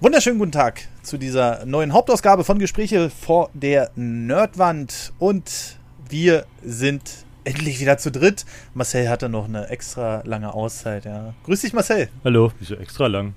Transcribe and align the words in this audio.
Wunderschönen 0.00 0.38
guten 0.38 0.52
Tag 0.52 0.82
zu 1.02 1.18
dieser 1.18 1.66
neuen 1.66 1.92
Hauptausgabe 1.92 2.44
von 2.44 2.60
Gespräche 2.60 3.10
vor 3.10 3.50
der 3.52 3.90
Nerdwand. 3.96 5.12
Und 5.18 5.76
wir 6.08 6.46
sind 6.62 7.26
endlich 7.42 7.80
wieder 7.80 7.98
zu 7.98 8.12
dritt. 8.12 8.46
Marcel 8.74 9.08
hatte 9.08 9.28
noch 9.28 9.46
eine 9.46 9.66
extra 9.70 10.22
lange 10.24 10.54
Auszeit, 10.54 11.04
ja. 11.04 11.34
Grüß 11.42 11.62
dich, 11.62 11.72
Marcel. 11.72 12.10
Hallo, 12.22 12.52
wieso 12.60 12.76
extra 12.76 13.08
lang? 13.08 13.34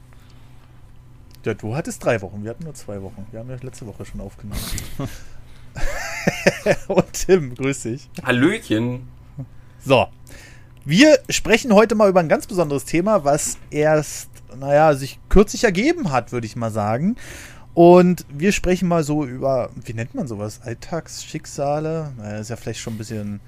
Ja, 1.45 1.55
du 1.55 1.75
hattest 1.75 2.05
drei 2.05 2.21
Wochen, 2.21 2.43
wir 2.43 2.51
hatten 2.51 2.65
nur 2.65 2.75
zwei 2.75 3.01
Wochen. 3.01 3.25
Wir 3.31 3.39
haben 3.39 3.49
ja 3.49 3.57
letzte 3.59 3.87
Woche 3.87 4.05
schon 4.05 4.21
aufgenommen. 4.21 4.61
Und 6.89 7.13
Tim, 7.13 7.55
grüß 7.55 7.81
dich. 7.81 8.07
Hallöchen. 8.23 9.07
So, 9.83 10.05
wir 10.83 11.19
sprechen 11.29 11.73
heute 11.75 11.93
mal 11.93 12.09
über 12.09 12.21
ein 12.21 12.27
ganz 12.27 12.47
besonderes 12.47 12.85
Thema, 12.85 13.23
was 13.23 13.59
erst 13.69 14.30
naja, 14.57 14.93
sich 14.93 15.19
kürzlich 15.29 15.63
ergeben 15.63 16.11
hat, 16.11 16.31
würde 16.31 16.47
ich 16.47 16.55
mal 16.55 16.71
sagen. 16.71 17.15
Und 17.73 18.25
wir 18.29 18.51
sprechen 18.51 18.87
mal 18.87 19.03
so 19.03 19.25
über, 19.25 19.69
wie 19.85 19.93
nennt 19.93 20.13
man 20.13 20.27
sowas? 20.27 20.61
Alltagsschicksale? 20.63 22.11
Naja, 22.17 22.39
ist 22.39 22.49
ja 22.49 22.55
vielleicht 22.55 22.81
schon 22.81 22.95
ein 22.95 22.97
bisschen. 22.97 23.39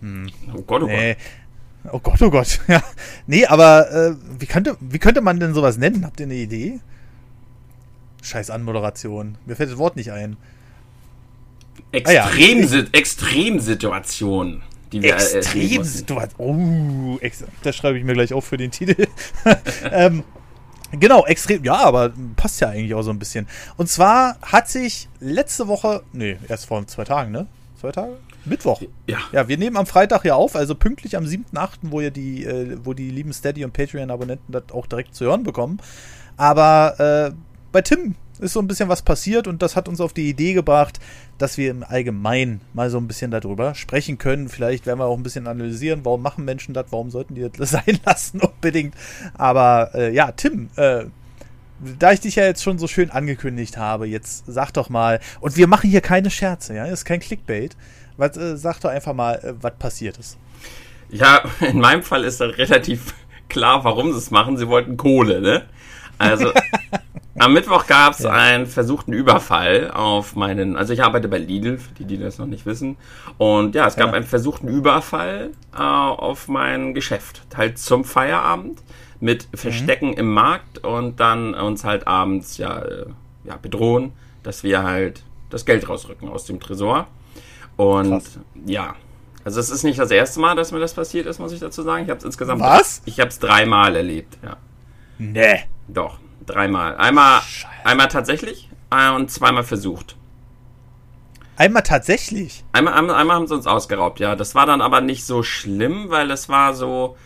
Hm, 0.00 0.30
oh 0.54 0.62
Gott, 0.62 0.82
oh 0.82 0.86
nee. 0.86 1.14
Gott. 1.14 1.92
Oh 1.92 1.98
Gott, 1.98 2.22
oh 2.22 2.30
Gott. 2.30 2.60
Ja. 2.68 2.82
Nee, 3.26 3.46
aber 3.46 3.90
äh, 3.90 4.14
wie, 4.38 4.46
könnte, 4.46 4.76
wie 4.80 4.98
könnte 4.98 5.20
man 5.20 5.40
denn 5.40 5.54
sowas 5.54 5.76
nennen? 5.76 6.04
Habt 6.04 6.20
ihr 6.20 6.26
eine 6.26 6.34
Idee? 6.34 6.80
Scheiß 8.22 8.50
Anmoderation. 8.50 9.36
Mir 9.44 9.56
fällt 9.56 9.70
das 9.70 9.78
Wort 9.78 9.96
nicht 9.96 10.12
ein. 10.12 10.36
Extrem, 11.92 12.16
ah, 12.16 12.74
ja. 12.74 12.84
Extremsituation 12.92 14.62
die 14.94 15.02
wir 15.02 15.16
äh, 15.16 15.38
Extrem 15.38 16.28
Oh, 16.38 17.18
ex 17.20 17.44
das 17.62 17.76
schreibe 17.76 17.98
ich 17.98 18.04
mir 18.04 18.14
gleich 18.14 18.32
auf 18.32 18.44
für 18.44 18.56
den 18.56 18.70
Titel. 18.70 19.06
ähm, 19.92 20.22
genau, 20.92 21.26
extrem. 21.26 21.64
Ja, 21.64 21.76
aber 21.76 22.12
passt 22.36 22.60
ja 22.60 22.68
eigentlich 22.68 22.94
auch 22.94 23.02
so 23.02 23.10
ein 23.10 23.18
bisschen. 23.18 23.46
Und 23.76 23.88
zwar 23.88 24.38
hat 24.40 24.68
sich 24.68 25.08
letzte 25.20 25.68
Woche, 25.68 26.02
nee, 26.12 26.36
erst 26.48 26.66
vor 26.66 26.86
zwei 26.86 27.04
Tagen, 27.04 27.32
ne? 27.32 27.46
Zwei 27.80 27.92
Tage? 27.92 28.16
Mittwoch. 28.44 28.82
Ja. 29.06 29.18
Ja, 29.32 29.48
wir 29.48 29.56
nehmen 29.58 29.76
am 29.76 29.86
Freitag 29.86 30.24
ja 30.24 30.34
auf, 30.34 30.54
also 30.54 30.74
pünktlich 30.74 31.16
am 31.16 31.24
7.8., 31.24 31.68
wo 31.82 32.00
ja 32.00 32.10
die, 32.10 32.44
äh, 32.44 32.78
wo 32.84 32.92
die 32.92 33.10
lieben 33.10 33.32
Steady 33.32 33.64
und 33.64 33.72
Patreon-Abonnenten 33.72 34.52
das 34.52 34.64
auch 34.72 34.86
direkt 34.86 35.14
zu 35.14 35.24
hören 35.24 35.42
bekommen. 35.42 35.80
Aber 36.36 37.32
äh, 37.32 37.34
bei 37.72 37.82
Tim 37.82 38.14
ist 38.38 38.52
so 38.52 38.60
ein 38.60 38.66
bisschen 38.66 38.88
was 38.88 39.02
passiert 39.02 39.46
und 39.46 39.62
das 39.62 39.76
hat 39.76 39.88
uns 39.88 40.00
auf 40.00 40.12
die 40.12 40.28
Idee 40.28 40.54
gebracht, 40.54 40.98
dass 41.38 41.56
wir 41.56 41.70
im 41.70 41.84
Allgemeinen 41.84 42.60
mal 42.72 42.90
so 42.90 42.98
ein 42.98 43.06
bisschen 43.06 43.30
darüber 43.30 43.74
sprechen 43.74 44.18
können. 44.18 44.48
Vielleicht 44.48 44.86
werden 44.86 44.98
wir 44.98 45.06
auch 45.06 45.16
ein 45.16 45.22
bisschen 45.22 45.46
analysieren, 45.46 46.04
warum 46.04 46.22
machen 46.22 46.44
Menschen 46.44 46.74
das, 46.74 46.86
warum 46.90 47.10
sollten 47.10 47.34
die 47.34 47.48
das 47.50 47.70
sein 47.72 47.98
lassen 48.04 48.40
unbedingt. 48.40 48.94
Aber 49.34 49.90
äh, 49.94 50.12
ja, 50.12 50.32
Tim, 50.32 50.68
äh, 50.76 51.04
da 51.98 52.12
ich 52.12 52.20
dich 52.20 52.36
ja 52.36 52.44
jetzt 52.44 52.62
schon 52.62 52.78
so 52.78 52.86
schön 52.86 53.10
angekündigt 53.10 53.76
habe, 53.76 54.06
jetzt 54.06 54.44
sag 54.46 54.72
doch 54.72 54.88
mal, 54.88 55.20
und 55.40 55.56
wir 55.56 55.66
machen 55.66 55.90
hier 55.90 56.00
keine 56.00 56.30
Scherze, 56.30 56.74
ja, 56.74 56.84
das 56.84 57.00
ist 57.00 57.04
kein 57.04 57.20
Clickbait. 57.20 57.76
Was, 58.16 58.36
äh, 58.36 58.56
sag 58.56 58.80
doch 58.80 58.90
einfach 58.90 59.12
mal, 59.12 59.34
äh, 59.36 59.54
was 59.60 59.74
passiert 59.76 60.18
ist. 60.18 60.38
Ja, 61.10 61.42
in 61.60 61.80
meinem 61.80 62.02
Fall 62.02 62.24
ist 62.24 62.40
das 62.40 62.56
relativ 62.58 63.14
klar, 63.48 63.84
warum 63.84 64.12
sie 64.12 64.18
es 64.18 64.30
machen. 64.30 64.56
Sie 64.56 64.68
wollten 64.68 64.96
Kohle, 64.96 65.40
ne? 65.40 65.64
Also, 66.18 66.52
Am 67.36 67.52
Mittwoch 67.52 67.86
gab 67.86 68.12
es 68.12 68.20
ja. 68.20 68.30
einen 68.30 68.66
versuchten 68.66 69.12
Überfall 69.12 69.90
auf 69.90 70.36
meinen, 70.36 70.76
also 70.76 70.92
ich 70.92 71.02
arbeite 71.02 71.26
bei 71.26 71.38
Lidl, 71.38 71.78
für 71.78 71.92
die, 71.94 72.04
die 72.04 72.18
das 72.18 72.38
noch 72.38 72.46
nicht 72.46 72.64
wissen. 72.64 72.96
Und 73.38 73.74
ja, 73.74 73.86
es 73.86 73.96
gab 73.96 74.08
ja. 74.08 74.12
einen 74.14 74.26
versuchten 74.26 74.68
Überfall 74.68 75.50
äh, 75.74 75.78
auf 75.78 76.46
mein 76.46 76.94
Geschäft, 76.94 77.42
halt 77.56 77.78
zum 77.78 78.04
Feierabend 78.04 78.82
mit 79.18 79.48
Verstecken 79.52 80.10
mhm. 80.10 80.18
im 80.18 80.32
Markt 80.32 80.78
und 80.84 81.18
dann 81.18 81.54
uns 81.54 81.82
halt 81.82 82.06
abends 82.06 82.56
ja, 82.58 82.80
äh, 82.80 83.06
ja 83.44 83.56
bedrohen, 83.60 84.12
dass 84.44 84.62
wir 84.62 84.84
halt 84.84 85.24
das 85.50 85.64
Geld 85.64 85.88
rausrücken 85.88 86.28
aus 86.28 86.44
dem 86.44 86.60
Tresor. 86.60 87.08
Und 87.76 88.10
Krass. 88.10 88.38
ja, 88.64 88.94
also 89.44 89.58
es 89.58 89.70
ist 89.70 89.82
nicht 89.82 89.98
das 89.98 90.10
erste 90.10 90.40
Mal, 90.40 90.54
dass 90.54 90.70
mir 90.70 90.78
das 90.80 90.94
passiert 90.94 91.26
ist, 91.26 91.38
muss 91.40 91.52
ich 91.52 91.60
dazu 91.60 91.82
sagen. 91.82 92.04
Ich 92.04 92.10
habe 92.10 92.18
es 92.18 92.24
insgesamt, 92.24 92.60
Was? 92.60 93.02
ich 93.04 93.18
habe 93.18 93.28
es 93.28 93.38
dreimal 93.40 93.96
erlebt. 93.96 94.38
Ja. 94.42 94.56
Nee. 95.18 95.64
Doch. 95.88 96.18
Dreimal. 96.46 96.96
Einmal, 96.96 97.40
einmal 97.84 98.08
tatsächlich 98.08 98.68
äh, 98.90 99.10
und 99.10 99.30
zweimal 99.30 99.64
versucht. 99.64 100.16
Einmal 101.56 101.82
tatsächlich? 101.82 102.64
Einmal, 102.72 102.94
einmal, 102.94 103.16
einmal 103.16 103.36
haben 103.36 103.46
sie 103.46 103.54
uns 103.54 103.66
ausgeraubt, 103.66 104.18
ja. 104.18 104.34
Das 104.34 104.54
war 104.54 104.66
dann 104.66 104.80
aber 104.80 105.00
nicht 105.00 105.24
so 105.24 105.42
schlimm, 105.42 106.06
weil 106.08 106.30
es 106.32 106.48
war 106.48 106.74
so, 106.74 107.16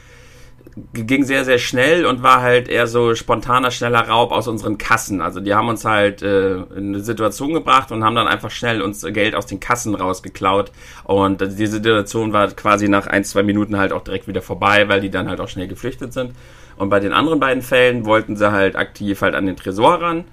ging 0.92 1.24
sehr, 1.24 1.46
sehr 1.46 1.56
schnell 1.58 2.04
und 2.04 2.22
war 2.22 2.42
halt 2.42 2.68
eher 2.68 2.86
so 2.86 3.14
spontaner, 3.14 3.70
schneller 3.70 4.06
Raub 4.06 4.30
aus 4.30 4.46
unseren 4.46 4.76
Kassen. 4.76 5.22
Also 5.22 5.40
die 5.40 5.54
haben 5.54 5.68
uns 5.70 5.86
halt 5.86 6.20
äh, 6.20 6.56
in 6.56 6.94
eine 6.94 7.00
Situation 7.00 7.54
gebracht 7.54 7.90
und 7.90 8.04
haben 8.04 8.16
dann 8.16 8.28
einfach 8.28 8.50
schnell 8.50 8.82
uns 8.82 9.02
Geld 9.02 9.34
aus 9.34 9.46
den 9.46 9.60
Kassen 9.60 9.94
rausgeklaut. 9.94 10.72
Und 11.04 11.40
die 11.58 11.66
Situation 11.66 12.34
war 12.34 12.48
quasi 12.48 12.88
nach 12.88 13.06
ein, 13.06 13.24
zwei 13.24 13.42
Minuten 13.42 13.78
halt 13.78 13.92
auch 13.92 14.04
direkt 14.04 14.28
wieder 14.28 14.42
vorbei, 14.42 14.88
weil 14.90 15.00
die 15.00 15.10
dann 15.10 15.28
halt 15.28 15.40
auch 15.40 15.48
schnell 15.48 15.68
geflüchtet 15.68 16.12
sind. 16.12 16.32
Und 16.78 16.90
bei 16.90 17.00
den 17.00 17.12
anderen 17.12 17.40
beiden 17.40 17.62
Fällen 17.62 18.04
wollten 18.04 18.36
sie 18.36 18.52
halt 18.52 18.76
aktiv 18.76 19.20
halt 19.20 19.34
an 19.34 19.46
den 19.46 19.56
Tresor 19.56 20.00
ran. 20.00 20.24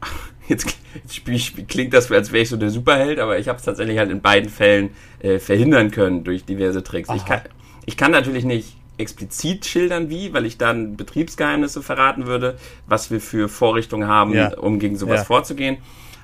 Jetzt, 0.48 0.76
jetzt 0.94 1.24
klingt 1.68 1.94
das, 1.94 2.10
als 2.10 2.32
wäre 2.32 2.42
ich 2.42 2.48
so 2.48 2.56
der 2.56 2.68
Superheld, 2.68 3.20
aber 3.20 3.38
ich 3.38 3.48
habe 3.48 3.58
es 3.58 3.64
tatsächlich 3.64 3.96
halt 3.98 4.10
in 4.10 4.20
beiden 4.20 4.50
Fällen 4.50 4.90
äh, 5.20 5.38
verhindern 5.38 5.92
können 5.92 6.24
durch 6.24 6.44
diverse 6.44 6.82
Tricks. 6.82 7.08
Ich 7.14 7.24
kann, 7.24 7.42
ich 7.86 7.96
kann 7.96 8.10
natürlich 8.10 8.44
nicht 8.44 8.76
explizit 8.98 9.64
schildern, 9.64 10.10
wie, 10.10 10.34
weil 10.34 10.44
ich 10.44 10.58
dann 10.58 10.96
Betriebsgeheimnisse 10.96 11.80
verraten 11.80 12.26
würde, 12.26 12.58
was 12.86 13.12
wir 13.12 13.20
für 13.20 13.48
Vorrichtungen 13.48 14.08
haben, 14.08 14.34
ja. 14.34 14.58
um 14.58 14.80
gegen 14.80 14.96
sowas 14.96 15.20
ja. 15.20 15.24
vorzugehen. 15.24 15.78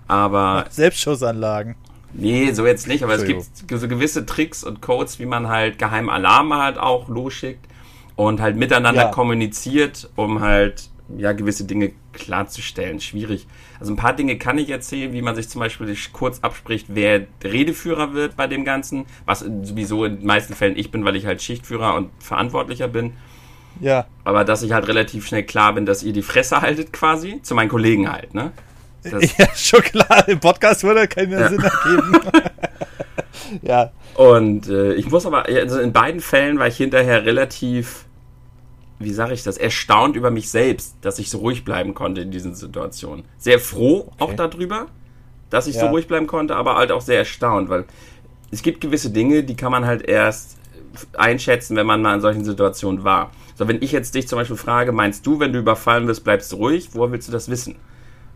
Aber. 0.08 0.66
Selbstschussanlagen. 0.69 1.76
Nee, 2.12 2.50
so 2.52 2.66
jetzt 2.66 2.88
nicht, 2.88 3.04
aber 3.04 3.14
es 3.14 3.25
gibt 3.25 3.44
so 3.70 3.88
gewisse 3.88 4.26
Tricks 4.26 4.64
und 4.64 4.82
Codes, 4.82 5.20
wie 5.20 5.26
man 5.26 5.48
halt 5.48 5.78
geheime 5.78 6.10
Alarme 6.10 6.56
halt 6.56 6.76
auch 6.76 7.08
losschickt 7.08 7.69
und 8.18 8.40
halt 8.40 8.56
miteinander 8.56 9.02
ja. 9.02 9.08
kommuniziert, 9.10 10.10
um 10.16 10.40
halt 10.40 10.90
ja 11.16 11.30
gewisse 11.30 11.64
Dinge 11.64 11.92
klarzustellen. 12.12 12.98
Schwierig. 12.98 13.46
Also 13.78 13.92
ein 13.92 13.96
paar 13.96 14.12
Dinge 14.12 14.36
kann 14.38 14.58
ich 14.58 14.70
erzählen, 14.70 15.12
wie 15.12 15.22
man 15.22 15.36
sich 15.36 15.48
zum 15.48 15.60
Beispiel 15.60 15.96
kurz 16.12 16.40
abspricht, 16.40 16.86
wer 16.88 17.28
Redeführer 17.44 18.14
wird 18.14 18.34
bei 18.34 18.48
dem 18.48 18.64
Ganzen, 18.64 19.06
was 19.24 19.44
sowieso 19.62 20.04
in 20.04 20.16
den 20.16 20.26
meisten 20.26 20.54
Fällen 20.54 20.76
ich 20.76 20.90
bin, 20.90 21.04
weil 21.04 21.14
ich 21.14 21.26
halt 21.26 21.40
Schichtführer 21.40 21.94
und 21.94 22.10
Verantwortlicher 22.18 22.88
bin. 22.88 23.12
Ja. 23.80 24.06
Aber 24.24 24.44
dass 24.44 24.64
ich 24.64 24.72
halt 24.72 24.88
relativ 24.88 25.24
schnell 25.24 25.44
klar 25.44 25.74
bin, 25.74 25.86
dass 25.86 26.02
ihr 26.02 26.12
die 26.12 26.22
Fresse 26.22 26.60
haltet 26.60 26.92
quasi, 26.92 27.40
zu 27.42 27.54
meinen 27.54 27.68
Kollegen 27.68 28.10
halt, 28.10 28.34
ne? 28.34 28.50
Das 29.04 29.36
ja, 29.38 29.46
schon 29.54 29.82
klar, 29.82 30.26
im 30.26 30.40
Podcast 30.40 30.82
würde 30.82 31.06
keinen 31.06 31.30
ja. 31.30 31.48
Sinn 31.48 31.62
ergeben. 31.62 32.20
ja. 33.62 33.92
Und 34.16 34.68
äh, 34.68 34.94
ich 34.94 35.08
muss 35.08 35.24
aber, 35.24 35.46
also 35.46 35.78
in 35.78 35.92
beiden 35.92 36.20
Fällen 36.20 36.58
war 36.58 36.66
ich 36.66 36.78
hinterher 36.78 37.24
relativ 37.24 38.07
wie 38.98 39.12
sage 39.12 39.34
ich 39.34 39.42
das, 39.42 39.56
erstaunt 39.56 40.16
über 40.16 40.31
mich 40.31 40.50
selbst, 40.50 40.97
dass 41.03 41.19
ich 41.19 41.31
so 41.31 41.38
ruhig 41.38 41.64
bleiben 41.64 41.94
konnte 41.94 42.22
in 42.22 42.31
diesen 42.31 42.54
Situationen. 42.54 43.25
Sehr 43.38 43.60
froh 43.60 44.10
okay. 44.10 44.14
auch 44.19 44.34
darüber, 44.34 44.86
dass 45.50 45.66
ich 45.66 45.76
ja. 45.76 45.82
so 45.82 45.86
ruhig 45.88 46.09
bleiben 46.09 46.26
konnte, 46.26 46.56
aber 46.56 46.76
halt 46.76 46.91
auch 46.91 47.00
sehr 47.00 47.19
erstaunt, 47.19 47.69
weil 47.69 47.84
es 48.50 48.62
gibt 48.62 48.81
gewisse 48.81 49.10
Dinge, 49.10 49.44
die 49.44 49.56
kann 49.56 49.70
man 49.70 49.87
halt 49.87 50.03
erst 50.03 50.56
einschätzen, 51.16 51.76
wenn 51.76 51.87
man 51.87 52.03
mal 52.03 52.14
in 52.14 52.20
solchen 52.20 52.44
Situationen 52.44 53.04
war. 53.04 53.31
So, 53.54 53.69
wenn 53.69 53.82
ich 53.82 53.92
jetzt 53.92 54.14
dich 54.14 54.28
zum 54.28 54.38
Beispiel 54.38 54.56
frage, 54.56 54.92
meinst 54.92 55.26
du, 55.26 55.41
wenn 55.41 55.53
du 55.53 55.58
überfallen 55.58 56.06
wirst, 56.06 56.25
bleibst 56.25 56.53
du 56.53 56.56
ruhig? 56.56 56.91
Woher 56.92 57.12
willst 57.12 57.28
du 57.28 57.32
das 57.32 57.48
wissen? 57.48 57.76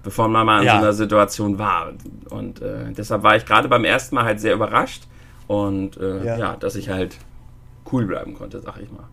Bevor 0.02 0.28
man 0.28 0.44
mal 0.44 0.60
in 0.60 0.66
ja. 0.66 0.72
so 0.72 0.78
einer 0.78 0.92
Situation 0.92 1.58
war. 1.58 1.92
Und 2.30 2.60
äh, 2.60 2.92
deshalb 2.96 3.22
war 3.22 3.36
ich 3.36 3.46
gerade 3.46 3.68
beim 3.68 3.84
ersten 3.84 4.16
Mal 4.16 4.24
halt 4.24 4.40
sehr 4.40 4.54
überrascht 4.54 5.04
und 5.46 5.96
äh, 5.96 6.24
ja. 6.24 6.38
ja, 6.38 6.56
dass 6.56 6.74
ich 6.74 6.88
halt 6.88 7.16
cool 7.92 8.06
bleiben 8.06 8.34
konnte, 8.34 8.60
sag 8.60 8.80
ich 8.80 8.90
mal. 8.90 9.08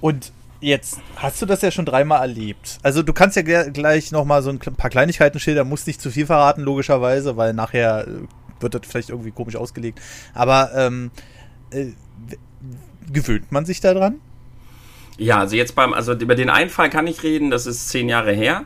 Und 0.00 0.32
Jetzt 0.62 1.00
hast 1.16 1.42
du 1.42 1.46
das 1.46 1.60
ja 1.60 1.72
schon 1.72 1.84
dreimal 1.84 2.20
erlebt. 2.20 2.78
Also 2.84 3.02
du 3.02 3.12
kannst 3.12 3.36
ja 3.36 3.42
gleich 3.42 4.12
noch 4.12 4.24
mal 4.24 4.42
so 4.42 4.50
ein 4.50 4.60
paar 4.60 4.90
Kleinigkeiten 4.90 5.40
schildern, 5.40 5.68
musst 5.68 5.88
nicht 5.88 6.00
zu 6.00 6.08
viel 6.08 6.24
verraten 6.24 6.62
logischerweise, 6.62 7.36
weil 7.36 7.52
nachher 7.52 8.06
äh, 8.06 8.10
wird 8.60 8.74
das 8.74 8.82
vielleicht 8.88 9.10
irgendwie 9.10 9.32
komisch 9.32 9.56
ausgelegt. 9.56 10.00
Aber 10.34 10.70
ähm, 10.76 11.10
äh, 11.70 11.86
gewöhnt 13.12 13.50
man 13.50 13.64
sich 13.64 13.80
daran? 13.80 14.20
Ja, 15.18 15.40
also 15.40 15.56
jetzt 15.56 15.74
beim, 15.74 15.92
also 15.92 16.12
über 16.12 16.36
den 16.36 16.48
einen 16.48 16.70
Fall 16.70 16.90
kann 16.90 17.08
ich 17.08 17.24
reden, 17.24 17.50
das 17.50 17.66
ist 17.66 17.88
zehn 17.88 18.08
Jahre 18.08 18.32
her 18.32 18.64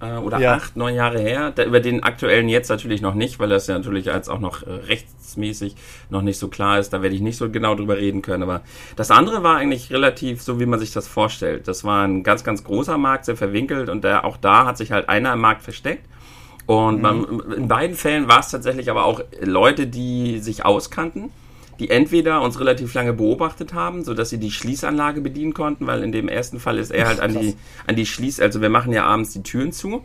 äh, 0.00 0.16
oder 0.18 0.38
ja. 0.38 0.54
acht, 0.54 0.76
neun 0.76 0.94
Jahre 0.94 1.18
her. 1.18 1.52
Da, 1.54 1.64
über 1.64 1.80
den 1.80 2.02
aktuellen 2.02 2.48
jetzt 2.48 2.68
natürlich 2.68 3.00
noch 3.00 3.14
nicht, 3.14 3.38
weil 3.38 3.48
das 3.48 3.66
ja 3.66 3.76
natürlich 3.76 4.12
als 4.12 4.28
auch 4.28 4.40
noch 4.40 4.62
äh, 4.62 4.70
rechtsmäßig 4.70 5.76
noch 6.10 6.22
nicht 6.22 6.38
so 6.38 6.48
klar 6.48 6.78
ist. 6.78 6.92
Da 6.92 7.02
werde 7.02 7.14
ich 7.14 7.22
nicht 7.22 7.36
so 7.36 7.50
genau 7.50 7.74
drüber 7.74 7.96
reden 7.96 8.22
können. 8.22 8.42
Aber 8.42 8.62
das 8.96 9.10
andere 9.10 9.42
war 9.42 9.56
eigentlich 9.56 9.90
relativ 9.90 10.42
so, 10.42 10.60
wie 10.60 10.66
man 10.66 10.78
sich 10.78 10.92
das 10.92 11.08
vorstellt. 11.08 11.68
Das 11.68 11.84
war 11.84 12.06
ein 12.06 12.22
ganz, 12.22 12.44
ganz 12.44 12.64
großer 12.64 12.98
Markt, 12.98 13.24
sehr 13.24 13.36
verwinkelt 13.36 13.88
und 13.88 14.04
der, 14.04 14.24
auch 14.24 14.36
da 14.36 14.66
hat 14.66 14.76
sich 14.76 14.92
halt 14.92 15.08
einer 15.08 15.32
im 15.32 15.40
Markt 15.40 15.62
versteckt. 15.62 16.06
Und 16.66 16.96
mhm. 16.96 17.02
man, 17.02 17.42
in 17.56 17.68
beiden 17.68 17.96
Fällen 17.96 18.28
war 18.28 18.40
es 18.40 18.50
tatsächlich 18.50 18.90
aber 18.90 19.04
auch 19.04 19.20
Leute, 19.40 19.86
die 19.86 20.40
sich 20.40 20.64
auskannten 20.64 21.30
die 21.78 21.90
entweder 21.90 22.42
uns 22.42 22.58
relativ 22.58 22.94
lange 22.94 23.12
beobachtet 23.12 23.74
haben, 23.74 24.04
sodass 24.04 24.30
sie 24.30 24.38
die 24.38 24.50
Schließanlage 24.50 25.20
bedienen 25.20 25.54
konnten, 25.54 25.86
weil 25.86 26.02
in 26.02 26.12
dem 26.12 26.28
ersten 26.28 26.60
Fall 26.60 26.78
ist 26.78 26.90
er 26.90 27.08
halt 27.08 27.20
an 27.20 27.38
die, 27.38 27.56
an 27.86 27.96
die 27.96 28.06
Schließ, 28.06 28.40
also 28.40 28.60
wir 28.60 28.70
machen 28.70 28.92
ja 28.92 29.04
abends 29.04 29.32
die 29.32 29.42
Türen 29.42 29.72
zu 29.72 30.02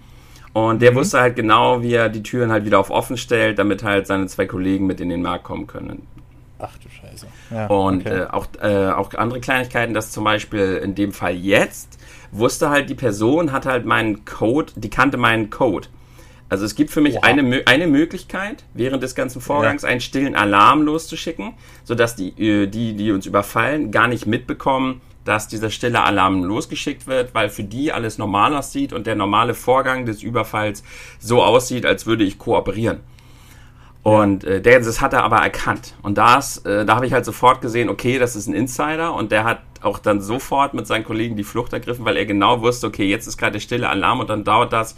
Und 0.53 0.81
der 0.81 0.91
mhm. 0.91 0.95
wusste 0.95 1.19
halt 1.19 1.35
genau, 1.35 1.81
wie 1.81 1.93
er 1.93 2.09
die 2.09 2.23
Türen 2.23 2.51
halt 2.51 2.65
wieder 2.65 2.79
auf 2.79 2.89
offen 2.89 3.17
stellt, 3.17 3.57
damit 3.59 3.83
halt 3.83 4.07
seine 4.07 4.27
zwei 4.27 4.45
Kollegen 4.45 4.85
mit 4.85 4.99
in 4.99 5.09
den 5.09 5.21
Markt 5.21 5.45
kommen 5.45 5.67
können. 5.67 6.07
Ach 6.59 6.77
du 6.77 6.89
Scheiße. 6.89 7.27
Ja, 7.49 7.67
und 7.67 8.05
okay. 8.05 8.21
äh, 8.21 8.27
auch, 8.27 8.47
äh, 8.61 8.91
auch 8.91 9.13
andere 9.15 9.39
Kleinigkeiten, 9.39 9.93
dass 9.93 10.11
zum 10.11 10.23
Beispiel 10.23 10.79
in 10.83 10.93
dem 10.93 11.11
Fall 11.11 11.35
jetzt 11.35 11.97
wusste 12.31 12.69
halt 12.69 12.89
die 12.89 12.95
Person, 12.95 13.51
hat 13.51 13.65
halt 13.65 13.85
meinen 13.85 14.25
Code, 14.25 14.71
die 14.75 14.89
kannte 14.89 15.17
meinen 15.17 15.49
Code. 15.49 15.87
Also 16.51 16.65
es 16.65 16.75
gibt 16.75 16.91
für 16.91 16.99
mich 16.99 17.23
eine, 17.23 17.63
eine 17.65 17.87
Möglichkeit, 17.87 18.65
während 18.73 19.01
des 19.01 19.15
ganzen 19.15 19.39
Vorgangs 19.39 19.83
ja. 19.83 19.87
einen 19.87 20.01
stillen 20.01 20.35
Alarm 20.35 20.81
loszuschicken, 20.81 21.53
sodass 21.85 22.17
die, 22.17 22.37
äh, 22.37 22.67
die, 22.67 22.93
die 22.93 23.13
uns 23.13 23.25
überfallen, 23.25 23.89
gar 23.89 24.09
nicht 24.09 24.25
mitbekommen, 24.25 24.99
dass 25.23 25.47
dieser 25.47 25.69
stille 25.69 26.03
Alarm 26.03 26.43
losgeschickt 26.43 27.07
wird, 27.07 27.33
weil 27.33 27.47
für 27.47 27.63
die 27.63 27.93
alles 27.93 28.17
normal 28.17 28.53
aussieht 28.53 28.91
und 28.91 29.07
der 29.07 29.15
normale 29.15 29.53
Vorgang 29.53 30.05
des 30.05 30.23
Überfalls 30.23 30.83
so 31.19 31.41
aussieht, 31.41 31.85
als 31.85 32.05
würde 32.05 32.25
ich 32.25 32.37
kooperieren. 32.37 32.99
Und 34.03 34.43
äh, 34.43 34.59
der, 34.59 34.81
das 34.81 34.99
hat 34.99 35.13
er 35.13 35.23
aber 35.23 35.37
erkannt. 35.37 35.93
Und 36.01 36.17
das, 36.17 36.57
äh, 36.65 36.85
da 36.85 36.95
habe 36.95 37.05
ich 37.05 37.13
halt 37.13 37.23
sofort 37.23 37.61
gesehen, 37.61 37.87
okay, 37.87 38.19
das 38.19 38.35
ist 38.35 38.47
ein 38.47 38.53
Insider 38.53 39.13
und 39.13 39.31
der 39.31 39.45
hat 39.45 39.61
auch 39.81 39.99
dann 39.99 40.19
sofort 40.19 40.73
mit 40.73 40.85
seinen 40.85 41.05
Kollegen 41.05 41.37
die 41.37 41.45
Flucht 41.45 41.71
ergriffen, 41.71 42.03
weil 42.03 42.17
er 42.17 42.25
genau 42.25 42.61
wusste, 42.61 42.87
okay, 42.87 43.05
jetzt 43.05 43.25
ist 43.25 43.37
gerade 43.37 43.53
der 43.53 43.59
stille 43.61 43.87
Alarm 43.87 44.19
und 44.19 44.29
dann 44.29 44.43
dauert 44.43 44.73
das 44.73 44.95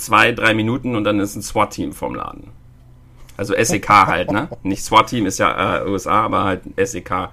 zwei, 0.00 0.32
drei 0.32 0.54
Minuten 0.54 0.96
und 0.96 1.04
dann 1.04 1.20
ist 1.20 1.36
ein 1.36 1.42
SWAT-Team 1.42 1.92
vom 1.92 2.14
Laden. 2.14 2.48
Also 3.36 3.54
SEK 3.56 3.88
halt, 4.06 4.30
ne? 4.32 4.48
Nicht 4.62 4.84
SWAT-Team 4.84 5.26
ist 5.26 5.38
ja 5.38 5.78
äh, 5.78 5.88
USA, 5.88 6.24
aber 6.24 6.44
halt 6.44 6.62
SEK. 6.76 7.30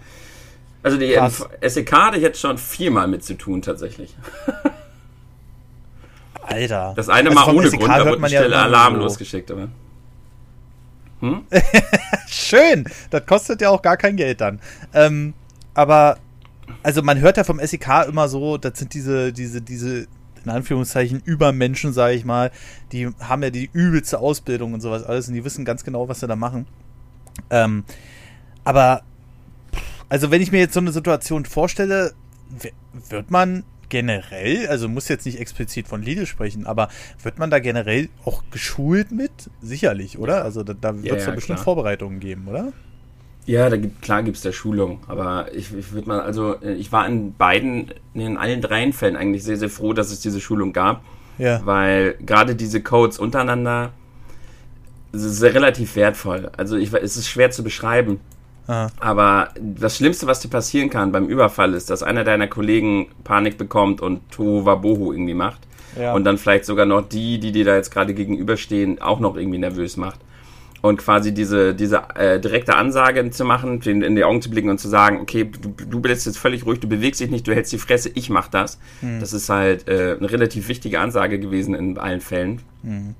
Also 0.83 0.97
die 0.97 1.13
Krass. 1.13 1.47
SEK 1.61 1.91
hatte 1.91 2.17
ich 2.17 2.23
jetzt 2.23 2.39
schon 2.39 2.57
viermal 2.57 3.07
mit 3.07 3.23
zu 3.23 3.35
tun, 3.35 3.61
tatsächlich. 3.61 4.15
Alter. 6.41 6.93
Das 6.95 7.09
eine 7.09 7.29
also 7.29 7.41
Mal 7.41 7.55
ohne 7.55 7.69
SEK 7.69 7.79
Grund, 7.79 7.91
da 7.91 8.05
wurde 8.05 8.27
ja 8.29 8.41
Alarm 8.43 8.95
so. 8.95 9.01
losgeschickt, 9.01 9.51
aber. 9.51 9.67
Hm? 11.19 11.45
Schön! 12.27 12.85
Das 13.09 13.25
kostet 13.25 13.61
ja 13.61 13.69
auch 13.69 13.81
gar 13.81 13.97
kein 13.97 14.15
Geld 14.15 14.39
dann. 14.39 14.61
Ähm, 14.93 15.33
aber, 15.73 16.19
also 16.83 17.01
man 17.01 17.19
hört 17.19 17.37
ja 17.37 17.43
vom 17.43 17.59
SEK 17.59 18.07
immer 18.07 18.29
so, 18.29 18.57
das 18.57 18.77
sind 18.79 18.93
diese, 18.93 19.33
diese, 19.33 19.61
diese 19.61 20.07
in 20.47 20.55
Anführungszeichen 20.55 21.21
Übermenschen, 21.23 21.93
sage 21.93 22.15
ich 22.15 22.25
mal, 22.25 22.51
die 22.91 23.09
haben 23.19 23.43
ja 23.43 23.49
die 23.49 23.69
übelste 23.73 24.19
Ausbildung 24.19 24.73
und 24.73 24.81
sowas 24.81 25.03
alles 25.03 25.27
und 25.27 25.33
die 25.33 25.43
wissen 25.43 25.65
ganz 25.65 25.83
genau, 25.83 26.07
was 26.07 26.21
sie 26.21 26.27
da 26.27 26.35
machen. 26.35 26.67
Ähm, 27.49 27.83
aber, 28.63 29.03
also 30.09 30.31
wenn 30.31 30.41
ich 30.41 30.51
mir 30.51 30.59
jetzt 30.59 30.73
so 30.73 30.79
eine 30.79 30.91
Situation 30.91 31.45
vorstelle, 31.45 32.13
wird 33.09 33.29
man 33.29 33.63
generell, 33.89 34.67
also 34.67 34.89
muss 34.89 35.07
jetzt 35.07 35.25
nicht 35.25 35.39
explizit 35.39 35.87
von 35.87 36.01
Lidl 36.01 36.25
sprechen, 36.25 36.65
aber 36.65 36.89
wird 37.23 37.39
man 37.39 37.49
da 37.49 37.59
generell 37.59 38.09
auch 38.25 38.43
geschult 38.51 39.11
mit? 39.11 39.31
Sicherlich, 39.61 40.17
oder? 40.17 40.43
Also 40.43 40.63
da, 40.63 40.73
da 40.73 40.95
wird 41.03 41.17
es 41.17 41.23
ja, 41.23 41.29
ja, 41.29 41.35
bestimmt 41.35 41.57
klar. 41.57 41.63
Vorbereitungen 41.63 42.19
geben, 42.19 42.47
oder? 42.47 42.73
Ja, 43.47 43.69
da 43.69 43.77
gibt, 43.77 44.01
klar 44.01 44.23
gibt 44.23 44.35
es 44.35 44.43
da 44.43 44.51
Schulung, 44.51 44.99
aber 45.07 45.47
ich, 45.53 45.73
ich 45.73 45.93
würde 45.93 46.09
mal, 46.09 46.19
also 46.19 46.55
äh, 46.61 46.73
ich 46.73 46.91
war 46.91 47.07
in 47.07 47.33
beiden, 47.33 47.93
in 48.13 48.35
allen 48.35 48.61
dreien 48.61 48.91
Fällen 48.91 49.15
eigentlich 49.15 49.45
sehr, 49.45 49.55
sehr 49.55 49.69
froh, 49.69 49.93
dass 49.93 50.11
es 50.11 50.19
diese 50.19 50.41
Schulung 50.41 50.73
gab. 50.73 51.01
Ja. 51.37 51.61
Weil 51.63 52.15
gerade 52.25 52.55
diese 52.55 52.81
Codes 52.81 53.17
untereinander 53.17 53.91
ist 55.13 55.41
relativ 55.41 55.95
wertvoll. 55.95 56.51
Also 56.57 56.75
ich, 56.75 56.93
es 56.93 57.15
ist 57.15 57.29
schwer 57.29 57.49
zu 57.49 57.63
beschreiben. 57.63 58.19
Ah. 58.67 58.89
Aber 58.99 59.51
das 59.61 59.95
Schlimmste, 59.95 60.27
was 60.27 60.41
dir 60.41 60.49
passieren 60.49 60.89
kann 60.89 61.13
beim 61.13 61.27
Überfall, 61.27 61.73
ist, 61.73 61.89
dass 61.89 62.03
einer 62.03 62.25
deiner 62.25 62.47
Kollegen 62.47 63.07
Panik 63.23 63.57
bekommt 63.57 64.01
und 64.01 64.29
Tohuwabohu 64.29 65.13
irgendwie 65.13 65.35
macht. 65.35 65.61
Ja. 65.97 66.13
Und 66.13 66.25
dann 66.25 66.37
vielleicht 66.37 66.65
sogar 66.65 66.85
noch 66.85 67.07
die, 67.07 67.39
die 67.39 67.53
dir 67.53 67.63
da 67.63 67.75
jetzt 67.75 67.91
gerade 67.91 68.13
gegenüberstehen, 68.13 69.01
auch 69.01 69.21
noch 69.21 69.37
irgendwie 69.37 69.57
nervös 69.57 69.95
macht 69.95 70.19
und 70.87 70.97
quasi 70.97 71.33
diese, 71.33 71.73
diese 71.73 72.01
äh, 72.15 72.39
direkte 72.39 72.75
Ansage 72.75 73.29
zu 73.29 73.45
machen, 73.45 73.81
in, 73.81 74.01
in 74.01 74.15
die 74.15 74.23
Augen 74.23 74.41
zu 74.41 74.49
blicken 74.49 74.69
und 74.69 74.79
zu 74.79 74.87
sagen, 74.87 75.19
okay, 75.19 75.45
du, 75.45 75.69
du 75.69 75.99
bist 75.99 76.25
jetzt 76.25 76.37
völlig 76.37 76.65
ruhig, 76.65 76.79
du 76.79 76.87
bewegst 76.87 77.21
dich 77.21 77.29
nicht, 77.29 77.47
du 77.47 77.53
hältst 77.53 77.71
die 77.71 77.77
Fresse, 77.77 78.09
ich 78.13 78.29
mach 78.29 78.47
das. 78.47 78.79
Mhm. 79.01 79.19
Das 79.19 79.33
ist 79.33 79.49
halt 79.49 79.87
äh, 79.87 80.15
eine 80.17 80.31
relativ 80.31 80.67
wichtige 80.67 80.99
Ansage 80.99 81.39
gewesen 81.39 81.75
in 81.75 81.97
allen 81.97 82.21
Fällen. 82.21 82.61
Mhm. 82.83 83.15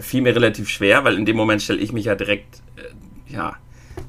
Fiel 0.00 0.22
mir 0.22 0.34
relativ 0.34 0.68
schwer, 0.68 1.04
weil 1.04 1.16
in 1.16 1.24
dem 1.24 1.36
Moment 1.36 1.62
stelle 1.62 1.80
ich 1.80 1.92
mich 1.92 2.06
ja 2.06 2.14
direkt, 2.14 2.62
äh, 2.76 3.32
ja, 3.34 3.56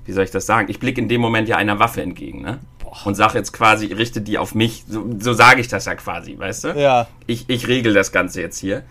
wie 0.05 0.11
soll 0.13 0.23
ich 0.23 0.31
das 0.31 0.45
sagen? 0.45 0.69
Ich 0.69 0.79
blicke 0.79 1.01
in 1.01 1.09
dem 1.09 1.21
Moment 1.21 1.47
ja 1.47 1.57
einer 1.57 1.79
Waffe 1.79 2.01
entgegen, 2.01 2.41
ne? 2.41 2.59
Und 3.05 3.15
sage 3.15 3.37
jetzt 3.37 3.53
quasi, 3.53 3.85
richte 3.85 4.19
die 4.19 4.37
auf 4.37 4.53
mich. 4.53 4.83
So, 4.85 5.09
so 5.17 5.31
sage 5.31 5.61
ich 5.61 5.69
das 5.69 5.85
ja 5.85 5.95
quasi, 5.95 6.37
weißt 6.37 6.63
du? 6.65 6.67
Ja. 6.69 7.07
Ich, 7.25 7.45
ich 7.47 7.69
regel 7.69 7.93
das 7.93 8.11
Ganze 8.11 8.41
jetzt 8.41 8.59
hier. 8.59 8.83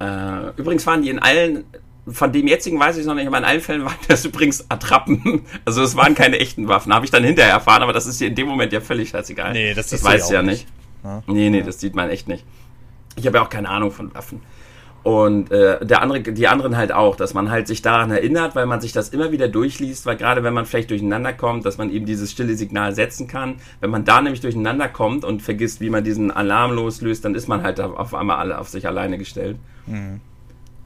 Äh, 0.00 0.50
übrigens 0.56 0.86
waren 0.86 1.02
die 1.02 1.10
in 1.10 1.18
allen 1.18 1.64
von 2.06 2.32
dem 2.32 2.48
jetzigen 2.48 2.78
weiß 2.80 2.96
ich 2.96 3.06
noch 3.06 3.14
nicht, 3.14 3.26
aber 3.26 3.38
in 3.38 3.44
allen 3.44 3.60
Fällen 3.60 3.84
waren 3.84 3.94
das 4.08 4.24
übrigens 4.24 4.68
Attrappen. 4.68 5.42
Also 5.64 5.82
es 5.82 5.96
waren 5.96 6.14
keine 6.14 6.38
echten 6.38 6.68
Waffen. 6.68 6.92
Habe 6.92 7.04
ich 7.04 7.10
dann 7.10 7.24
hinterher 7.24 7.52
erfahren, 7.52 7.82
aber 7.82 7.92
das 7.92 8.06
ist 8.06 8.18
hier 8.18 8.28
in 8.28 8.34
dem 8.34 8.48
Moment 8.48 8.72
ja 8.72 8.80
völlig 8.80 9.10
scheißegal. 9.10 9.52
Nee, 9.52 9.74
das, 9.74 9.88
das 9.88 10.02
weiß 10.02 10.26
ich 10.26 10.32
ja 10.32 10.42
nicht. 10.42 10.66
Ja. 11.04 11.22
Nee, 11.26 11.50
nee, 11.50 11.62
das 11.62 11.80
sieht 11.80 11.94
man 11.94 12.10
echt 12.10 12.28
nicht. 12.28 12.44
Ich 13.16 13.26
habe 13.26 13.38
ja 13.38 13.44
auch 13.44 13.50
keine 13.50 13.68
Ahnung 13.68 13.90
von 13.90 14.14
Waffen. 14.14 14.40
Und 15.02 15.50
äh, 15.50 15.84
der 15.84 16.00
andere, 16.00 16.20
die 16.20 16.46
anderen 16.46 16.76
halt 16.76 16.92
auch, 16.92 17.16
dass 17.16 17.34
man 17.34 17.50
halt 17.50 17.66
sich 17.66 17.82
daran 17.82 18.12
erinnert, 18.12 18.54
weil 18.54 18.66
man 18.66 18.80
sich 18.80 18.92
das 18.92 19.08
immer 19.08 19.32
wieder 19.32 19.48
durchliest, 19.48 20.06
weil 20.06 20.16
gerade 20.16 20.44
wenn 20.44 20.54
man 20.54 20.64
vielleicht 20.64 20.90
durcheinander 20.90 21.32
kommt, 21.32 21.66
dass 21.66 21.76
man 21.76 21.90
eben 21.90 22.06
dieses 22.06 22.30
stille 22.30 22.54
Signal 22.54 22.94
setzen 22.94 23.26
kann. 23.26 23.56
Wenn 23.80 23.90
man 23.90 24.04
da 24.04 24.22
nämlich 24.22 24.40
durcheinander 24.40 24.88
kommt 24.88 25.24
und 25.24 25.42
vergisst, 25.42 25.80
wie 25.80 25.90
man 25.90 26.04
diesen 26.04 26.30
Alarm 26.30 26.72
loslöst, 26.72 27.24
dann 27.24 27.34
ist 27.34 27.48
man 27.48 27.64
halt 27.64 27.80
auf 27.80 28.14
einmal 28.14 28.36
alle 28.36 28.58
auf 28.58 28.68
sich 28.68 28.86
alleine 28.86 29.18
gestellt. 29.18 29.56
Mhm. 29.86 30.20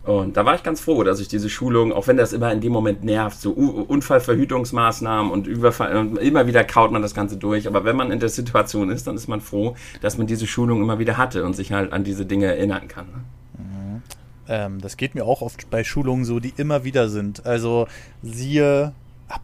Und 0.06 0.36
da 0.36 0.44
war 0.44 0.54
ich 0.54 0.62
ganz 0.62 0.80
froh, 0.80 1.02
dass 1.02 1.18
ich 1.18 1.26
diese 1.26 1.50
Schulung, 1.50 1.92
auch 1.92 2.06
wenn 2.06 2.16
das 2.16 2.32
immer 2.32 2.52
in 2.52 2.60
dem 2.60 2.70
Moment 2.70 3.02
nervt, 3.02 3.40
so 3.40 3.50
Unfallverhütungsmaßnahmen 3.50 5.32
und 5.32 5.48
Überfall, 5.48 6.16
immer 6.18 6.46
wieder 6.46 6.62
kaut 6.62 6.92
man 6.92 7.02
das 7.02 7.12
Ganze 7.12 7.36
durch. 7.36 7.66
Aber 7.66 7.84
wenn 7.84 7.96
man 7.96 8.12
in 8.12 8.20
der 8.20 8.28
Situation 8.28 8.88
ist, 8.90 9.08
dann 9.08 9.16
ist 9.16 9.26
man 9.26 9.40
froh, 9.40 9.74
dass 10.02 10.16
man 10.16 10.28
diese 10.28 10.46
Schulung 10.46 10.80
immer 10.80 11.00
wieder 11.00 11.18
hatte 11.18 11.44
und 11.44 11.56
sich 11.56 11.72
halt 11.72 11.92
an 11.92 12.04
diese 12.04 12.24
Dinge 12.24 12.46
erinnern 12.46 12.86
kann. 12.86 13.06
Ne? 13.06 13.24
Mhm. 13.58 14.02
Ähm, 14.48 14.80
das 14.80 14.96
geht 14.96 15.16
mir 15.16 15.24
auch 15.24 15.42
oft 15.42 15.68
bei 15.70 15.82
Schulungen 15.82 16.24
so, 16.24 16.38
die 16.38 16.54
immer 16.56 16.84
wieder 16.84 17.08
sind. 17.08 17.44
Also 17.44 17.88
siehe, 18.22 18.92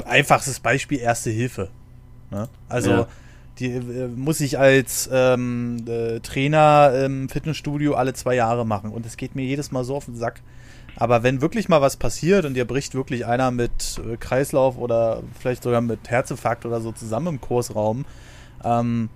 einfachstes 0.07 0.61
Beispiel 0.61 1.01
Erste 1.01 1.31
Hilfe. 1.31 1.71
Ne? 2.31 2.49
Also 2.69 2.91
ja. 2.91 3.09
Die 3.59 3.71
äh, 3.71 4.09
muss 4.09 4.41
ich 4.41 4.59
als 4.59 5.09
ähm, 5.13 5.85
äh, 5.87 6.21
Trainer 6.21 6.93
im 7.05 7.29
Fitnessstudio 7.29 7.95
alle 7.95 8.15
zwei 8.15 8.35
Jahre 8.35 8.67
machen. 8.67 8.91
Und 8.91 9.07
es 9.07 9.17
geht 9.17 9.35
mir 9.35 9.45
jedes 9.45 9.73
Mal 9.73 9.85
so 9.85 9.97
auf 9.97 10.07
den 10.07 10.17
Sack. 10.17 10.41
Aber 10.97 11.23
wenn 11.23 11.41
wirklich 11.41 11.69
mal 11.69 11.81
was 11.81 11.97
passiert 11.97 12.45
und 12.45 12.55
dir 12.55 12.67
bricht 12.67 12.95
wirklich 12.95 13.27
einer 13.27 13.51
mit 13.51 14.01
äh, 14.07 14.17
Kreislauf 14.17 14.79
oder 14.79 15.23
vielleicht 15.39 15.63
sogar 15.63 15.81
mit 15.81 16.11
Herzinfarkt 16.11 16.67
oder 16.67 16.81
so 16.81 16.93
zusammen 16.93 17.29
im 17.29 17.41
Kursraum, 17.41 18.05
ähm, 18.65 19.09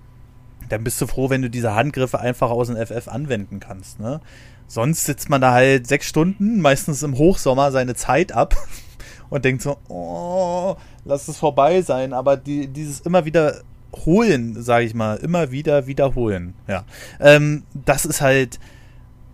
dann 0.69 0.83
bist 0.83 0.99
du 0.99 1.07
froh, 1.07 1.29
wenn 1.29 1.41
du 1.41 1.49
diese 1.49 1.75
Handgriffe 1.75 2.19
einfach 2.19 2.49
aus 2.49 2.67
dem 2.67 2.77
FF 2.77 3.07
anwenden 3.07 3.59
kannst. 3.59 3.99
Ne? 3.99 4.21
Sonst 4.67 5.05
sitzt 5.05 5.29
man 5.29 5.39
da 5.39 5.53
halt 5.53 5.87
sechs 5.87 6.07
Stunden, 6.07 6.61
meistens 6.61 7.03
im 7.03 7.17
Hochsommer, 7.17 7.71
seine 7.71 7.95
Zeit 7.95 8.31
ab 8.31 8.55
und 9.29 9.45
denkt 9.45 9.61
so, 9.61 9.77
oh, 9.87 10.75
lass 11.05 11.27
es 11.27 11.37
vorbei 11.37 11.81
sein. 11.81 12.11
Aber 12.11 12.37
die, 12.37 12.67
dieses 12.67 12.99
immer 13.01 13.25
wieder 13.25 13.61
holen, 14.05 14.61
sage 14.61 14.85
ich 14.85 14.93
mal, 14.93 15.17
immer 15.17 15.51
wieder 15.51 15.87
wiederholen. 15.87 16.53
Ja, 16.67 16.85
ähm, 17.19 17.63
das 17.73 18.05
ist 18.05 18.21
halt 18.21 18.59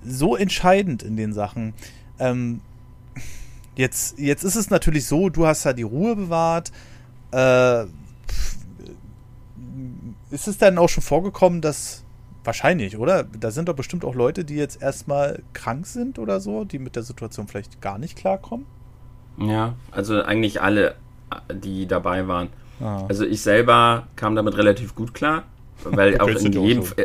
so 0.05 0.35
entscheidend 0.35 1.03
in 1.03 1.15
den 1.15 1.33
Sachen. 1.33 1.73
Ähm, 2.19 2.61
jetzt, 3.75 4.19
jetzt 4.19 4.43
ist 4.43 4.55
es 4.55 4.69
natürlich 4.69 5.05
so, 5.05 5.29
du 5.29 5.47
hast 5.47 5.65
da 5.65 5.73
die 5.73 5.83
Ruhe 5.83 6.15
bewahrt. 6.15 6.71
Äh, 7.31 7.85
ist 10.31 10.47
es 10.47 10.57
dann 10.57 10.77
auch 10.77 10.89
schon 10.89 11.03
vorgekommen, 11.03 11.61
dass 11.61 12.03
wahrscheinlich, 12.43 12.97
oder? 12.97 13.23
Da 13.23 13.51
sind 13.51 13.69
doch 13.69 13.75
bestimmt 13.75 14.03
auch 14.03 14.15
Leute, 14.15 14.43
die 14.45 14.55
jetzt 14.55 14.81
erstmal 14.81 15.41
krank 15.53 15.85
sind 15.85 16.19
oder 16.19 16.39
so, 16.39 16.65
die 16.65 16.79
mit 16.79 16.95
der 16.95 17.03
Situation 17.03 17.47
vielleicht 17.47 17.81
gar 17.81 17.97
nicht 17.97 18.17
klarkommen. 18.17 18.65
Ja, 19.37 19.75
also 19.91 20.21
eigentlich 20.21 20.61
alle, 20.61 20.95
die 21.51 21.87
dabei 21.87 22.27
waren. 22.27 22.49
Ah. 22.81 23.05
Also 23.07 23.25
ich 23.25 23.41
selber 23.41 24.07
kam 24.15 24.35
damit 24.35 24.57
relativ 24.57 24.95
gut 24.95 25.13
klar, 25.13 25.43
weil 25.83 26.17
auch 26.19 26.27
in 26.27 26.51
jedem, 26.51 26.83
so. 26.83 26.95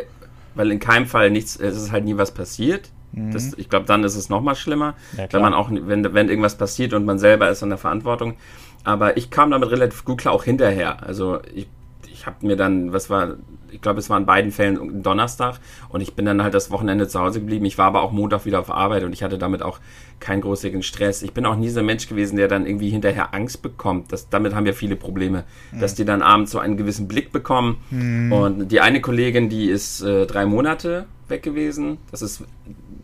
weil 0.55 0.71
in 0.71 0.79
keinem 0.79 1.05
Fall 1.05 1.29
nichts, 1.31 1.55
es 1.55 1.77
ist 1.77 1.91
halt 1.91 2.05
nie 2.05 2.17
was 2.17 2.33
passiert. 2.33 2.89
Mhm. 3.11 3.31
Das, 3.31 3.53
ich 3.57 3.69
glaube, 3.69 3.85
dann 3.85 4.03
ist 4.03 4.15
es 4.15 4.29
noch 4.29 4.41
mal 4.41 4.55
schlimmer, 4.55 4.95
ja, 5.17 5.27
wenn 5.31 5.41
man 5.41 5.53
auch, 5.53 5.69
wenn, 5.71 6.13
wenn 6.13 6.29
irgendwas 6.29 6.57
passiert 6.57 6.93
und 6.93 7.05
man 7.05 7.19
selber 7.19 7.49
ist 7.49 7.61
in 7.61 7.69
der 7.69 7.77
Verantwortung. 7.77 8.35
Aber 8.83 9.17
ich 9.17 9.29
kam 9.29 9.51
damit 9.51 9.71
relativ 9.71 10.05
gut 10.05 10.19
klar, 10.19 10.33
auch 10.33 10.43
hinterher. 10.43 11.03
Also 11.03 11.39
ich, 11.53 11.67
ich 12.11 12.25
habe 12.25 12.45
mir 12.45 12.55
dann, 12.55 12.93
was 12.93 13.09
war, 13.09 13.35
ich 13.71 13.81
glaube, 13.81 13.99
es 13.99 14.09
war 14.09 14.17
in 14.17 14.25
beiden 14.25 14.51
Fällen 14.51 15.03
Donnerstag 15.03 15.59
und 15.89 16.01
ich 16.01 16.13
bin 16.13 16.25
dann 16.25 16.43
halt 16.43 16.53
das 16.53 16.71
Wochenende 16.71 17.07
zu 17.07 17.19
Hause 17.19 17.39
geblieben. 17.39 17.65
Ich 17.65 17.77
war 17.77 17.85
aber 17.85 18.01
auch 18.01 18.11
Montag 18.11 18.45
wieder 18.45 18.59
auf 18.59 18.71
Arbeit 18.71 19.03
und 19.03 19.13
ich 19.13 19.23
hatte 19.23 19.37
damit 19.37 19.61
auch 19.61 19.79
keinen 20.19 20.41
großen 20.41 20.83
Stress. 20.83 21.21
Ich 21.21 21.33
bin 21.33 21.45
auch 21.45 21.55
nie 21.55 21.69
so 21.69 21.79
ein 21.79 21.85
Mensch 21.85 22.07
gewesen, 22.07 22.35
der 22.35 22.47
dann 22.47 22.65
irgendwie 22.65 22.89
hinterher 22.89 23.33
Angst 23.33 23.61
bekommt. 23.61 24.11
Das, 24.11 24.29
damit 24.29 24.53
haben 24.53 24.65
wir 24.65 24.73
viele 24.73 24.95
Probleme, 24.95 25.45
mhm. 25.71 25.79
dass 25.79 25.95
die 25.95 26.05
dann 26.05 26.21
abends 26.21 26.51
so 26.51 26.59
einen 26.59 26.77
gewissen 26.77 27.07
Blick 27.07 27.31
bekommen. 27.31 27.77
Mhm. 27.89 28.31
Und 28.31 28.69
die 28.69 28.81
eine 28.81 29.01
Kollegin, 29.01 29.49
die 29.49 29.69
ist 29.69 30.01
äh, 30.01 30.25
drei 30.25 30.45
Monate 30.45 31.05
weg 31.27 31.43
gewesen. 31.43 31.97
Das 32.11 32.21
ist 32.21 32.43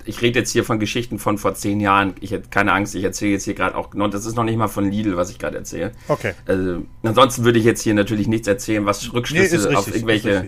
ich 0.06 0.22
rede 0.22 0.40
jetzt 0.40 0.52
hier 0.52 0.64
von 0.64 0.80
Geschichten 0.80 1.20
von 1.20 1.38
vor 1.38 1.56
zehn 1.56 1.80
Jahren. 1.80 2.14
Ich 2.20 2.32
hätte 2.32 2.50
keine 2.50 2.74
Angst, 2.74 2.96
ich 2.96 3.04
erzähle 3.04 3.32
jetzt 3.32 3.46
hier 3.46 3.56
gerade 3.56 3.76
auch, 3.76 3.90
das 4.12 4.26
ist 4.26 4.36
noch 4.36 4.44
nicht 4.44 4.58
mal 4.58 4.68
von 4.68 4.90
Lidl, 4.90 5.18
was 5.18 5.30
ich 5.30 5.40
gerade 5.40 5.58
erzähle. 5.58 5.92
Okay. 6.08 6.34
Also, 6.46 6.84
ansonsten 7.04 7.44
würde 7.44 7.60
ich 7.60 7.66
jetzt 7.66 7.82
hier 7.82 7.94
natürlich 7.94 8.28
nichts 8.28 8.48
erzählen, 8.48 8.86
was 8.86 9.14
Rückschlüsse 9.14 9.56
nee, 9.56 9.62
richtig, 9.62 9.78
auf 9.78 9.88
irgendwelche 9.88 10.48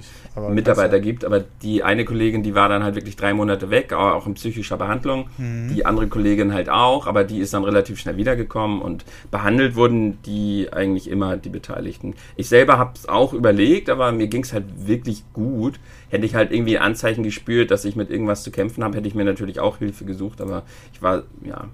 Mitarbeiter 0.50 1.00
gibt. 1.00 1.26
Aber 1.26 1.44
die 1.62 1.84
eine 1.84 2.06
Kollegin, 2.06 2.44
die 2.44 2.56
war 2.56 2.70
dann 2.70 2.84
halt 2.84 2.96
wirklich 2.96 3.16
drei 3.16 3.34
Monate 3.34 3.70
weg, 3.70 3.94
auch 3.94 4.28
in 4.28 4.36
psychischer 4.36 4.78
Behandlung. 4.78 5.30
Mhm. 5.38 5.74
Die 5.74 5.86
andere 5.86 6.08
Kollegin 6.08 6.54
halt 6.54 6.70
auch, 6.70 7.08
aber 7.08 7.24
die 7.24 7.40
ist 7.40 7.54
dann 7.54 7.64
relativ 7.64 8.00
schnell 8.00 8.18
wiedergekommen 8.18 8.82
und 8.82 9.06
behandelt 9.32 9.76
wurden 9.76 10.22
die 10.24 10.68
eigentlich 10.72 11.10
immer 11.10 11.38
die 11.38 11.50
Beteiligten. 11.50 12.16
Ich 12.36 12.48
selber 12.48 12.78
habe 12.78 12.92
es 12.96 13.10
auch 13.10 13.34
überlegt, 13.34 13.90
aber 13.90 14.12
mir 14.12 14.28
ging 14.28 14.44
es 14.44 14.54
halt 14.54 14.66
wirklich 14.88 15.24
gut. 15.34 15.80
Hätte 16.10 16.26
ich 16.26 16.36
halt 16.36 16.52
irgendwie 16.52 16.78
Anzeichen 16.78 17.24
gespürt, 17.24 17.72
dass 17.72 17.86
ich 17.86 17.96
mit 17.96 18.10
irgendwas 18.10 18.44
zu 18.44 18.52
kämpfen 18.52 18.84
habe, 18.84 18.98
hätte 18.98 19.08
ich 19.08 19.16
mir 19.16 19.26
natürlich 19.26 19.60
auch 19.60 19.78
Hilfe 19.78 20.06
gesucht, 20.06 20.42
aber 20.42 20.64
ich 20.94 21.02
war, 21.02 21.24
ja, 21.44 21.68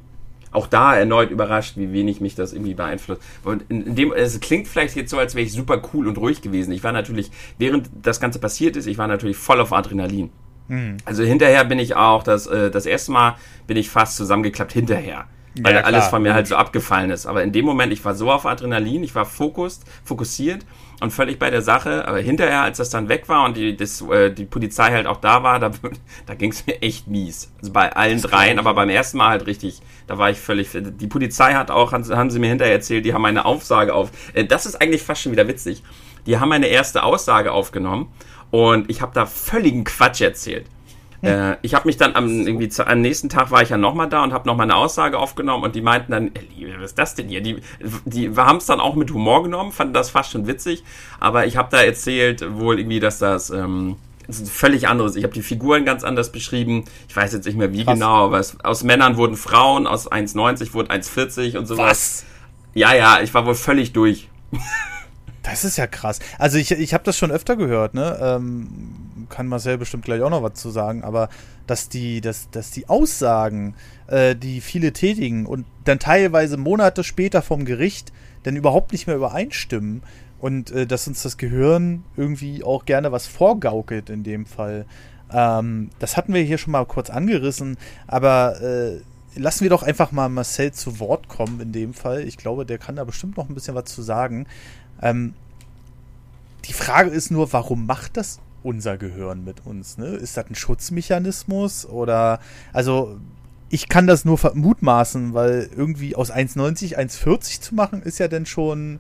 auch 0.54 0.68
da 0.68 0.96
erneut 0.96 1.32
überrascht, 1.32 1.78
wie 1.78 1.92
wenig 1.92 2.22
mich 2.22 2.36
das 2.36 2.54
irgendwie 2.54 2.76
beeinflusst. 2.76 3.22
Und 3.44 3.66
in, 3.70 3.96
dem, 3.96 4.14
es 4.14 4.40
klingt 4.40 4.68
vielleicht 4.68 4.96
jetzt 4.96 5.10
so, 5.10 5.18
als 5.18 5.36
wäre 5.36 5.46
ich 5.46 5.52
super 5.52 5.82
cool 5.94 6.08
und 6.08 6.18
ruhig 6.18 6.42
gewesen. 6.42 6.72
Ich 6.72 6.84
war 6.84 6.92
natürlich, 6.92 7.32
während 7.58 7.90
das 8.02 8.20
Ganze 8.20 8.40
passiert 8.40 8.76
ist, 8.76 8.86
ich 8.86 8.98
war 8.98 9.08
natürlich 9.08 9.38
voll 9.38 9.60
auf 9.60 9.74
Adrenalin. 9.74 10.30
Mhm. 10.68 10.98
Also 11.06 11.24
hinterher 11.24 11.66
bin 11.66 11.80
ich 11.80 11.96
auch, 11.96 12.24
das, 12.24 12.48
äh, 12.48 12.70
das 12.70 12.86
erste 12.86 13.12
Mal 13.12 13.36
bin 13.68 13.78
ich 13.78 13.90
fast 13.90 14.16
zusammengeklappt 14.16 14.74
hinterher. 14.74 15.26
Weil 15.62 15.76
ja, 15.76 15.82
alles 15.82 16.08
von 16.08 16.24
mir 16.24 16.34
halt 16.34 16.48
so 16.48 16.56
abgefallen 16.56 17.12
ist. 17.12 17.28
Aber 17.28 17.44
in 17.44 17.52
dem 17.52 17.66
Moment, 17.66 17.94
ich 17.94 18.04
war 18.04 18.16
so 18.16 18.32
auf 18.32 18.46
Adrenalin, 18.48 19.04
ich 19.04 19.14
war 19.14 19.26
fokussiert, 19.26 19.86
fokussiert 20.04 20.66
und 21.02 21.12
völlig 21.12 21.40
bei 21.40 21.50
der 21.50 21.62
Sache. 21.62 22.08
Aber 22.08 22.20
hinterher, 22.20 22.62
als 22.62 22.78
das 22.78 22.90
dann 22.90 23.10
weg 23.10 23.28
war 23.28 23.46
und 23.46 23.58
die, 23.58 23.76
das, 23.76 24.02
äh, 24.02 24.32
die 24.32 24.46
Polizei 24.46 24.92
halt 24.92 25.08
auch 25.08 25.18
da 25.18 25.44
war, 25.44 25.60
da, 25.60 25.72
da 26.26 26.36
ging 26.36 26.52
es 26.52 26.66
mir 26.66 26.82
echt 26.82 27.08
mies. 27.08 27.52
Also 27.60 27.74
bei 27.74 27.94
allen 27.96 28.22
dreien, 28.22 28.60
aber 28.60 28.74
beim 28.74 28.90
ersten 28.90 29.18
Mal 29.18 29.30
halt 29.30 29.48
richtig. 29.48 29.82
Da 30.08 30.18
war 30.18 30.30
ich 30.30 30.40
völlig. 30.40 30.70
Die 30.74 31.08
Polizei 31.08 31.54
hat 31.54 31.72
auch, 31.72 31.94
haben 31.94 32.30
sie 32.30 32.40
mir 32.40 32.50
hinterher 32.50 32.74
erzählt, 32.74 33.06
die 33.06 33.14
haben 33.14 33.26
eine 33.26 33.46
Aussage 33.46 33.94
auf. 33.94 34.12
Äh, 34.34 34.46
das 34.46 34.66
ist 34.66 34.82
eigentlich 34.82 35.04
fast 35.04 35.22
schon 35.22 35.32
wieder 35.32 35.48
witzig. 35.48 35.84
Die 36.26 36.40
haben 36.40 36.50
meine 36.50 36.68
erste 36.68 37.04
Aussage 37.04 37.52
aufgenommen 37.52 38.12
und 38.52 38.90
ich 38.90 39.02
habe 39.02 39.12
da 39.14 39.26
völligen 39.26 39.84
Quatsch 39.84 40.22
erzählt. 40.22 40.68
Äh, 41.24 41.58
ich 41.62 41.74
habe 41.74 41.88
mich 41.88 41.98
dann 41.98 42.16
am, 42.16 42.28
irgendwie 42.46 42.68
zu, 42.68 42.86
am 42.86 43.02
nächsten 43.02 43.30
Tag 43.30 43.50
war 43.50 43.62
ich 43.62 43.70
ja 43.70 43.78
nochmal 43.78 44.10
da 44.10 44.24
und 44.24 44.34
habe 44.34 44.48
nochmal 44.48 44.66
eine 44.66 44.76
Aussage 44.76 45.18
aufgenommen 45.18 45.64
und 45.64 45.74
die 45.74 45.82
meinten 45.82 46.12
dann, 46.12 46.32
Liebe, 46.56 46.74
was 46.78 46.92
ist 46.92 47.00
das 47.00 47.16
denn 47.16 47.30
hier? 47.30 47.42
Die, 47.42 47.62
die 48.06 48.36
haben 48.36 48.58
es 48.58 48.66
dann 48.66 48.82
auch 48.82 48.96
mit 48.96 49.12
Humor 49.12 49.44
genommen, 49.44 49.72
fanden 49.72 49.94
das 49.94 50.10
fast 50.10 50.32
schon 50.32 50.48
witzig, 50.48 50.84
aber 51.20 51.46
ich 51.46 51.56
habe 51.56 51.70
da 51.72 51.82
erzählt 51.82 52.46
wohl 52.58 52.80
irgendwie, 52.80 53.00
dass 53.00 53.20
das... 53.20 53.50
Ähm, 53.50 53.96
das 54.26 54.40
ist 54.40 54.54
völlig 54.54 54.88
anderes. 54.88 55.18
Ich 55.18 55.26
habe 55.26 55.34
die 55.34 55.42
Figuren 55.42 55.84
ganz 55.84 56.06
anders 56.06 56.32
beschrieben. 56.32 56.86
Ich 57.10 57.16
weiß 57.16 57.34
jetzt 57.34 57.46
nicht 57.46 57.58
mehr 57.58 57.74
wie 57.74 57.84
Krass. 57.84 57.96
genau, 57.96 58.26
aber 58.26 58.40
es, 58.40 58.58
aus 58.64 58.84
Männern 58.84 59.18
wurden 59.18 59.36
Frauen, 59.36 59.86
aus 59.86 60.10
1,90 60.10 60.74
wurden 60.74 60.88
1,40 60.88 61.58
und 61.58 61.66
sowas. 61.66 61.90
Was? 61.90 62.26
Ja, 62.74 62.96
ja, 62.96 63.20
ich 63.22 63.34
war 63.34 63.46
wohl 63.46 63.56
völlig 63.56 63.92
durch. 63.92 64.30
Das 65.44 65.66
ist 65.66 65.78
ja 65.78 65.88
krass. 65.88 66.20
Also 66.40 66.58
ich, 66.58 66.72
ich 66.72 66.94
habe 66.94 67.04
das 67.04 67.18
schon 67.18 67.30
öfter 67.30 67.58
gehört, 67.58 67.94
ne? 67.94 68.18
Ähm, 68.22 68.70
kann 69.30 69.48
Marcel 69.48 69.78
bestimmt 69.78 70.06
gleich 70.06 70.22
auch 70.22 70.30
noch 70.30 70.44
was 70.44 70.54
zu 70.56 70.70
sagen, 70.70 71.04
aber 71.04 71.30
dass 71.68 71.90
die, 71.90 72.22
dass, 72.22 72.50
dass 72.50 72.72
die 72.72 72.90
Aussagen, 72.90 73.76
äh, 74.08 74.36
die 74.36 74.62
viele 74.62 74.94
tätigen 74.94 75.46
und 75.46 75.66
dann 75.86 76.00
teilweise 76.00 76.58
Monate 76.58 77.04
später 77.04 77.42
vom 77.42 77.66
Gericht 77.66 78.12
dann 78.44 78.56
überhaupt 78.56 78.92
nicht 78.92 79.08
mehr 79.08 79.16
übereinstimmen 79.16 80.04
und 80.40 80.72
äh, 80.72 80.86
dass 80.86 81.08
uns 81.08 81.24
das 81.24 81.38
Gehirn 81.38 82.04
irgendwie 82.18 82.64
auch 82.64 82.86
gerne 82.86 83.12
was 83.12 83.28
vorgaukelt 83.28 84.10
in 84.10 84.24
dem 84.24 84.46
Fall. 84.46 84.86
Ähm, 85.32 85.90
das 86.00 86.18
hatten 86.18 86.34
wir 86.34 86.42
hier 86.42 86.58
schon 86.58 86.72
mal 86.72 86.86
kurz 86.86 87.10
angerissen, 87.10 87.78
aber 88.08 88.62
äh, 88.62 89.00
lassen 89.36 89.64
wir 89.64 89.70
doch 89.70 89.84
einfach 89.84 90.12
mal 90.12 90.30
Marcel 90.30 90.72
zu 90.72 91.00
Wort 91.00 91.28
kommen 91.28 91.60
in 91.60 91.72
dem 91.72 91.94
Fall. 91.94 92.22
Ich 92.28 92.38
glaube, 92.38 92.66
der 92.66 92.78
kann 92.78 92.98
da 92.98 93.04
bestimmt 93.04 93.38
noch 93.38 93.50
ein 93.50 93.56
bisschen 93.56 93.76
was 93.76 93.86
zu 93.86 94.02
sagen. 94.02 94.46
Ähm, 95.02 95.34
die 96.66 96.74
Frage 96.74 97.10
ist 97.10 97.32
nur, 97.32 97.52
warum 97.54 97.86
macht 97.86 98.18
das 98.18 98.40
unser 98.64 98.98
Gehirn 98.98 99.44
mit 99.44 99.66
uns? 99.66 99.98
Ne? 99.98 100.08
Ist 100.08 100.38
das 100.38 100.50
ein 100.50 100.56
Schutzmechanismus? 100.56 101.86
Oder, 101.86 102.40
also, 102.72 103.20
ich 103.70 103.90
kann 103.90 104.08
das 104.08 104.26
nur 104.26 104.40
mutmaßen, 104.54 105.34
weil 105.34 105.70
irgendwie 105.76 106.16
aus 106.16 106.32
1,90 106.32 106.98
1,40 106.98 107.62
zu 107.62 107.76
machen, 107.76 108.04
ist 108.04 108.20
ja 108.20 108.28
dann 108.28 108.46
schon 108.46 109.00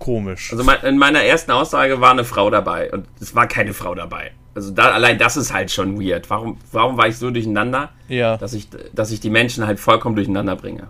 komisch. 0.00 0.52
Also 0.52 0.68
in 0.86 0.98
meiner 0.98 1.22
ersten 1.22 1.52
Aussage 1.52 2.00
war 2.00 2.10
eine 2.10 2.24
Frau 2.24 2.50
dabei 2.50 2.90
und 2.90 3.06
es 3.20 3.34
war 3.36 3.46
keine 3.46 3.72
Frau 3.72 3.94
dabei. 3.94 4.32
Also 4.54 4.72
da, 4.72 4.90
allein 4.90 5.18
das 5.18 5.36
ist 5.36 5.52
halt 5.52 5.70
schon 5.70 6.00
weird. 6.00 6.28
Warum, 6.28 6.56
warum 6.72 6.96
war 6.96 7.06
ich 7.06 7.16
so 7.16 7.30
durcheinander, 7.30 7.90
ja. 8.08 8.36
dass, 8.36 8.52
ich, 8.52 8.68
dass 8.92 9.12
ich 9.12 9.20
die 9.20 9.30
Menschen 9.30 9.64
halt 9.64 9.78
vollkommen 9.78 10.16
durcheinander 10.16 10.56
bringe? 10.56 10.88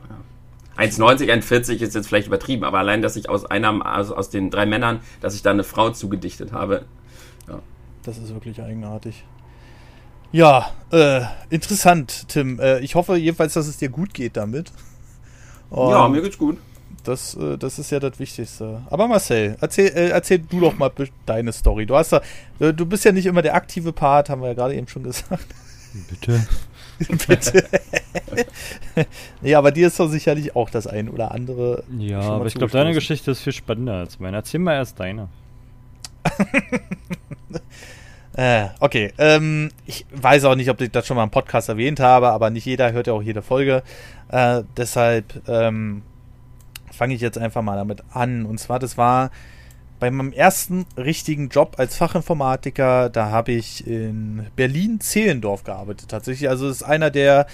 Ja. 0.79 0.85
1,90, 0.85 1.31
1,40 1.31 1.83
ist 1.83 1.95
jetzt 1.95 2.09
vielleicht 2.09 2.29
übertrieben, 2.29 2.65
aber 2.65 2.79
allein, 2.79 3.03
dass 3.03 3.17
ich 3.17 3.29
aus 3.29 3.45
einer, 3.45 3.85
also 3.85 4.17
aus 4.17 4.31
den 4.31 4.51
drei 4.51 4.65
Männern, 4.65 5.01
dass 5.21 5.35
ich 5.35 5.43
da 5.43 5.51
eine 5.51 5.65
Frau 5.65 5.91
zugedichtet 5.91 6.53
habe. 6.53 6.87
Das 8.05 8.19
ist 8.19 8.33
wirklich 8.33 8.63
eigenartig. 8.63 9.25
Ja, 10.33 10.73
äh, 10.93 11.23
interessant, 11.51 12.29
Tim. 12.29 12.61
Äh, 12.61 12.81
ich 12.81 12.95
hoffe 12.95 13.17
jedenfalls, 13.17 13.55
dass 13.55 13.67
es 13.67 13.79
dir 13.79 13.89
gut 13.89 14.15
geht 14.15 14.37
damit. 14.37 14.73
Und 15.71 15.91
ja, 15.91 16.09
mir 16.09 16.23
geht's 16.23 16.39
gut. 16.39 16.59
Das, 17.05 17.35
äh, 17.35 17.57
das 17.59 17.79
ist 17.79 17.91
ja 17.91 17.99
das 17.99 18.19
Wichtigste. 18.19 18.83
Aber 18.91 19.09
Marcel, 19.09 19.57
erzähl, 19.61 19.89
äh, 19.89 20.11
erzähl 20.11 20.39
du 20.39 20.61
doch 20.61 20.79
mal 20.79 20.93
deine 21.27 21.53
Story. 21.53 21.87
Du 21.87 21.97
hast 21.97 22.13
da, 22.13 22.21
du 22.59 22.87
bist 22.87 23.05
ja 23.05 23.13
nicht 23.13 23.27
immer 23.27 23.43
der 23.43 23.55
aktive 23.55 23.93
Part, 23.93 24.29
haben 24.29 24.43
wir 24.43 24.49
ja 24.49 24.55
gerade 24.55 24.75
eben 24.75 24.89
schon 24.89 25.03
gesagt. 25.03 25.47
Bitte. 26.09 26.47
Bitte. 27.27 27.65
nee, 29.41 29.55
aber 29.55 29.73
dir 29.73 29.87
ist 29.87 29.99
doch 29.99 30.09
sicherlich 30.09 30.55
auch 30.55 30.69
das 30.71 30.87
ein 30.87 31.09
oder 31.09 31.33
andere. 31.33 31.85
Ja, 31.99 32.21
aber 32.21 32.47
ich 32.47 32.55
glaube, 32.55 32.73
deine 32.73 32.93
Geschichte 32.93 33.31
ist 33.31 33.41
viel 33.41 33.55
spannender 33.55 33.95
als 33.95 34.21
meine. 34.21 34.37
Erzähl 34.37 34.61
mal 34.61 34.75
erst 34.75 35.01
deine. 35.01 35.29
Äh, 38.37 38.69
okay, 38.81 39.13
ähm, 39.19 39.71
ich 39.87 40.07
weiß 40.13 40.45
auch 40.45 40.55
nicht, 40.55 40.71
ob 40.71 40.81
ich 40.81 40.91
das 40.91 41.07
schon 41.07 41.17
mal 41.17 41.25
im 41.25 41.31
Podcast 41.31 41.69
erwähnt 41.69 42.01
habe, 42.01 42.31
aber 42.31 42.51
nicht 42.51 42.65
jeder 42.65 42.93
hört 42.93 43.07
ja 43.07 43.13
auch 43.13 43.23
jede 43.23 43.43
Folge. 43.43 43.83
Äh, 44.29 44.63
deshalb 44.77 45.43
ähm, 45.49 46.03
fange 46.91 47.15
ich 47.15 47.21
jetzt 47.21 47.39
einfach 47.39 47.63
mal 47.63 47.77
damit 47.77 48.03
an. 48.13 48.47
Und 48.47 48.59
zwar, 48.59 48.79
das 48.79 48.97
war 48.99 49.31
bei 50.01 50.11
meinem 50.11 50.33
ersten 50.33 50.87
richtigen 50.97 51.51
Job 51.51 51.75
als 51.79 51.97
Fachinformatiker, 51.97 53.11
da 53.11 53.31
habe 53.31 53.53
ich 53.53 53.87
in 53.87 54.47
Berlin-Zehlendorf 54.57 55.63
gearbeitet. 55.63 56.09
Tatsächlich, 56.09 56.49
also 56.49 56.69
es 56.69 56.79
ist 56.79 56.83
einer 56.83 57.11
der 57.11 57.47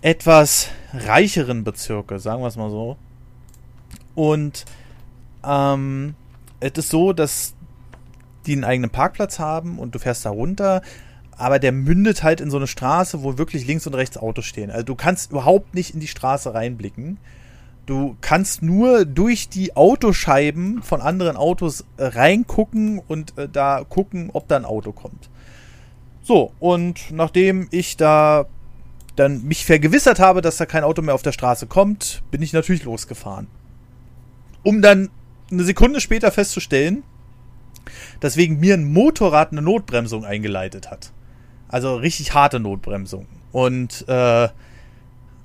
etwas 0.00 0.68
reicheren 0.94 1.64
Bezirke, 1.64 2.18
sagen 2.18 2.42
wir 2.42 2.46
es 2.46 2.56
mal 2.56 2.70
so. 2.70 2.96
Und 4.14 4.64
ähm, 5.44 6.14
es 6.60 6.72
ist 6.72 6.90
so, 6.90 7.12
dass 7.12 7.54
die 8.50 8.56
einen 8.56 8.64
eigenen 8.64 8.90
Parkplatz 8.90 9.38
haben 9.38 9.78
und 9.78 9.94
du 9.94 10.00
fährst 10.00 10.26
da 10.26 10.30
runter, 10.30 10.82
aber 11.36 11.58
der 11.58 11.72
mündet 11.72 12.22
halt 12.22 12.40
in 12.40 12.50
so 12.50 12.56
eine 12.56 12.66
Straße, 12.66 13.22
wo 13.22 13.38
wirklich 13.38 13.66
links 13.66 13.86
und 13.86 13.94
rechts 13.94 14.18
Autos 14.18 14.44
stehen. 14.44 14.70
Also 14.70 14.84
du 14.84 14.94
kannst 14.96 15.30
überhaupt 15.30 15.74
nicht 15.74 15.94
in 15.94 16.00
die 16.00 16.08
Straße 16.08 16.52
reinblicken. 16.52 17.18
Du 17.86 18.16
kannst 18.20 18.62
nur 18.62 19.04
durch 19.04 19.48
die 19.48 19.76
Autoscheiben 19.76 20.82
von 20.82 21.00
anderen 21.00 21.36
Autos 21.36 21.84
äh, 21.96 22.04
reingucken 22.04 22.98
und 22.98 23.38
äh, 23.38 23.48
da 23.48 23.84
gucken, 23.88 24.30
ob 24.32 24.48
da 24.48 24.56
ein 24.56 24.64
Auto 24.64 24.92
kommt. 24.92 25.30
So, 26.22 26.52
und 26.58 27.10
nachdem 27.10 27.68
ich 27.70 27.96
da 27.96 28.46
dann 29.16 29.44
mich 29.44 29.64
vergewissert 29.64 30.18
habe, 30.18 30.42
dass 30.42 30.56
da 30.56 30.66
kein 30.66 30.84
Auto 30.84 31.02
mehr 31.02 31.14
auf 31.14 31.22
der 31.22 31.32
Straße 31.32 31.66
kommt, 31.66 32.22
bin 32.30 32.42
ich 32.42 32.52
natürlich 32.52 32.84
losgefahren. 32.84 33.46
Um 34.62 34.82
dann 34.82 35.08
eine 35.50 35.64
Sekunde 35.64 36.00
später 36.00 36.30
festzustellen, 36.30 37.02
dass 38.20 38.36
wegen 38.36 38.60
mir 38.60 38.74
ein 38.74 38.92
Motorrad 38.92 39.52
eine 39.52 39.62
Notbremsung 39.62 40.24
eingeleitet 40.24 40.90
hat. 40.90 41.12
Also 41.68 41.96
richtig 41.96 42.34
harte 42.34 42.60
Notbremsung. 42.60 43.26
Und 43.52 44.04
äh, 44.08 44.44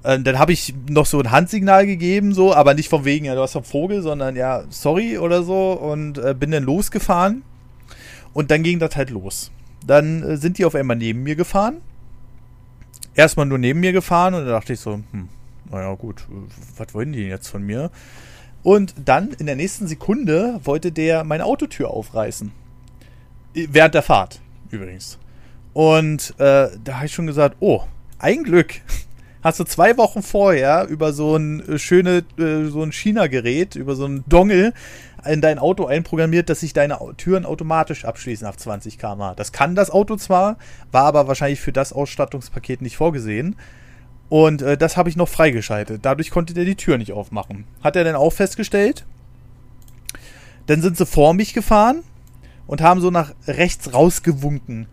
äh, 0.06 0.20
dann 0.20 0.38
habe 0.38 0.54
ich 0.54 0.74
noch 0.88 1.06
so 1.06 1.20
ein 1.20 1.32
Handsignal 1.32 1.86
gegeben, 1.86 2.34
so, 2.34 2.54
aber 2.54 2.76
nicht 2.76 2.90
von 2.90 3.06
wegen, 3.06 3.26
ja, 3.26 3.36
du 3.36 3.42
hast 3.42 3.56
einen 3.56 3.66
Vogel, 3.66 4.02
sondern 4.02 4.36
ja, 4.36 4.64
sorry 4.70 5.18
oder 5.18 5.44
so 5.44 5.74
und 5.74 6.18
äh, 6.20 6.36
bin 6.38 6.52
dann 6.52 6.64
losgefahren. 6.64 7.44
Und 8.34 8.52
dann 8.52 8.64
ging 8.64 8.80
das 8.80 8.96
halt 8.96 9.10
los. 9.10 9.52
Dann 9.86 10.22
äh, 10.24 10.38
sind 10.38 10.58
die 10.58 10.66
auf 10.66 10.76
einmal 10.76 10.98
neben 10.98 11.24
mir 11.24 11.36
gefahren. 11.36 11.78
Erstmal 13.16 13.46
nur 13.46 13.58
neben 13.58 13.80
mir 13.80 13.94
gefahren 13.94 14.34
und 14.34 14.46
da 14.46 14.52
dachte 14.52 14.74
ich 14.74 14.80
so, 14.80 15.00
hm, 15.12 15.30
naja, 15.72 15.94
gut, 15.96 16.28
was 16.78 16.94
wollen 16.94 17.14
die 17.14 17.22
jetzt 17.22 17.48
von 17.48 17.64
mir? 17.64 17.90
Und 18.66 18.96
dann 19.06 19.30
in 19.38 19.46
der 19.46 19.56
nächsten 19.56 19.86
Sekunde 19.86 20.60
wollte 20.64 20.92
der 20.92 21.24
meine 21.24 21.46
Autotür 21.46 21.92
aufreißen. 21.92 22.52
Während 23.54 23.94
der 23.94 24.02
Fahrt, 24.02 24.42
übrigens. 24.72 25.20
Und 25.74 26.34
äh, 26.40 26.70
da 26.84 26.96
habe 26.96 27.06
ich 27.06 27.14
schon 27.14 27.28
gesagt, 27.28 27.58
oh, 27.60 27.84
ein 28.18 28.42
Glück 28.42 28.82
hast 29.44 29.60
du 29.60 29.66
zwei 29.66 29.98
Wochen 29.98 30.24
vorher 30.24 30.88
über 30.88 31.14
so 31.14 31.36
ein 31.36 31.60
äh, 31.70 31.78
schöne, 31.78 32.24
äh, 32.40 32.66
so 32.66 32.82
ein 32.82 32.92
China-Gerät, 32.92 33.76
über 33.76 33.96
so 33.96 34.08
ein 34.08 34.24
Dongle 34.26 34.74
in 35.28 35.42
dein 35.42 35.60
Auto 35.60 35.86
einprogrammiert, 35.86 36.50
dass 36.50 36.62
sich 36.62 36.74
deine 36.74 36.98
Türen 37.18 37.46
automatisch 37.46 38.04
abschließen 38.04 38.48
auf 38.48 38.58
20 38.58 38.98
km/h. 38.98 39.36
Das 39.36 39.52
kann 39.52 39.76
das 39.76 39.92
Auto 39.92 40.16
zwar, 40.16 40.58
war 40.92 41.04
aber 41.04 41.28
wahrscheinlich 41.28 41.62
für 41.62 41.72
das 41.72 41.94
Ausstattungspaket 41.94 42.82
nicht 42.82 42.98
vorgesehen. 42.98 43.58
Und 44.30 44.62
äh, 44.62 44.78
das 44.78 44.98
habe 44.98 45.10
ich 45.10 45.16
noch 45.16 45.30
freigeschaltet. 45.30 46.04
Dadurch 46.04 46.32
konnte 46.32 46.54
der 46.54 46.66
die 46.66 46.76
Tür 46.76 46.98
nicht 46.98 47.12
aufmachen. 47.12 47.66
Hat 47.84 47.96
er 47.96 48.04
dann 48.04 48.16
auch 48.16 48.34
festgestellt. 48.34 49.06
Dann 50.66 50.82
sind 50.82 50.98
sie 50.98 51.06
vor 51.06 51.34
mich 51.34 51.54
gefahren 51.54 52.04
und 52.68 52.82
haben 52.82 53.02
so 53.02 53.12
nach 53.12 53.34
rechts 53.48 53.94
rausgewunken. 53.94 54.88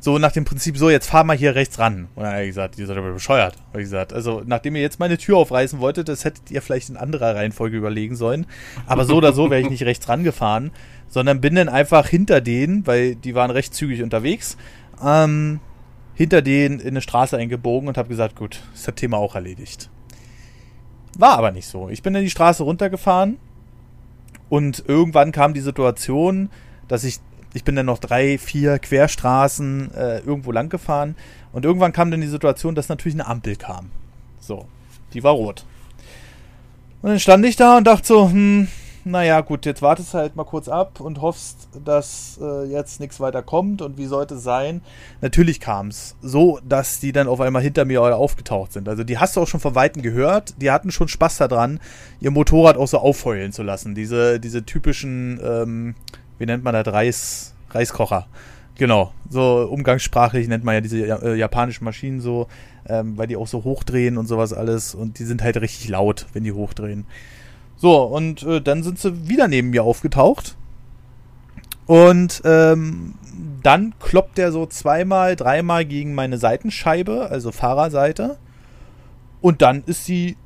So 0.00 0.18
nach 0.18 0.32
dem 0.32 0.44
Prinzip, 0.44 0.76
so, 0.76 0.90
jetzt 0.90 1.08
fahr 1.08 1.24
mal 1.24 1.36
hier 1.36 1.54
rechts 1.54 1.78
ran. 1.78 2.08
Und 2.14 2.24
dann 2.24 2.32
habe 2.32 2.42
ich 2.42 2.48
gesagt, 2.48 2.78
ihr 2.78 2.86
seid 2.86 2.98
aber 2.98 3.12
bescheuert. 3.12 3.56
Habe 3.68 3.80
ich 3.80 3.86
gesagt, 3.86 4.12
also 4.12 4.42
nachdem 4.44 4.76
ihr 4.76 4.82
jetzt 4.82 5.00
meine 5.00 5.16
Tür 5.16 5.38
aufreißen 5.38 5.80
wolltet, 5.80 6.08
das 6.08 6.26
hättet 6.26 6.50
ihr 6.50 6.60
vielleicht 6.60 6.90
in 6.90 6.98
anderer 6.98 7.34
Reihenfolge 7.34 7.78
überlegen 7.78 8.14
sollen. 8.14 8.46
Aber 8.86 9.06
so 9.06 9.16
oder 9.16 9.32
so 9.32 9.50
wäre 9.50 9.62
ich 9.62 9.70
nicht 9.70 9.84
rechts 9.84 10.06
rangefahren, 10.08 10.72
sondern 11.08 11.40
bin 11.40 11.54
dann 11.54 11.70
einfach 11.70 12.06
hinter 12.06 12.42
denen, 12.42 12.86
weil 12.86 13.14
die 13.14 13.34
waren 13.34 13.50
recht 13.50 13.74
zügig 13.74 14.02
unterwegs, 14.02 14.58
ähm, 15.02 15.60
hinter 16.14 16.42
denen 16.42 16.80
in 16.80 16.88
eine 16.88 17.00
Straße 17.00 17.36
eingebogen 17.36 17.88
und 17.88 17.98
habe 17.98 18.08
gesagt, 18.08 18.36
gut, 18.36 18.60
ist 18.74 18.86
das 18.86 18.94
Thema 18.94 19.18
auch 19.18 19.34
erledigt. 19.34 19.90
War 21.18 21.38
aber 21.38 21.52
nicht 21.52 21.66
so. 21.66 21.88
Ich 21.88 22.02
bin 22.02 22.12
dann 22.12 22.22
die 22.22 22.30
Straße 22.30 22.62
runtergefahren 22.62 23.38
und 24.48 24.84
irgendwann 24.86 25.32
kam 25.32 25.54
die 25.54 25.60
Situation, 25.60 26.50
dass 26.88 27.04
ich 27.04 27.20
ich 27.54 27.62
bin 27.62 27.76
dann 27.76 27.86
noch 27.86 27.98
drei, 27.98 28.36
vier 28.36 28.80
Querstraßen 28.80 29.94
äh, 29.94 30.18
irgendwo 30.18 30.50
lang 30.50 30.68
gefahren 30.68 31.14
und 31.52 31.64
irgendwann 31.64 31.92
kam 31.92 32.10
dann 32.10 32.20
die 32.20 32.26
Situation, 32.26 32.74
dass 32.74 32.88
natürlich 32.88 33.14
eine 33.14 33.28
Ampel 33.28 33.54
kam. 33.54 33.90
So, 34.40 34.66
die 35.12 35.22
war 35.22 35.32
rot. 35.32 35.64
Und 37.00 37.10
dann 37.10 37.20
stand 37.20 37.46
ich 37.46 37.54
da 37.54 37.78
und 37.78 37.86
dachte 37.86 38.06
so, 38.06 38.28
hm, 38.28 38.66
naja, 39.04 39.40
gut, 39.40 39.66
jetzt 39.66 39.82
wartest 39.82 40.14
halt 40.14 40.36
mal 40.36 40.44
kurz 40.44 40.68
ab 40.68 41.00
und 41.00 41.20
hoffst, 41.20 41.68
dass 41.84 42.38
äh, 42.40 42.64
jetzt 42.64 43.00
nichts 43.00 43.20
weiter 43.20 43.42
kommt 43.42 43.82
und 43.82 43.98
wie 43.98 44.06
sollte 44.06 44.36
es 44.36 44.42
sein? 44.42 44.80
Natürlich 45.20 45.60
kam 45.60 45.88
es 45.88 46.16
so, 46.22 46.58
dass 46.66 47.00
die 47.00 47.12
dann 47.12 47.28
auf 47.28 47.40
einmal 47.40 47.62
hinter 47.62 47.84
mir 47.84 48.02
aufgetaucht 48.02 48.72
sind. 48.72 48.88
Also 48.88 49.04
die 49.04 49.18
hast 49.18 49.36
du 49.36 49.42
auch 49.42 49.48
schon 49.48 49.60
von 49.60 49.74
Weitem 49.74 50.02
gehört. 50.02 50.54
Die 50.60 50.70
hatten 50.70 50.90
schon 50.90 51.08
Spaß 51.08 51.38
daran, 51.38 51.80
ihr 52.20 52.30
Motorrad 52.30 52.76
auch 52.76 52.88
so 52.88 52.98
aufheulen 52.98 53.52
zu 53.52 53.62
lassen. 53.62 53.94
Diese, 53.94 54.40
diese 54.40 54.64
typischen, 54.64 55.40
ähm, 55.44 55.94
wie 56.38 56.46
nennt 56.46 56.64
man 56.64 56.74
das, 56.74 56.92
Reis, 56.92 57.54
Reiskocher. 57.70 58.26
Genau, 58.76 59.12
so 59.30 59.68
umgangssprachlich 59.70 60.48
nennt 60.48 60.64
man 60.64 60.74
ja 60.74 60.80
diese 60.80 60.98
äh, 60.98 61.36
japanischen 61.36 61.84
Maschinen 61.84 62.20
so, 62.20 62.48
ähm, 62.88 63.16
weil 63.16 63.28
die 63.28 63.36
auch 63.36 63.46
so 63.46 63.62
hochdrehen 63.62 64.18
und 64.18 64.26
sowas 64.26 64.52
alles 64.52 64.94
und 64.96 65.20
die 65.20 65.24
sind 65.24 65.42
halt 65.42 65.56
richtig 65.58 65.88
laut, 65.88 66.26
wenn 66.32 66.42
die 66.42 66.52
hochdrehen. 66.52 67.06
So, 67.76 68.02
und 68.02 68.42
äh, 68.44 68.60
dann 68.60 68.82
sind 68.82 68.98
sie 68.98 69.28
wieder 69.28 69.48
neben 69.48 69.70
mir 69.70 69.84
aufgetaucht. 69.84 70.56
Und 71.86 72.42
ähm, 72.44 73.14
dann 73.62 73.94
kloppt 73.98 74.38
er 74.38 74.52
so 74.52 74.66
zweimal, 74.66 75.36
dreimal 75.36 75.84
gegen 75.84 76.14
meine 76.14 76.38
Seitenscheibe, 76.38 77.28
also 77.30 77.52
Fahrerseite. 77.52 78.38
Und 79.40 79.60
dann 79.62 79.82
ist 79.84 80.04
sie 80.04 80.36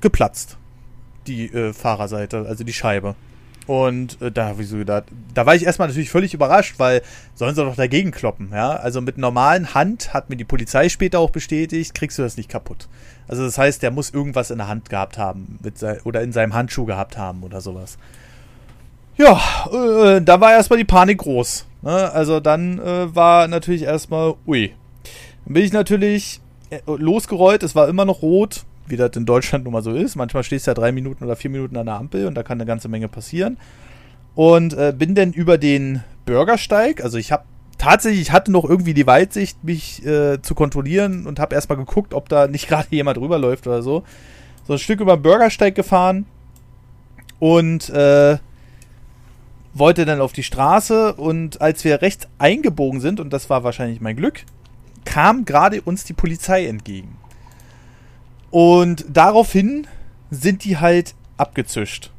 geplatzt. 0.00 0.58
Die 1.26 1.46
äh, 1.52 1.72
Fahrerseite, 1.72 2.46
also 2.46 2.62
die 2.62 2.72
Scheibe. 2.72 3.16
Und 3.66 4.20
äh, 4.22 4.30
da 4.30 4.46
habe 4.46 4.62
ich 4.62 4.68
so 4.68 4.76
gedacht, 4.76 5.04
da 5.34 5.44
war 5.44 5.54
ich 5.54 5.64
erstmal 5.64 5.88
natürlich 5.88 6.10
völlig 6.10 6.34
überrascht, 6.34 6.74
weil 6.78 7.02
sollen 7.34 7.54
sie 7.54 7.64
doch 7.64 7.74
dagegen 7.74 8.12
kloppen, 8.12 8.50
ja? 8.52 8.70
Also 8.70 9.00
mit 9.00 9.18
normalen 9.18 9.74
Hand, 9.74 10.14
hat 10.14 10.30
mir 10.30 10.36
die 10.36 10.44
Polizei 10.44 10.88
später 10.88 11.18
auch 11.18 11.30
bestätigt, 11.30 11.94
kriegst 11.94 12.18
du 12.18 12.22
das 12.22 12.36
nicht 12.36 12.48
kaputt. 12.48 12.88
Also 13.26 13.44
das 13.44 13.58
heißt, 13.58 13.82
der 13.82 13.90
muss 13.90 14.10
irgendwas 14.10 14.50
in 14.52 14.58
der 14.58 14.68
Hand 14.68 14.88
gehabt 14.88 15.18
haben 15.18 15.58
oder 16.04 16.22
in 16.22 16.32
seinem 16.32 16.54
Handschuh 16.54 16.84
gehabt 16.84 17.18
haben 17.18 17.42
oder 17.42 17.60
sowas. 17.60 17.98
Ja, 19.16 19.40
äh, 19.72 20.20
da 20.20 20.40
war 20.40 20.52
erstmal 20.52 20.78
die 20.78 20.84
Panik 20.84 21.18
groß. 21.18 21.66
Ne? 21.82 22.12
Also 22.12 22.38
dann 22.38 22.78
äh, 22.78 23.14
war 23.14 23.48
natürlich 23.48 23.82
erstmal, 23.82 24.34
ui. 24.46 24.74
Dann 25.44 25.54
bin 25.54 25.64
ich 25.64 25.72
natürlich 25.72 26.40
äh, 26.70 26.78
losgerollt, 26.86 27.62
es 27.62 27.74
war 27.74 27.88
immer 27.88 28.04
noch 28.04 28.22
rot 28.22 28.64
wie 28.88 28.96
das 28.96 29.16
in 29.16 29.26
Deutschland 29.26 29.64
nun 29.64 29.72
mal 29.72 29.82
so 29.82 29.92
ist. 29.92 30.16
Manchmal 30.16 30.42
stehst 30.42 30.66
du 30.66 30.70
ja 30.70 30.74
drei 30.74 30.92
Minuten 30.92 31.24
oder 31.24 31.36
vier 31.36 31.50
Minuten 31.50 31.76
an 31.76 31.86
der 31.86 31.96
Ampel 31.96 32.26
und 32.26 32.34
da 32.34 32.42
kann 32.42 32.58
eine 32.58 32.66
ganze 32.66 32.88
Menge 32.88 33.08
passieren. 33.08 33.56
Und 34.34 34.74
äh, 34.74 34.94
bin 34.96 35.14
dann 35.14 35.32
über 35.32 35.58
den 35.58 36.02
Bürgersteig, 36.26 37.02
also 37.02 37.16
ich 37.16 37.32
habe 37.32 37.44
tatsächlich, 37.78 38.20
ich 38.20 38.32
hatte 38.32 38.52
noch 38.52 38.64
irgendwie 38.64 38.94
die 38.94 39.06
Weitsicht, 39.06 39.62
mich 39.64 40.04
äh, 40.04 40.40
zu 40.42 40.54
kontrollieren 40.54 41.26
und 41.26 41.38
habe 41.38 41.54
erstmal 41.54 41.78
geguckt, 41.78 42.14
ob 42.14 42.28
da 42.28 42.46
nicht 42.46 42.68
gerade 42.68 42.88
jemand 42.90 43.18
rüberläuft 43.18 43.66
oder 43.66 43.82
so. 43.82 44.04
So 44.66 44.74
ein 44.74 44.78
Stück 44.78 45.00
über 45.00 45.16
den 45.16 45.22
Bürgersteig 45.22 45.74
gefahren 45.74 46.26
und 47.38 47.88
äh, 47.90 48.38
wollte 49.74 50.04
dann 50.04 50.20
auf 50.20 50.32
die 50.32 50.42
Straße 50.42 51.14
und 51.14 51.60
als 51.60 51.84
wir 51.84 52.00
rechts 52.02 52.26
eingebogen 52.38 53.00
sind, 53.00 53.20
und 53.20 53.32
das 53.32 53.50
war 53.50 53.62
wahrscheinlich 53.62 54.00
mein 54.00 54.16
Glück, 54.16 54.44
kam 55.04 55.44
gerade 55.44 55.82
uns 55.82 56.04
die 56.04 56.14
Polizei 56.14 56.66
entgegen. 56.66 57.16
Und 58.50 59.04
daraufhin 59.08 59.86
sind 60.30 60.64
die 60.64 60.78
halt 60.78 61.14
abgezischt. 61.36 62.10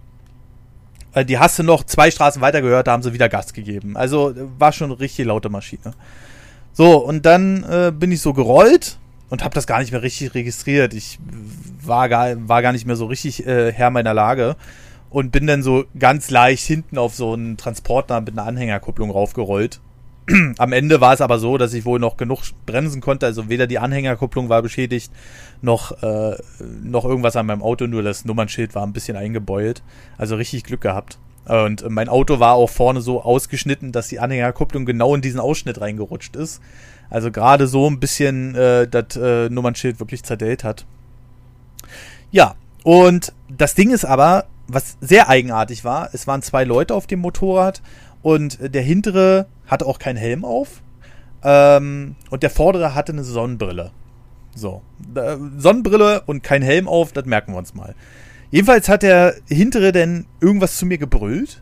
Äh, 1.14 1.26
die 1.26 1.40
hast 1.40 1.60
du 1.60 1.64
noch 1.64 1.84
zwei 1.84 2.12
Straßen 2.12 2.42
weiter 2.42 2.62
gehört, 2.62 2.88
da 2.88 2.92
haben 2.92 3.04
sie 3.04 3.14
wieder 3.14 3.30
Gas 3.30 3.54
gegeben. 3.54 3.98
Also 3.98 4.34
war 4.58 4.72
schon 4.72 4.92
eine 4.92 5.00
richtig 5.00 5.26
laute 5.26 5.50
Maschine. 5.50 5.94
So, 6.74 6.98
und 6.98 7.26
dann 7.26 7.64
äh, 7.64 7.92
bin 7.92 8.12
ich 8.12 8.22
so 8.22 8.34
gerollt 8.34 8.98
und 9.30 9.44
habe 9.44 9.56
das 9.56 9.68
gar 9.68 9.80
nicht 9.80 9.92
mehr 9.92 10.04
richtig 10.04 10.36
registriert. 10.36 10.94
Ich 10.94 11.18
war 11.82 12.08
gar, 12.10 12.48
war 12.48 12.62
gar 12.62 12.72
nicht 12.72 12.86
mehr 12.86 12.96
so 12.96 13.06
richtig 13.06 13.46
äh, 13.48 13.72
Herr 13.72 13.90
meiner 13.90 14.14
Lage 14.14 14.56
und 15.10 15.32
bin 15.32 15.48
dann 15.48 15.64
so 15.64 15.86
ganz 15.98 16.30
leicht 16.30 16.66
hinten 16.66 16.98
auf 16.98 17.16
so 17.16 17.34
einen 17.34 17.58
Transporter 17.58 18.22
mit 18.22 18.38
einer 18.38 18.48
Anhängerkupplung 18.48 19.10
raufgerollt. 19.10 19.80
Am 20.58 20.74
Ende 20.74 21.00
war 21.00 21.14
es 21.14 21.22
aber 21.22 21.40
so, 21.40 21.58
dass 21.58 21.74
ich 21.74 21.86
wohl 21.86 22.00
noch 22.00 22.18
genug 22.18 22.42
bremsen 22.66 23.02
konnte. 23.02 23.26
Also 23.26 23.50
weder 23.50 23.68
die 23.68 23.80
Anhängerkupplung 23.80 24.50
war 24.50 24.62
beschädigt, 24.62 25.12
noch, 25.62 26.04
äh, 26.04 26.36
noch 26.84 27.06
irgendwas 27.06 27.36
an 27.36 27.46
meinem 27.46 27.62
Auto, 27.62 27.88
nur 27.88 28.04
das 28.04 28.26
Nummernschild 28.26 28.76
war 28.76 28.86
ein 28.86 28.94
bisschen 28.94 29.16
eingebeult. 29.16 29.84
Also 30.18 30.36
richtig 30.36 30.64
Glück 30.64 30.82
gehabt. 30.82 31.18
Und 31.46 31.90
mein 31.90 32.10
Auto 32.10 32.40
war 32.40 32.56
auch 32.56 32.70
vorne 32.70 33.00
so 33.00 33.22
ausgeschnitten, 33.22 33.94
dass 33.94 34.10
die 34.10 34.20
Anhängerkupplung 34.20 34.86
genau 34.86 35.16
in 35.16 35.22
diesen 35.22 35.40
Ausschnitt 35.40 35.80
reingerutscht 35.80 36.36
ist. 36.36 36.62
Also 37.10 37.32
gerade 37.32 37.68
so 37.68 37.90
ein 37.90 38.02
bisschen 38.02 38.54
äh, 38.56 38.86
das 38.86 39.16
äh, 39.16 39.50
Nummernschild 39.50 40.02
wirklich 40.02 40.24
zerdellt 40.24 40.66
hat. 40.66 40.86
Ja, 42.32 42.56
und 42.84 43.32
das 43.50 43.76
Ding 43.76 43.92
ist 43.92 44.04
aber, 44.04 44.48
was 44.68 44.98
sehr 45.00 45.30
eigenartig 45.30 45.86
war, 45.86 46.10
es 46.12 46.28
waren 46.28 46.42
zwei 46.42 46.66
Leute 46.66 46.94
auf 46.94 47.08
dem 47.08 47.20
Motorrad 47.20 47.82
und 48.22 48.58
der 48.62 48.82
hintere 48.82 49.46
hatte 49.68 49.86
auch 49.86 50.00
keinen 50.00 50.18
Helm 50.18 50.44
auf. 50.46 50.82
Ähm, 51.44 52.16
und 52.30 52.44
der 52.44 52.50
vordere 52.50 52.96
hatte 52.96 53.12
eine 53.12 53.24
Sonnenbrille. 53.24 53.92
So. 54.56 54.82
Sonnenbrille 55.58 56.24
und 56.26 56.42
kein 56.42 56.64
Helm 56.64 56.88
auf, 56.88 57.12
das 57.12 57.26
merken 57.26 57.54
wir 57.54 57.60
uns 57.60 57.76
mal. 57.76 57.94
Jedenfalls 58.50 58.90
hat 58.90 59.04
der 59.04 59.36
hintere 59.48 59.92
denn 59.92 60.26
irgendwas 60.42 60.78
zu 60.78 60.86
mir 60.86 60.98
gebrüllt. 60.98 61.62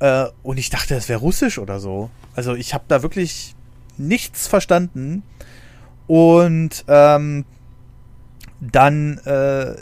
Äh, 0.00 0.26
und 0.42 0.58
ich 0.58 0.70
dachte, 0.70 0.94
das 0.94 1.08
wäre 1.08 1.20
russisch 1.20 1.58
oder 1.58 1.80
so. 1.80 2.10
Also 2.34 2.54
ich 2.54 2.74
habe 2.74 2.84
da 2.88 3.02
wirklich 3.02 3.54
nichts 3.98 4.46
verstanden. 4.46 5.22
Und 6.06 6.84
ähm, 6.88 7.44
dann, 8.60 9.18
äh, 9.18 9.74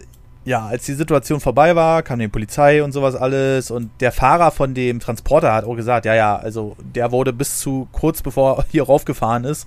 ja, 0.46 0.64
als 0.64 0.86
die 0.86 0.94
Situation 0.94 1.40
vorbei 1.40 1.74
war, 1.74 2.04
kam 2.04 2.20
die 2.20 2.28
Polizei 2.28 2.82
und 2.82 2.92
sowas 2.92 3.16
alles 3.16 3.72
und 3.72 3.90
der 4.00 4.12
Fahrer 4.12 4.52
von 4.52 4.74
dem 4.74 5.00
Transporter 5.00 5.52
hat 5.52 5.64
auch 5.64 5.74
gesagt, 5.74 6.06
ja, 6.06 6.14
ja, 6.14 6.36
also 6.36 6.76
der 6.78 7.10
wurde 7.10 7.32
bis 7.32 7.58
zu 7.58 7.88
kurz 7.90 8.22
bevor 8.22 8.58
er 8.58 8.64
hier 8.70 8.84
raufgefahren 8.84 9.42
ist, 9.42 9.66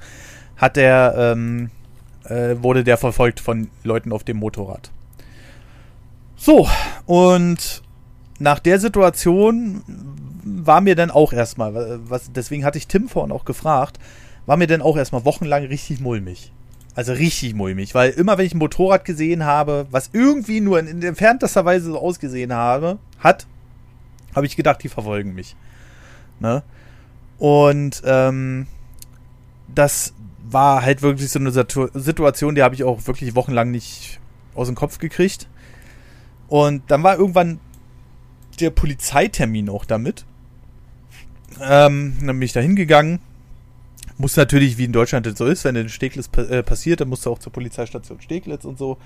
hat 0.55 0.77
der, 0.77 1.15
ähm, 1.17 1.69
äh, 2.23 2.55
wurde 2.61 2.85
der 2.85 2.95
verfolgt 2.95 3.41
von 3.41 3.69
Leuten 3.83 4.13
auf 4.13 4.23
dem 4.23 4.37
Motorrad. 4.37 4.89
So, 6.37 6.69
und 7.05 7.83
nach 8.39 8.59
der 8.59 8.79
Situation 8.79 9.83
war 10.45 10.79
mir 10.79 10.95
dann 10.95 11.11
auch 11.11 11.33
erstmal, 11.33 11.99
was, 12.09 12.31
deswegen 12.31 12.63
hatte 12.63 12.77
ich 12.77 12.87
Tim 12.87 13.09
vorhin 13.09 13.33
auch 13.33 13.43
gefragt, 13.43 13.99
war 14.45 14.55
mir 14.55 14.67
dann 14.67 14.81
auch 14.81 14.95
erstmal 14.95 15.25
wochenlang 15.25 15.65
richtig 15.65 15.99
mulmig. 15.99 16.53
Also 16.99 17.13
richtig 17.13 17.55
mulmig, 17.55 17.95
weil 17.95 18.09
immer 18.09 18.37
wenn 18.37 18.45
ich 18.45 18.53
ein 18.53 18.57
Motorrad 18.57 19.05
gesehen 19.05 19.45
habe, 19.45 19.87
was 19.89 20.09
irgendwie 20.11 20.59
nur 20.59 20.79
in, 20.79 20.87
in 20.87 21.01
entferntester 21.01 21.63
Weise 21.63 21.91
so 21.91 21.97
ausgesehen 21.97 22.51
habe, 22.51 22.99
hat, 23.19 23.47
habe 24.35 24.45
ich 24.45 24.57
gedacht, 24.57 24.83
die 24.83 24.89
verfolgen 24.89 25.33
mich. 25.33 25.55
Ne? 26.41 26.61
Und 27.37 28.01
ähm, 28.03 28.67
das 29.73 30.13
war 30.43 30.81
halt 30.81 31.01
wirklich 31.01 31.29
so 31.29 31.39
eine 31.39 31.51
Situation, 31.51 32.55
die 32.55 32.63
habe 32.63 32.75
ich 32.75 32.83
auch 32.83 33.07
wirklich 33.07 33.33
wochenlang 33.33 33.71
nicht 33.71 34.19
aus 34.53 34.67
dem 34.67 34.75
Kopf 34.75 34.97
gekriegt. 34.97 35.47
Und 36.49 36.83
dann 36.91 37.01
war 37.01 37.15
irgendwann 37.15 37.61
der 38.59 38.71
Polizeitermin 38.71 39.69
auch 39.69 39.85
damit. 39.85 40.25
Ähm, 41.61 42.17
dann 42.19 42.37
bin 42.37 42.41
ich 42.41 42.51
da 42.51 42.59
hingegangen 42.59 43.21
muss 44.19 44.35
natürlich, 44.35 44.77
wie 44.77 44.83
in 44.83 44.91
Deutschland 44.91 45.25
das 45.25 45.37
so 45.37 45.45
ist, 45.45 45.63
wenn 45.63 45.75
in 45.75 45.89
Steglitz 45.89 46.29
äh, 46.37 46.61
passiert, 46.61 47.01
dann 47.01 47.07
musst 47.07 47.25
du 47.25 47.31
auch 47.31 47.39
zur 47.39 47.53
Polizeistation 47.53 48.19
Steglitz 48.21 48.65
und 48.65 48.77
so. 48.77 48.97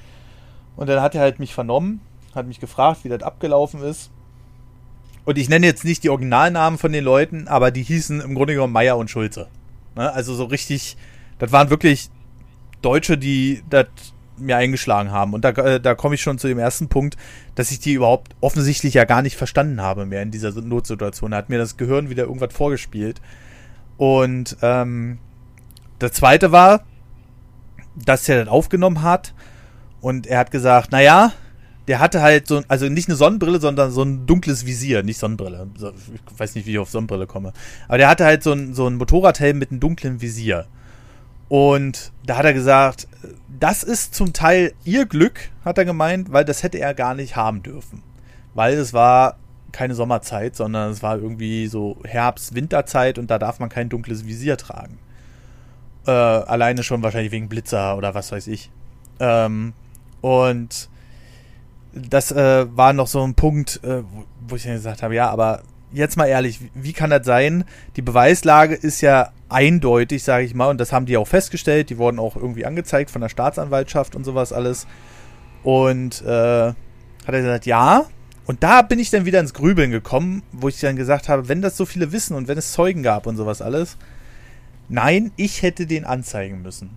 Und 0.76 0.89
dann 0.89 1.02
hat 1.02 1.13
er 1.13 1.21
halt 1.21 1.39
mich 1.39 1.54
vernommen, 1.54 2.02
hat 2.34 2.47
mich 2.47 2.60
gefragt, 2.60 3.02
wie 3.04 3.10
das 3.10 3.21
abgelaufen 3.21 3.84
ist. 3.84 4.10
Und 5.23 5.38
ich 5.38 5.49
nenne 5.49 5.67
jetzt 5.67 5.86
nicht 5.86 6.04
die 6.04 6.10
Originalnamen 6.10 6.80
von 6.80 6.91
den 6.91 7.04
Leuten, 7.04 7.47
aber 7.47 7.69
die 7.69 7.84
hießen 7.84 8.21
im 8.21 8.34
Grunde 8.34 8.54
genommen 8.54 8.73
Meier 8.73 8.97
und 8.97 9.10
Schulze. 9.10 9.47
Ne? 9.95 10.12
Also 10.12 10.34
so 10.34 10.45
richtig, 10.45 10.97
das 11.38 11.52
waren 11.52 11.69
wirklich 11.69 12.10
Deutsche, 12.82 13.17
die 13.17 13.63
das 13.69 13.88
mir 14.38 14.58
eingeschlagen 14.58 15.12
haben. 15.12 15.34
Und 15.34 15.45
da, 15.45 15.49
äh, 15.49 15.80
da 15.80 15.93
komme 15.93 16.15
ich 16.15 16.21
schon 16.21 16.39
zu 16.39 16.47
dem 16.47 16.58
ersten 16.58 16.89
Punkt, 16.89 17.17
dass 17.54 17.69
ich 17.69 17.80
die 17.80 17.93
überhaupt 17.93 18.36
offensichtlich 18.41 18.95
ja 18.95 19.06
gar 19.06 19.21
nicht 19.21 19.38
verstanden 19.38 19.80
habe 19.80 20.08
mehr 20.08 20.23
in 20.23 20.32
dieser 20.32 20.52
Notsituation. 20.60 21.32
Da 21.32 21.38
hat 21.38 21.49
mir 21.49 21.60
das 21.60 21.78
Gehirn 21.78 22.10
wieder 22.10 22.23
irgendwas 22.23 22.54
vorgespielt. 22.54 23.21
Und 23.97 24.58
ähm, 24.62 25.19
das 25.99 26.13
zweite 26.13 26.51
war, 26.51 26.84
dass 27.95 28.27
er 28.27 28.39
das 28.43 28.47
aufgenommen 28.47 29.03
hat 29.03 29.34
und 30.01 30.27
er 30.27 30.39
hat 30.39 30.51
gesagt, 30.51 30.91
naja, 30.91 31.32
der 31.88 31.99
hatte 31.99 32.21
halt 32.21 32.47
so, 32.47 32.62
also 32.67 32.88
nicht 32.88 33.10
eine 33.10 33.17
Sonnenbrille, 33.17 33.60
sondern 33.60 33.91
so 33.91 34.03
ein 34.03 34.25
dunkles 34.25 34.65
Visier, 34.65 35.03
nicht 35.03 35.17
Sonnenbrille. 35.17 35.67
Ich 35.77 36.39
weiß 36.39 36.56
nicht, 36.56 36.65
wie 36.65 36.71
ich 36.71 36.79
auf 36.79 36.89
Sonnenbrille 36.89 37.27
komme. 37.27 37.53
Aber 37.88 37.97
der 37.97 38.08
hatte 38.08 38.25
halt 38.25 38.41
so 38.41 38.53
ein, 38.53 38.73
so 38.73 38.88
ein 38.88 38.95
Motorradhelm 38.95 39.60
mit 39.60 39.71
einem 39.71 39.79
dunklen 39.79 40.21
Visier. 40.21 40.67
Und 41.49 42.13
da 42.25 42.38
hat 42.38 42.45
er 42.45 42.53
gesagt, 42.53 43.08
das 43.60 43.84
ist 43.84 44.15
zum 44.15 44.34
Teil 44.34 44.73
ihr 44.86 45.06
Glück, 45.06 45.51
hat 45.65 45.77
er 45.77 45.86
gemeint, 45.86 46.32
weil 46.32 46.45
das 46.45 46.63
hätte 46.63 46.79
er 46.79 46.93
gar 46.93 47.15
nicht 47.15 47.36
haben 47.36 47.63
dürfen. 47.63 48.01
Weil 48.53 48.75
es 48.75 48.93
war 48.93 49.38
keine 49.73 49.95
Sommerzeit, 49.95 50.55
sondern 50.55 50.91
es 50.91 51.03
war 51.03 51.17
irgendwie 51.17 51.67
so 51.67 51.97
Herbst, 52.05 52.55
Winterzeit 52.55 53.19
und 53.19 53.29
da 53.29 53.39
darf 53.39 53.59
man 53.59 53.69
kein 53.69 53.89
dunkles 53.89 54.25
Visier 54.25 54.55
tragen. 54.55 54.99
Äh, 56.05 56.12
alleine 56.12 56.83
schon 56.83 57.03
wahrscheinlich 57.03 57.31
wegen 57.31 57.49
Blitzer 57.49 57.97
oder 57.97 58.13
was 58.13 58.31
weiß 58.31 58.47
ich. 58.47 58.71
Ähm, 59.19 59.73
und 60.21 60.89
das 61.93 62.31
äh, 62.31 62.65
war 62.75 62.93
noch 62.93 63.07
so 63.07 63.23
ein 63.23 63.36
Punkt, 63.36 63.83
äh, 63.83 64.03
wo 64.47 64.55
ich 64.55 64.63
dann 64.63 64.73
gesagt 64.73 65.03
habe, 65.03 65.15
ja, 65.15 65.29
aber 65.29 65.62
jetzt 65.91 66.17
mal 66.17 66.25
ehrlich, 66.25 66.59
wie 66.73 66.93
kann 66.93 67.09
das 67.09 67.25
sein? 67.25 67.65
Die 67.95 68.01
Beweislage 68.01 68.75
ist 68.75 69.01
ja 69.01 69.31
eindeutig, 69.49 70.23
sage 70.23 70.45
ich 70.45 70.55
mal, 70.55 70.69
und 70.69 70.79
das 70.79 70.91
haben 70.91 71.05
die 71.05 71.17
auch 71.17 71.27
festgestellt. 71.27 71.89
Die 71.89 71.97
wurden 71.97 72.19
auch 72.19 72.36
irgendwie 72.36 72.65
angezeigt 72.65 73.12
von 73.12 73.21
der 73.21 73.29
Staatsanwaltschaft 73.29 74.15
und 74.15 74.23
sowas 74.23 74.51
alles. 74.51 74.88
Und 75.63 76.21
äh, 76.23 76.27
hat 76.67 76.75
er 77.27 77.41
gesagt, 77.41 77.65
ja, 77.65 78.05
und 78.45 78.63
da 78.63 78.82
bin 78.82 78.99
ich 78.99 79.10
dann 79.10 79.25
wieder 79.25 79.39
ins 79.39 79.53
Grübeln 79.53 79.91
gekommen, 79.91 80.43
wo 80.51 80.67
ich 80.67 80.79
dann 80.79 80.95
gesagt 80.95 81.29
habe, 81.29 81.47
wenn 81.47 81.62
das 81.62 81.77
so 81.77 81.86
viele 81.86 82.12
wissen 82.12 82.36
und 82.36 82.47
wenn 82.47 82.58
es 82.58 82.73
Zeugen 82.73 83.03
gab 83.03 83.25
und 83.25 83.38
sowas 83.38 83.62
alles, 83.62 83.97
nein, 84.89 85.32
ich 85.38 85.62
hätte 85.62 85.88
den 85.88 86.03
anzeigen 86.06 86.62
müssen. 86.62 86.91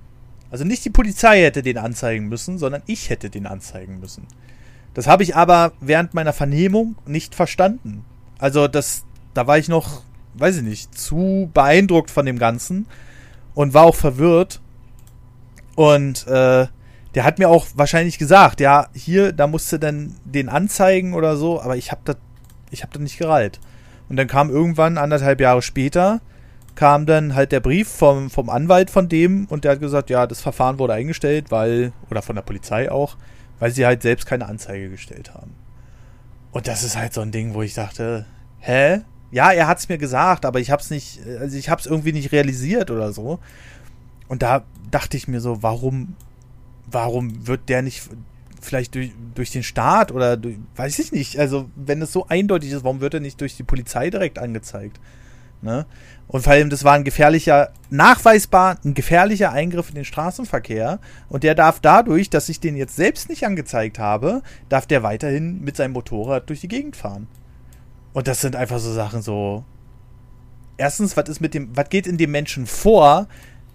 Also 0.50 0.64
nicht 0.64 0.85
die 0.85 0.90
Polizei 0.90 1.42
hätte 1.42 1.62
den 1.62 1.78
anzeigen 1.78 2.28
müssen, 2.28 2.59
sondern 2.59 2.82
ich 2.87 3.11
hätte 3.11 3.30
den 3.30 3.46
anzeigen 3.46 4.00
müssen. 4.00 4.26
Das 4.94 5.06
habe 5.06 5.22
ich 5.22 5.37
aber 5.37 5.72
während 5.80 6.14
meiner 6.14 6.32
Vernehmung 6.32 6.96
nicht 7.06 7.35
verstanden. 7.35 8.04
Also 8.38 8.66
das, 8.66 9.04
da 9.35 9.46
war 9.46 9.59
ich 9.59 9.68
noch, 9.68 10.02
weiß 10.35 10.56
ich 10.56 10.62
nicht, 10.62 10.98
zu 10.98 11.50
beeindruckt 11.52 12.11
von 12.11 12.26
dem 12.26 12.38
Ganzen 12.38 12.87
und 13.54 13.74
war 13.74 13.85
auch 13.85 13.94
verwirrt. 13.94 14.61
Und 15.74 16.26
äh, 16.26 16.66
der 17.16 17.24
hat 17.24 17.40
mir 17.40 17.48
auch 17.48 17.66
wahrscheinlich 17.74 18.18
gesagt, 18.18 18.61
ja, 18.61 18.87
hier, 18.94 19.33
da 19.33 19.48
musst 19.48 19.72
du 19.72 19.79
dann 19.79 20.14
den 20.24 20.48
anzeigen 20.48 21.14
oder 21.14 21.37
so, 21.37 21.61
aber 21.61 21.76
ich 21.76 21.90
habe 21.90 22.02
das 22.05 22.16
ich 22.70 22.83
habe 22.83 22.92
das 22.92 23.02
nicht 23.02 23.18
gereilt. 23.18 23.61
Und 24.09 24.16
dann 24.16 24.26
kam 24.26 24.50
irgendwann 24.50 24.98
anderthalb 24.98 25.40
Jahre 25.40 25.62
später 25.62 26.20
kam 26.74 27.07
dann 27.07 27.35
halt 27.35 27.52
der 27.52 27.61
Brief 27.61 27.88
vom, 27.88 28.29
vom 28.29 28.50
Anwalt 28.50 28.90
von 28.90 29.09
dem 29.09 29.46
und 29.46 29.64
der 29.64 29.72
hat 29.72 29.81
gesagt, 29.81 30.11
ja, 30.11 30.26
das 30.26 30.42
Verfahren 30.42 30.79
wurde 30.79 30.92
eingestellt, 30.92 31.50
weil, 31.50 31.92
oder 32.11 32.20
von 32.20 32.37
der 32.37 32.42
Polizei 32.42 32.90
auch, 32.90 33.16
weil 33.59 33.70
sie 33.70 33.87
halt 33.87 34.02
selbst 34.02 34.26
keine 34.26 34.44
Anzeige 34.44 34.90
gestellt 34.90 35.33
haben. 35.33 35.55
Und 36.52 36.68
das 36.68 36.83
ist 36.83 36.98
halt 36.98 37.14
so 37.14 37.22
ein 37.22 37.33
Ding, 37.33 37.55
wo 37.55 37.62
ich 37.62 37.72
dachte, 37.72 38.26
hä? 38.61 39.00
Ja, 39.31 39.52
er 39.52 39.66
hat 39.66 39.79
es 39.79 39.88
mir 39.88 39.96
gesagt, 39.96 40.44
aber 40.44 40.61
ich 40.61 40.70
hab's 40.70 40.90
nicht, 40.90 41.20
also 41.40 41.57
ich 41.57 41.70
hab's 41.70 41.87
irgendwie 41.87 42.12
nicht 42.12 42.31
realisiert 42.31 42.90
oder 42.90 43.11
so. 43.14 43.38
Und 44.29 44.42
da 44.42 44.64
dachte 44.90 45.16
ich 45.16 45.29
mir 45.29 45.40
so, 45.40 45.62
warum 45.62 46.14
warum 46.90 47.46
wird 47.46 47.68
der 47.68 47.83
nicht 47.83 48.09
vielleicht 48.61 48.94
durch, 48.94 49.12
durch 49.35 49.51
den 49.51 49.62
Staat 49.62 50.12
oder 50.12 50.37
durch, 50.37 50.57
weiß 50.75 50.99
ich 50.99 51.12
nicht. 51.12 51.38
Also, 51.38 51.70
wenn 51.77 52.03
es 52.03 52.12
so 52.12 52.27
eindeutig 52.27 52.72
ist, 52.72 52.85
warum 52.85 53.01
wird 53.01 53.14
er 53.14 53.20
nicht 53.20 53.40
durch 53.40 53.57
die 53.57 53.62
Polizei 53.62 54.11
direkt 54.11 54.38
angezeigt? 54.38 55.01
Ne? 55.62 55.87
Und 56.29 56.42
vor 56.42 56.53
allem, 56.53 56.70
das 56.70 56.85
war 56.85 56.94
ein 56.94 57.05
gefährlicher, 57.05 57.70
nachweisbar 57.88 58.79
ein 58.85 58.94
gefährlicher 58.94 59.53
Eingriff 59.53 59.88
in 59.88 59.94
den 59.94 60.05
Straßenverkehr. 60.05 60.99
Und 61.29 61.44
der 61.44 61.55
darf 61.55 61.81
dadurch, 61.81 62.31
dass 62.31 62.49
ich 62.49 62.61
den 62.61 62.77
jetzt 62.77 62.96
selbst 62.96 63.29
nicht 63.29 63.46
angezeigt 63.46 63.99
habe, 63.99 64.42
darf 64.68 64.87
der 64.87 65.03
weiterhin 65.03 65.62
mit 65.62 65.77
seinem 65.77 65.92
Motorrad 65.92 66.49
durch 66.49 66.61
die 66.61 66.68
Gegend 66.68 66.96
fahren. 66.96 67.29
Und 68.12 68.29
das 68.29 68.40
sind 68.40 68.57
einfach 68.57 68.79
so 68.79 68.92
Sachen 68.92 69.22
so. 69.22 69.64
Erstens, 70.79 71.16
was 71.16 71.29
ist 71.29 71.40
mit 71.40 71.55
dem, 71.55 71.75
was 71.75 71.88
geht 71.88 72.07
in 72.07 72.18
dem 72.18 72.33
Menschen 72.33 72.66
vor, 72.66 73.29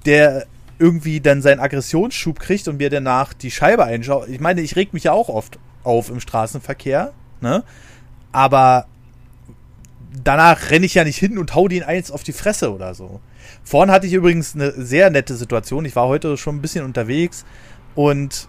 der 0.06 0.46
irgendwie 0.82 1.22
dann 1.22 1.42
seinen 1.42 1.60
Aggressionsschub 1.60 2.40
kriegt 2.40 2.68
und 2.68 2.78
mir 2.78 2.90
danach 2.90 3.34
die 3.34 3.52
Scheibe 3.52 3.86
einschaut. 3.86 4.28
Ich 4.28 4.40
meine, 4.40 4.62
ich 4.62 4.76
reg 4.76 4.94
mich 4.94 5.04
ja 5.04 5.14
auch 5.14 5.30
oft 5.30 5.60
auf 5.84 6.10
im 6.10 6.20
Straßenverkehr, 6.20 7.14
ne? 7.40 7.64
Aber 8.32 8.88
danach 10.24 10.72
renne 10.72 10.86
ich 10.86 10.96
ja 10.96 11.04
nicht 11.04 11.18
hin 11.18 11.38
und 11.38 11.54
hau 11.56 11.68
den 11.68 11.84
eins 11.84 12.12
auf 12.12 12.24
die 12.24 12.34
Fresse 12.34 12.74
oder 12.74 12.96
so. 12.96 13.20
Vorhin 13.64 13.92
hatte 13.92 14.08
ich 14.08 14.14
übrigens 14.14 14.56
eine 14.56 14.72
sehr 14.72 15.10
nette 15.10 15.36
Situation. 15.36 15.86
Ich 15.86 15.96
war 15.96 16.08
heute 16.08 16.36
schon 16.38 16.56
ein 16.58 16.62
bisschen 16.62 16.84
unterwegs 16.84 17.46
und 17.94 18.48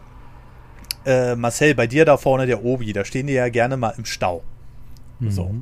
äh, 1.05 1.35
Marcel, 1.37 1.75
bei 1.75 1.87
dir 1.87 2.05
da 2.05 2.16
vorne 2.16 2.47
der 2.47 2.64
Obi, 2.64 2.92
da 2.92 3.05
stehen 3.05 3.27
die 3.27 3.35
ja 3.35 3.49
gerne 3.49 3.77
mal 3.77 3.95
im 3.99 4.05
Stau. 4.05 4.42
Mhm. 5.21 5.31
So. 5.31 5.55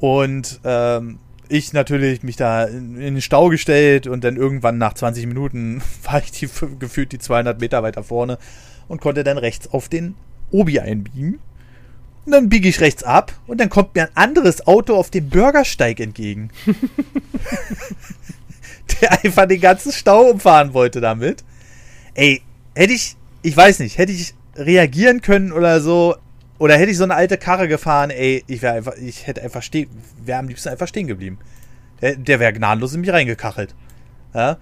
Und 0.00 0.60
ähm, 0.64 1.18
ich 1.48 1.72
natürlich 1.72 2.22
mich 2.22 2.36
da 2.36 2.64
in, 2.64 2.96
den 2.96 3.20
Stau 3.20 3.48
gestellt 3.48 4.06
und 4.06 4.24
dann 4.24 4.36
irgendwann 4.36 4.78
nach 4.78 4.94
20 4.94 5.26
Minuten 5.26 5.82
war 6.04 6.22
ich 6.22 6.32
die, 6.32 6.48
gefühlt 6.78 7.12
die 7.12 7.18
200 7.18 7.60
Meter 7.60 7.82
weiter 7.82 8.02
vorne 8.02 8.38
und 8.88 9.00
konnte 9.00 9.24
dann 9.24 9.38
rechts 9.38 9.72
auf 9.72 9.88
den 9.88 10.14
Obi 10.50 10.80
einbiegen. 10.80 11.38
Und 12.24 12.32
dann 12.32 12.48
biege 12.48 12.68
ich 12.68 12.80
rechts 12.80 13.04
ab 13.04 13.32
und 13.46 13.60
dann 13.60 13.68
kommt 13.68 13.94
mir 13.94 14.02
ein 14.02 14.16
anderes 14.16 14.66
Auto 14.66 14.96
auf 14.96 15.10
dem 15.10 15.28
Bürgersteig 15.28 16.00
entgegen. 16.00 16.50
Der 19.00 19.24
einfach 19.24 19.46
den 19.46 19.60
ganzen 19.60 19.92
Stau 19.92 20.30
umfahren 20.30 20.74
wollte 20.74 21.00
damit. 21.00 21.44
Ey, 22.14 22.42
hätte 22.74 22.94
ich, 22.94 23.16
ich 23.42 23.56
weiß 23.56 23.78
nicht, 23.78 23.98
hätte 23.98 24.12
ich 24.12 24.34
reagieren 24.56 25.20
können 25.20 25.52
oder 25.52 25.80
so, 25.80 26.16
oder 26.58 26.76
hätte 26.76 26.90
ich 26.90 26.96
so 26.96 27.04
eine 27.04 27.14
alte 27.14 27.38
Karre 27.38 27.68
gefahren, 27.68 28.10
ey, 28.10 28.42
ich 28.46 28.62
wäre 28.62 28.74
einfach, 28.74 28.94
ich 28.96 29.26
hätte 29.26 29.42
einfach 29.42 29.62
stehen, 29.62 29.90
wäre 30.24 30.38
am 30.38 30.48
liebsten 30.48 30.70
einfach 30.70 30.88
stehen 30.88 31.06
geblieben. 31.06 31.38
Der, 32.00 32.16
der 32.16 32.40
wäre 32.40 32.52
gnadenlos 32.52 32.94
in 32.94 33.00
mich 33.00 33.12
reingekachelt. 33.12 33.74
Ja? 34.34 34.58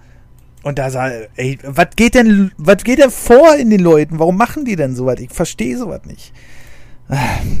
Und 0.63 0.79
da 0.79 0.89
sah, 0.89 1.09
ey, 1.35 1.59
was 1.63 1.89
geht 1.95 2.15
denn, 2.15 2.51
was 2.57 2.83
geht 2.83 2.99
denn 2.99 3.11
vor 3.11 3.55
in 3.55 3.69
den 3.69 3.81
Leuten? 3.81 4.19
Warum 4.19 4.37
machen 4.37 4.65
die 4.65 4.75
denn 4.75 4.95
sowas? 4.95 5.19
Ich 5.19 5.31
verstehe 5.31 5.77
sowas 5.77 6.01
nicht. 6.05 6.33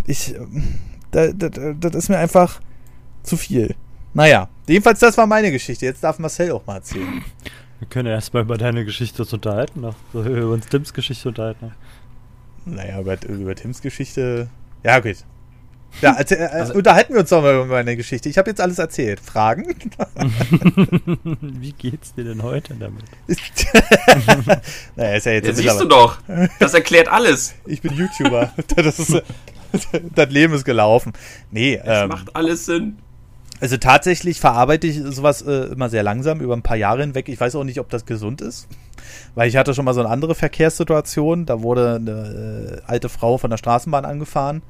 Ich, 0.07 0.33
das, 1.11 1.33
das, 1.37 1.51
das 1.79 1.95
ist 1.95 2.09
mir 2.09 2.17
einfach 2.17 2.61
zu 3.21 3.37
viel. 3.37 3.75
Naja, 4.13 4.49
jedenfalls, 4.67 4.99
das 4.99 5.17
war 5.17 5.27
meine 5.27 5.51
Geschichte. 5.51 5.85
Jetzt 5.85 6.03
darf 6.03 6.19
Marcel 6.19 6.51
auch 6.51 6.65
mal 6.65 6.77
erzählen. 6.77 7.23
Wir 7.79 7.87
können 7.89 8.09
erstmal 8.09 8.43
über 8.43 8.57
deine 8.57 8.85
Geschichte 8.85 9.23
unterhalten, 9.23 9.81
noch. 9.81 9.95
über 10.13 10.51
uns 10.51 10.65
Tims 10.67 10.93
Geschichte 10.93 11.27
unterhalten. 11.27 11.67
Noch. 11.67 11.73
Naja, 12.65 12.99
über, 12.99 13.17
über 13.27 13.55
Tims 13.55 13.81
Geschichte. 13.81 14.49
Ja, 14.83 14.99
gut. 14.99 15.17
Ja, 16.01 16.13
also, 16.17 16.35
äh, 16.35 16.45
also, 16.45 16.73
unterhalten 16.73 17.13
wir 17.13 17.21
uns 17.21 17.29
doch 17.29 17.41
mal 17.41 17.55
über 17.55 17.65
meine 17.65 17.95
Geschichte. 17.95 18.29
Ich 18.29 18.37
habe 18.37 18.49
jetzt 18.49 18.61
alles 18.61 18.79
erzählt. 18.79 19.19
Fragen? 19.19 19.67
Wie 21.41 21.71
geht's 21.71 22.13
dir 22.13 22.23
denn 22.23 22.43
heute 22.43 22.75
damit? 22.75 23.03
naja, 24.95 25.15
ist 25.15 25.25
ja 25.25 25.31
jetzt. 25.33 25.47
Ja, 25.47 25.53
siehst 25.53 25.79
du 25.79 25.85
doch. 25.85 26.17
Das 26.59 26.73
erklärt 26.73 27.07
alles. 27.07 27.55
Ich 27.65 27.81
bin 27.81 27.93
YouTuber. 27.93 28.53
Das, 28.75 28.99
ist, 28.99 29.23
das 30.15 30.29
Leben 30.29 30.53
ist 30.53 30.65
gelaufen. 30.65 31.13
Nee. 31.51 31.75
Es 31.75 32.03
ähm, 32.03 32.09
macht 32.09 32.35
alles 32.35 32.65
Sinn. 32.65 32.97
Also 33.61 33.77
tatsächlich 33.77 34.39
verarbeite 34.39 34.85
ich 34.87 35.01
sowas 35.01 35.41
äh, 35.41 35.67
immer 35.71 35.89
sehr 35.89 36.03
langsam, 36.03 36.41
über 36.41 36.55
ein 36.55 36.61
paar 36.61 36.75
Jahre 36.75 37.01
hinweg. 37.01 37.29
Ich 37.29 37.39
weiß 37.39 37.55
auch 37.55 37.63
nicht, 37.63 37.79
ob 37.79 37.89
das 37.89 38.05
gesund 38.05 38.41
ist. 38.41 38.67
Weil 39.35 39.47
ich 39.47 39.55
hatte 39.55 39.73
schon 39.73 39.85
mal 39.85 39.93
so 39.93 40.01
eine 40.01 40.09
andere 40.09 40.35
Verkehrssituation. 40.35 41.45
Da 41.45 41.61
wurde 41.61 41.95
eine 41.95 42.81
äh, 42.81 42.81
alte 42.85 43.07
Frau 43.09 43.37
von 43.37 43.49
der 43.49 43.57
Straßenbahn 43.57 44.05
angefahren. 44.05 44.61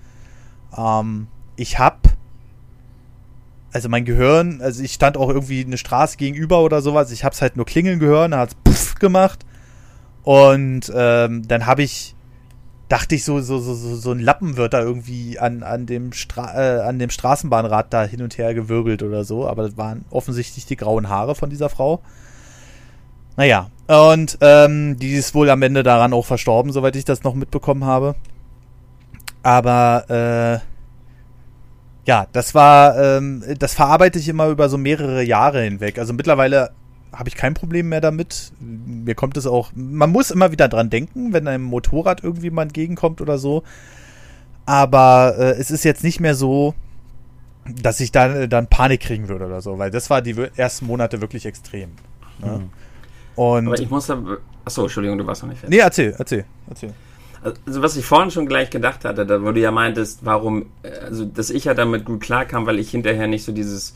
Ähm, 0.77 1.27
ich 1.55 1.79
hab. 1.79 2.09
Also 3.71 3.89
mein 3.89 4.05
Gehirn, 4.05 4.61
also 4.61 4.81
ich 4.81 4.93
stand 4.93 5.17
auch 5.17 5.27
irgendwie 5.27 5.65
eine 5.65 5.77
Straße 5.77 6.15
gegenüber 6.15 6.61
oder 6.61 6.81
sowas. 6.81 7.11
Ich 7.11 7.25
hab's 7.25 7.41
halt 7.41 7.57
nur 7.57 7.65
klingeln 7.65 7.99
gehört, 7.99 8.31
dann 8.31 8.39
hat's 8.39 8.55
puff 8.55 8.95
gemacht. 8.95 9.45
Und 10.23 10.91
ähm, 10.95 11.45
dann 11.45 11.65
habe 11.65 11.83
ich 11.83 12.15
dachte 12.87 13.15
ich 13.15 13.23
so, 13.23 13.39
so, 13.41 13.59
so, 13.59 13.73
so 13.73 14.11
ein 14.11 14.19
Lappen 14.19 14.57
wird 14.57 14.73
da 14.73 14.81
irgendwie 14.81 15.39
an, 15.39 15.63
an, 15.63 15.85
dem 15.85 16.13
Stra 16.13 16.53
äh, 16.53 16.81
an 16.81 16.99
dem 16.99 17.09
Straßenbahnrad 17.09 17.91
da 17.91 18.03
hin 18.03 18.21
und 18.21 18.37
her 18.37 18.53
gewirbelt 18.53 19.01
oder 19.01 19.23
so, 19.23 19.47
aber 19.47 19.63
das 19.63 19.77
waren 19.77 20.05
offensichtlich 20.11 20.65
die 20.65 20.75
grauen 20.75 21.09
Haare 21.09 21.35
von 21.35 21.49
dieser 21.49 21.69
Frau. 21.69 22.01
Naja, 23.37 23.69
und 23.87 24.37
ähm, 24.41 24.97
die 24.97 25.13
ist 25.13 25.35
wohl 25.35 25.49
am 25.49 25.61
Ende 25.61 25.83
daran 25.83 26.13
auch 26.13 26.25
verstorben, 26.25 26.71
soweit 26.71 26.95
ich 26.95 27.05
das 27.05 27.23
noch 27.23 27.35
mitbekommen 27.35 27.83
habe. 27.83 28.15
Aber 29.43 30.05
äh, 30.09 30.59
ja, 32.07 32.27
das 32.31 32.55
war, 32.55 32.97
ähm, 32.97 33.43
das 33.59 33.73
verarbeite 33.73 34.19
ich 34.19 34.29
immer 34.29 34.47
über 34.47 34.69
so 34.69 34.77
mehrere 34.77 35.23
Jahre 35.23 35.61
hinweg. 35.63 35.99
Also 35.99 36.13
mittlerweile 36.13 36.71
habe 37.15 37.29
ich 37.29 37.35
kein 37.35 37.53
Problem 37.53 37.89
mehr 37.89 38.01
damit. 38.01 38.51
Mir 38.59 39.15
kommt 39.15 39.37
es 39.37 39.47
auch, 39.47 39.71
man 39.75 40.11
muss 40.11 40.31
immer 40.31 40.51
wieder 40.51 40.67
dran 40.67 40.89
denken, 40.89 41.33
wenn 41.33 41.47
einem 41.47 41.63
Motorrad 41.63 42.23
irgendwie 42.23 42.49
mal 42.49 42.63
entgegenkommt 42.63 43.21
oder 43.21 43.37
so. 43.37 43.63
Aber 44.65 45.35
äh, 45.37 45.51
es 45.51 45.71
ist 45.71 45.83
jetzt 45.83 46.03
nicht 46.03 46.19
mehr 46.19 46.35
so, 46.35 46.73
dass 47.65 47.99
ich 47.99 48.11
dann, 48.11 48.35
äh, 48.35 48.47
dann 48.47 48.67
Panik 48.67 49.01
kriegen 49.01 49.27
würde 49.27 49.45
oder 49.45 49.61
so, 49.61 49.77
weil 49.77 49.91
das 49.91 50.09
war 50.09 50.21
die 50.21 50.35
ersten 50.55 50.85
Monate 50.85 51.21
wirklich 51.21 51.45
extrem. 51.45 51.91
Ne? 52.39 52.59
Mhm. 52.59 52.69
Und 53.35 53.67
Aber 53.67 53.79
ich 53.79 53.89
muss 53.89 54.07
da. 54.07 54.21
Achso, 54.63 54.83
Entschuldigung, 54.83 55.17
du 55.17 55.27
warst 55.27 55.43
noch 55.43 55.49
nicht 55.49 55.59
fertig. 55.59 55.77
Nee, 55.77 55.83
erzähl, 55.83 56.15
erzähl, 56.17 56.45
erzähl. 56.67 56.93
Also, 57.43 57.83
was 57.83 57.95
ich 57.95 58.05
vorhin 58.05 58.31
schon 58.31 58.47
gleich 58.47 58.71
gedacht 58.71 59.05
hatte, 59.05 59.25
da 59.25 59.43
wo 59.43 59.51
du 59.51 59.59
ja 59.59 59.69
meintest, 59.69 60.19
warum, 60.23 60.67
also, 61.03 61.25
dass 61.25 61.51
ich 61.51 61.65
ja 61.65 61.75
damit 61.75 62.05
gut 62.05 62.21
klarkam, 62.21 62.65
weil 62.65 62.79
ich 62.79 62.89
hinterher 62.89 63.27
nicht 63.27 63.43
so 63.43 63.51
dieses 63.51 63.93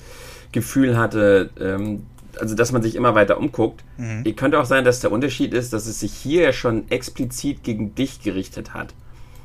Gefühl 0.51 0.97
hatte, 0.97 1.49
ähm, 1.59 2.03
also, 2.39 2.55
dass 2.55 2.71
man 2.71 2.81
sich 2.81 2.95
immer 2.95 3.15
weiter 3.15 3.37
umguckt. 3.37 3.83
Mhm. 3.97 4.35
Könnte 4.35 4.59
auch 4.59 4.65
sein, 4.65 4.85
dass 4.85 4.99
der 4.99 5.11
Unterschied 5.11 5.53
ist, 5.53 5.73
dass 5.73 5.87
es 5.87 5.99
sich 5.99 6.13
hier 6.13 6.43
ja 6.43 6.53
schon 6.53 6.89
explizit 6.89 7.63
gegen 7.63 7.95
dich 7.95 8.21
gerichtet 8.21 8.73
hat. 8.73 8.93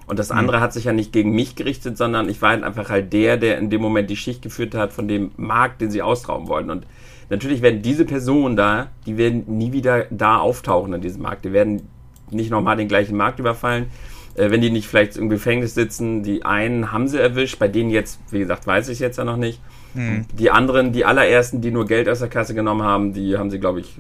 Und 0.07 0.19
das 0.19 0.31
mhm. 0.31 0.39
andere 0.39 0.59
mhm. 0.59 0.63
hat 0.63 0.73
sich 0.73 0.85
ja 0.85 0.93
nicht 0.93 1.13
gegen 1.13 1.35
mich 1.35 1.57
gerichtet, 1.57 1.97
sondern 1.97 2.29
ich 2.29 2.43
war 2.43 2.51
halt 2.51 2.63
einfach 2.63 2.91
halt 2.91 3.13
der, 3.13 3.37
der 3.37 3.59
in 3.59 3.71
dem 3.71 3.81
Moment 3.81 4.11
die 4.11 4.17
Schicht 4.17 4.43
geführt 4.43 4.75
hat 4.75 4.93
von 4.93 5.09
dem 5.09 5.33
Markt, 5.37 5.81
den 5.81 5.91
sie 5.91 6.03
austrauben 6.03 6.49
wollten. 6.49 6.71
Und 6.71 6.87
natürlich 7.31 7.63
werden 7.63 7.83
diese 7.83 8.05
Personen 8.05 8.57
da, 8.57 8.89
die 9.07 9.17
werden 9.17 9.45
nie 9.47 9.73
wieder 9.73 10.07
da 10.11 10.39
auftauchen 10.39 10.93
in 10.93 11.01
diesem 11.01 11.23
Markt. 11.23 11.45
Die 11.45 11.53
werden 11.53 11.89
nicht 12.31 12.51
nochmal 12.51 12.77
den 12.77 12.89
gleichen 12.89 13.17
Markt 13.17 13.39
überfallen. 13.39 13.87
Äh, 14.35 14.51
wenn 14.51 14.61
die 14.61 14.71
nicht 14.71 14.89
vielleicht 14.89 15.17
im 15.17 15.29
Gefängnis 15.29 15.75
sitzen, 15.75 16.23
die 16.23 16.45
einen 16.45 16.93
haben 16.93 17.09
sie 17.09 17.21
erwischt, 17.21 17.59
bei 17.59 17.69
denen 17.69 17.91
jetzt, 17.91 18.21
wie 18.31 18.41
gesagt, 18.41 18.67
weiß 18.67 18.89
ich 18.89 18.99
jetzt 18.99 19.19
ja 19.19 19.25
noch 19.25 19.37
nicht. 19.37 19.61
Mhm. 19.95 20.27
Die 20.39 20.51
anderen, 20.51 20.93
die 20.93 21.05
allerersten, 21.05 21.61
die 21.61 21.71
nur 21.71 21.87
Geld 21.87 22.09
aus 22.09 22.19
der 22.19 22.29
Kasse 22.29 22.55
genommen 22.55 22.83
haben, 22.83 23.13
die 23.13 23.39
haben 23.39 23.51
sie, 23.51 23.59
glaube 23.59 23.81
ich, 23.81 23.97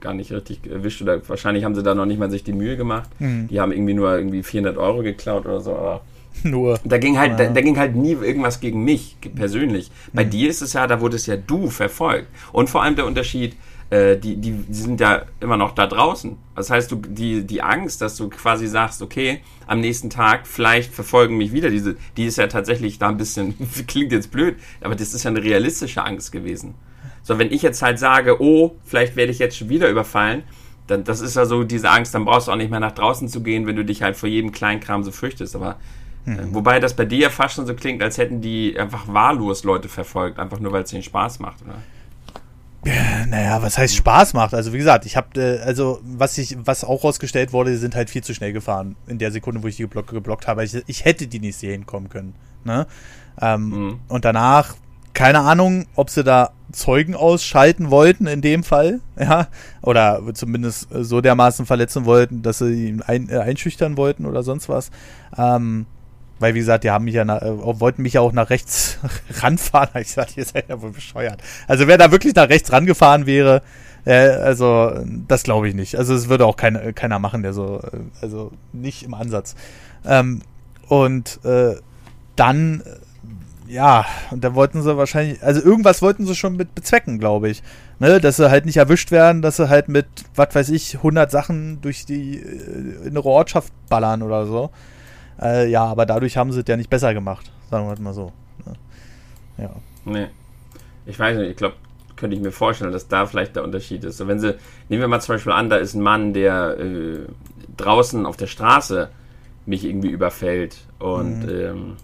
gar 0.00 0.14
nicht 0.14 0.32
richtig 0.32 0.66
erwischt 0.70 1.02
oder 1.02 1.26
wahrscheinlich 1.28 1.64
haben 1.64 1.74
sie 1.74 1.82
da 1.82 1.94
noch 1.94 2.06
nicht 2.06 2.18
mal 2.18 2.30
sich 2.30 2.44
die 2.44 2.52
Mühe 2.52 2.76
gemacht. 2.76 3.08
Mhm. 3.18 3.48
Die 3.48 3.60
haben 3.60 3.72
irgendwie 3.72 3.94
nur 3.94 4.16
irgendwie 4.16 4.42
400 4.42 4.76
Euro 4.76 5.02
geklaut 5.02 5.46
oder 5.46 5.60
so, 5.60 5.72
aber 5.74 6.02
nur. 6.42 6.78
Da 6.84 6.98
ging 6.98 7.18
halt, 7.18 7.38
da, 7.38 7.46
da, 7.46 7.60
ging 7.60 7.78
halt 7.78 7.94
nie 7.94 8.12
irgendwas 8.12 8.60
gegen 8.60 8.84
mich 8.84 9.16
persönlich. 9.34 9.90
Bei 10.12 10.24
mhm. 10.24 10.30
dir 10.30 10.50
ist 10.50 10.62
es 10.62 10.72
ja, 10.72 10.86
da 10.86 11.00
wurde 11.00 11.16
es 11.16 11.26
ja 11.26 11.36
du 11.36 11.68
verfolgt. 11.70 12.28
Und 12.52 12.70
vor 12.70 12.82
allem 12.82 12.96
der 12.96 13.06
Unterschied, 13.06 13.56
äh, 13.90 14.16
die, 14.16 14.36
die, 14.36 14.52
die 14.52 14.74
sind 14.74 15.00
ja 15.00 15.22
immer 15.40 15.56
noch 15.56 15.72
da 15.72 15.86
draußen. 15.86 16.36
Das 16.54 16.70
heißt, 16.70 16.92
du, 16.92 16.96
die, 16.96 17.44
die 17.44 17.60
Angst, 17.60 18.00
dass 18.00 18.16
du 18.16 18.28
quasi 18.28 18.68
sagst, 18.68 19.02
okay, 19.02 19.40
am 19.66 19.80
nächsten 19.80 20.10
Tag 20.10 20.46
vielleicht 20.46 20.94
verfolgen 20.94 21.36
mich 21.36 21.52
wieder 21.52 21.70
diese, 21.70 21.96
die 22.16 22.26
ist 22.26 22.38
ja 22.38 22.46
tatsächlich 22.46 22.98
da 22.98 23.08
ein 23.08 23.16
bisschen, 23.16 23.56
klingt 23.88 24.12
jetzt 24.12 24.30
blöd, 24.30 24.56
aber 24.80 24.94
das 24.94 25.12
ist 25.12 25.24
ja 25.24 25.30
eine 25.30 25.42
realistische 25.42 26.04
Angst 26.04 26.30
gewesen. 26.30 26.74
So, 27.22 27.38
wenn 27.38 27.52
ich 27.52 27.62
jetzt 27.62 27.82
halt 27.82 27.98
sage, 27.98 28.40
oh, 28.40 28.76
vielleicht 28.84 29.16
werde 29.16 29.32
ich 29.32 29.40
jetzt 29.40 29.58
schon 29.58 29.68
wieder 29.68 29.88
überfallen, 29.90 30.44
dann, 30.86 31.04
das 31.04 31.20
ist 31.20 31.36
ja 31.36 31.44
so 31.44 31.64
diese 31.64 31.90
Angst, 31.90 32.14
dann 32.14 32.24
brauchst 32.24 32.48
du 32.48 32.52
auch 32.52 32.56
nicht 32.56 32.70
mehr 32.70 32.80
nach 32.80 32.92
draußen 32.92 33.28
zu 33.28 33.42
gehen, 33.42 33.66
wenn 33.66 33.76
du 33.76 33.84
dich 33.84 34.02
halt 34.02 34.16
vor 34.16 34.28
jedem 34.28 34.52
Kleinkram 34.52 35.02
so 35.04 35.10
fürchtest. 35.10 35.54
Aber 35.56 35.76
mhm. 36.24 36.54
wobei 36.54 36.80
das 36.80 36.94
bei 36.94 37.04
dir 37.04 37.18
ja 37.18 37.30
fast 37.30 37.56
schon 37.56 37.66
so 37.66 37.74
klingt, 37.74 38.02
als 38.02 38.18
hätten 38.18 38.40
die 38.40 38.78
einfach 38.78 39.08
wahllos 39.08 39.64
Leute 39.64 39.88
verfolgt, 39.88 40.38
einfach 40.38 40.60
nur 40.60 40.72
weil 40.72 40.84
es 40.84 40.92
ihnen 40.92 41.02
Spaß 41.02 41.40
macht, 41.40 41.62
oder? 41.62 41.76
Naja, 42.82 43.62
was 43.62 43.76
heißt 43.76 43.94
Spaß 43.94 44.32
macht? 44.32 44.54
Also 44.54 44.72
wie 44.72 44.78
gesagt, 44.78 45.04
ich 45.04 45.16
habe, 45.16 45.40
äh, 45.40 45.60
also 45.60 46.00
was 46.02 46.38
ich, 46.38 46.56
was 46.64 46.82
auch 46.82 47.04
rausgestellt 47.04 47.52
wurde, 47.52 47.72
die 47.72 47.76
sind 47.76 47.94
halt 47.94 48.08
viel 48.08 48.24
zu 48.24 48.34
schnell 48.34 48.52
gefahren 48.52 48.96
in 49.06 49.18
der 49.18 49.32
Sekunde, 49.32 49.62
wo 49.62 49.66
ich 49.66 49.76
die 49.76 49.82
geblockt, 49.82 50.10
geblockt 50.10 50.46
habe. 50.46 50.64
Ich, 50.64 50.74
ich 50.86 51.04
hätte 51.04 51.26
die 51.26 51.40
nicht 51.40 51.56
sehen 51.56 51.84
kommen 51.84 52.08
können. 52.08 52.34
Ne? 52.64 52.86
Ähm, 53.40 53.68
mhm. 53.68 54.00
Und 54.08 54.24
danach, 54.24 54.76
keine 55.12 55.40
Ahnung, 55.40 55.86
ob 55.94 56.08
sie 56.08 56.24
da 56.24 56.52
Zeugen 56.72 57.14
ausschalten 57.14 57.90
wollten 57.90 58.26
in 58.26 58.40
dem 58.40 58.64
Fall, 58.64 59.00
ja, 59.18 59.48
oder 59.82 60.22
zumindest 60.32 60.88
so 60.90 61.20
dermaßen 61.20 61.66
verletzen 61.66 62.06
wollten, 62.06 62.42
dass 62.42 62.58
sie 62.58 62.88
ihn 62.88 63.02
ein, 63.02 63.28
äh, 63.28 63.38
einschüchtern 63.38 63.98
wollten 63.98 64.24
oder 64.24 64.42
sonst 64.42 64.68
was. 64.68 64.90
Ähm, 65.36 65.86
weil, 66.40 66.54
wie 66.54 66.58
gesagt, 66.58 66.84
die 66.84 66.90
haben 66.90 67.04
mich 67.04 67.14
ja 67.14 67.24
nach, 67.24 67.42
äh, 67.42 67.80
wollten 67.80 68.02
mich 68.02 68.14
ja 68.14 68.22
auch 68.22 68.32
nach 68.32 68.50
rechts 68.50 68.98
ranfahren. 69.40 70.00
Ich 70.00 70.12
sagte, 70.12 70.40
ihr 70.40 70.46
seid 70.46 70.68
ja 70.68 70.82
wohl 70.82 70.90
bescheuert. 70.90 71.40
Also, 71.68 71.86
wer 71.86 71.98
da 71.98 72.10
wirklich 72.10 72.34
nach 72.34 72.48
rechts 72.48 72.72
rangefahren 72.72 73.26
wäre, 73.26 73.62
äh, 74.04 74.14
also, 74.14 74.92
das 75.28 75.42
glaube 75.44 75.68
ich 75.68 75.74
nicht. 75.74 75.96
Also, 75.96 76.14
es 76.14 76.28
würde 76.28 76.46
auch 76.46 76.56
kein, 76.56 76.94
keiner 76.94 77.18
machen, 77.18 77.42
der 77.42 77.52
so, 77.52 77.80
äh, 77.80 77.98
also, 78.22 78.50
nicht 78.72 79.02
im 79.04 79.14
Ansatz. 79.14 79.54
Ähm, 80.04 80.40
und 80.88 81.44
äh, 81.44 81.76
dann, 82.36 82.80
äh, 82.80 83.72
ja, 83.72 84.06
und 84.30 84.42
da 84.42 84.54
wollten 84.54 84.82
sie 84.82 84.96
wahrscheinlich, 84.96 85.40
also 85.44 85.60
irgendwas 85.60 86.02
wollten 86.02 86.26
sie 86.26 86.34
schon 86.34 86.56
mit 86.56 86.74
bezwecken, 86.74 87.20
glaube 87.20 87.50
ich. 87.50 87.62
Ne, 88.00 88.18
dass 88.18 88.36
sie 88.36 88.50
halt 88.50 88.64
nicht 88.64 88.78
erwischt 88.78 89.10
werden, 89.10 89.42
dass 89.42 89.56
sie 89.58 89.68
halt 89.68 89.88
mit, 89.88 90.06
was 90.34 90.54
weiß 90.54 90.70
ich, 90.70 90.96
100 90.96 91.30
Sachen 91.30 91.82
durch 91.82 92.06
die, 92.06 92.38
äh, 92.38 93.06
in 93.06 93.10
eine 93.10 93.24
Ortschaft 93.24 93.72
ballern 93.90 94.22
oder 94.22 94.46
so. 94.46 94.70
Äh, 95.40 95.70
ja, 95.70 95.84
aber 95.84 96.06
dadurch 96.06 96.36
haben 96.36 96.52
sie 96.52 96.60
es 96.60 96.68
ja 96.68 96.76
nicht 96.76 96.90
besser 96.90 97.14
gemacht, 97.14 97.50
sagen 97.70 97.88
wir 97.88 98.00
mal 98.02 98.14
so. 98.14 98.32
Ne? 98.66 98.74
Ja. 99.58 99.70
Nee. 100.04 100.26
Ich 101.06 101.18
weiß 101.18 101.38
nicht, 101.38 101.50
ich 101.50 101.56
glaube, 101.56 101.76
könnte 102.16 102.36
ich 102.36 102.42
mir 102.42 102.52
vorstellen, 102.52 102.92
dass 102.92 103.08
da 103.08 103.26
vielleicht 103.26 103.56
der 103.56 103.64
Unterschied 103.64 104.04
ist. 104.04 104.18
So, 104.18 104.28
wenn 104.28 104.38
sie, 104.38 104.54
nehmen 104.88 105.00
wir 105.00 105.08
mal 105.08 105.20
zum 105.20 105.34
Beispiel 105.34 105.52
an, 105.52 105.70
da 105.70 105.76
ist 105.76 105.94
ein 105.94 106.02
Mann, 106.02 106.34
der 106.34 106.78
äh, 106.78 107.20
draußen 107.76 108.26
auf 108.26 108.36
der 108.36 108.46
Straße 108.46 109.08
mich 109.66 109.84
irgendwie 109.84 110.10
überfällt 110.10 110.78
und 110.98 111.46
mhm. 111.46 111.48
ähm, 111.48 111.96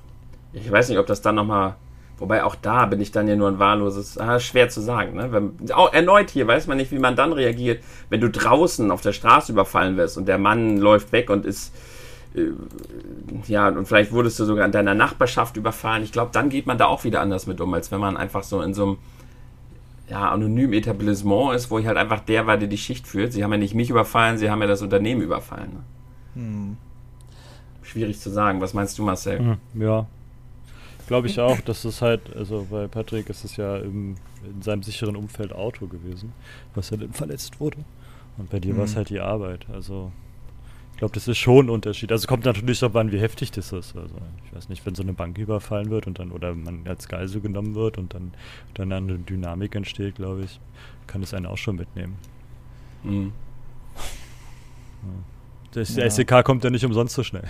ich 0.53 0.71
weiß 0.71 0.89
nicht, 0.89 0.99
ob 0.99 1.07
das 1.07 1.21
dann 1.21 1.35
nochmal, 1.35 1.75
wobei 2.19 2.45
auch 2.45 2.55
da 2.55 2.87
bin 2.87 3.01
ich 3.01 3.13
dann 3.13 3.29
ja 3.29 3.37
nur 3.37 3.49
ein 3.49 3.59
wahlloses, 3.59 4.17
ah, 4.19 4.41
schwer 4.41 4.71
zu 4.71 4.81
sagen, 4.81 5.17
ne? 5.17 5.33
Wenn, 5.33 5.71
auch 5.73 5.93
erneut 5.93 6.31
hier 6.31 6.47
weiß 6.47 6.67
man 6.67 6.79
nicht, 6.79 6.93
wie 6.93 6.99
man 6.99 7.17
dann 7.17 7.33
reagiert, 7.33 7.83
wenn 8.09 8.21
du 8.21 8.31
draußen 8.31 8.91
auf 8.91 9.03
der 9.03 9.13
Straße 9.13 9.53
überfallen 9.53 9.97
wirst 9.99 10.17
und 10.17 10.27
der 10.27 10.39
Mann 10.39 10.79
läuft 10.79 11.13
weg 11.13 11.29
und 11.29 11.45
ist 11.45 11.75
ja, 13.47 13.69
und 13.69 13.87
vielleicht 13.87 14.13
wurdest 14.13 14.39
du 14.39 14.45
sogar 14.45 14.67
in 14.67 14.73
deiner 14.73 14.95
Nachbarschaft 14.95 15.57
überfahren. 15.57 16.03
Ich 16.03 16.13
glaube, 16.13 16.31
dann 16.33 16.49
geht 16.49 16.67
man 16.67 16.79
da 16.79 16.87
auch 16.87 17.05
wieder 17.05 17.21
anders 17.21 17.47
mit 17.47 17.61
um, 17.61 17.73
als 17.75 17.91
wenn 17.91 18.01
man 18.01 18.17
einfach 18.17 18.43
so 18.43 18.61
in 18.61 18.75
so 18.75 18.83
einem 18.83 18.99
ja, 20.09 20.31
anonymen 20.31 20.75
Etablissement 20.75 21.55
ist, 21.55 21.71
wo 21.71 21.79
ich 21.79 21.87
halt 21.87 21.97
einfach 21.97 22.21
der 22.21 22.47
war, 22.47 22.59
der 22.59 22.69
die 22.69 22.79
Schicht 22.79 23.07
führt. 23.07 23.33
Sie 23.33 23.43
haben 23.43 23.53
ja 23.53 23.59
nicht 23.59 23.75
mich 23.75 23.91
überfallen, 23.91 24.39
sie 24.39 24.51
haben 24.51 24.61
ja 24.61 24.69
das 24.69 24.83
Unternehmen 24.83 25.23
überfallen. 25.23 25.73
Ne? 25.73 25.83
Hm. 26.35 26.77
Schwierig 27.83 28.21
zu 28.21 28.31
sagen. 28.31 28.61
Was 28.61 28.75
meinst 28.75 28.99
du, 28.99 29.03
Marcel? 29.03 29.39
Hm, 29.39 29.83
ja. 29.83 30.07
Glaube 31.07 31.29
ich 31.29 31.41
auch, 31.41 31.61
dass 31.61 31.85
es 31.85 32.03
halt, 32.03 32.35
also 32.37 32.67
bei 32.69 32.89
Patrick 32.89 33.31
ist 33.31 33.45
es 33.45 33.57
ja 33.57 33.77
im, 33.77 34.17
in 34.45 34.63
seinem 34.63 34.83
sicheren 34.83 35.17
Umfeld 35.17 35.53
Auto 35.53 35.87
gewesen, 35.87 36.33
was 36.75 36.91
er 36.91 36.99
dann 36.99 37.13
verletzt 37.13 37.61
wurde. 37.61 37.79
Und 38.39 38.51
bei 38.51 38.61
dir 38.61 38.73
hm. 38.73 38.79
war 38.79 38.85
es 38.85 38.97
halt 38.97 39.09
die 39.09 39.21
Arbeit. 39.21 39.67
Also 39.73 40.13
ich 40.97 41.01
glaube, 41.01 41.13
das 41.13 41.29
ist 41.29 41.37
schon 41.37 41.67
ein 41.67 41.69
Unterschied. 41.69 42.11
Also 42.11 42.27
kommt 42.27 42.47
natürlich 42.47 42.81
darauf 42.81 42.97
an, 42.97 43.13
wie 43.13 43.19
heftig 43.19 43.51
das 43.51 43.71
ist. 43.71 43.95
Also 43.95 44.15
ich 44.47 44.57
weiß 44.57 44.71
nicht, 44.71 44.87
wenn 44.87 44.95
so 44.95 45.03
eine 45.03 45.13
Bank 45.13 45.37
überfallen 45.37 45.91
wird 45.91 46.07
und 46.07 46.19
dann 46.19 46.33
oder 46.33 46.55
man 46.55 46.87
als 46.87 47.07
Geisel 47.07 47.43
genommen 47.43 47.75
wird 47.75 47.99
und 47.99 48.15
dann, 48.15 48.33
dann 48.73 48.91
eine 48.91 49.19
Dynamik 49.19 49.75
entsteht, 49.75 50.15
glaube 50.15 50.45
ich, 50.45 50.59
kann 51.07 51.21
das 51.21 51.35
einen 51.35 51.45
auch 51.45 51.59
schon 51.59 51.77
mitnehmen. 51.77 52.17
Mhm. 53.03 53.33
Das 55.73 55.97
ja. 55.97 56.09
SEK 56.09 56.43
kommt 56.43 56.65
ja 56.65 56.71
nicht 56.71 56.87
umsonst 56.87 57.15
so 57.15 57.23
schnell. 57.23 57.45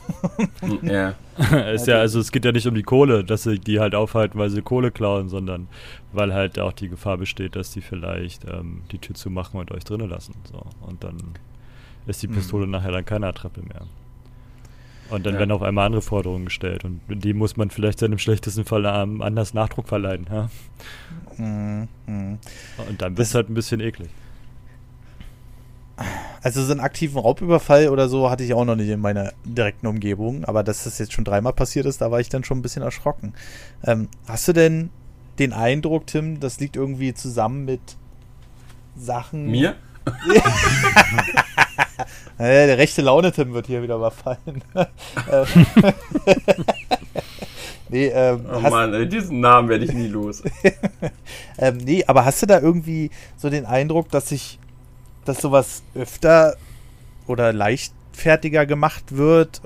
ja. 0.80 1.14
ist 1.74 1.86
ja, 1.86 1.96
also 1.96 2.20
es 2.20 2.32
geht 2.32 2.46
ja 2.46 2.52
nicht 2.52 2.66
um 2.66 2.74
die 2.74 2.84
Kohle, 2.84 3.22
dass 3.22 3.42
sie 3.42 3.58
die 3.58 3.80
halt 3.80 3.94
aufhalten, 3.94 4.38
weil 4.38 4.48
sie 4.48 4.62
Kohle 4.62 4.90
klauen, 4.90 5.28
sondern 5.28 5.68
weil 6.14 6.32
halt 6.32 6.58
auch 6.58 6.72
die 6.72 6.88
Gefahr 6.88 7.18
besteht, 7.18 7.54
dass 7.54 7.70
die 7.70 7.82
vielleicht 7.82 8.46
ähm, 8.48 8.80
die 8.92 8.98
Tür 8.98 9.14
zumachen 9.14 9.60
und 9.60 9.70
euch 9.72 9.84
drinnen 9.84 10.08
lassen. 10.08 10.36
So. 10.50 10.64
Und 10.80 11.04
dann 11.04 11.18
ist 12.06 12.22
die 12.22 12.28
Pistole 12.28 12.66
mhm. 12.66 12.72
nachher 12.72 12.92
dann 12.92 13.04
keine 13.04 13.26
Attrappe 13.26 13.62
mehr. 13.62 13.82
Und 15.10 15.26
dann 15.26 15.34
ja. 15.34 15.40
werden 15.40 15.52
auf 15.52 15.62
einmal 15.62 15.86
andere 15.86 16.00
Forderungen 16.00 16.46
gestellt 16.46 16.84
und 16.84 17.00
die 17.08 17.34
muss 17.34 17.58
man 17.58 17.68
vielleicht 17.68 18.00
dann 18.00 18.12
im 18.12 18.18
schlechtesten 18.18 18.64
Fall 18.64 18.86
anders 18.86 19.52
Nachdruck 19.52 19.86
verleihen. 19.86 20.26
Ja? 20.30 20.48
Mhm. 21.36 21.88
Und 22.06 23.02
dann 23.02 23.18
wird 23.18 23.28
es 23.28 23.34
halt 23.34 23.50
ein 23.50 23.54
bisschen 23.54 23.80
eklig. 23.80 24.08
Also 26.42 26.64
so 26.64 26.72
einen 26.72 26.80
aktiven 26.80 27.18
Raubüberfall 27.20 27.88
oder 27.88 28.08
so 28.08 28.30
hatte 28.30 28.42
ich 28.42 28.54
auch 28.54 28.64
noch 28.64 28.74
nicht 28.74 28.88
in 28.88 29.00
meiner 29.00 29.32
direkten 29.44 29.86
Umgebung, 29.86 30.44
aber 30.44 30.62
dass 30.62 30.84
das 30.84 30.98
jetzt 30.98 31.12
schon 31.12 31.24
dreimal 31.24 31.52
passiert 31.52 31.84
ist, 31.84 32.00
da 32.00 32.10
war 32.10 32.18
ich 32.18 32.30
dann 32.30 32.42
schon 32.42 32.58
ein 32.58 32.62
bisschen 32.62 32.82
erschrocken. 32.82 33.34
Ähm, 33.84 34.08
hast 34.26 34.48
du 34.48 34.54
denn 34.54 34.90
den 35.38 35.52
Eindruck, 35.52 36.06
Tim, 36.06 36.40
das 36.40 36.58
liegt 36.58 36.76
irgendwie 36.76 37.12
zusammen 37.12 37.66
mit 37.66 37.80
Sachen. 38.96 39.50
Mir? 39.50 39.76
der 42.38 42.78
rechte 42.78 43.02
Laune-Tim 43.02 43.52
wird 43.52 43.66
hier 43.66 43.82
wieder 43.82 43.96
überfallen. 43.96 44.38
nee, 47.88 48.06
ähm, 48.06 48.46
oh 48.52 48.60
Mann, 48.60 48.94
ey, 48.94 49.08
diesen 49.08 49.40
Namen 49.40 49.68
werde 49.68 49.84
ich 49.84 49.92
nie 49.92 50.08
los. 50.08 50.42
ähm, 51.58 51.78
nee, 51.78 52.04
aber 52.06 52.24
hast 52.24 52.42
du 52.42 52.46
da 52.46 52.60
irgendwie 52.60 53.10
so 53.36 53.50
den 53.50 53.66
Eindruck, 53.66 54.10
dass 54.10 54.28
sich 54.28 54.58
dass 55.24 55.40
sowas 55.40 55.82
öfter 55.94 56.56
oder 57.26 57.52
leichtfertiger 57.52 58.66
gemacht 58.66 59.16
wird? 59.16 59.62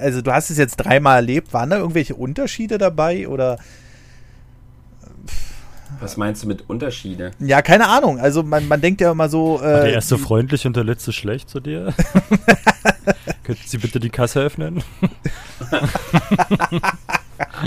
Also 0.00 0.22
du 0.22 0.32
hast 0.32 0.50
es 0.50 0.58
jetzt 0.58 0.76
dreimal 0.76 1.16
erlebt. 1.16 1.52
Waren 1.52 1.70
da 1.70 1.78
irgendwelche 1.78 2.14
Unterschiede 2.14 2.78
dabei 2.78 3.28
oder? 3.28 3.58
Was 6.00 6.16
meinst 6.16 6.42
du 6.42 6.48
mit 6.48 6.68
Unterschiede? 6.68 7.32
Ja, 7.38 7.62
keine 7.62 7.88
Ahnung. 7.88 8.18
Also 8.18 8.42
man, 8.42 8.66
man 8.68 8.80
denkt 8.80 9.00
ja 9.00 9.12
immer 9.12 9.28
so. 9.28 9.58
Äh, 9.58 9.62
War 9.62 9.80
der 9.80 9.92
erste 9.92 10.18
freundlich 10.18 10.66
und 10.66 10.76
der 10.76 10.84
letzte 10.84 11.12
schlecht 11.12 11.50
zu 11.50 11.60
dir? 11.60 11.92
Könnten 13.42 13.62
Sie 13.66 13.78
bitte 13.78 14.00
die 14.00 14.10
Kasse 14.10 14.40
öffnen? 14.40 14.82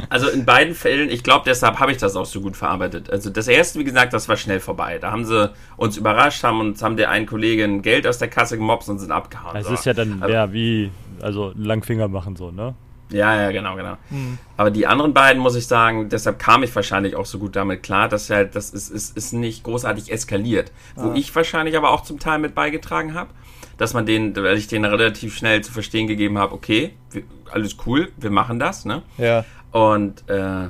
Also 0.10 0.30
in 0.30 0.46
beiden 0.46 0.76
Fällen, 0.76 1.10
ich 1.10 1.24
glaube, 1.24 1.43
deshalb 1.46 1.80
habe 1.80 1.91
ich 1.91 1.98
das 1.98 2.15
auch 2.15 2.26
so 2.26 2.41
gut 2.41 2.56
verarbeitet. 2.56 3.10
Also 3.10 3.30
das 3.30 3.48
erste, 3.48 3.80
wie 3.80 3.84
gesagt, 3.84 4.13
das 4.13 4.30
war 4.30 4.38
schnell 4.38 4.60
vorbei. 4.60 5.00
Da 5.00 5.12
haben 5.12 5.26
sie 5.26 5.52
uns 5.78 5.98
überrascht, 5.98 6.43
haben 6.43 6.60
uns 6.60 6.82
haben 6.84 6.98
der 6.98 7.10
einen 7.10 7.26
Kollegen 7.26 7.82
Geld 7.82 8.06
aus 8.08 8.17
der 8.17 8.28
Kasse 8.28 8.58
gemobst 8.58 8.89
und 8.89 9.00
sind 9.00 9.12
abgehauen. 9.12 9.56
Es 9.56 9.67
so. 9.67 9.74
ist 9.74 9.86
ja 9.86 9.93
dann 9.93 10.22
also, 10.22 10.34
ja 10.34 10.54
wie 10.54 10.91
also 11.22 11.54
Langfinger 11.56 12.08
machen 12.08 12.36
so, 12.36 12.52
ne? 12.52 12.76
Ja, 13.13 13.39
ja, 13.41 13.52
genau, 13.52 13.76
genau. 13.76 13.97
Mhm. 14.10 14.38
Aber 14.58 14.71
die 14.71 14.88
anderen 14.88 15.13
beiden 15.13 15.41
muss 15.41 15.56
ich 15.56 15.67
sagen, 15.67 16.10
deshalb 16.10 16.39
kam 16.39 16.63
ich 16.63 16.76
wahrscheinlich 16.76 17.15
auch 17.15 17.26
so 17.26 17.39
gut 17.39 17.56
damit 17.56 17.84
klar, 17.84 18.10
dass 18.10 18.30
halt 18.30 18.56
das 18.56 18.71
ist, 18.71 18.89
ist, 18.89 19.15
ist 19.15 19.34
nicht 19.34 19.63
großartig 19.63 20.12
eskaliert. 20.12 20.71
Ah. 20.95 21.04
Wo 21.04 21.13
ich 21.13 21.36
wahrscheinlich 21.36 21.78
aber 21.78 21.91
auch 21.91 22.02
zum 22.02 22.19
Teil 22.19 22.39
mit 22.39 22.56
beigetragen 22.56 23.13
habe, 23.13 23.30
dass 23.78 23.93
man 23.93 24.06
den, 24.06 24.36
weil 24.36 24.58
ich 24.58 24.67
denen 24.67 24.86
relativ 24.86 25.36
schnell 25.36 25.62
zu 25.62 25.71
verstehen 25.71 26.08
gegeben 26.08 26.38
habe, 26.38 26.54
okay, 26.54 26.93
wir, 27.12 27.23
alles 27.52 27.78
cool, 27.86 28.12
wir 28.17 28.32
machen 28.32 28.60
das, 28.60 28.86
ne? 28.86 29.02
Ja. 29.17 29.45
Und 29.71 30.30
äh, 30.30 30.69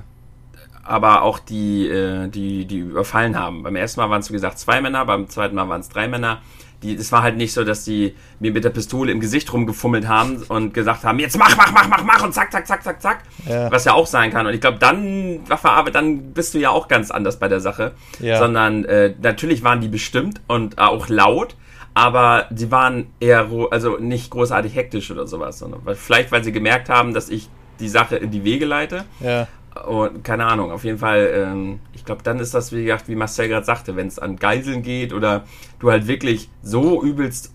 aber 0.83 1.21
auch 1.21 1.39
die, 1.39 1.87
äh, 1.87 2.27
die, 2.27 2.65
die 2.65 2.79
überfallen 2.79 3.37
haben. 3.37 3.63
Beim 3.63 3.75
ersten 3.75 4.01
Mal 4.01 4.09
waren 4.09 4.19
es, 4.19 4.29
wie 4.29 4.33
gesagt, 4.33 4.59
zwei 4.59 4.81
Männer, 4.81 5.05
beim 5.05 5.29
zweiten 5.29 5.55
Mal 5.55 5.69
waren 5.69 5.81
es 5.81 5.89
drei 5.89 6.07
Männer. 6.07 6.41
Die, 6.83 6.95
es 6.95 7.11
war 7.11 7.23
halt 7.23 7.37
nicht 7.37 7.53
so, 7.53 7.63
dass 7.63 7.85
die 7.85 8.15
mir 8.39 8.51
mit 8.51 8.63
der 8.63 8.69
Pistole 8.69 9.11
im 9.11 9.19
Gesicht 9.19 9.51
rumgefummelt 9.51 10.07
haben 10.07 10.43
und 10.49 10.73
gesagt 10.73 11.03
haben, 11.03 11.19
jetzt 11.19 11.37
mach, 11.37 11.55
mach, 11.57 11.71
mach, 11.71 11.87
mach, 11.87 12.03
mach 12.03 12.23
und 12.23 12.33
zack, 12.33 12.51
zack, 12.51 12.67
zack, 12.67 12.83
zack, 12.83 13.01
zack. 13.01 13.19
Ja. 13.47 13.71
Was 13.71 13.85
ja 13.85 13.93
auch 13.93 14.07
sein 14.07 14.31
kann. 14.31 14.45
Und 14.45 14.53
ich 14.53 14.61
glaube, 14.61 14.77
dann, 14.79 15.39
Waffe, 15.47 15.91
dann 15.91 16.33
bist 16.33 16.53
du 16.53 16.59
ja 16.59 16.69
auch 16.69 16.87
ganz 16.87 17.09
anders 17.09 17.39
bei 17.39 17.47
der 17.47 17.59
Sache. 17.59 17.93
Ja. 18.19 18.37
Sondern 18.37 18.85
äh, 18.85 19.13
natürlich 19.21 19.63
waren 19.63 19.81
die 19.81 19.87
bestimmt 19.87 20.41
und 20.47 20.77
auch 20.77 21.07
laut, 21.07 21.55
aber 21.93 22.47
sie 22.53 22.71
waren 22.71 23.07
eher, 23.19 23.49
also 23.71 23.97
nicht 23.97 24.29
großartig 24.31 24.75
hektisch 24.75 25.11
oder 25.11 25.27
sowas, 25.27 25.59
sondern 25.59 25.81
vielleicht, 25.95 26.31
weil 26.31 26.43
sie 26.43 26.51
gemerkt 26.51 26.89
haben, 26.89 27.13
dass 27.13 27.29
ich 27.29 27.49
die 27.79 27.89
Sache 27.89 28.15
in 28.15 28.31
die 28.31 28.43
Wege 28.43 28.65
leite. 28.65 29.05
Ja. 29.19 29.47
Und 29.85 30.23
keine 30.23 30.45
Ahnung, 30.45 30.71
auf 30.71 30.83
jeden 30.83 30.99
Fall, 30.99 31.31
ähm, 31.33 31.79
ich 31.93 32.05
glaube, 32.05 32.21
dann 32.23 32.39
ist 32.39 32.53
das, 32.53 32.71
wie 32.71 32.83
gesagt, 32.83 33.07
wie 33.07 33.15
Marcel 33.15 33.47
gerade 33.47 33.65
sagte, 33.65 33.95
wenn 33.95 34.07
es 34.07 34.19
an 34.19 34.35
Geiseln 34.35 34.83
geht 34.83 35.13
oder 35.13 35.45
du 35.79 35.89
halt 35.89 36.07
wirklich 36.07 36.49
so 36.61 37.01
übelst 37.03 37.51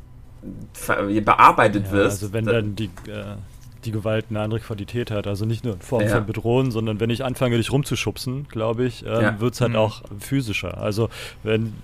bearbeitet 1.24 1.86
ja, 1.86 1.92
wirst. 1.92 2.22
Also 2.22 2.32
wenn 2.32 2.44
dann 2.44 2.76
die, 2.76 2.86
äh, 3.06 3.36
die 3.84 3.92
Gewalt 3.92 4.26
eine 4.30 4.40
andere 4.40 4.60
Qualität 4.60 5.10
hat, 5.10 5.26
also 5.26 5.44
nicht 5.44 5.64
nur 5.64 5.74
in 5.74 5.80
Form 5.80 6.02
ja. 6.02 6.08
von 6.08 6.26
Bedrohen, 6.26 6.70
sondern 6.70 6.98
wenn 7.00 7.10
ich 7.10 7.24
anfange, 7.24 7.56
dich 7.56 7.72
rumzuschubsen, 7.72 8.48
glaube 8.48 8.84
ich, 8.84 9.04
ähm, 9.06 9.20
ja. 9.20 9.40
wird 9.40 9.54
es 9.54 9.60
halt 9.60 9.72
mhm. 9.72 9.78
auch 9.78 10.02
physischer. 10.18 10.78
Also 10.78 11.08
wenn, 11.44 11.74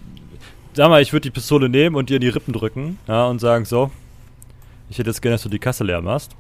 sag 0.72 0.88
mal, 0.88 1.00
ich 1.00 1.12
würde 1.12 1.22
die 1.22 1.30
Pistole 1.30 1.68
nehmen 1.68 1.94
und 1.94 2.10
dir 2.10 2.16
in 2.16 2.22
die 2.22 2.28
Rippen 2.28 2.52
drücken 2.52 2.98
ja, 3.06 3.26
und 3.26 3.40
sagen, 3.40 3.64
so, 3.64 3.90
ich 4.90 4.98
hätte 4.98 5.10
jetzt 5.10 5.22
gerne, 5.22 5.34
dass 5.34 5.42
du 5.42 5.48
die 5.48 5.58
Kasse 5.58 5.84
leer 5.84 6.00
machst 6.00 6.32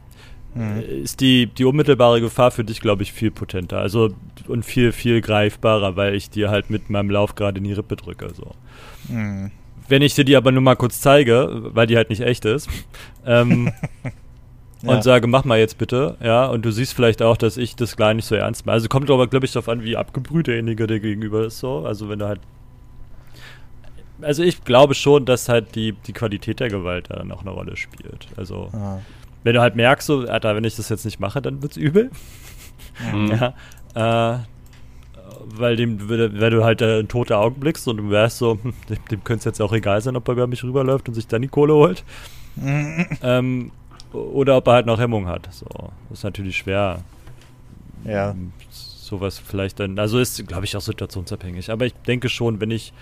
mhm. 0.54 0.80
ist 1.02 1.20
die, 1.20 1.46
die 1.46 1.64
unmittelbare 1.64 2.20
Gefahr 2.20 2.50
für 2.50 2.64
dich, 2.64 2.80
glaube 2.80 3.02
ich, 3.02 3.12
viel 3.12 3.30
potenter. 3.30 3.78
Also 3.78 4.10
und 4.48 4.64
viel, 4.64 4.92
viel 4.92 5.20
greifbarer, 5.20 5.96
weil 5.96 6.14
ich 6.14 6.30
dir 6.30 6.50
halt 6.50 6.70
mit 6.70 6.90
meinem 6.90 7.10
Lauf 7.10 7.34
gerade 7.34 7.58
in 7.58 7.64
die 7.64 7.72
Rippe 7.72 7.96
drücke. 7.96 8.28
So. 8.34 8.52
Mhm. 9.08 9.50
Wenn 9.88 10.02
ich 10.02 10.14
dir 10.14 10.24
die 10.24 10.36
aber 10.36 10.52
nur 10.52 10.62
mal 10.62 10.76
kurz 10.76 11.00
zeige, 11.00 11.48
weil 11.74 11.86
die 11.86 11.96
halt 11.96 12.10
nicht 12.10 12.22
echt 12.22 12.44
ist, 12.44 12.68
ähm, 13.26 13.72
ja. 14.82 14.92
und 14.92 15.02
sage, 15.02 15.26
mach 15.26 15.44
mal 15.44 15.58
jetzt 15.58 15.78
bitte, 15.78 16.16
ja, 16.22 16.46
und 16.46 16.64
du 16.64 16.70
siehst 16.70 16.94
vielleicht 16.94 17.20
auch, 17.20 17.36
dass 17.36 17.56
ich 17.56 17.76
das 17.76 17.96
gar 17.96 18.14
nicht 18.14 18.24
so 18.24 18.34
ernst 18.34 18.64
mache. 18.64 18.74
Also 18.74 18.88
kommt 18.88 19.10
aber, 19.10 19.26
glaube 19.26 19.46
ich, 19.46 19.52
darauf 19.52 19.68
an, 19.68 19.82
wie 19.82 19.96
abgebrüht 19.96 20.46
derjenige 20.46 20.86
der 20.86 21.00
gegenüber 21.00 21.44
ist, 21.44 21.58
so. 21.58 21.84
Also 21.84 22.08
wenn 22.08 22.20
er 22.20 22.28
halt 22.28 22.40
also 24.22 24.44
ich 24.44 24.64
glaube 24.64 24.94
schon, 24.94 25.26
dass 25.26 25.48
halt 25.48 25.74
die, 25.74 25.92
die 25.92 26.12
Qualität 26.12 26.60
der 26.60 26.70
Gewalt 26.70 27.10
da 27.10 27.24
noch 27.24 27.42
eine 27.42 27.50
Rolle 27.50 27.76
spielt. 27.76 28.28
Also 28.36 28.70
ah 28.72 29.00
wenn 29.44 29.54
du 29.54 29.60
halt 29.60 29.76
merkst, 29.76 30.06
so, 30.06 30.26
Alter, 30.26 30.56
wenn 30.56 30.64
ich 30.64 30.74
das 30.74 30.88
jetzt 30.88 31.04
nicht 31.04 31.20
mache, 31.20 31.40
dann 31.40 31.62
wird's 31.62 31.76
übel. 31.76 32.10
Mhm. 33.12 33.54
Ja, 33.94 34.34
äh, 34.34 34.38
weil 35.56 35.76
dem, 35.76 36.08
wenn 36.08 36.50
du 36.50 36.64
halt 36.64 36.82
äh, 36.82 37.00
ein 37.00 37.08
toter 37.08 37.38
Augen 37.38 37.60
blickst 37.60 37.86
und 37.86 37.98
du 37.98 38.10
wärst 38.10 38.38
so, 38.38 38.58
hm, 38.60 38.72
dem, 38.88 38.98
dem 39.10 39.24
könnte 39.24 39.40
es 39.40 39.44
jetzt 39.44 39.62
auch 39.62 39.72
egal 39.72 40.00
sein, 40.00 40.16
ob 40.16 40.26
er 40.28 40.32
über 40.32 40.46
mich 40.46 40.64
rüberläuft 40.64 41.08
und 41.08 41.14
sich 41.14 41.26
dann 41.26 41.42
die 41.42 41.48
Kohle 41.48 41.74
holt. 41.74 42.04
Mhm. 42.56 43.06
Ähm, 43.22 43.70
oder 44.12 44.56
ob 44.56 44.66
er 44.68 44.74
halt 44.74 44.86
noch 44.86 44.98
Hemmung 44.98 45.26
hat. 45.26 45.48
So, 45.52 45.66
das 46.08 46.18
ist 46.18 46.24
natürlich 46.24 46.56
schwer. 46.56 47.02
Ja. 48.04 48.34
Sowas 48.70 49.38
vielleicht 49.38 49.80
dann, 49.80 49.98
also 49.98 50.18
ist, 50.18 50.46
glaube 50.46 50.64
ich, 50.64 50.76
auch 50.76 50.80
situationsabhängig. 50.80 51.70
Aber 51.70 51.84
ich 51.84 51.94
denke 52.06 52.28
schon, 52.28 52.60
wenn 52.60 52.70
ich, 52.70 52.92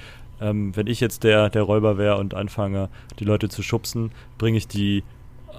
ähm, 0.40 0.74
wenn 0.74 0.86
ich 0.86 1.00
jetzt 1.00 1.22
der, 1.22 1.50
der 1.50 1.62
Räuber 1.62 1.98
wäre 1.98 2.16
und 2.16 2.34
anfange, 2.34 2.88
die 3.18 3.24
Leute 3.24 3.48
zu 3.48 3.62
schubsen, 3.62 4.10
bringe 4.38 4.58
ich 4.58 4.66
die 4.66 5.04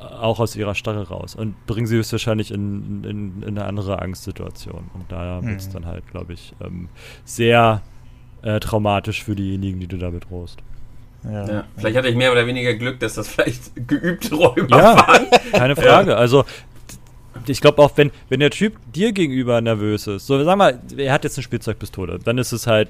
auch 0.04 0.40
aus 0.40 0.56
ihrer 0.56 0.76
Starre 0.76 1.08
raus 1.08 1.36
und 1.36 1.66
bringen 1.66 1.88
sie 1.88 1.98
höchstwahrscheinlich 1.98 2.52
in, 2.52 3.04
in, 3.04 3.44
in 3.44 3.58
eine 3.58 3.66
andere 3.66 4.00
Angstsituation. 4.00 4.90
Und 4.94 5.12
da 5.12 5.42
mhm. 5.42 5.48
wird 5.48 5.60
es 5.60 5.70
dann 5.70 5.86
halt, 5.86 6.08
glaube 6.10 6.34
ich, 6.34 6.54
ähm, 6.64 6.90
sehr 7.26 7.82
äh, 8.42 8.60
traumatisch 8.60 9.24
für 9.24 9.36
diejenigen, 9.36 9.80
die 9.80 9.88
du 9.88 9.98
da 9.98 10.10
bedrohst. 10.10 10.60
Ja. 11.24 11.48
ja. 11.48 11.64
Vielleicht 11.78 11.98
hatte 11.98 12.10
ich 12.10 12.16
mehr 12.16 12.32
oder 12.32 12.46
weniger 12.46 12.74
Glück, 12.74 13.00
dass 13.00 13.16
das 13.16 13.28
vielleicht 13.34 13.88
geübte 13.88 14.36
Räuber 14.36 14.78
ja, 14.78 14.98
waren. 14.98 15.28
Keine 15.52 15.76
Frage. 15.76 16.12
Ja. 16.12 16.18
Also 16.18 16.46
ich 17.48 17.62
glaube 17.62 17.82
auch, 17.82 17.92
wenn, 17.96 18.12
wenn 18.30 18.40
der 18.40 18.52
Typ 18.52 18.78
dir 18.94 19.12
gegenüber 19.12 19.60
nervös 19.62 20.08
ist, 20.08 20.28
so 20.28 20.44
sag 20.44 20.58
mal, 20.58 20.80
er 20.96 21.14
hat 21.14 21.24
jetzt 21.24 21.38
eine 21.38 21.44
Spielzeugpistole, 21.44 22.20
dann 22.20 22.38
ist 22.38 22.52
es 22.52 22.68
halt 22.68 22.90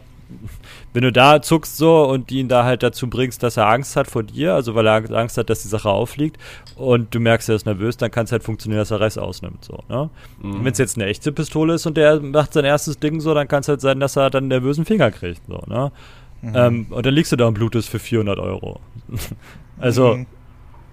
wenn 0.93 1.03
du 1.03 1.11
da 1.11 1.41
zuckst 1.41 1.77
so 1.77 2.03
und 2.03 2.31
ihn 2.31 2.47
da 2.47 2.63
halt 2.63 2.83
dazu 2.83 3.09
bringst, 3.09 3.43
dass 3.43 3.57
er 3.57 3.67
Angst 3.67 3.95
hat 3.95 4.07
vor 4.07 4.23
dir, 4.23 4.53
also 4.53 4.75
weil 4.75 4.87
er 4.87 5.11
Angst 5.11 5.37
hat, 5.37 5.49
dass 5.49 5.63
die 5.63 5.67
Sache 5.67 5.89
aufliegt 5.89 6.37
und 6.75 7.13
du 7.13 7.19
merkst, 7.19 7.49
er 7.49 7.55
ist 7.55 7.65
nervös, 7.65 7.97
dann 7.97 8.11
kann 8.11 8.25
es 8.25 8.31
halt 8.31 8.43
funktionieren, 8.43 8.79
dass 8.79 8.91
er 8.91 8.99
Rest 8.99 9.19
ausnimmt. 9.19 9.65
So, 9.65 9.79
ne? 9.89 10.09
Mhm. 10.41 10.65
Wenn 10.65 10.71
es 10.71 10.77
jetzt 10.77 10.97
eine 10.97 11.07
echte 11.07 11.31
Pistole 11.31 11.73
ist 11.75 11.85
und 11.85 11.97
der 11.97 12.19
macht 12.19 12.53
sein 12.53 12.65
erstes 12.65 12.99
Ding 12.99 13.19
so, 13.19 13.33
dann 13.33 13.47
kann 13.47 13.61
es 13.61 13.67
halt 13.67 13.81
sein, 13.81 13.99
dass 13.99 14.15
er 14.15 14.29
dann 14.29 14.43
einen 14.43 14.49
nervösen 14.49 14.85
Finger 14.85 15.11
kriegt. 15.11 15.41
So, 15.47 15.61
ne? 15.67 15.91
Mhm. 16.41 16.53
Ähm, 16.55 16.87
und 16.89 17.05
dann 17.05 17.13
liegst 17.13 17.31
du 17.31 17.35
da 17.35 17.47
und 17.47 17.53
blutest 17.53 17.89
für 17.89 17.99
400 17.99 18.39
Euro. 18.39 18.79
also, 19.79 20.15
mhm 20.15 20.25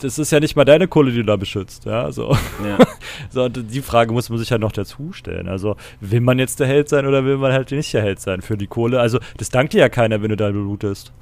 das 0.00 0.18
ist 0.18 0.32
ja 0.32 0.40
nicht 0.40 0.56
mal 0.56 0.64
deine 0.64 0.88
Kohle, 0.88 1.10
die 1.10 1.18
du 1.18 1.24
da 1.24 1.36
beschützt, 1.36 1.84
ja, 1.84 2.10
so. 2.12 2.36
Ja. 2.64 2.78
so, 3.30 3.44
und 3.44 3.72
die 3.72 3.82
Frage 3.82 4.12
muss 4.12 4.28
man 4.30 4.38
sich 4.38 4.50
halt 4.50 4.60
noch 4.60 4.72
dazu 4.72 5.12
stellen. 5.12 5.48
Also, 5.48 5.76
will 6.00 6.20
man 6.20 6.38
jetzt 6.38 6.60
der 6.60 6.66
Held 6.66 6.88
sein 6.88 7.06
oder 7.06 7.24
will 7.24 7.36
man 7.36 7.52
halt 7.52 7.70
nicht 7.70 7.92
der 7.92 8.02
Held 8.02 8.20
sein 8.20 8.42
für 8.42 8.56
die 8.56 8.66
Kohle? 8.66 9.00
Also, 9.00 9.18
das 9.36 9.50
dankt 9.50 9.72
dir 9.72 9.80
ja 9.80 9.88
keiner, 9.88 10.22
wenn 10.22 10.30
du 10.30 10.36
da 10.36 10.50
blutest. 10.50 11.12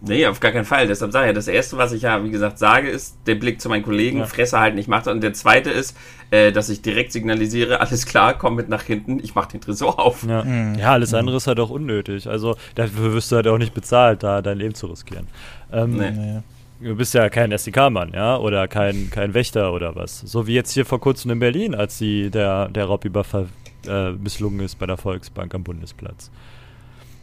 Nee, 0.00 0.26
auf 0.26 0.40
gar 0.40 0.52
keinen 0.52 0.64
Fall. 0.64 0.86
Deshalb 0.86 1.10
sage 1.10 1.26
ich 1.26 1.28
ja, 1.28 1.32
das 1.32 1.48
Erste, 1.48 1.78
was 1.78 1.92
ich 1.92 2.02
ja, 2.02 2.22
wie 2.22 2.30
gesagt, 2.30 2.58
sage, 2.58 2.88
ist 2.88 3.16
der 3.26 3.34
Blick 3.34 3.60
zu 3.60 3.68
meinen 3.68 3.82
Kollegen, 3.82 4.18
ja. 4.18 4.26
Fresse 4.26 4.60
halt 4.60 4.74
nicht 4.74 4.88
macht. 4.88 5.06
Und 5.08 5.22
der 5.22 5.32
Zweite 5.32 5.70
ist, 5.70 5.96
äh, 6.30 6.52
dass 6.52 6.68
ich 6.68 6.82
direkt 6.82 7.12
signalisiere, 7.12 7.80
alles 7.80 8.04
klar, 8.04 8.34
komm 8.34 8.56
mit 8.56 8.68
nach 8.68 8.82
hinten, 8.82 9.18
ich 9.20 9.34
mach 9.34 9.46
den 9.46 9.60
Tresor 9.60 9.98
auf. 9.98 10.22
Ja, 10.28 10.44
mhm. 10.44 10.76
ja 10.78 10.92
alles 10.92 11.12
mhm. 11.12 11.20
andere 11.20 11.36
ist 11.38 11.46
halt 11.46 11.60
auch 11.60 11.70
unnötig. 11.70 12.28
Also 12.28 12.56
dafür 12.74 13.14
wirst 13.14 13.32
du 13.32 13.36
halt 13.36 13.48
auch 13.48 13.58
nicht 13.58 13.74
bezahlt, 13.74 14.22
da 14.22 14.42
dein 14.42 14.58
Leben 14.58 14.74
zu 14.74 14.86
riskieren. 14.86 15.28
Ähm, 15.72 15.96
nee. 15.96 16.10
nee. 16.10 16.42
Du 16.80 16.94
bist 16.94 17.14
ja 17.14 17.28
kein 17.30 17.52
SDK-Mann, 17.52 18.12
ja, 18.12 18.36
oder 18.36 18.68
kein, 18.68 19.08
kein 19.10 19.32
Wächter 19.32 19.72
oder 19.72 19.96
was. 19.96 20.20
So 20.20 20.46
wie 20.46 20.54
jetzt 20.54 20.72
hier 20.72 20.84
vor 20.84 21.00
kurzem 21.00 21.30
in 21.30 21.38
Berlin, 21.38 21.74
als 21.74 21.98
die, 21.98 22.30
der, 22.30 22.68
der 22.68 22.84
Raubüberfall 22.84 23.48
äh, 23.88 24.12
misslungen 24.12 24.60
ist 24.60 24.78
bei 24.78 24.86
der 24.86 24.98
Volksbank 24.98 25.54
am 25.54 25.64
Bundesplatz. 25.64 26.30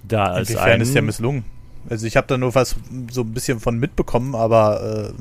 Da 0.08 0.40
ist 0.40 0.50
Inwiefern 0.50 0.72
ein, 0.72 0.82
ist 0.82 0.96
der 0.96 1.02
misslungen? 1.04 1.46
Also 1.90 2.08
ich 2.08 2.18
habe 2.18 2.28
da 2.28 2.38
nur 2.38 2.56
was 2.56 2.76
so 3.12 3.22
ein 3.22 3.34
bisschen 3.34 3.60
von 3.60 3.78
mitbekommen, 3.78 4.36
aber 4.36 5.14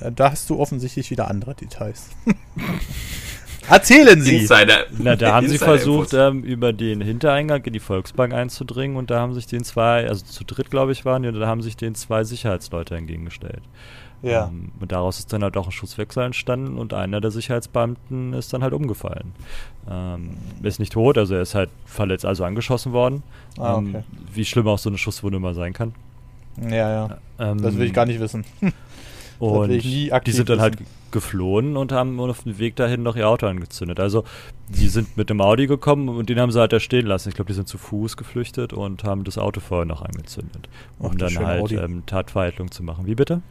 äh, 0.00 0.10
da 0.10 0.32
hast 0.32 0.50
du 0.50 0.58
offensichtlich 0.58 1.10
wieder 1.10 1.28
andere 1.28 1.54
Details. 1.54 2.08
Erzählen 3.68 4.20
Sie! 4.20 4.38
Insider. 4.38 4.86
Na, 4.98 5.16
da 5.16 5.34
haben 5.34 5.48
sie 5.48 5.58
versucht, 5.58 6.14
ähm, 6.14 6.42
über 6.42 6.72
den 6.72 7.00
Hintereingang 7.00 7.64
in 7.64 7.72
die 7.72 7.80
Volksbank 7.80 8.32
einzudringen 8.32 8.96
und 8.96 9.10
da 9.10 9.20
haben 9.20 9.34
sich 9.34 9.46
den 9.46 9.64
zwei, 9.64 10.08
also 10.08 10.24
zu 10.24 10.44
dritt, 10.44 10.70
glaube 10.70 10.92
ich, 10.92 11.04
waren 11.04 11.22
die, 11.22 11.28
und 11.28 11.38
da 11.38 11.46
haben 11.46 11.62
sich 11.62 11.76
den 11.76 11.94
zwei 11.94 12.24
Sicherheitsleute 12.24 12.96
entgegengestellt. 12.96 13.62
Ja. 14.22 14.46
Ähm, 14.46 14.72
und 14.80 14.92
daraus 14.92 15.18
ist 15.18 15.32
dann 15.32 15.42
halt 15.42 15.56
auch 15.56 15.66
ein 15.66 15.72
Schusswechsel 15.72 16.22
entstanden 16.22 16.78
und 16.78 16.94
einer 16.94 17.20
der 17.20 17.30
Sicherheitsbeamten 17.30 18.32
ist 18.34 18.52
dann 18.52 18.62
halt 18.62 18.72
umgefallen. 18.72 19.32
Ähm, 19.90 20.30
ist 20.62 20.78
nicht 20.78 20.92
tot, 20.92 21.18
also 21.18 21.34
er 21.34 21.42
ist 21.42 21.54
halt 21.54 21.70
verletzt, 21.86 22.24
also 22.24 22.44
angeschossen 22.44 22.92
worden. 22.92 23.22
Ah, 23.58 23.78
ähm, 23.78 23.88
okay. 23.94 24.04
wie 24.32 24.44
schlimm 24.44 24.68
auch 24.68 24.78
so 24.78 24.88
eine 24.88 24.98
Schusswunde 24.98 25.40
mal 25.40 25.54
sein 25.54 25.72
kann. 25.72 25.94
Ja, 26.60 26.90
ja. 26.90 27.18
Ähm, 27.38 27.60
das 27.62 27.76
will 27.76 27.86
ich 27.86 27.92
gar 27.92 28.06
nicht 28.06 28.20
wissen. 28.20 28.44
Und 29.42 29.70
die 29.82 30.30
sind 30.30 30.48
dann 30.48 30.60
halt 30.60 30.78
geflohen 31.10 31.76
und 31.76 31.90
haben 31.90 32.20
auf 32.20 32.44
dem 32.44 32.58
Weg 32.58 32.76
dahin 32.76 33.02
noch 33.02 33.16
ihr 33.16 33.28
Auto 33.28 33.46
angezündet. 33.48 33.98
Also 33.98 34.22
die 34.68 34.86
sind 34.86 35.16
mit 35.16 35.30
dem 35.30 35.40
Audi 35.40 35.66
gekommen 35.66 36.08
und 36.08 36.28
den 36.28 36.38
haben 36.38 36.52
sie 36.52 36.60
halt 36.60 36.72
da 36.72 36.78
stehen 36.78 37.06
lassen. 37.06 37.28
Ich 37.28 37.34
glaube, 37.34 37.48
die 37.48 37.54
sind 37.54 37.66
zu 37.66 37.76
Fuß 37.76 38.16
geflüchtet 38.16 38.72
und 38.72 39.02
haben 39.02 39.24
das 39.24 39.38
Auto 39.38 39.58
vorher 39.58 39.84
noch 39.84 40.02
angezündet, 40.02 40.68
um 41.00 41.10
Ach, 41.10 41.14
dann 41.16 41.38
halt 41.38 41.72
ähm, 41.72 42.04
Tatverhandlung 42.06 42.70
zu 42.70 42.84
machen. 42.84 43.04
Wie 43.06 43.16
bitte? 43.16 43.42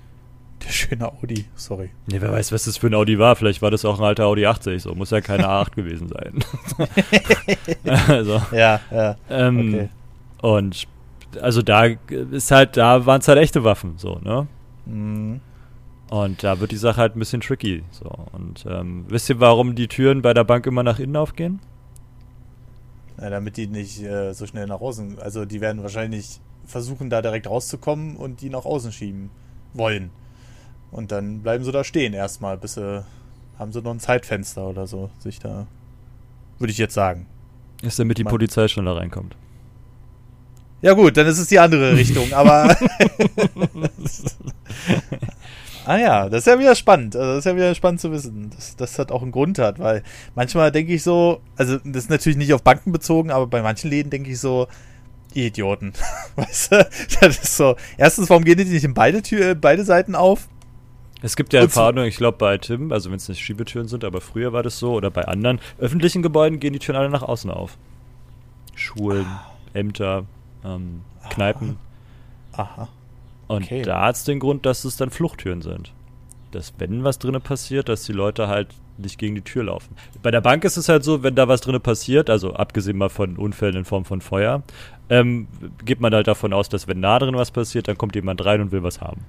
Der 0.65 0.69
schöne 0.69 1.11
Audi, 1.11 1.43
sorry. 1.55 1.89
Nee, 2.07 2.21
wer 2.21 2.31
weiß, 2.31 2.53
was 2.53 2.63
das 2.63 2.77
für 2.77 2.87
ein 2.87 2.93
Audi 2.93 3.19
war. 3.19 3.35
Vielleicht 3.35 3.61
war 3.61 3.69
das 3.69 3.83
auch 3.83 3.99
ein 3.99 4.05
alter 4.05 4.27
Audi 4.27 4.45
80, 4.45 4.81
so 4.81 4.95
muss 4.95 5.09
ja 5.09 5.19
keine 5.19 5.45
A8 5.49 5.75
gewesen 5.75 6.07
sein. 6.07 6.39
also, 8.07 8.41
ja, 8.53 8.79
ja. 8.91 9.17
Ähm, 9.29 9.73
okay. 9.73 9.89
Und 10.41 10.87
also 11.41 11.61
da 11.61 11.85
ist 11.85 12.49
halt, 12.51 12.77
da 12.77 13.05
waren 13.05 13.19
es 13.19 13.27
halt 13.27 13.39
echte 13.39 13.65
Waffen, 13.65 13.95
so, 13.97 14.19
ne? 14.23 14.47
Mhm. 14.85 15.41
Und 16.11 16.43
da 16.43 16.59
wird 16.59 16.73
die 16.73 16.77
Sache 16.77 16.99
halt 16.99 17.15
ein 17.15 17.19
bisschen 17.19 17.39
tricky. 17.39 17.83
So. 17.91 18.09
Und 18.33 18.65
ähm, 18.69 19.05
wisst 19.07 19.29
ihr, 19.29 19.39
warum 19.39 19.75
die 19.75 19.87
Türen 19.87 20.21
bei 20.21 20.33
der 20.33 20.43
Bank 20.43 20.67
immer 20.67 20.83
nach 20.83 20.99
innen 20.99 21.15
aufgehen? 21.15 21.61
Ja, 23.17 23.29
damit 23.29 23.55
die 23.55 23.67
nicht 23.67 24.03
äh, 24.03 24.33
so 24.33 24.45
schnell 24.45 24.67
nach 24.67 24.81
außen. 24.81 25.19
Also 25.19 25.45
die 25.45 25.61
werden 25.61 25.81
wahrscheinlich 25.81 26.41
versuchen, 26.65 27.09
da 27.09 27.21
direkt 27.21 27.49
rauszukommen 27.49 28.17
und 28.17 28.41
die 28.41 28.49
nach 28.49 28.65
außen 28.65 28.91
schieben 28.91 29.29
wollen. 29.73 30.09
Und 30.91 31.13
dann 31.13 31.43
bleiben 31.43 31.63
sie 31.63 31.71
da 31.71 31.85
stehen 31.85 32.13
erstmal, 32.13 32.57
bis 32.57 32.73
sie. 32.73 33.05
Haben 33.57 33.71
sie 33.71 33.81
noch 33.81 33.91
ein 33.91 34.01
Zeitfenster 34.01 34.67
oder 34.67 34.87
so, 34.87 35.11
sich 35.19 35.39
da. 35.39 35.65
Würde 36.59 36.71
ich 36.71 36.77
jetzt 36.77 36.93
sagen. 36.93 37.25
Ist 37.83 37.99
damit 37.99 38.17
die 38.17 38.25
Man 38.25 38.31
Polizei 38.31 38.67
schon 38.67 38.83
da 38.83 38.93
reinkommt. 38.93 39.37
Ja, 40.81 40.91
gut, 40.91 41.15
dann 41.15 41.27
ist 41.27 41.37
es 41.37 41.47
die 41.47 41.59
andere 41.59 41.95
Richtung, 41.95 42.33
aber. 42.33 42.67
Ah 45.85 45.97
ja, 45.97 46.29
das 46.29 46.41
ist 46.41 46.47
ja 46.47 46.59
wieder 46.59 46.75
spannend. 46.75 47.15
Also 47.15 47.35
das 47.35 47.39
ist 47.39 47.45
ja 47.45 47.55
wieder 47.55 47.75
spannend 47.75 48.01
zu 48.01 48.11
wissen, 48.11 48.51
dass 48.51 48.75
das 48.75 48.99
hat 48.99 49.11
auch 49.11 49.21
einen 49.21 49.31
Grund 49.31 49.57
hat, 49.59 49.79
weil 49.79 50.03
manchmal 50.35 50.71
denke 50.71 50.93
ich 50.93 51.03
so, 51.03 51.41
also 51.55 51.77
das 51.83 52.03
ist 52.03 52.09
natürlich 52.09 52.37
nicht 52.37 52.53
auf 52.53 52.63
Banken 52.63 52.91
bezogen, 52.91 53.31
aber 53.31 53.47
bei 53.47 53.61
manchen 53.61 53.89
Läden 53.89 54.09
denke 54.09 54.29
ich 54.29 54.39
so, 54.39 54.67
ihr 55.33 55.47
Idioten. 55.47 55.93
weißt 56.35 56.71
du? 56.71 56.89
Das 57.19 57.43
ist 57.43 57.57
so. 57.57 57.75
Erstens, 57.97 58.29
warum 58.29 58.43
gehen 58.43 58.57
die 58.57 58.65
nicht 58.65 58.83
in 58.83 58.93
beide 58.93 59.21
Tür, 59.21 59.55
beide 59.55 59.83
Seiten 59.83 60.15
auf? 60.15 60.47
Es 61.23 61.35
gibt 61.35 61.53
ja 61.53 61.61
Erfahrungen, 61.61 62.05
ich 62.05 62.17
glaube 62.17 62.37
bei 62.37 62.57
Tim, 62.57 62.91
also 62.91 63.11
wenn 63.11 63.17
es 63.17 63.29
nicht 63.29 63.41
Schiebetüren 63.41 63.87
sind, 63.87 64.03
aber 64.03 64.21
früher 64.21 64.53
war 64.53 64.63
das 64.63 64.79
so, 64.79 64.93
oder 64.93 65.11
bei 65.11 65.25
anderen 65.25 65.59
öffentlichen 65.77 66.23
Gebäuden 66.23 66.59
gehen 66.59 66.73
die 66.73 66.79
Türen 66.79 66.97
alle 66.97 67.09
nach 67.09 67.21
außen 67.21 67.51
auf. 67.51 67.77
Schulen, 68.73 69.27
ah. 69.27 69.51
Ämter, 69.73 70.25
ähm, 70.65 71.01
Kneipen. 71.29 71.77
Aha. 72.53 72.83
Und 72.83 73.00
okay. 73.51 73.81
da 73.81 74.01
hat 74.01 74.15
es 74.15 74.23
den 74.23 74.39
Grund, 74.39 74.65
dass 74.65 74.83
es 74.83 74.97
dann 74.97 75.09
Fluchttüren 75.09 75.61
sind. 75.61 75.93
Dass, 76.51 76.73
wenn 76.79 77.03
was 77.03 77.19
drinnen 77.19 77.41
passiert, 77.41 77.89
dass 77.89 78.03
die 78.03 78.11
Leute 78.11 78.47
halt 78.47 78.67
nicht 78.97 79.17
gegen 79.17 79.35
die 79.35 79.41
Tür 79.41 79.63
laufen. 79.63 79.95
Bei 80.21 80.31
der 80.31 80.41
Bank 80.41 80.63
ist 80.63 80.77
es 80.77 80.89
halt 80.89 81.03
so, 81.03 81.23
wenn 81.23 81.35
da 81.35 81.47
was 81.47 81.61
drinnen 81.61 81.81
passiert, 81.81 82.29
also 82.29 82.53
abgesehen 82.53 82.97
mal 82.97 83.09
von 83.09 83.37
Unfällen 83.37 83.77
in 83.77 83.85
Form 83.85 84.05
von 84.05 84.21
Feuer, 84.21 84.63
ähm, 85.09 85.47
geht 85.83 86.01
man 86.01 86.13
halt 86.13 86.27
davon 86.27 86.53
aus, 86.53 86.69
dass 86.69 86.87
wenn 86.87 86.99
nah 86.99 87.19
drin 87.19 87.35
was 87.35 87.51
passiert, 87.51 87.87
dann 87.87 87.97
kommt 87.97 88.15
jemand 88.15 88.43
rein 88.45 88.61
und 88.61 88.71
will 88.71 88.83
was 88.83 89.01
haben. 89.01 89.21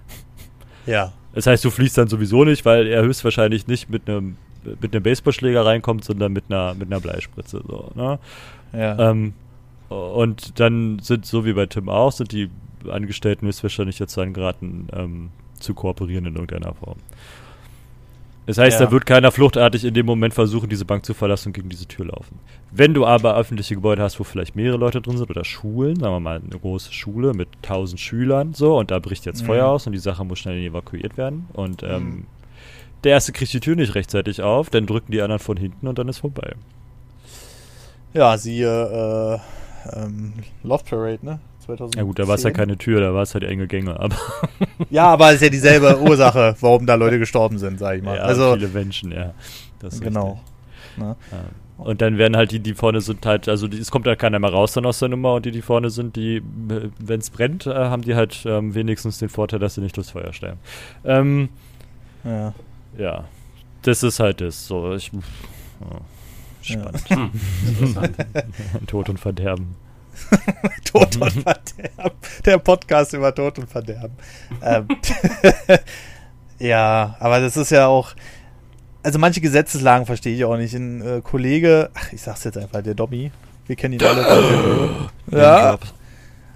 Ja. 0.86 1.12
Das 1.32 1.46
heißt, 1.46 1.64
du 1.64 1.70
fließt 1.70 1.96
dann 1.96 2.08
sowieso 2.08 2.44
nicht, 2.44 2.64
weil 2.64 2.86
er 2.86 3.02
höchstwahrscheinlich 3.02 3.66
nicht 3.66 3.88
mit 3.88 4.08
einem 4.08 4.36
mit 4.80 4.94
einem 4.94 5.02
Baseballschläger 5.02 5.66
reinkommt, 5.66 6.04
sondern 6.04 6.32
mit 6.32 6.44
einer 6.48 6.74
mit 6.74 6.88
einer 6.88 7.00
Bleispritze. 7.00 7.62
So, 7.66 7.90
ne? 7.94 8.18
Ja. 8.72 9.10
Ähm, 9.10 9.34
und 9.88 10.58
dann 10.60 10.98
sind, 11.00 11.26
so 11.26 11.44
wie 11.44 11.52
bei 11.52 11.66
Tim 11.66 11.88
auch, 11.88 12.12
sind 12.12 12.32
die 12.32 12.48
Angestellten 12.90 13.46
höchstwahrscheinlich 13.46 13.98
jetzt 13.98 14.16
angeraten, 14.18 14.88
ähm, 14.92 15.30
zu 15.58 15.74
kooperieren 15.74 16.26
in 16.26 16.34
irgendeiner 16.34 16.74
Form. 16.74 16.96
Das 18.46 18.58
heißt, 18.58 18.80
ja. 18.80 18.86
da 18.86 18.92
wird 18.92 19.06
keiner 19.06 19.30
fluchtartig 19.30 19.84
in 19.84 19.94
dem 19.94 20.04
Moment 20.04 20.34
versuchen, 20.34 20.68
diese 20.68 20.84
Bank 20.84 21.06
zu 21.06 21.14
verlassen 21.14 21.48
und 21.48 21.52
gegen 21.52 21.68
diese 21.68 21.86
Tür 21.86 22.06
laufen. 22.06 22.40
Wenn 22.72 22.92
du 22.92 23.06
aber 23.06 23.36
öffentliche 23.36 23.76
Gebäude 23.76 24.02
hast, 24.02 24.18
wo 24.18 24.24
vielleicht 24.24 24.56
mehrere 24.56 24.78
Leute 24.78 25.00
drin 25.00 25.16
sind 25.16 25.30
oder 25.30 25.44
Schulen, 25.44 26.00
sagen 26.00 26.12
wir 26.12 26.20
mal 26.20 26.40
eine 26.44 26.58
große 26.58 26.92
Schule 26.92 27.34
mit 27.34 27.48
tausend 27.62 28.00
Schülern, 28.00 28.52
so, 28.52 28.78
und 28.78 28.90
da 28.90 28.98
bricht 28.98 29.26
jetzt 29.26 29.42
mhm. 29.42 29.46
Feuer 29.46 29.68
aus 29.68 29.86
und 29.86 29.92
die 29.92 30.00
Sache 30.00 30.24
muss 30.24 30.40
schnell 30.40 30.58
evakuiert 30.58 31.16
werden 31.16 31.46
und 31.52 31.84
ähm, 31.84 32.04
mhm. 32.04 32.26
der 33.04 33.12
erste 33.12 33.30
kriegt 33.30 33.52
die 33.52 33.60
Tür 33.60 33.76
nicht 33.76 33.94
rechtzeitig 33.94 34.42
auf, 34.42 34.70
dann 34.70 34.86
drücken 34.86 35.12
die 35.12 35.22
anderen 35.22 35.38
von 35.38 35.56
hinten 35.56 35.86
und 35.86 35.98
dann 35.98 36.08
ist 36.08 36.18
vorbei. 36.18 36.54
Ja, 38.14 38.36
siehe 38.36 39.40
äh, 39.86 39.96
ähm, 39.96 40.32
Love 40.64 40.84
Parade, 40.84 41.24
ne? 41.24 41.38
2010. 41.62 41.98
Ja 41.98 42.04
gut, 42.04 42.18
da 42.18 42.28
war 42.28 42.34
es 42.34 42.42
ja 42.42 42.50
keine 42.50 42.76
Tür, 42.76 43.00
da 43.00 43.14
war 43.14 43.22
es 43.22 43.34
halt 43.34 43.44
enge 43.44 43.66
Gänge. 43.66 43.98
Aber 43.98 44.16
ja, 44.90 45.06
aber 45.06 45.28
es 45.28 45.36
ist 45.36 45.42
ja 45.42 45.48
dieselbe 45.48 46.00
Ursache, 46.00 46.56
warum 46.60 46.86
da 46.86 46.94
Leute 46.94 47.18
gestorben 47.18 47.58
sind, 47.58 47.78
sag 47.78 47.96
ich 47.96 48.02
mal. 48.02 48.16
Ja, 48.16 48.22
also 48.22 48.54
viele 48.54 48.68
Menschen, 48.68 49.12
ja. 49.12 49.34
genau. 50.00 50.40
Ja. 50.98 51.16
Und 51.78 52.00
dann 52.00 52.18
werden 52.18 52.36
halt 52.36 52.52
die, 52.52 52.60
die 52.60 52.74
vorne 52.74 53.00
sind 53.00 53.24
halt, 53.26 53.48
also 53.48 53.66
die, 53.66 53.78
es 53.78 53.90
kommt 53.90 54.06
halt 54.06 54.18
keiner 54.18 54.38
mehr 54.38 54.50
raus 54.50 54.72
dann 54.72 54.86
aus 54.86 54.98
der 54.98 55.08
Nummer 55.08 55.34
und 55.34 55.46
die, 55.46 55.50
die 55.50 55.62
vorne 55.62 55.90
sind, 55.90 56.16
die, 56.16 56.42
wenn 56.44 57.20
es 57.20 57.30
brennt, 57.30 57.66
äh, 57.66 57.74
haben 57.74 58.02
die 58.02 58.14
halt 58.14 58.44
ähm, 58.46 58.74
wenigstens 58.74 59.18
den 59.18 59.28
Vorteil, 59.28 59.58
dass 59.58 59.74
sie 59.74 59.80
nicht 59.80 59.96
durchs 59.96 60.10
Feuer 60.10 60.32
sterben. 60.32 60.60
Ähm, 61.04 61.48
ja. 62.24 62.54
Ja. 62.98 63.24
Das 63.82 64.02
ist 64.02 64.20
halt 64.20 64.40
das. 64.40 64.66
So, 64.66 64.94
ich. 64.94 65.10
Oh, 65.80 65.98
spannend. 66.62 67.04
Ja. 67.10 68.08
Tod 68.86 69.08
und 69.08 69.18
Verderben. 69.18 69.74
Tod 70.84 71.16
und 71.16 71.32
Verderben. 71.32 72.18
Der 72.44 72.58
Podcast 72.58 73.12
über 73.14 73.34
Tod 73.34 73.58
und 73.58 73.70
Verderben. 73.70 74.16
Ähm, 74.62 74.88
ja, 76.58 77.16
aber 77.18 77.40
das 77.40 77.56
ist 77.56 77.70
ja 77.70 77.86
auch. 77.86 78.14
Also 79.02 79.18
manche 79.18 79.40
Gesetzeslagen 79.40 80.06
verstehe 80.06 80.34
ich 80.34 80.44
auch 80.44 80.56
nicht. 80.56 80.74
Ein 80.74 81.00
äh, 81.00 81.20
Kollege, 81.22 81.90
ach, 81.94 82.12
ich 82.12 82.22
sag's 82.22 82.44
jetzt 82.44 82.56
einfach, 82.56 82.82
der 82.82 82.94
Dobby, 82.94 83.32
wir 83.66 83.76
kennen 83.76 83.94
ihn 83.94 84.02
alle. 84.04 85.10
ja, 85.30 85.78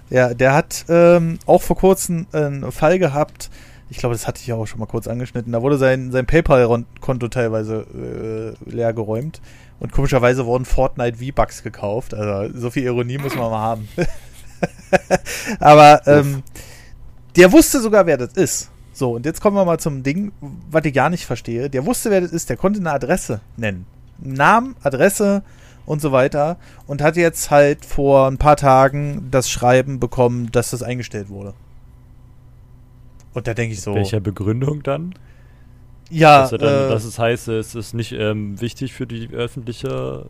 ja, 0.09 0.33
der 0.33 0.53
hat 0.53 0.85
ähm, 0.87 1.39
auch 1.45 1.61
vor 1.61 1.75
kurzem 1.75 2.27
einen 2.31 2.71
Fall 2.71 2.99
gehabt, 2.99 3.49
ich 3.89 3.97
glaube, 3.97 4.15
das 4.15 4.27
hatte 4.27 4.41
ich 4.41 4.47
ja 4.47 4.55
auch 4.55 4.65
schon 4.65 4.79
mal 4.79 4.85
kurz 4.85 5.07
angeschnitten. 5.07 5.53
Da 5.53 5.61
wurde 5.61 5.77
sein, 5.77 6.11
sein 6.11 6.25
PayPal-Konto 6.25 7.27
teilweise 7.29 8.55
äh, 8.65 8.69
leer 8.69 8.93
geräumt. 8.93 9.41
Und 9.79 9.91
komischerweise 9.91 10.45
wurden 10.45 10.65
Fortnite 10.65 11.17
V-Bucks 11.17 11.63
gekauft. 11.63 12.13
Also 12.13 12.57
so 12.57 12.69
viel 12.71 12.83
Ironie 12.83 13.17
muss 13.17 13.35
man 13.35 13.51
mal 13.51 13.59
haben. 13.59 13.87
Aber 15.59 16.01
ähm, 16.07 16.43
der 17.35 17.51
wusste 17.51 17.79
sogar, 17.79 18.05
wer 18.05 18.17
das 18.17 18.33
ist. 18.33 18.71
So, 18.91 19.11
und 19.11 19.25
jetzt 19.25 19.41
kommen 19.41 19.55
wir 19.55 19.65
mal 19.65 19.79
zum 19.79 20.01
Ding, 20.01 20.31
was 20.41 20.83
ich 20.85 20.93
gar 20.93 21.11
nicht 21.11 21.25
verstehe. 21.25 21.69
Der 21.69 21.85
wusste, 21.85 22.09
wer 22.09 22.21
das 22.21 22.31
ist. 22.31 22.49
Der 22.49 22.57
konnte 22.57 22.79
eine 22.79 22.91
Adresse 22.91 23.41
nennen. 23.55 23.85
Namen, 24.17 24.75
Adresse 24.81 25.43
und 25.85 26.01
so 26.01 26.11
weiter. 26.11 26.57
Und 26.87 27.03
hat 27.03 27.15
jetzt 27.15 27.51
halt 27.51 27.85
vor 27.85 28.27
ein 28.27 28.39
paar 28.39 28.57
Tagen 28.57 29.27
das 29.29 29.51
Schreiben 29.51 29.99
bekommen, 29.99 30.51
dass 30.51 30.71
das 30.71 30.81
eingestellt 30.81 31.29
wurde. 31.29 31.53
Und 33.35 33.45
da 33.45 33.53
denke 33.53 33.73
ich 33.73 33.81
so. 33.81 33.93
Welcher 33.93 34.19
Begründung 34.19 34.81
dann? 34.81 35.13
Ja. 36.09 36.41
Dass, 36.41 36.51
dann, 36.51 36.61
äh, 36.61 36.89
dass 36.89 37.03
es 37.03 37.19
heißt, 37.19 37.47
es 37.49 37.75
ist 37.75 37.93
nicht 37.93 38.13
ähm, 38.13 38.59
wichtig 38.61 38.93
für 38.93 39.07
die 39.07 39.29
öffentliche 39.29 40.27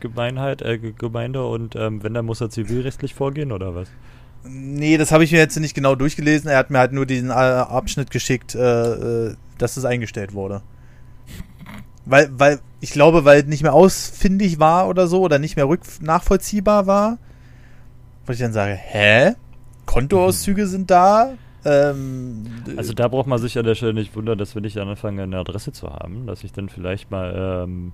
Gemeinheit, 0.00 0.62
äh, 0.62 0.78
Gemeinde 0.78 1.46
und 1.46 1.76
ähm, 1.76 2.02
wenn, 2.02 2.14
dann 2.14 2.26
muss 2.26 2.40
er 2.40 2.50
zivilrechtlich 2.50 3.14
vorgehen 3.14 3.52
oder 3.52 3.74
was? 3.74 3.88
Nee, 4.42 4.96
das 4.96 5.12
habe 5.12 5.24
ich 5.24 5.32
mir 5.32 5.38
jetzt 5.38 5.58
nicht 5.60 5.74
genau 5.74 5.94
durchgelesen. 5.94 6.48
Er 6.48 6.58
hat 6.58 6.70
mir 6.70 6.78
halt 6.78 6.92
nur 6.92 7.04
diesen 7.04 7.28
äh, 7.28 7.32
Abschnitt 7.32 8.10
geschickt, 8.10 8.54
äh, 8.54 9.28
äh, 9.28 9.36
dass 9.58 9.76
es 9.76 9.84
eingestellt 9.84 10.32
wurde. 10.32 10.62
Weil, 12.06 12.30
weil, 12.32 12.60
ich 12.80 12.90
glaube, 12.90 13.26
weil 13.26 13.42
nicht 13.42 13.62
mehr 13.62 13.74
ausfindig 13.74 14.58
war 14.58 14.88
oder 14.88 15.06
so 15.06 15.20
oder 15.20 15.38
nicht 15.38 15.56
mehr 15.56 15.68
rück 15.68 15.82
nachvollziehbar 16.00 16.86
war. 16.86 17.18
Wo 18.24 18.32
ich 18.32 18.38
dann 18.38 18.54
sage, 18.54 18.74
hä? 18.74 19.34
Kontoauszüge 19.84 20.66
sind 20.66 20.90
da, 20.90 21.34
ähm, 21.64 22.44
also 22.76 22.94
da 22.94 23.08
braucht 23.08 23.26
man 23.26 23.38
sich 23.38 23.58
an 23.58 23.64
der 23.64 23.74
Stelle 23.74 23.94
nicht 23.94 24.14
wundern, 24.16 24.38
dass 24.38 24.56
wenn 24.56 24.64
ich 24.64 24.74
dann 24.74 24.88
anfange, 24.88 25.22
eine 25.22 25.38
Adresse 25.38 25.72
zu 25.72 25.90
haben, 25.90 26.26
dass 26.26 26.44
ich 26.44 26.52
dann 26.52 26.68
vielleicht 26.68 27.10
mal 27.10 27.64
ähm, 27.64 27.92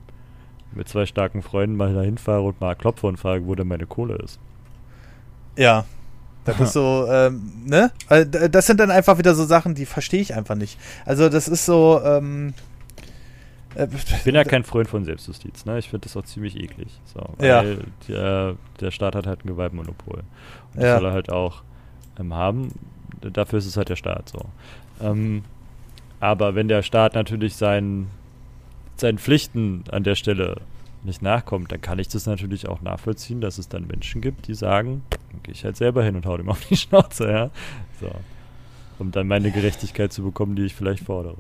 mit 0.72 0.88
zwei 0.88 1.06
starken 1.06 1.42
Freunden 1.42 1.76
mal 1.76 1.94
dahin 1.94 2.18
fahre 2.18 2.42
und 2.42 2.60
mal 2.60 2.74
klopfe 2.76 3.06
und 3.06 3.16
frage, 3.16 3.46
wo 3.46 3.54
denn 3.54 3.68
meine 3.68 3.86
Kohle 3.86 4.16
ist. 4.16 4.38
Ja. 5.56 5.84
Das 6.44 6.60
ist 6.60 6.74
so, 6.74 7.08
ähm, 7.10 7.64
ne? 7.64 7.90
Äh, 8.08 8.24
das 8.24 8.66
sind 8.66 8.78
dann 8.78 8.92
einfach 8.92 9.18
wieder 9.18 9.34
so 9.34 9.44
Sachen, 9.44 9.74
die 9.74 9.84
verstehe 9.84 10.20
ich 10.20 10.32
einfach 10.32 10.54
nicht. 10.54 10.78
Also 11.04 11.28
das 11.28 11.48
ist 11.48 11.66
so, 11.66 12.00
ähm, 12.04 12.54
äh, 13.74 13.88
ich 13.92 14.22
bin 14.22 14.36
ja 14.36 14.44
kein 14.44 14.62
Freund 14.62 14.88
von 14.88 15.04
Selbstjustiz, 15.04 15.64
ne? 15.64 15.78
Ich 15.78 15.90
finde 15.90 16.06
das 16.06 16.16
auch 16.16 16.24
ziemlich 16.24 16.56
eklig. 16.56 17.00
So, 17.12 17.20
weil 17.38 17.48
ja. 17.48 17.64
der, 18.06 18.56
der 18.80 18.90
Staat 18.92 19.16
hat 19.16 19.26
halt 19.26 19.44
ein 19.44 19.48
Gewaltmonopol. 19.48 20.18
Und 20.18 20.76
das 20.76 20.84
ja. 20.84 20.98
soll 20.98 21.06
er 21.06 21.12
halt 21.12 21.32
auch 21.32 21.62
ähm, 22.18 22.32
haben 22.32 22.72
dafür 23.20 23.58
ist 23.58 23.66
es 23.66 23.76
halt 23.76 23.88
der 23.88 23.96
Staat 23.96 24.28
so. 24.28 24.40
Ähm, 25.00 25.42
aber 26.20 26.54
wenn 26.54 26.68
der 26.68 26.82
Staat 26.82 27.14
natürlich 27.14 27.56
seinen, 27.56 28.08
seinen 28.96 29.18
Pflichten 29.18 29.84
an 29.90 30.04
der 30.04 30.14
Stelle 30.14 30.56
nicht 31.02 31.22
nachkommt, 31.22 31.70
dann 31.72 31.80
kann 31.80 31.98
ich 31.98 32.08
das 32.08 32.26
natürlich 32.26 32.68
auch 32.68 32.80
nachvollziehen, 32.82 33.40
dass 33.40 33.58
es 33.58 33.68
dann 33.68 33.86
Menschen 33.86 34.20
gibt, 34.20 34.48
die 34.48 34.54
sagen, 34.54 35.02
dann 35.30 35.42
gehe 35.42 35.54
ich 35.54 35.64
halt 35.64 35.76
selber 35.76 36.02
hin 36.02 36.16
und 36.16 36.26
hau 36.26 36.36
dem 36.36 36.48
auf 36.48 36.64
die 36.66 36.76
Schnauze, 36.76 37.30
ja. 37.30 37.50
So. 38.00 38.10
um 38.98 39.12
dann 39.12 39.28
meine 39.28 39.50
Gerechtigkeit 39.50 40.12
zu 40.12 40.22
bekommen, 40.22 40.56
die 40.56 40.64
ich 40.64 40.74
vielleicht 40.74 41.04
fordere. 41.04 41.36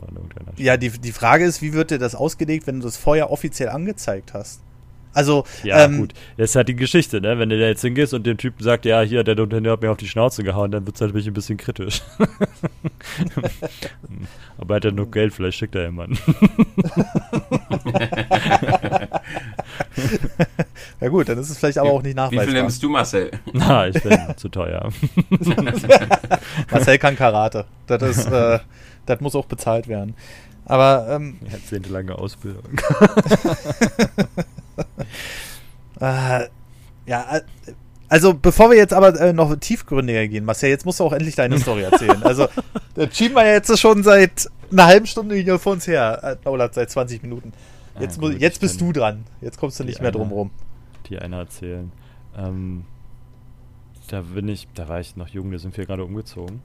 ja, 0.56 0.76
die, 0.76 0.90
die 0.90 1.12
Frage 1.12 1.44
ist, 1.44 1.62
wie 1.62 1.72
wird 1.72 1.90
dir 1.90 1.98
das 1.98 2.14
ausgelegt, 2.14 2.66
wenn 2.66 2.80
du 2.80 2.86
das 2.86 2.96
vorher 2.96 3.30
offiziell 3.30 3.70
angezeigt 3.70 4.34
hast? 4.34 4.60
Also, 5.16 5.44
ja, 5.62 5.86
ähm, 5.86 5.96
gut. 5.96 6.12
Das 6.36 6.50
ist 6.50 6.56
halt 6.56 6.68
die 6.68 6.76
Geschichte, 6.76 7.22
ne? 7.22 7.38
Wenn 7.38 7.48
du 7.48 7.58
da 7.58 7.64
jetzt 7.64 7.80
hingehst 7.80 8.12
und 8.12 8.26
dem 8.26 8.36
Typen 8.36 8.62
sagt, 8.62 8.84
ja, 8.84 9.00
hier, 9.00 9.24
der 9.24 9.38
Unternehmer 9.38 9.72
hat 9.72 9.80
mir 9.80 9.90
auf 9.90 9.96
die 9.96 10.08
Schnauze 10.08 10.44
gehauen, 10.44 10.70
dann 10.70 10.84
wird 10.84 10.96
es 10.96 11.00
natürlich 11.00 11.26
ein 11.26 11.32
bisschen 11.32 11.56
kritisch. 11.56 12.02
Aber 14.58 14.74
er 14.74 14.76
hat 14.76 14.84
ja 14.84 14.90
nur 14.90 15.10
Geld, 15.10 15.32
vielleicht 15.32 15.56
schickt 15.56 15.74
er 15.74 15.84
jemanden. 15.84 16.18
ja, 21.00 21.08
gut, 21.08 21.30
dann 21.30 21.38
ist 21.38 21.48
es 21.48 21.56
vielleicht 21.56 21.78
aber 21.78 21.92
auch 21.92 22.02
nicht 22.02 22.16
nachweisbar. 22.16 22.46
Wie 22.46 22.50
viel 22.50 22.60
nimmst 22.60 22.82
du, 22.82 22.90
Marcel? 22.90 23.30
Na, 23.54 23.88
ich 23.88 24.02
bin 24.02 24.18
zu 24.36 24.50
teuer. 24.50 24.90
Marcel 26.70 26.98
kann 26.98 27.16
Karate. 27.16 27.64
Das, 27.86 28.02
ist, 28.02 28.26
äh, 28.26 28.58
das 29.06 29.20
muss 29.20 29.34
auch 29.34 29.46
bezahlt 29.46 29.88
werden. 29.88 30.14
Aber 30.66 31.06
ähm, 31.10 31.38
jahrzehntelange 31.50 32.18
Ausbildung. 32.18 32.78
äh, 36.00 36.48
ja, 37.06 37.36
äh, 37.36 37.40
also 38.08 38.34
bevor 38.34 38.70
wir 38.70 38.76
jetzt 38.76 38.92
aber 38.92 39.18
äh, 39.20 39.32
noch 39.32 39.54
tiefgründiger 39.56 40.28
gehen, 40.28 40.44
Marcel, 40.44 40.70
jetzt 40.70 40.86
musst 40.86 41.00
du 41.00 41.04
auch 41.04 41.12
endlich 41.12 41.34
deine 41.34 41.58
Story 41.58 41.82
erzählen. 41.82 42.22
Also, 42.22 42.48
der 42.96 43.10
schieben 43.10 43.36
wir 43.36 43.46
jetzt 43.46 43.76
schon 43.78 44.02
seit 44.02 44.48
einer 44.70 44.86
halben 44.86 45.06
Stunde 45.06 45.36
hier 45.36 45.58
vor 45.58 45.72
uns 45.72 45.86
her. 45.86 46.38
Äh, 46.44 46.48
oder 46.48 46.70
seit 46.72 46.90
20 46.90 47.22
Minuten. 47.22 47.52
Jetzt, 47.98 48.16
ja, 48.16 48.28
gut, 48.28 48.40
jetzt 48.40 48.60
bist 48.60 48.80
du 48.80 48.92
dran. 48.92 49.24
Jetzt 49.40 49.58
kommst 49.58 49.80
du 49.80 49.84
nicht 49.84 50.00
mehr 50.00 50.12
drum 50.12 50.30
rum. 50.30 50.50
Die 51.08 51.18
eine 51.18 51.36
erzählen. 51.36 51.90
Ähm, 52.36 52.84
da 54.08 54.20
bin 54.20 54.48
ich, 54.48 54.68
da 54.74 54.88
war 54.88 55.00
ich 55.00 55.16
noch 55.16 55.28
jung, 55.28 55.50
da 55.50 55.58
sind 55.58 55.76
wir 55.76 55.86
gerade 55.86 56.04
umgezogen. 56.04 56.60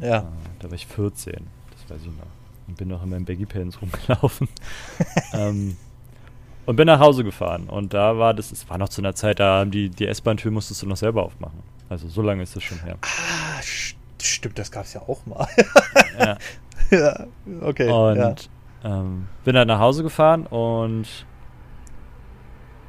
Ja. 0.00 0.18
Äh, 0.18 0.22
da 0.60 0.70
war 0.70 0.74
ich 0.74 0.86
14, 0.86 1.34
das 1.72 1.90
weiß 1.90 2.02
ich 2.02 2.06
noch. 2.06 2.26
Und 2.68 2.76
bin 2.76 2.88
noch 2.88 3.02
in 3.02 3.10
meinen 3.10 3.24
Baggy 3.24 3.46
Pants 3.46 3.80
rumgelaufen. 3.82 4.48
ähm, 5.34 5.76
und 6.66 6.76
bin 6.76 6.86
nach 6.86 7.00
Hause 7.00 7.24
gefahren. 7.24 7.68
Und 7.68 7.94
da 7.94 8.18
war 8.18 8.34
das, 8.34 8.52
es 8.52 8.68
war 8.68 8.78
noch 8.78 8.88
zu 8.88 9.00
einer 9.00 9.14
Zeit, 9.14 9.40
da 9.40 9.60
haben 9.60 9.70
die, 9.70 9.90
die 9.90 10.06
S-Bahn-Tür 10.06 10.50
musstest 10.50 10.82
du 10.82 10.86
noch 10.86 10.96
selber 10.96 11.24
aufmachen. 11.24 11.62
Also 11.88 12.08
so 12.08 12.22
lange 12.22 12.42
ist 12.42 12.54
das 12.54 12.62
schon 12.62 12.78
her. 12.80 12.96
Ah, 13.02 13.60
stimmt, 14.18 14.58
das 14.58 14.70
gab 14.70 14.84
es 14.84 14.94
ja 14.94 15.02
auch 15.02 15.24
mal. 15.26 15.46
ja. 16.18 16.36
ja. 16.90 17.26
Okay. 17.62 17.90
Und 17.90 18.16
ja. 18.16 18.34
Ähm, 18.82 19.26
bin 19.44 19.54
dann 19.54 19.68
nach 19.68 19.80
Hause 19.80 20.02
gefahren 20.02 20.46
und 20.46 21.06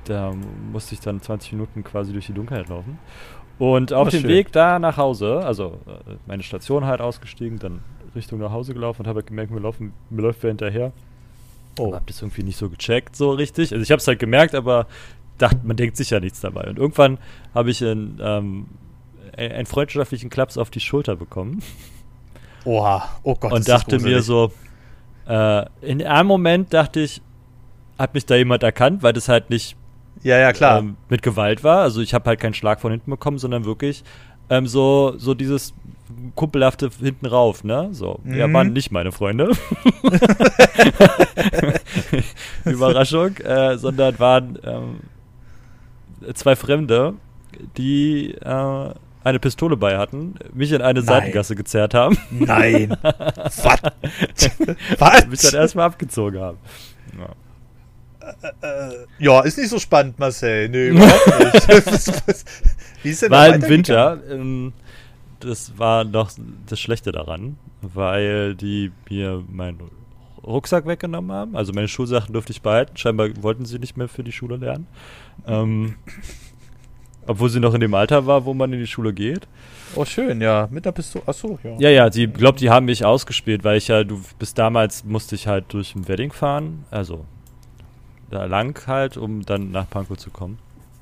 da 0.05 0.33
musste 0.71 0.95
ich 0.95 1.01
dann 1.01 1.21
20 1.21 1.53
Minuten 1.53 1.83
quasi 1.83 2.13
durch 2.13 2.27
die 2.27 2.33
Dunkelheit 2.33 2.69
laufen. 2.69 2.97
Und 3.59 3.93
auf 3.93 4.09
dem 4.09 4.23
Weg 4.23 4.51
da 4.51 4.79
nach 4.79 4.97
Hause, 4.97 5.45
also 5.45 5.79
äh, 5.85 6.15
meine 6.25 6.41
Station 6.41 6.85
halt 6.85 7.01
ausgestiegen, 7.01 7.59
dann 7.59 7.83
Richtung 8.15 8.39
nach 8.39 8.51
Hause 8.51 8.73
gelaufen 8.73 9.03
und 9.03 9.07
habe 9.07 9.23
gemerkt, 9.23 9.51
mir, 9.51 9.59
laufen, 9.59 9.93
mir 10.09 10.23
läuft 10.23 10.41
wer 10.43 10.49
hinterher. 10.49 10.91
Oh. 11.79 11.93
Hab 11.93 12.07
das 12.07 12.21
irgendwie 12.21 12.43
nicht 12.43 12.57
so 12.57 12.69
gecheckt, 12.69 13.15
so 13.15 13.31
richtig. 13.31 13.71
Also 13.71 13.81
ich 13.81 13.91
habe 13.91 13.99
es 13.99 14.07
halt 14.07 14.19
gemerkt, 14.19 14.55
aber 14.55 14.87
dachte, 15.37 15.59
man 15.63 15.77
denkt 15.77 15.97
sicher 15.97 16.19
nichts 16.19 16.41
dabei. 16.41 16.67
Und 16.67 16.77
irgendwann 16.77 17.17
habe 17.53 17.71
ich 17.71 17.83
einen, 17.83 18.19
ähm, 18.21 18.67
einen 19.35 19.65
freundschaftlichen 19.65 20.29
Klaps 20.29 20.57
auf 20.57 20.69
die 20.69 20.79
Schulter 20.79 21.15
bekommen. 21.15 21.63
Oha, 22.65 23.09
oh 23.23 23.35
Gott. 23.35 23.51
Und 23.53 23.67
dachte 23.67 23.99
mir 23.99 24.21
so, 24.21 24.51
äh, 25.27 25.65
in 25.81 26.05
einem 26.05 26.27
Moment 26.27 26.73
dachte 26.73 26.99
ich, 26.99 27.21
hat 27.97 28.13
mich 28.13 28.25
da 28.25 28.35
jemand 28.35 28.63
erkannt, 28.63 29.03
weil 29.03 29.13
das 29.13 29.29
halt 29.29 29.49
nicht 29.49 29.75
ja, 30.23 30.37
ja, 30.37 30.53
klar. 30.53 30.79
Ähm, 30.79 30.97
mit 31.09 31.23
Gewalt 31.23 31.63
war. 31.63 31.81
Also 31.81 32.01
ich 32.01 32.13
habe 32.13 32.29
halt 32.29 32.39
keinen 32.39 32.53
Schlag 32.53 32.79
von 32.79 32.91
hinten 32.91 33.09
bekommen, 33.09 33.37
sondern 33.37 33.65
wirklich 33.65 34.03
ähm, 34.49 34.67
so, 34.67 35.13
so 35.17 35.33
dieses 35.33 35.73
kumpelhafte 36.35 36.89
hinten 36.99 37.25
rauf, 37.25 37.63
ne? 37.63 37.89
So. 37.91 38.19
Mhm. 38.23 38.35
Ja, 38.35 38.51
waren 38.51 38.73
nicht 38.73 38.91
meine 38.91 39.11
Freunde. 39.11 39.51
Überraschung, 42.65 43.37
äh, 43.37 43.77
sondern 43.77 44.19
waren 44.19 44.59
ähm, 44.63 44.99
zwei 46.33 46.55
Fremde, 46.55 47.13
die 47.77 48.33
äh, 48.33 48.93
eine 49.23 49.39
Pistole 49.39 49.77
bei 49.77 49.97
hatten, 49.97 50.35
mich 50.53 50.71
in 50.71 50.81
eine 50.81 50.99
Nein. 50.99 51.05
Seitengasse 51.05 51.55
gezerrt 51.55 51.93
haben. 51.93 52.17
Nein. 52.31 52.97
Was? 53.01 53.81
Was? 54.97 55.27
mich 55.27 55.41
dann 55.41 55.53
erstmal 55.53 55.85
abgezogen 55.85 56.39
haben. 56.39 56.57
Ja. 57.19 57.29
Äh, 58.61 58.67
äh, 58.67 59.05
ja, 59.19 59.41
ist 59.41 59.57
nicht 59.57 59.69
so 59.69 59.79
spannend, 59.79 60.19
Marcel. 60.19 60.69
Nee, 60.69 60.89
überhaupt 60.89 61.39
nicht. 61.39 61.67
Wie 63.03 63.09
ist 63.09 63.21
denn 63.21 63.31
War 63.31 63.53
im 63.53 63.67
Winter. 63.67 64.19
Ähm, 64.29 64.73
das 65.43 65.77
war 65.77 66.03
noch 66.03 66.31
das 66.67 66.79
Schlechte 66.79 67.11
daran, 67.11 67.57
weil 67.81 68.55
die 68.55 68.91
mir 69.09 69.43
meinen 69.49 69.79
Rucksack 70.43 70.87
weggenommen 70.87 71.31
haben. 71.31 71.55
Also 71.55 71.73
meine 71.73 71.87
Schulsachen 71.87 72.33
durfte 72.33 72.51
ich 72.51 72.61
behalten. 72.61 72.97
Scheinbar 72.97 73.29
wollten 73.41 73.65
sie 73.65 73.79
nicht 73.79 73.97
mehr 73.97 74.07
für 74.07 74.23
die 74.23 74.31
Schule 74.31 74.57
lernen. 74.57 74.87
Ähm, 75.45 75.95
obwohl 77.27 77.49
sie 77.49 77.59
noch 77.59 77.73
in 77.73 77.81
dem 77.81 77.93
Alter 77.93 78.25
war, 78.25 78.45
wo 78.45 78.53
man 78.53 78.73
in 78.73 78.79
die 78.79 78.87
Schule 78.87 79.13
geht. 79.13 79.47
Oh, 79.95 80.05
schön, 80.05 80.41
ja. 80.41 80.67
Mit 80.71 80.85
der 80.85 80.91
Pistole. 80.93 81.27
Achso, 81.27 81.59
ja. 81.63 81.75
Ja, 81.77 81.89
ja, 81.89 82.11
sie 82.11 82.27
glaubt, 82.27 82.61
die 82.61 82.69
haben 82.69 82.85
mich 82.85 83.05
ausgespielt, 83.05 83.63
weil 83.63 83.77
ich 83.77 83.89
ja, 83.89 84.03
du 84.03 84.21
bis 84.39 84.53
damals 84.53 85.03
musste 85.03 85.35
ich 85.35 85.47
halt 85.47 85.65
durch 85.73 85.95
ein 85.95 86.07
Wedding 86.07 86.31
fahren. 86.31 86.85
Also 86.89 87.25
da 88.29 88.45
lang 88.45 88.87
halt, 88.87 89.17
um 89.17 89.45
dann 89.45 89.71
nach 89.71 89.89
Pankow 89.89 90.17
zu 90.17 90.29
kommen. 90.29 90.57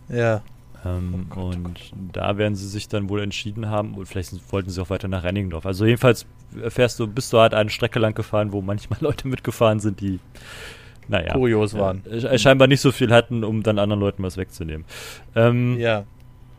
Ja. 0.10 0.42
Ähm, 0.86 1.28
oh 1.32 1.36
Gott, 1.36 1.56
und 1.56 1.80
oh 1.94 1.98
da 2.14 2.38
werden 2.38 2.56
sie 2.56 2.68
sich 2.68 2.88
dann 2.88 3.10
wohl 3.10 3.22
entschieden 3.22 3.70
haben, 3.70 3.96
und 3.96 4.06
vielleicht 4.06 4.34
wollten 4.52 4.70
sie 4.70 4.82
auch 4.82 4.90
weiter 4.90 5.08
nach 5.08 5.24
Renningendorf. 5.24 5.66
Also 5.66 5.86
jedenfalls 5.86 6.26
fährst 6.70 7.00
du, 7.00 7.08
bist 7.08 7.34
du 7.34 7.40
halt 7.40 7.54
eine 7.54 7.70
Strecke 7.70 8.00
lang 8.00 8.14
gefahren, 8.14 8.52
wo 8.52 8.62
manchmal 8.62 9.00
Leute 9.02 9.28
mitgefahren 9.28 9.80
sind, 9.80 10.00
die 10.00 10.20
naja, 11.08 11.34
kurios 11.34 11.74
waren. 11.74 12.06
Äh, 12.06 12.38
scheinbar 12.38 12.68
nicht 12.68 12.82
so 12.82 12.92
viel 12.92 13.12
hatten, 13.12 13.44
um 13.44 13.64
dann 13.64 13.80
anderen 13.80 14.00
Leuten 14.00 14.24
was 14.24 14.38
wegzunehmen. 14.38 14.86
Ähm, 15.36 15.78
ja. 15.80 16.06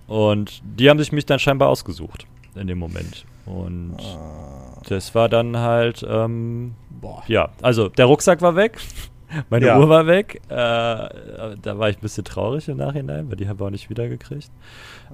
Und 0.07 0.61
die 0.65 0.91
haben 0.91 0.99
sich 0.99 1.13
mich 1.13 1.25
dann 1.25 1.39
scheinbar 1.39 1.69
ausgesucht 1.69 2.27
in 2.57 2.67
dem 2.67 2.79
Moment. 2.79 3.25
Und 3.47 3.97
ah. 4.01 4.81
das 4.89 5.15
war 5.15 5.29
dann 5.29 5.57
halt, 5.57 6.05
ähm, 6.09 6.75
Boah. 7.01 7.23
ja, 7.27 7.51
also 7.63 7.89
der 7.89 8.07
Rucksack 8.07 8.43
war 8.43 8.57
weg. 8.57 8.79
Meine 9.49 9.67
ja. 9.67 9.79
Uhr 9.79 9.89
war 9.89 10.07
weg. 10.07 10.41
Äh, 10.49 10.55
da 10.57 11.79
war 11.79 11.89
ich 11.89 11.99
ein 11.99 12.01
bisschen 12.01 12.25
traurig 12.25 12.69
im 12.69 12.79
Nachhinein, 12.79 13.29
weil 13.29 13.37
die 13.37 13.49
haben 13.49 13.61
wir 13.61 13.67
auch 13.67 13.71
nicht 13.71 13.91
wiedergekriegt. 13.91 14.51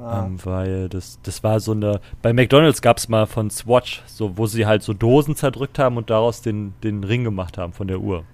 Ah. 0.00 0.24
Ähm, 0.24 0.38
weil 0.44 0.88
das, 0.88 1.20
das 1.22 1.42
war 1.42 1.60
so 1.60 1.72
eine. 1.72 2.00
Bei 2.22 2.32
McDonalds 2.32 2.82
gab 2.82 2.98
es 2.98 3.08
mal 3.08 3.26
von 3.26 3.50
Swatch, 3.50 4.02
so, 4.06 4.36
wo 4.38 4.46
sie 4.46 4.66
halt 4.66 4.82
so 4.82 4.92
Dosen 4.92 5.36
zerdrückt 5.36 5.78
haben 5.78 5.96
und 5.96 6.10
daraus 6.10 6.42
den, 6.42 6.74
den 6.82 7.04
Ring 7.04 7.24
gemacht 7.24 7.58
haben 7.58 7.72
von 7.72 7.88
der 7.88 8.00
Uhr. 8.00 8.24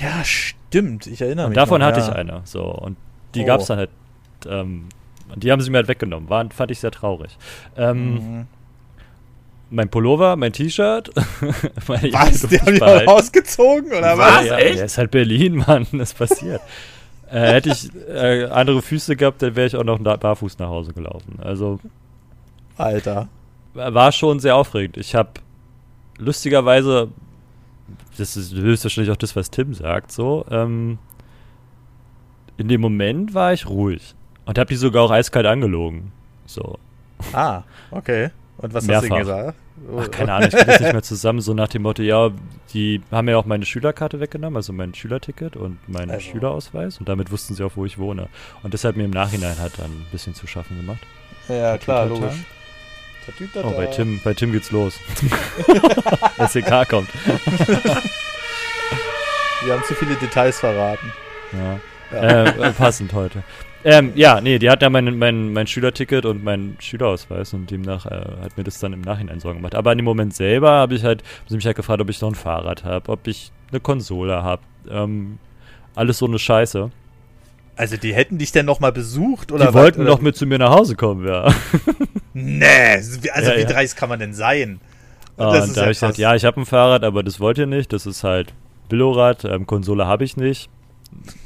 Ja, 0.00 0.24
stimmt. 0.24 1.06
Ich 1.06 1.20
erinnere 1.20 1.46
und 1.46 1.50
mich. 1.50 1.56
Davon 1.56 1.80
noch, 1.80 1.86
hatte 1.86 2.00
ja. 2.00 2.08
ich 2.08 2.14
eine. 2.14 2.40
So, 2.44 2.64
und 2.64 2.96
die 3.34 3.42
oh. 3.42 3.46
gab 3.46 3.60
es 3.60 3.66
dann 3.66 3.78
halt. 3.78 3.90
Ähm, 4.46 4.88
und 5.32 5.44
die 5.44 5.52
haben 5.52 5.60
sie 5.60 5.70
mir 5.70 5.78
halt 5.78 5.88
weggenommen. 5.88 6.30
War, 6.30 6.48
fand 6.50 6.70
ich 6.70 6.80
sehr 6.80 6.90
traurig. 6.90 7.36
Ähm, 7.76 8.14
mhm 8.14 8.46
mein 9.70 9.88
Pullover, 9.88 10.36
mein 10.36 10.52
T-Shirt. 10.52 11.10
was? 11.86 12.00
Die 12.00 12.60
haben 12.60 12.74
die 12.74 13.08
ausgezogen 13.08 13.92
oder 13.92 14.16
was? 14.16 14.40
was? 14.40 14.46
Ja, 14.46 14.58
ja, 14.58 14.84
ist 14.84 14.98
halt 14.98 15.10
Berlin, 15.10 15.56
Mann. 15.66 15.86
Das 15.92 16.14
passiert. 16.14 16.60
äh, 17.30 17.52
hätte 17.52 17.70
ich 17.70 17.90
äh, 18.08 18.44
andere 18.46 18.82
Füße 18.82 19.16
gehabt, 19.16 19.42
dann 19.42 19.56
wäre 19.56 19.66
ich 19.66 19.76
auch 19.76 19.84
noch 19.84 19.98
barfuß 19.98 20.58
nach 20.58 20.68
Hause 20.68 20.92
gelaufen. 20.92 21.38
Also. 21.42 21.78
Alter. 22.76 23.28
War 23.74 24.12
schon 24.12 24.40
sehr 24.40 24.56
aufregend. 24.56 24.96
Ich 24.96 25.14
habe 25.14 25.30
lustigerweise, 26.18 27.08
das 28.16 28.36
ist 28.36 28.54
höchstwahrscheinlich 28.54 29.12
auch 29.12 29.16
das, 29.16 29.36
was 29.36 29.50
Tim 29.50 29.74
sagt, 29.74 30.12
so, 30.12 30.44
ähm, 30.50 30.98
in 32.56 32.68
dem 32.68 32.80
Moment 32.80 33.34
war 33.34 33.52
ich 33.52 33.68
ruhig. 33.68 34.14
Und 34.46 34.58
habe 34.58 34.68
die 34.68 34.76
sogar 34.76 35.04
auch 35.04 35.10
eiskalt 35.10 35.46
angelogen. 35.46 36.12
So. 36.46 36.78
Ah, 37.32 37.62
okay. 37.90 38.30
Und 38.58 38.74
was 38.74 38.86
Mehrfach. 38.86 39.02
hast 39.02 39.10
du 39.10 39.18
gesagt? 39.18 39.58
Ach, 39.96 40.10
keine 40.10 40.32
Ahnung, 40.32 40.48
ich 40.48 40.54
kriege 40.56 40.66
das 40.66 40.80
nicht 40.80 40.92
mehr 40.92 41.02
zusammen, 41.14 41.40
so 41.40 41.54
nach 41.54 41.68
dem 41.68 41.82
Motto, 41.82 42.02
ja, 42.02 42.30
die 42.74 43.00
haben 43.10 43.28
ja 43.28 43.36
auch 43.36 43.46
meine 43.46 43.64
Schülerkarte 43.64 44.18
weggenommen, 44.18 44.56
also 44.56 44.72
mein 44.72 44.94
Schülerticket 44.94 45.56
und 45.56 45.78
meinen 45.88 46.10
also. 46.10 46.28
Schülerausweis 46.28 46.98
und 46.98 47.08
damit 47.08 47.30
wussten 47.30 47.54
sie 47.54 47.62
auch, 47.64 47.72
wo 47.76 47.84
ich 47.84 47.98
wohne. 47.98 48.28
Und 48.64 48.74
deshalb 48.74 48.96
mir 48.96 49.04
im 49.04 49.12
Nachhinein 49.12 49.58
hat 49.58 49.78
dann 49.78 49.90
ein 49.90 50.06
bisschen 50.10 50.34
zu 50.34 50.48
schaffen 50.48 50.76
gemacht. 50.76 51.00
Ja, 51.48 51.78
klar, 51.78 52.06
logisch. 52.06 52.34
Oh, 53.62 53.70
bei 53.76 53.86
Tim, 53.86 54.20
bei 54.24 54.32
Tim 54.34 54.52
geht's 54.52 54.70
los. 54.70 54.98
SEK 56.48 56.88
kommt. 56.88 57.10
Wir 59.64 59.74
haben 59.74 59.84
zu 59.84 59.94
viele 59.94 60.14
Details 60.14 60.58
verraten. 60.58 61.12
Ja. 61.52 61.80
ja. 62.12 62.44
Äh, 62.44 62.72
passend 62.72 63.12
heute. 63.12 63.42
Ähm, 63.90 64.12
ja, 64.16 64.42
nee, 64.42 64.58
die 64.58 64.68
hat 64.68 64.82
ja 64.82 64.90
mein, 64.90 65.18
mein, 65.18 65.54
mein 65.54 65.66
Schülerticket 65.66 66.26
und 66.26 66.44
meinen 66.44 66.76
Schülerausweis 66.78 67.54
und 67.54 67.70
demnach 67.70 68.04
äh, 68.04 68.20
hat 68.42 68.58
mir 68.58 68.64
das 68.64 68.78
dann 68.80 68.92
im 68.92 69.00
Nachhinein 69.00 69.40
Sorgen 69.40 69.60
gemacht. 69.60 69.74
Aber 69.74 69.92
in 69.92 69.98
dem 69.98 70.04
Moment 70.04 70.34
selber 70.34 70.72
habe 70.72 70.94
ich 70.94 71.04
halt, 71.04 71.22
haben 71.22 71.48
sie 71.48 71.56
mich 71.56 71.64
halt 71.64 71.76
gefragt, 71.76 71.98
ob 72.02 72.10
ich 72.10 72.20
noch 72.20 72.28
ein 72.28 72.34
Fahrrad 72.34 72.84
habe, 72.84 73.10
ob 73.10 73.26
ich 73.26 73.50
eine 73.70 73.80
Konsole 73.80 74.42
habe. 74.42 74.60
Ähm, 74.90 75.38
alles 75.94 76.18
so 76.18 76.26
eine 76.26 76.38
Scheiße. 76.38 76.90
Also 77.76 77.96
die 77.96 78.12
hätten 78.12 78.36
dich 78.36 78.52
denn 78.52 78.66
noch 78.66 78.78
mal 78.78 78.92
besucht 78.92 79.52
oder 79.52 79.68
Die 79.68 79.74
wollten 79.74 80.04
noch 80.04 80.20
mit 80.20 80.36
zu 80.36 80.44
mir 80.44 80.58
nach 80.58 80.70
Hause 80.70 80.94
kommen, 80.94 81.26
ja. 81.26 81.50
nee, 82.34 82.66
also 82.66 83.20
ja, 83.22 83.56
wie 83.56 83.60
ja. 83.62 83.66
dreist 83.66 83.96
kann 83.96 84.10
man 84.10 84.18
denn 84.18 84.34
sein? 84.34 84.80
Und, 85.36 85.46
und 85.46 85.52
da 85.52 85.64
ja 85.64 85.80
habe 85.80 85.92
ich 85.92 85.98
gesagt, 85.98 86.18
ja, 86.18 86.34
ich 86.34 86.44
habe 86.44 86.60
ein 86.60 86.66
Fahrrad, 86.66 87.04
aber 87.04 87.22
das 87.22 87.40
wollt 87.40 87.56
ihr 87.56 87.66
nicht. 87.66 87.90
Das 87.94 88.04
ist 88.04 88.22
halt 88.22 88.52
Billorad, 88.90 89.46
ähm, 89.46 89.66
Konsole 89.66 90.06
habe 90.06 90.24
ich 90.24 90.36
nicht. 90.36 90.68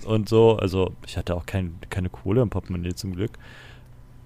Und 0.05 0.29
so, 0.29 0.57
also 0.57 0.93
ich 1.07 1.17
hatte 1.17 1.35
auch 1.35 1.47
kein, 1.47 1.79
keine 1.91 2.09
Kohle 2.09 2.43
im 2.43 2.51
Portemonnaie 2.51 2.95
zum 2.95 3.15
Glück. 3.15 3.33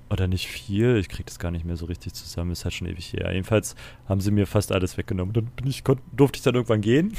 Oder 0.09 0.29
nicht 0.29 0.47
viel, 0.47 0.97
ich 0.97 1.09
kriege 1.09 1.25
das 1.25 1.39
gar 1.39 1.51
nicht 1.51 1.65
mehr 1.65 1.77
so 1.77 1.87
richtig 1.87 2.15
zusammen, 2.15 2.53
ist 2.53 2.65
halt 2.65 2.75
schon 2.75 2.87
ewig 2.87 3.13
her. 3.13 3.33
Jedenfalls 3.33 3.75
haben 4.09 4.21
sie 4.21 4.31
mir 4.31 4.47
fast 4.47 4.71
alles 4.71 4.97
weggenommen. 4.97 5.33
Dann 5.33 5.47
bin 5.47 5.67
ich, 5.67 5.83
durfte 6.13 6.39
ich 6.39 6.43
dann 6.43 6.55
irgendwann 6.55 6.81
gehen. 6.81 7.13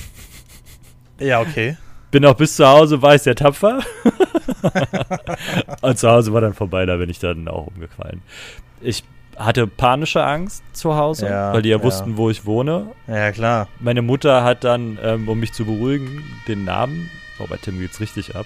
Ja, 1.20 1.41
okay. 1.41 1.76
Bin 2.11 2.26
auch 2.26 2.36
bis 2.36 2.55
zu 2.55 2.65
Hause, 2.65 3.01
war 3.01 3.15
ich 3.15 3.24
sehr 3.24 3.36
tapfer. 3.36 3.82
und 5.82 5.97
zu 5.97 6.09
Hause 6.09 6.32
war 6.32 6.41
dann 6.41 6.53
vorbei, 6.53 6.86
da 6.86 6.95
bin 6.95 7.09
ich 7.09 7.20
dann 7.20 7.47
auch 7.47 7.68
umgefallen. 7.68 8.22
Ich 8.82 9.03
hatte 9.38 9.68
panische 9.68 10.24
Angst 10.24 10.63
zu 10.74 10.95
Hause, 10.95 11.28
ja, 11.28 11.53
weil 11.53 11.61
die 11.61 11.70
ja, 11.70 11.78
ja, 11.78 11.84
wussten, 11.84 12.18
wo 12.18 12.30
ich 12.30 12.45
wohne. 12.45 12.88
Ja, 13.07 13.32
klar. 13.32 13.68
Meine 13.80 14.01
Mutter 14.01 14.43
hat 14.43 14.63
dann, 14.63 14.97
ähm, 15.03 15.28
um 15.28 15.39
mich 15.39 15.53
zu 15.53 15.65
beruhigen, 15.65 16.24
den 16.47 16.63
Namen, 16.63 17.09
oh, 17.39 17.47
bei 17.47 17.57
Tim 17.57 17.79
geht's 17.79 17.99
richtig 17.99 18.35
ab, 18.35 18.45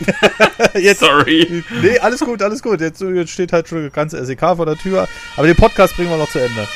jetzt, 0.74 1.00
Sorry. 1.00 1.64
Nee, 1.82 1.98
alles 1.98 2.20
gut, 2.20 2.42
alles 2.42 2.62
gut. 2.62 2.80
Jetzt, 2.80 3.00
jetzt 3.00 3.30
steht 3.30 3.52
halt 3.52 3.68
schon 3.68 3.84
die 3.84 3.90
ganze 3.90 4.24
SEK 4.24 4.40
vor 4.40 4.66
der 4.66 4.76
Tür. 4.76 5.08
Aber 5.36 5.46
den 5.46 5.56
Podcast 5.56 5.96
bringen 5.96 6.10
wir 6.10 6.16
noch 6.16 6.30
zu 6.30 6.38
Ende. 6.38 6.66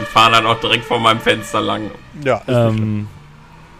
Die 0.00 0.04
fahren 0.04 0.32
dann 0.32 0.46
auch 0.46 0.60
direkt 0.60 0.84
vor 0.84 0.98
meinem 0.98 1.20
Fenster 1.20 1.60
lang. 1.60 1.90
Ja. 2.24 2.42
Ähm, 2.48 3.08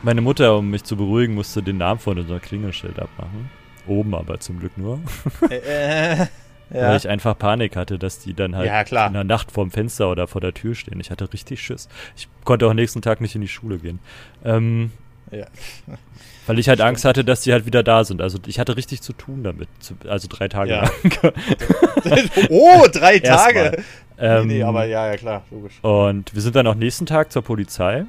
meine 0.03 0.21
Mutter, 0.21 0.57
um 0.57 0.71
mich 0.71 0.85
zu 0.85 0.97
beruhigen, 0.97 1.35
musste 1.35 1.63
den 1.63 1.79
Namen 1.79 2.01
von 2.01 2.19
unserem 2.19 2.41
Klingelschild 2.41 2.99
abmachen. 2.99 3.51
Oben 3.87 4.15
aber 4.15 4.39
zum 4.39 4.61
Glück 4.61 4.79
nur. 4.79 5.01
äh, 5.51 6.23
äh, 6.23 6.27
ja. 6.73 6.89
Weil 6.89 6.97
ich 6.97 7.09
einfach 7.09 7.39
Panik 7.39 7.77
hatte, 7.77 7.99
dass 7.99 8.19
die 8.19 8.35
dann 8.35 8.57
halt 8.57 8.67
ja, 8.67 9.07
in 9.07 9.13
der 9.13 9.25
Nacht 9.25 9.53
vorm 9.53 9.71
Fenster 9.71 10.11
oder 10.11 10.27
vor 10.27 10.41
der 10.41 10.55
Tür 10.55 10.75
stehen. 10.75 11.01
Ich 11.01 11.11
hatte 11.11 11.33
richtig 11.33 11.61
Schiss. 11.61 11.89
Ich 12.17 12.29
konnte 12.45 12.67
auch 12.67 12.71
am 12.71 12.77
nächsten 12.77 13.03
Tag 13.03 13.21
nicht 13.21 13.35
in 13.35 13.41
die 13.41 13.49
Schule 13.49 13.79
gehen. 13.79 13.99
Ähm, 14.45 14.91
ja. 15.31 15.47
Weil 16.47 16.59
ich 16.59 16.69
halt 16.69 16.79
Stimmt. 16.79 16.89
Angst 16.89 17.05
hatte, 17.05 17.25
dass 17.25 17.43
die 17.43 17.53
halt 17.53 17.67
wieder 17.67 17.83
da 17.83 18.05
sind. 18.05 18.21
Also 18.21 18.39
ich 18.47 18.59
hatte 18.59 18.77
richtig 18.77 19.03
zu 19.03 19.13
tun 19.13 19.45
damit. 19.45 19.69
Also 20.09 20.29
drei 20.31 20.49
Tage 20.49 20.71
ja. 20.71 20.83
lang. 20.83 21.33
oh, 22.51 22.87
drei 22.91 23.19
Tage! 23.19 23.83
Ähm, 24.19 24.47
nee, 24.47 24.55
nee, 24.55 24.63
aber 24.63 24.85
ja, 24.85 25.11
ja, 25.11 25.17
klar, 25.17 25.43
logisch. 25.51 25.75
Und 25.83 26.35
wir 26.35 26.43
sind 26.43 26.55
dann 26.57 26.67
auch 26.67 26.75
nächsten 26.75 27.07
Tag 27.07 27.33
zur 27.33 27.43
Polizei. 27.43 28.05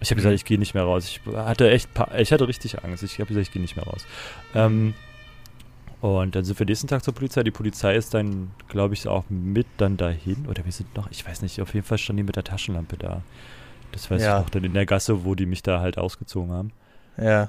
Ich 0.00 0.10
habe 0.10 0.16
gesagt, 0.16 0.32
mhm. 0.32 0.36
ich 0.36 0.44
gehe 0.44 0.58
nicht 0.58 0.74
mehr 0.74 0.84
raus. 0.84 1.06
Ich 1.06 1.20
hatte 1.34 1.70
echt, 1.70 1.88
ich 2.18 2.32
hatte 2.32 2.48
richtig 2.48 2.82
Angst. 2.84 3.02
Ich 3.02 3.14
habe 3.14 3.26
gesagt, 3.26 3.46
ich 3.46 3.52
gehe 3.52 3.62
nicht 3.62 3.76
mehr 3.76 3.86
raus. 3.86 4.06
Ähm, 4.54 4.94
und 6.04 6.36
dann 6.36 6.44
sind 6.44 6.58
wir 6.58 6.66
nächsten 6.66 6.86
Tag 6.86 7.02
zur 7.02 7.14
Polizei. 7.14 7.42
Die 7.44 7.50
Polizei 7.50 7.96
ist 7.96 8.12
dann, 8.12 8.50
glaube 8.68 8.92
ich, 8.92 9.08
auch 9.08 9.24
mit 9.30 9.66
dann 9.78 9.96
dahin. 9.96 10.44
Oder 10.46 10.62
wir 10.66 10.70
sind 10.70 10.94
noch, 10.94 11.10
ich 11.10 11.26
weiß 11.26 11.40
nicht, 11.40 11.62
auf 11.62 11.72
jeden 11.72 11.86
Fall 11.86 11.96
stand 11.96 12.18
die 12.18 12.22
mit 12.22 12.36
der 12.36 12.44
Taschenlampe 12.44 12.98
da. 12.98 13.22
Das 13.90 14.10
weiß 14.10 14.20
ja. 14.20 14.38
ich 14.38 14.44
auch 14.44 14.50
dann 14.50 14.64
in 14.64 14.74
der 14.74 14.84
Gasse, 14.84 15.24
wo 15.24 15.34
die 15.34 15.46
mich 15.46 15.62
da 15.62 15.80
halt 15.80 15.96
ausgezogen 15.96 16.52
haben. 16.52 16.72
Ja. 17.16 17.48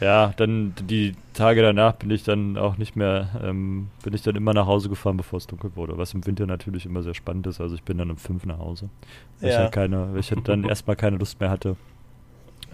Ja, 0.00 0.32
dann 0.36 0.74
die 0.82 1.14
Tage 1.32 1.62
danach 1.62 1.92
bin 1.92 2.10
ich 2.10 2.24
dann 2.24 2.58
auch 2.58 2.76
nicht 2.76 2.96
mehr, 2.96 3.40
ähm, 3.40 3.90
bin 4.02 4.12
ich 4.12 4.22
dann 4.22 4.34
immer 4.34 4.52
nach 4.52 4.66
Hause 4.66 4.88
gefahren, 4.88 5.16
bevor 5.16 5.36
es 5.36 5.46
dunkel 5.46 5.76
wurde. 5.76 5.96
Was 5.96 6.12
im 6.12 6.26
Winter 6.26 6.44
natürlich 6.44 6.86
immer 6.86 7.04
sehr 7.04 7.14
spannend 7.14 7.46
ist. 7.46 7.60
Also 7.60 7.76
ich 7.76 7.84
bin 7.84 7.98
dann 7.98 8.10
um 8.10 8.16
fünf 8.16 8.46
nach 8.46 8.58
Hause. 8.58 8.90
Weil 9.38 9.50
ja. 9.50 9.54
ich, 9.54 9.60
halt 9.60 9.72
keine, 9.72 10.12
weil 10.12 10.18
ich 10.18 10.32
halt 10.32 10.48
dann 10.48 10.64
erstmal 10.68 10.96
keine 10.96 11.18
Lust 11.18 11.38
mehr 11.38 11.50
hatte, 11.50 11.76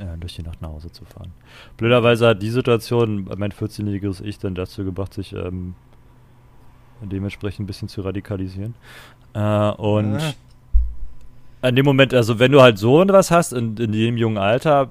äh, 0.00 0.18
durch 0.18 0.34
die 0.34 0.42
Nacht 0.42 0.60
nach 0.62 0.70
Hause 0.70 0.90
zu 0.90 1.04
fahren. 1.04 1.32
Blöderweise 1.76 2.28
hat 2.28 2.42
die 2.42 2.50
Situation 2.50 3.28
mein 3.36 3.52
14-jähriges 3.52 4.22
Ich 4.22 4.38
dann 4.38 4.54
dazu 4.54 4.84
gebracht, 4.84 5.14
sich 5.14 5.32
ähm, 5.32 5.74
dementsprechend 7.02 7.64
ein 7.64 7.66
bisschen 7.66 7.88
zu 7.88 8.00
radikalisieren. 8.00 8.74
Äh, 9.34 9.70
und 9.70 10.18
ja 10.18 10.32
in 11.62 11.76
dem 11.76 11.84
Moment, 11.84 12.14
also 12.14 12.38
wenn 12.38 12.52
du 12.52 12.62
halt 12.62 12.78
so 12.78 13.04
was 13.08 13.30
hast, 13.30 13.52
in, 13.52 13.76
in 13.76 13.92
dem 13.92 14.16
jungen 14.16 14.38
Alter, 14.38 14.90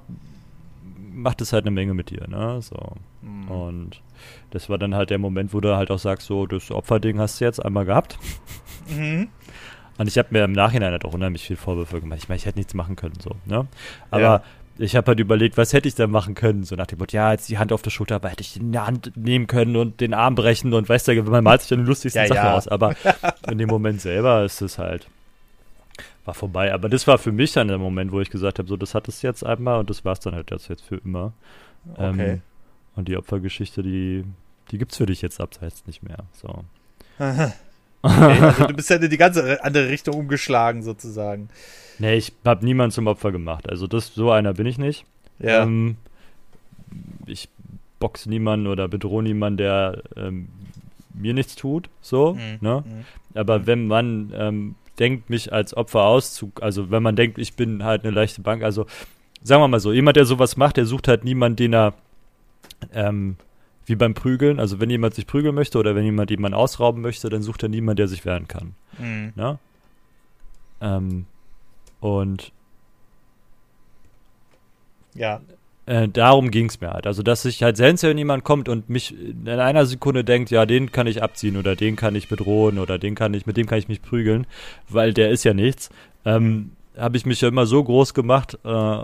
macht 1.12 1.42
es 1.42 1.52
halt 1.52 1.66
eine 1.66 1.72
Menge 1.72 1.94
mit 1.94 2.12
dir, 2.12 2.28
ne? 2.28 2.62
So. 2.62 2.78
Mhm. 3.22 3.48
Und 3.50 4.02
das 4.52 4.70
war 4.70 4.78
dann 4.78 4.96
halt 4.96 5.10
der 5.10 5.18
Moment, 5.18 5.54
wo 5.54 5.60
du 5.60 5.76
halt 5.76 5.92
auch 5.92 6.00
sagst, 6.00 6.28
so, 6.28 6.46
das 6.46 6.72
Opferding 6.72 7.20
hast 7.20 7.42
du 7.42 7.46
jetzt 7.46 7.64
einmal 7.64 7.86
gehabt. 7.86 8.18
Mhm. 8.88 9.30
Und 9.98 10.08
ich 10.08 10.18
habe 10.18 10.30
mir 10.32 10.46
im 10.46 10.54
Nachhinein 10.54 10.92
halt 10.92 11.04
auch 11.04 11.14
unheimlich 11.14 11.44
viel 11.44 11.58
Vorwürfe 11.58 12.00
gemacht. 12.00 12.20
Ich 12.22 12.30
meine, 12.30 12.38
ich 12.38 12.46
hätte 12.46 12.58
nichts 12.58 12.74
machen 12.74 12.96
können, 12.96 13.16
so, 13.22 13.32
ne? 13.46 13.68
Aber 14.12 14.22
ja. 14.22 14.44
Ich 14.80 14.96
habe 14.96 15.08
halt 15.08 15.20
überlegt, 15.20 15.58
was 15.58 15.74
hätte 15.74 15.88
ich 15.88 15.96
denn 15.96 16.10
machen 16.10 16.36
können? 16.36 16.64
So 16.64 16.76
nach 16.76 16.88
dem 16.88 17.00
Motto, 17.00 17.16
ja, 17.16 17.32
jetzt 17.32 17.50
die 17.50 17.58
Hand 17.58 17.74
auf 17.74 17.82
der 17.82 17.92
Schulter, 17.92 18.16
aber 18.16 18.30
hätte 18.30 18.42
ich 18.42 18.54
die 18.60 18.80
Hand 18.80 19.12
nehmen 19.16 19.48
können 19.48 19.76
und 19.76 20.00
den 20.00 20.14
Arm 20.14 20.36
brechen 20.36 20.74
und 20.74 20.88
weißt 20.88 21.10
du, 21.10 21.24
man 21.24 21.44
malt 21.44 21.62
sich 21.62 21.70
dann 21.70 21.80
die 21.80 21.86
lustigsten 21.86 22.24
ja, 22.24 22.28
Sachen 22.28 22.46
ja. 22.46 22.56
aus. 22.56 22.68
Aber 22.68 22.96
in 23.50 23.58
dem 23.58 23.70
Moment 23.70 24.02
selber 24.02 24.44
ist 24.44 24.62
es 24.62 24.78
halt 24.78 25.08
war 26.30 26.34
vorbei. 26.34 26.74
Aber 26.74 26.90
das 26.90 27.08
war 27.08 27.18
für 27.18 27.32
mich 27.32 27.54
dann 27.54 27.68
der 27.68 27.78
Moment, 27.78 28.12
wo 28.12 28.22
ich 28.22 28.30
gesagt 28.30 28.60
habe, 28.60 28.70
so, 28.70 28.78
das 28.78 28.94
hat 28.94 29.08
es 29.08 29.22
jetzt 29.22 29.46
einmal 29.46 29.80
und 29.80 29.90
das 29.90 30.06
war 30.06 30.14
es 30.14 30.20
dann 30.20 30.36
halt 30.36 30.52
jetzt 30.52 30.82
für 30.82 30.98
immer. 30.98 31.34
Okay. 31.96 32.32
Ähm, 32.32 32.42
und 32.96 33.08
die 33.08 33.18
Opfergeschichte, 33.18 33.82
die, 33.82 34.26
die 34.72 34.78
gibt 34.78 34.92
es 34.92 34.98
für 34.98 35.06
dich 35.06 35.22
jetzt 35.22 35.40
abseits 35.42 35.88
nicht 35.88 36.04
mehr. 36.04 36.26
So. 36.34 36.64
Okay, 38.02 38.40
also 38.42 38.68
du 38.68 38.74
bist 38.74 38.90
ja 38.90 38.98
in 38.98 39.10
die 39.10 39.18
ganze 39.18 39.64
andere 39.64 39.90
Richtung 39.90 40.16
umgeschlagen, 40.16 40.84
sozusagen. 40.84 41.50
Nee, 42.00 42.16
ich 42.16 42.34
habe 42.46 42.66
niemanden 42.66 42.92
zum 42.92 43.08
Opfer 43.08 43.32
gemacht. 43.32 43.70
Also 43.70 43.88
das, 43.88 44.14
so 44.14 44.32
einer 44.32 44.54
bin 44.54 44.66
ich 44.66 44.78
nicht. 44.78 45.06
Ja. 45.40 45.64
Ähm, 45.64 45.98
ich 47.26 47.50
boxe 48.00 48.30
niemanden 48.30 48.68
oder 48.68 48.88
bedrohe 48.88 49.24
niemanden, 49.24 49.58
der 49.58 50.02
ähm, 50.16 50.48
mir 51.14 51.34
nichts 51.34 51.56
tut, 51.56 51.90
so, 52.02 52.34
mhm. 52.34 52.58
ne? 52.62 52.84
Mhm. 52.86 53.06
Aber 53.38 53.68
wenn 53.68 53.88
man 53.88 54.34
ähm, 54.36 54.76
denkt, 54.98 55.30
mich 55.30 55.52
als 55.52 55.76
Opfer 55.76 56.04
auszug, 56.04 56.64
also 56.64 56.92
wenn 56.92 57.04
man 57.04 57.16
denkt, 57.16 57.38
ich 57.38 57.56
bin 57.56 57.84
halt 57.84 58.04
eine 58.04 58.14
leichte 58.14 58.42
Bank, 58.42 58.64
also 58.64 58.86
sagen 59.44 59.62
wir 59.62 59.68
mal 59.68 59.80
so, 59.80 59.92
jemand, 59.92 60.18
der 60.18 60.26
sowas 60.26 60.58
macht, 60.58 60.78
der 60.78 60.86
sucht 60.86 61.08
halt 61.08 61.24
niemanden, 61.26 61.58
den 61.58 61.74
er 61.74 61.94
ähm, 62.94 63.36
wie 63.90 63.96
beim 63.96 64.14
Prügeln, 64.14 64.60
also 64.60 64.80
wenn 64.80 64.90
jemand 64.90 65.16
sich 65.16 65.28
prügeln 65.28 65.56
möchte 65.56 65.78
oder 65.78 65.96
wenn 65.96 66.06
jemand 66.06 66.30
jemanden 66.30 66.56
ausrauben 66.56 67.02
möchte, 67.02 67.30
dann 67.30 67.42
sucht 67.42 67.64
er 67.64 67.70
niemanden, 67.70 67.98
der 67.98 68.08
sich 68.08 68.26
wehren 68.26 68.48
kann. 68.48 68.76
Mhm. 68.98 69.34
Ne? 69.36 69.60
Ähm, 70.82 71.26
und 72.00 72.52
ja. 75.16 75.42
Äh, 75.86 76.08
darum 76.08 76.52
ging 76.52 76.68
es 76.68 76.80
mir 76.80 76.92
halt. 76.92 77.08
Also, 77.08 77.24
dass 77.24 77.42
sich 77.42 77.64
halt 77.64 77.76
selbst, 77.76 78.04
wenn 78.04 78.18
jemand 78.18 78.44
kommt 78.44 78.70
und 78.70 78.90
mich 78.90 79.16
in 79.18 79.50
einer 79.50 79.88
Sekunde 79.88 80.24
denkt, 80.24 80.52
ja, 80.52 80.68
den 80.68 80.92
kann 80.92 81.08
ich 81.08 81.24
abziehen 81.24 81.58
oder 81.58 81.76
den 81.76 81.96
kann 81.96 82.14
ich 82.14 82.30
bedrohen 82.30 82.78
oder 82.78 83.00
den 83.00 83.16
kann 83.16 83.34
ich, 83.34 83.48
mit 83.48 83.58
dem 83.58 83.66
kann 83.66 83.80
ich 83.80 83.88
mich 83.88 84.04
prügeln, 84.04 84.46
weil 84.88 85.14
der 85.16 85.32
ist 85.32 85.44
ja 85.46 85.56
nichts, 85.56 85.90
ähm, 86.26 86.74
habe 86.96 87.18
ich 87.18 87.26
mich 87.26 87.42
ja 87.42 87.48
immer 87.48 87.66
so 87.66 87.84
groß 87.84 88.14
gemacht 88.14 88.60
äh, 88.64 89.04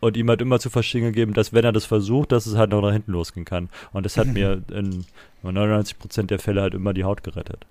und 0.00 0.16
ihm 0.16 0.28
halt 0.28 0.40
immer 0.40 0.60
zu 0.60 0.70
verstehen 0.70 1.02
gegeben, 1.02 1.32
dass 1.32 1.52
wenn 1.52 1.64
er 1.64 1.72
das 1.72 1.84
versucht, 1.84 2.32
dass 2.32 2.46
es 2.46 2.56
halt 2.56 2.70
noch 2.70 2.82
nach 2.82 2.92
hinten 2.92 3.12
losgehen 3.12 3.44
kann. 3.44 3.68
Und 3.92 4.04
das 4.04 4.16
hat 4.16 4.26
mir 4.32 4.62
in 4.70 5.04
99% 5.44 6.22
der 6.24 6.38
Fälle 6.38 6.62
halt 6.62 6.74
immer 6.74 6.94
die 6.94 7.04
Haut 7.04 7.22
gerettet. 7.22 7.66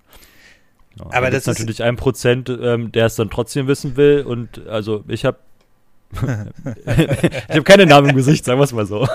Ja, 0.98 1.06
aber 1.12 1.30
das 1.30 1.46
ist 1.46 1.58
natürlich 1.58 1.82
ein 1.82 1.96
Prozent, 1.96 2.48
ähm, 2.48 2.90
der 2.92 3.06
es 3.06 3.16
dann 3.16 3.28
trotzdem 3.30 3.66
wissen 3.66 3.96
will. 3.96 4.22
Und 4.22 4.66
also 4.66 5.04
ich 5.08 5.24
habe 5.24 5.38
ich 6.12 7.50
habe 7.50 7.62
keine 7.64 7.86
Namen 7.86 8.10
im 8.10 8.16
Gesicht, 8.16 8.44
sagen 8.44 8.58
wir 8.60 8.64
es 8.64 8.72
mal 8.72 8.86
so. 8.86 9.06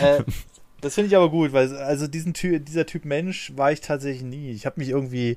äh, 0.00 0.22
das 0.80 0.94
finde 0.94 1.08
ich 1.08 1.16
aber 1.16 1.30
gut, 1.30 1.52
weil 1.52 1.74
also 1.78 2.06
diesen 2.06 2.34
Ty 2.34 2.60
dieser 2.60 2.86
Typ 2.86 3.04
Mensch 3.04 3.52
war 3.56 3.72
ich 3.72 3.80
tatsächlich 3.80 4.22
nie. 4.22 4.50
Ich 4.50 4.66
habe 4.66 4.78
mich 4.78 4.90
irgendwie, 4.90 5.36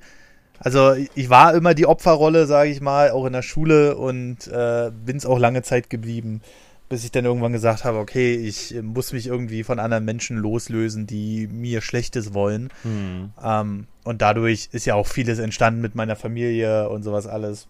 also 0.60 0.94
ich 1.16 1.30
war 1.30 1.54
immer 1.54 1.74
die 1.74 1.86
Opferrolle, 1.86 2.46
sage 2.46 2.70
ich 2.70 2.82
mal, 2.82 3.12
auch 3.12 3.26
in 3.26 3.34
der 3.34 3.42
Schule 3.42 3.96
und 3.96 4.48
äh, 4.48 4.92
bin 5.06 5.18
es 5.18 5.26
auch 5.26 5.40
lange 5.40 5.62
Zeit 5.62 5.90
geblieben, 5.90 6.42
bis 6.90 7.04
ich 7.04 7.12
dann 7.12 7.26
irgendwann 7.26 7.54
gesagt 7.54 7.86
habe, 7.86 8.00
okay, 8.00 8.36
ich 8.36 8.76
muss 8.82 9.14
mich 9.14 9.28
irgendwie 9.28 9.64
von 9.64 9.80
anderen 9.80 10.06
Menschen 10.06 10.38
loslösen, 10.38 11.08
die 11.08 11.48
mir 11.48 11.82
Schlechtes 11.82 12.34
wollen. 12.34 12.70
Hm. 12.84 13.32
Ähm, 13.44 13.88
und 14.04 14.22
dadurch 14.22 14.70
ist 14.72 14.86
ja 14.86 14.96
auch 14.96 15.08
vieles 15.08 15.40
entstanden 15.40 15.82
mit 15.82 15.96
meiner 15.96 16.16
Familie 16.16 16.90
und 16.90 17.04
sowas 17.04 17.28
alles. 17.28 17.68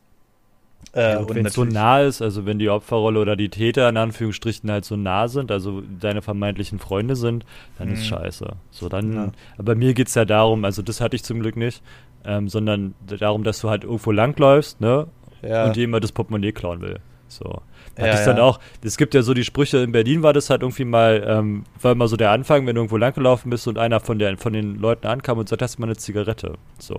Äh, 0.94 1.14
ja, 1.14 1.30
wenn 1.36 1.46
es 1.46 1.54
so 1.54 1.66
nah 1.66 2.02
ist, 2.02 2.22
also 2.22 2.46
wenn 2.46 2.58
die 2.58 2.70
Opferrolle 2.70 3.20
oder 3.20 3.36
die 3.36 3.50
Täter 3.50 3.88
in 3.90 3.98
Anführungsstrichen 3.98 4.72
halt 4.72 4.86
so 4.86 4.96
nah 4.96 5.28
sind, 5.28 5.52
also 5.52 5.82
deine 5.82 6.22
vermeintlichen 6.22 6.80
Freunde 6.80 7.16
sind, 7.16 7.46
dann 7.78 7.90
mhm. 7.90 7.96
ist 7.96 8.08
scheiße. 8.08 8.54
So 8.72 8.90
dann, 8.90 9.14
ja. 9.14 9.32
aber 9.58 9.76
mir 9.76 9.94
geht 9.94 10.08
es 10.08 10.16
ja 10.16 10.26
darum, 10.26 10.66
also 10.66 10.82
das 10.82 11.00
hatte 11.00 11.16
ich 11.16 11.24
zum 11.24 11.42
Glück 11.42 11.58
nicht, 11.58 11.84
ähm, 12.26 12.50
sondern 12.50 12.94
darum, 13.06 13.44
dass 13.44 13.60
du 13.60 13.70
halt 13.70 13.84
irgendwo 13.84 14.12
langläufst, 14.12 14.82
ne? 14.82 15.08
Ja. 15.42 15.66
Und 15.66 15.78
jemand 15.78 16.04
das 16.04 16.12
Portemonnaie 16.12 16.52
klauen 16.52 16.82
will. 16.82 17.00
So. 17.28 17.62
Da 17.96 18.04
hatte 18.04 18.14
ja, 18.14 18.20
ich 18.20 18.26
dann 18.26 18.40
auch, 18.40 18.60
es 18.84 18.98
gibt 18.98 19.14
ja 19.14 19.22
so 19.22 19.34
die 19.34 19.44
Sprüche, 19.44 19.78
in 19.80 19.92
Berlin 19.92 20.24
war 20.24 20.34
das 20.34 20.50
halt 20.50 20.62
irgendwie 20.62 20.86
mal, 20.86 21.24
ähm, 21.26 21.64
war 21.82 21.94
immer 21.94 22.08
so 22.08 22.18
der 22.18 22.32
Anfang, 22.32 22.66
wenn 22.66 22.76
du 22.76 22.82
irgendwo 22.82 22.98
langgelaufen 22.98 23.50
bist 23.50 23.68
und 23.68 23.78
einer 23.78 24.00
von, 24.00 24.20
der, 24.20 24.38
von 24.38 24.54
den 24.54 24.76
Leuten 24.76 25.08
ankam 25.08 25.38
und 25.38 25.50
sagt, 25.50 25.62
hast 25.62 25.78
du 25.78 25.82
mal 25.82 25.88
eine 25.88 25.98
Zigarette? 25.98 26.54
So. 26.78 26.98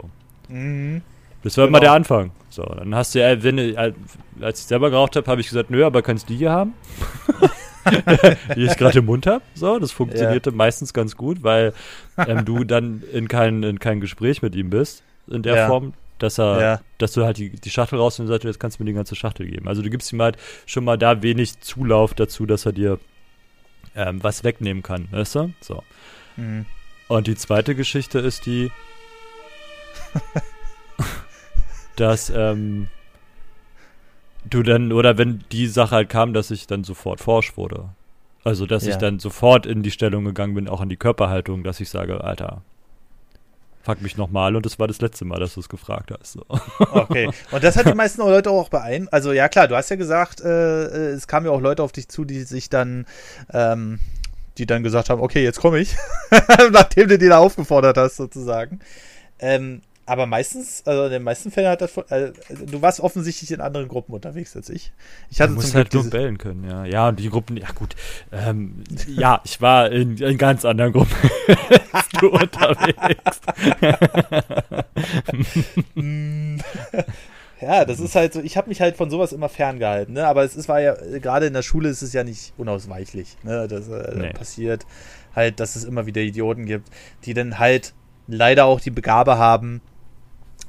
Mhm. 0.48 1.02
Das 1.42 1.56
war 1.56 1.66
genau. 1.66 1.78
immer 1.78 1.80
der 1.80 1.92
Anfang. 1.92 2.32
So, 2.50 2.62
dann 2.64 2.94
hast 2.94 3.14
du 3.14 3.20
ja, 3.20 3.42
wenn, 3.42 3.76
als 4.40 4.60
ich 4.60 4.66
selber 4.66 4.90
geraucht 4.90 5.16
habe, 5.16 5.30
habe 5.30 5.40
ich 5.40 5.48
gesagt, 5.48 5.70
nö, 5.70 5.84
aber 5.84 6.02
kannst 6.02 6.28
du 6.28 6.32
die 6.32 6.38
hier 6.38 6.50
haben? 6.50 6.74
die 8.56 8.64
ich 8.64 8.76
gerade 8.76 8.98
im 8.98 9.06
Mund 9.06 9.26
habe. 9.26 9.42
So, 9.54 9.78
das 9.78 9.92
funktionierte 9.92 10.50
ja. 10.50 10.56
meistens 10.56 10.92
ganz 10.92 11.16
gut, 11.16 11.42
weil 11.42 11.72
ähm, 12.18 12.44
du 12.44 12.64
dann 12.64 13.02
in 13.12 13.28
kein, 13.28 13.62
in 13.62 13.78
kein 13.78 14.00
Gespräch 14.00 14.42
mit 14.42 14.54
ihm 14.54 14.68
bist, 14.68 15.02
in 15.30 15.42
der 15.42 15.56
ja. 15.56 15.66
Form, 15.66 15.94
dass 16.18 16.38
er, 16.38 16.60
ja. 16.60 16.80
dass 16.98 17.12
du 17.12 17.24
halt 17.24 17.38
die, 17.38 17.50
die 17.50 17.70
Schachtel 17.70 17.98
raus 17.98 18.18
und 18.20 18.26
sagst, 18.26 18.44
jetzt 18.44 18.60
kannst 18.60 18.78
du 18.78 18.82
mir 18.82 18.90
die 18.90 18.94
ganze 18.94 19.16
Schachtel 19.16 19.46
geben. 19.46 19.68
Also 19.68 19.82
du 19.82 19.90
gibst 19.90 20.12
ihm 20.12 20.20
halt 20.22 20.36
schon 20.66 20.84
mal 20.84 20.98
da 20.98 21.22
wenig 21.22 21.60
Zulauf 21.60 22.14
dazu, 22.14 22.46
dass 22.46 22.66
er 22.66 22.72
dir 22.72 22.98
ähm, 23.94 24.22
was 24.22 24.44
wegnehmen 24.44 24.82
kann, 24.82 25.08
weißt 25.10 25.34
du? 25.36 25.52
So. 25.60 25.82
Mhm. 26.36 26.66
Und 27.08 27.26
die 27.26 27.34
zweite 27.34 27.74
Geschichte 27.74 28.18
ist 28.18 28.46
die, 28.46 28.70
dass 31.96 32.30
ähm, 32.30 32.88
du 34.48 34.62
dann, 34.62 34.92
oder 34.92 35.18
wenn 35.18 35.44
die 35.52 35.66
Sache 35.66 35.96
halt 35.96 36.08
kam, 36.08 36.32
dass 36.32 36.50
ich 36.50 36.66
dann 36.66 36.84
sofort 36.84 37.20
forsch 37.20 37.56
wurde. 37.56 37.90
Also, 38.42 38.64
dass 38.64 38.84
ja. 38.86 38.92
ich 38.92 38.96
dann 38.96 39.18
sofort 39.18 39.66
in 39.66 39.82
die 39.82 39.90
Stellung 39.90 40.24
gegangen 40.24 40.54
bin, 40.54 40.68
auch 40.68 40.80
in 40.80 40.88
die 40.88 40.96
Körperhaltung, 40.96 41.62
dass 41.62 41.80
ich 41.80 41.90
sage, 41.90 42.24
Alter, 42.24 42.62
fuck 43.82 44.02
mich 44.02 44.16
nochmal 44.16 44.56
und 44.56 44.66
das 44.66 44.78
war 44.78 44.88
das 44.88 45.00
letzte 45.00 45.24
Mal, 45.24 45.40
dass 45.40 45.54
du 45.54 45.60
es 45.60 45.68
gefragt 45.68 46.10
hast. 46.18 46.32
So. 46.32 46.44
Okay. 46.92 47.30
Und 47.50 47.64
das 47.64 47.76
hat 47.76 47.86
die 47.86 47.94
meisten 47.94 48.20
Leute 48.20 48.50
auch 48.50 48.68
beeindruckt. 48.68 49.12
Also 49.12 49.32
ja 49.32 49.48
klar, 49.48 49.68
du 49.68 49.76
hast 49.76 49.90
ja 49.90 49.96
gesagt, 49.96 50.40
äh, 50.40 50.84
äh, 50.84 51.12
es 51.12 51.26
kamen 51.26 51.46
ja 51.46 51.52
auch 51.52 51.60
Leute 51.60 51.82
auf 51.82 51.92
dich 51.92 52.08
zu, 52.08 52.24
die 52.24 52.42
sich 52.42 52.68
dann, 52.68 53.06
ähm, 53.52 54.00
die 54.58 54.66
dann 54.66 54.82
gesagt 54.82 55.10
haben, 55.10 55.20
okay, 55.20 55.42
jetzt 55.42 55.60
komme 55.60 55.78
ich, 55.78 55.96
nachdem 56.72 57.08
du 57.08 57.18
die 57.18 57.28
da 57.28 57.38
aufgefordert 57.38 57.96
hast, 57.96 58.16
sozusagen. 58.16 58.80
Ähm, 59.38 59.82
aber 60.10 60.26
meistens, 60.26 60.82
also 60.86 61.04
in 61.04 61.12
den 61.12 61.22
meisten 61.22 61.52
Fällen 61.52 61.68
hat 61.68 61.82
das, 61.82 61.96
äh, 61.96 62.32
du 62.50 62.82
warst 62.82 62.98
offensichtlich 62.98 63.52
in 63.52 63.60
anderen 63.60 63.86
Gruppen 63.86 64.12
unterwegs 64.12 64.56
als 64.56 64.68
ich. 64.68 64.92
Ich 65.30 65.40
hatte 65.40 65.50
du 65.50 65.60
musst 65.60 65.72
halt 65.72 65.94
nur 65.94 66.10
bellen 66.10 66.36
können, 66.36 66.68
ja. 66.68 66.84
Ja, 66.84 67.10
und 67.10 67.20
die 67.20 67.30
Gruppen, 67.30 67.56
ja 67.56 67.68
gut. 67.76 67.94
Ähm, 68.32 68.82
ja, 69.06 69.40
ich 69.44 69.60
war 69.60 69.88
in, 69.92 70.16
in 70.16 70.36
ganz 70.36 70.64
anderen 70.64 70.92
Gruppen 70.92 71.14
als 71.92 72.08
du 72.18 72.28
unterwegs. 72.28 73.40
ja, 77.60 77.84
das 77.84 78.00
ist 78.00 78.16
halt 78.16 78.32
so, 78.32 78.40
ich 78.40 78.56
habe 78.56 78.68
mich 78.68 78.80
halt 78.80 78.96
von 78.96 79.10
sowas 79.10 79.32
immer 79.32 79.48
ferngehalten, 79.48 80.14
ne? 80.14 80.26
Aber 80.26 80.42
es 80.42 80.56
ist, 80.56 80.68
war 80.68 80.80
ja, 80.80 80.96
gerade 81.20 81.46
in 81.46 81.52
der 81.52 81.62
Schule 81.62 81.88
ist 81.88 82.02
es 82.02 82.12
ja 82.12 82.24
nicht 82.24 82.52
unausweichlich, 82.56 83.36
ne? 83.44 83.68
Das 83.68 83.86
äh, 83.86 84.12
nee. 84.16 84.32
passiert 84.32 84.86
halt, 85.36 85.60
dass 85.60 85.76
es 85.76 85.84
immer 85.84 86.06
wieder 86.06 86.20
Idioten 86.20 86.66
gibt, 86.66 86.88
die 87.26 87.34
dann 87.34 87.60
halt 87.60 87.94
leider 88.26 88.64
auch 88.64 88.80
die 88.80 88.90
Begabe 88.90 89.38
haben, 89.38 89.80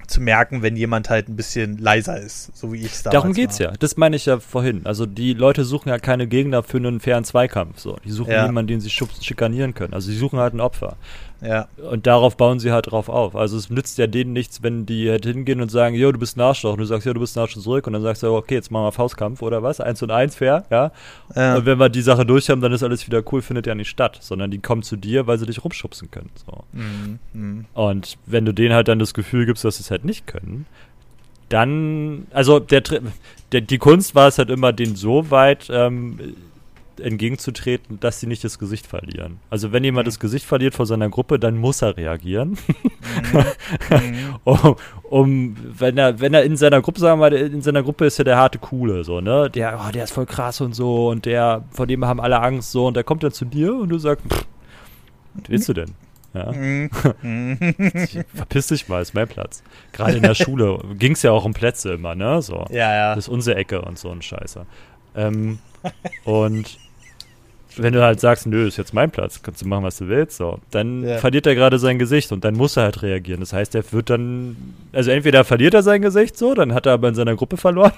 zu 0.08 0.22
merken, 0.22 0.62
wenn 0.62 0.76
jemand 0.76 1.10
halt 1.10 1.30
ein 1.30 1.36
bisschen 1.36 1.78
leiser 1.78 2.20
ist, 2.20 2.56
so 2.56 2.74
wie 2.74 2.78
ich 2.78 2.93
es 2.93 3.04
Darum 3.04 3.34
geht's 3.34 3.60
war. 3.60 3.68
ja. 3.68 3.74
Das 3.80 3.97
meine 3.97 4.16
ich 4.16 4.26
ja 4.26 4.39
vorhin. 4.39 4.86
Also 4.86 5.06
die 5.06 5.34
Leute 5.34 5.66
suchen 5.66 5.89
ja 5.89 5.99
keine 5.99 6.28
Gegner 6.28 6.64
für 6.64 6.78
einen 6.78 6.99
fairen 6.99 7.24
Zweikampf. 7.24 7.80
So, 7.80 7.97
die 8.04 8.12
suchen 8.12 8.32
ja. 8.32 8.45
jemanden, 8.45 8.68
den 8.68 8.82
sie 8.82 8.89
schikanieren 8.89 9.74
können. 9.74 9.93
Also 9.93 10.12
sie 10.12 10.18
suchen 10.18 10.39
halt 10.39 10.54
ein 10.54 10.60
Opfer. 10.62 10.97
Ja. 11.41 11.67
Und 11.89 12.05
darauf 12.05 12.37
bauen 12.37 12.59
sie 12.59 12.71
halt 12.71 12.91
drauf 12.91 13.09
auf. 13.09 13.35
Also 13.35 13.57
es 13.57 13.69
nützt 13.69 13.97
ja 13.97 14.07
denen 14.07 14.31
nichts, 14.31 14.61
wenn 14.61 14.85
die 14.85 15.09
halt 15.09 15.25
hingehen 15.25 15.59
und 15.59 15.69
sagen, 15.69 15.95
jo, 15.95 16.11
du 16.11 16.19
bist 16.19 16.37
ein 16.37 16.41
Arschloch. 16.41 16.73
Und 16.73 16.79
du 16.79 16.85
sagst, 16.85 17.05
jo, 17.05 17.13
du 17.13 17.19
bist 17.19 17.35
ein 17.35 17.41
Arschloch 17.41 17.63
zurück. 17.63 17.87
Und 17.87 17.93
dann 17.93 18.03
sagst 18.03 18.21
du, 18.21 18.33
okay, 18.33 18.55
jetzt 18.55 18.71
machen 18.71 18.85
wir 18.85 18.91
Faustkampf 18.91 19.41
oder 19.41 19.63
was? 19.63 19.81
Eins 19.81 20.01
und 20.03 20.11
eins, 20.11 20.35
fair, 20.35 20.65
ja? 20.69 20.91
ja. 21.35 21.55
Und 21.55 21.65
wenn 21.65 21.79
wir 21.79 21.89
die 21.89 22.01
Sache 22.01 22.25
durch 22.25 22.49
haben, 22.49 22.61
dann 22.61 22.71
ist 22.71 22.83
alles 22.83 23.07
wieder 23.07 23.23
cool, 23.31 23.41
findet 23.41 23.65
ja 23.65 23.73
nicht 23.73 23.89
statt. 23.89 24.19
Sondern 24.21 24.51
die 24.51 24.59
kommen 24.59 24.83
zu 24.83 24.95
dir, 24.95 25.25
weil 25.25 25.39
sie 25.39 25.47
dich 25.47 25.63
rumschubsen 25.63 26.11
können. 26.11 26.29
So. 26.45 26.63
Mhm. 26.73 27.19
Mhm. 27.33 27.65
Und 27.73 28.17
wenn 28.27 28.45
du 28.45 28.53
denen 28.53 28.75
halt 28.75 28.87
dann 28.87 28.99
das 28.99 29.13
Gefühl 29.13 29.45
gibst, 29.45 29.65
dass 29.65 29.77
sie 29.77 29.83
es 29.83 29.91
halt 29.91 30.05
nicht 30.05 30.27
können, 30.27 30.67
dann, 31.49 32.27
also 32.31 32.59
der, 32.59 32.81
der, 33.51 33.61
die 33.61 33.77
Kunst 33.77 34.15
war 34.15 34.27
es 34.27 34.37
halt 34.37 34.49
immer, 34.49 34.71
den 34.71 34.95
so 34.95 35.31
weit 35.31 35.69
ähm, 35.69 36.17
entgegenzutreten, 37.02 37.99
dass 37.99 38.20
sie 38.20 38.28
nicht 38.28 38.43
das 38.43 38.60
Gesicht 38.60 38.88
verlieren. 38.88 39.39
Also 39.49 39.72
wenn 39.72 39.84
jemand 39.84 40.06
mhm. 40.06 40.10
das 40.10 40.20
Gesicht 40.20 40.45
verliert 40.45 40.74
vor 40.76 40.86
seiner 40.86 41.10
Gruppe, 41.10 41.39
dann 41.39 41.58
muss 41.58 41.82
er 41.82 41.97
reagieren. 41.97 42.58
Mhm. 43.89 44.36
um, 44.43 44.76
um, 45.10 45.58
wenn 45.78 45.97
er, 45.97 46.20
wenn 46.20 46.34
er 46.34 46.43
in 46.43 46.56
seiner 46.56 46.82
Gruppe, 46.82 46.99
sagen 46.99 47.20
wir 47.20 47.30
mal, 47.30 47.34
in 47.34 47.62
seiner 47.62 47.84
Gruppe 47.84 48.06
ist 48.06 48.18
ja 48.18 48.24
der 48.24 48.38
harte 48.38 48.60
Coole, 48.60 49.04
so, 49.04 49.22
ne? 49.22 49.49
Der, 49.49 49.82
oh, 49.84 49.91
der 49.91 50.04
ist 50.04 50.14
voll 50.14 50.26
krass 50.26 50.62
und 50.62 50.74
so 50.74 51.10
und 51.10 51.26
der, 51.26 51.64
vor 51.72 51.88
dem 51.88 52.06
haben 52.06 52.20
alle 52.22 52.41
Angst 52.41 52.72
so 52.72 52.88
und 52.88 52.95
der 52.95 53.04
kommt 53.04 53.24
dann 53.24 53.32
zu 53.32 53.45
dir 53.45 53.74
und 53.74 53.89
du 53.89 53.97
sagst, 53.97 54.26
pff, 54.28 54.45
was 55.34 55.49
willst 55.49 55.70
du 55.70 55.74
denn? 55.74 55.95
Ja. 56.34 56.52
Mhm. 56.52 56.89
Verpiss 58.34 58.68
dich 58.68 58.88
mal, 58.88 59.02
ist 59.02 59.14
mein 59.14 59.28
Platz. 59.28 59.64
Gerade 59.91 60.18
in 60.18 60.24
der 60.24 60.36
Schule 60.36 60.80
ging 60.97 61.14
es 61.14 61.24
ja 61.24 61.32
auch 61.32 61.45
um 61.45 61.54
Plätze 61.54 61.93
immer, 61.93 62.16
ne? 62.16 62.41
So. 62.41 62.66
Ja, 62.70 62.93
ja. 62.93 63.16
Das 63.16 63.26
ist 63.26 63.30
unsere 63.30 63.58
Ecke 63.58 63.82
und 63.82 63.99
so 63.99 64.10
ein 64.10 64.22
Scheiße. 64.22 64.66
Ähm, 65.16 65.60
und 66.24 66.78
wenn 67.78 67.93
du 67.93 68.01
halt 68.01 68.19
sagst, 68.19 68.47
nö, 68.47 68.67
ist 68.67 68.78
jetzt 68.78 68.93
mein 68.93 69.11
Platz, 69.11 69.41
kannst 69.41 69.61
du 69.61 69.67
machen, 69.67 69.84
was 69.84 69.97
du 69.97 70.07
willst, 70.07 70.38
so, 70.38 70.59
dann 70.72 71.03
ja. 71.03 71.17
verliert 71.17 71.47
er 71.47 71.55
gerade 71.55 71.80
sein 71.80 71.99
Gesicht 71.99 72.32
und 72.32 72.43
dann 72.43 72.55
muss 72.55 72.78
er 72.78 72.84
halt 72.84 73.01
reagieren. 73.01 73.39
Das 73.39 73.53
heißt, 73.53 73.76
er 73.76 73.84
wird 73.91 74.09
dann, 74.09 74.55
also 74.91 75.11
entweder 75.11 75.43
verliert 75.43 75.74
er 75.74 75.84
sein 75.84 76.01
Gesicht 76.01 76.38
so, 76.38 76.53
dann 76.53 76.74
hat 76.74 76.86
er 76.86 76.93
aber 76.93 77.09
in 77.09 77.15
seiner 77.15 77.36
Gruppe 77.36 77.57
verloren. 77.57 77.93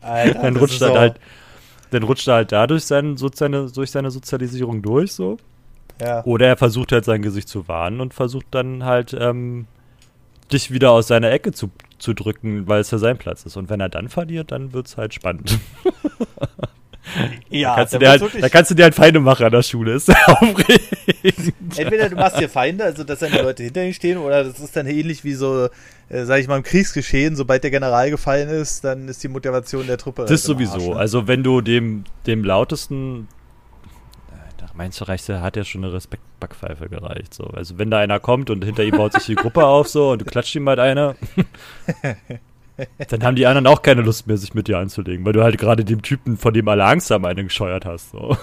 Alter, 0.00 0.38
dann 0.42 0.56
rutscht 0.56 0.82
er 0.82 0.98
halt, 0.98 1.14
dann 1.90 2.02
rutscht 2.02 2.28
er 2.28 2.34
halt 2.34 2.52
dadurch 2.52 2.84
sein, 2.84 3.16
so 3.16 3.30
seine, 3.32 3.70
durch 3.70 3.90
seine 3.90 4.10
Sozialisierung 4.10 4.82
durch, 4.82 5.12
so. 5.12 5.38
Ja. 6.00 6.24
Oder 6.24 6.48
er 6.48 6.56
versucht 6.56 6.92
halt 6.92 7.04
sein 7.04 7.22
Gesicht 7.22 7.48
zu 7.48 7.68
warnen 7.68 8.00
und 8.00 8.14
versucht 8.14 8.46
dann 8.50 8.84
halt, 8.84 9.16
ähm, 9.18 9.66
dich 10.52 10.70
wieder 10.70 10.90
aus 10.90 11.08
seiner 11.08 11.30
Ecke 11.30 11.52
zu, 11.52 11.70
zu 11.98 12.14
drücken, 12.14 12.68
weil 12.68 12.80
es 12.80 12.90
ja 12.90 12.98
sein 12.98 13.18
Platz 13.18 13.44
ist. 13.46 13.56
Und 13.56 13.70
wenn 13.70 13.80
er 13.80 13.88
dann 13.88 14.08
verliert, 14.08 14.52
dann 14.52 14.72
wird 14.72 14.86
es 14.86 14.96
halt 14.96 15.14
spannend. 15.14 15.58
Ja, 17.50 17.70
da 17.70 17.76
kannst, 17.76 17.94
du 17.94 17.98
dir 17.98 18.08
halt, 18.08 18.22
da 18.40 18.48
kannst 18.48 18.70
du 18.70 18.74
dir 18.74 18.84
halt 18.84 18.94
Feinde 18.94 19.20
machen 19.20 19.44
an 19.44 19.52
der 19.52 19.62
Schule. 19.62 19.92
Ist 19.92 20.10
aufregend. 20.26 21.52
Entweder 21.76 22.08
du 22.08 22.16
machst 22.16 22.40
dir 22.40 22.48
Feinde, 22.48 22.84
also 22.84 23.04
dass 23.04 23.18
dann 23.18 23.32
die 23.32 23.38
Leute 23.38 23.62
hinter 23.62 23.84
dir 23.84 23.92
stehen, 23.92 24.18
oder 24.18 24.44
das 24.44 24.58
ist 24.60 24.74
dann 24.76 24.86
ähnlich 24.86 25.24
wie 25.24 25.34
so, 25.34 25.68
äh, 26.08 26.24
sag 26.24 26.40
ich 26.40 26.48
mal, 26.48 26.56
im 26.56 26.62
Kriegsgeschehen. 26.62 27.36
Sobald 27.36 27.64
der 27.64 27.70
General 27.70 28.08
gefallen 28.10 28.48
ist, 28.48 28.84
dann 28.84 29.08
ist 29.08 29.22
die 29.22 29.28
Motivation 29.28 29.86
der 29.86 29.98
Truppe. 29.98 30.22
Das 30.22 30.32
ist 30.32 30.44
sowieso. 30.44 30.74
Arsch, 30.74 30.86
ne? 30.86 30.96
Also 30.96 31.28
wenn 31.28 31.42
du 31.42 31.60
dem, 31.60 32.04
dem 32.26 32.44
lautesten 32.44 33.28
meinst 34.74 35.00
du, 35.00 35.04
reicht, 35.08 35.28
hat 35.28 35.56
ja 35.56 35.64
schon 35.64 35.84
eine 35.84 35.92
Respektbackpfeife 35.92 36.88
gereicht. 36.88 37.34
So. 37.34 37.44
Also 37.44 37.78
wenn 37.78 37.90
da 37.90 37.98
einer 37.98 38.20
kommt 38.20 38.50
und 38.50 38.64
hinter 38.64 38.82
ihm 38.84 38.96
baut 38.96 39.12
sich 39.12 39.26
die 39.26 39.34
Gruppe 39.34 39.66
auf 39.66 39.88
so 39.88 40.12
und 40.12 40.20
du 40.20 40.24
klatscht 40.24 40.54
ihm 40.54 40.68
halt 40.68 40.78
eine, 40.78 41.14
Dann 43.08 43.22
haben 43.22 43.36
die 43.36 43.46
anderen 43.46 43.66
auch 43.66 43.82
keine 43.82 44.02
Lust 44.02 44.26
mehr, 44.26 44.36
sich 44.36 44.54
mit 44.54 44.68
dir 44.68 44.78
anzulegen, 44.78 45.24
weil 45.24 45.32
du 45.32 45.42
halt 45.42 45.58
gerade 45.58 45.84
dem 45.84 46.02
Typen, 46.02 46.36
von 46.36 46.54
dem 46.54 46.66
alle 46.68 46.84
Angst 46.84 47.10
haben, 47.10 47.24
einen 47.26 47.48
gescheuert 47.48 47.84
hast. 47.84 48.10
So. 48.10 48.36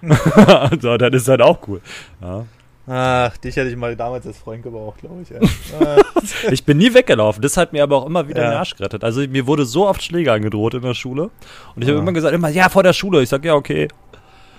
so, 0.80 0.96
dann 0.96 1.12
ist 1.12 1.28
halt 1.28 1.42
auch 1.42 1.58
cool. 1.66 1.80
Ja. 2.20 2.44
Ach, 2.86 3.36
dich 3.36 3.54
hätte 3.54 3.70
ich 3.70 3.76
mal 3.76 3.94
damals 3.94 4.26
als 4.26 4.38
Freund 4.38 4.62
gebraucht, 4.62 5.00
glaube 5.00 5.22
ich. 5.22 5.30
ich 6.52 6.64
bin 6.64 6.78
nie 6.78 6.92
weggelaufen. 6.92 7.40
Das 7.40 7.56
hat 7.56 7.72
mir 7.72 7.82
aber 7.82 7.96
auch 7.96 8.06
immer 8.06 8.28
wieder 8.28 8.42
ja. 8.42 8.50
den 8.50 8.58
Arsch 8.58 8.74
gerettet. 8.74 9.04
Also 9.04 9.20
mir 9.20 9.46
wurde 9.46 9.64
so 9.64 9.86
oft 9.86 10.02
Schläge 10.02 10.32
angedroht 10.32 10.74
in 10.74 10.82
der 10.82 10.94
Schule. 10.94 11.30
Und 11.76 11.82
ich 11.82 11.88
habe 11.88 11.98
immer 11.98 12.12
gesagt, 12.12 12.34
immer, 12.34 12.48
ja, 12.48 12.68
vor 12.68 12.82
der 12.82 12.92
Schule. 12.92 13.22
Ich 13.22 13.28
sage, 13.28 13.48
ja, 13.48 13.54
okay. 13.54 13.88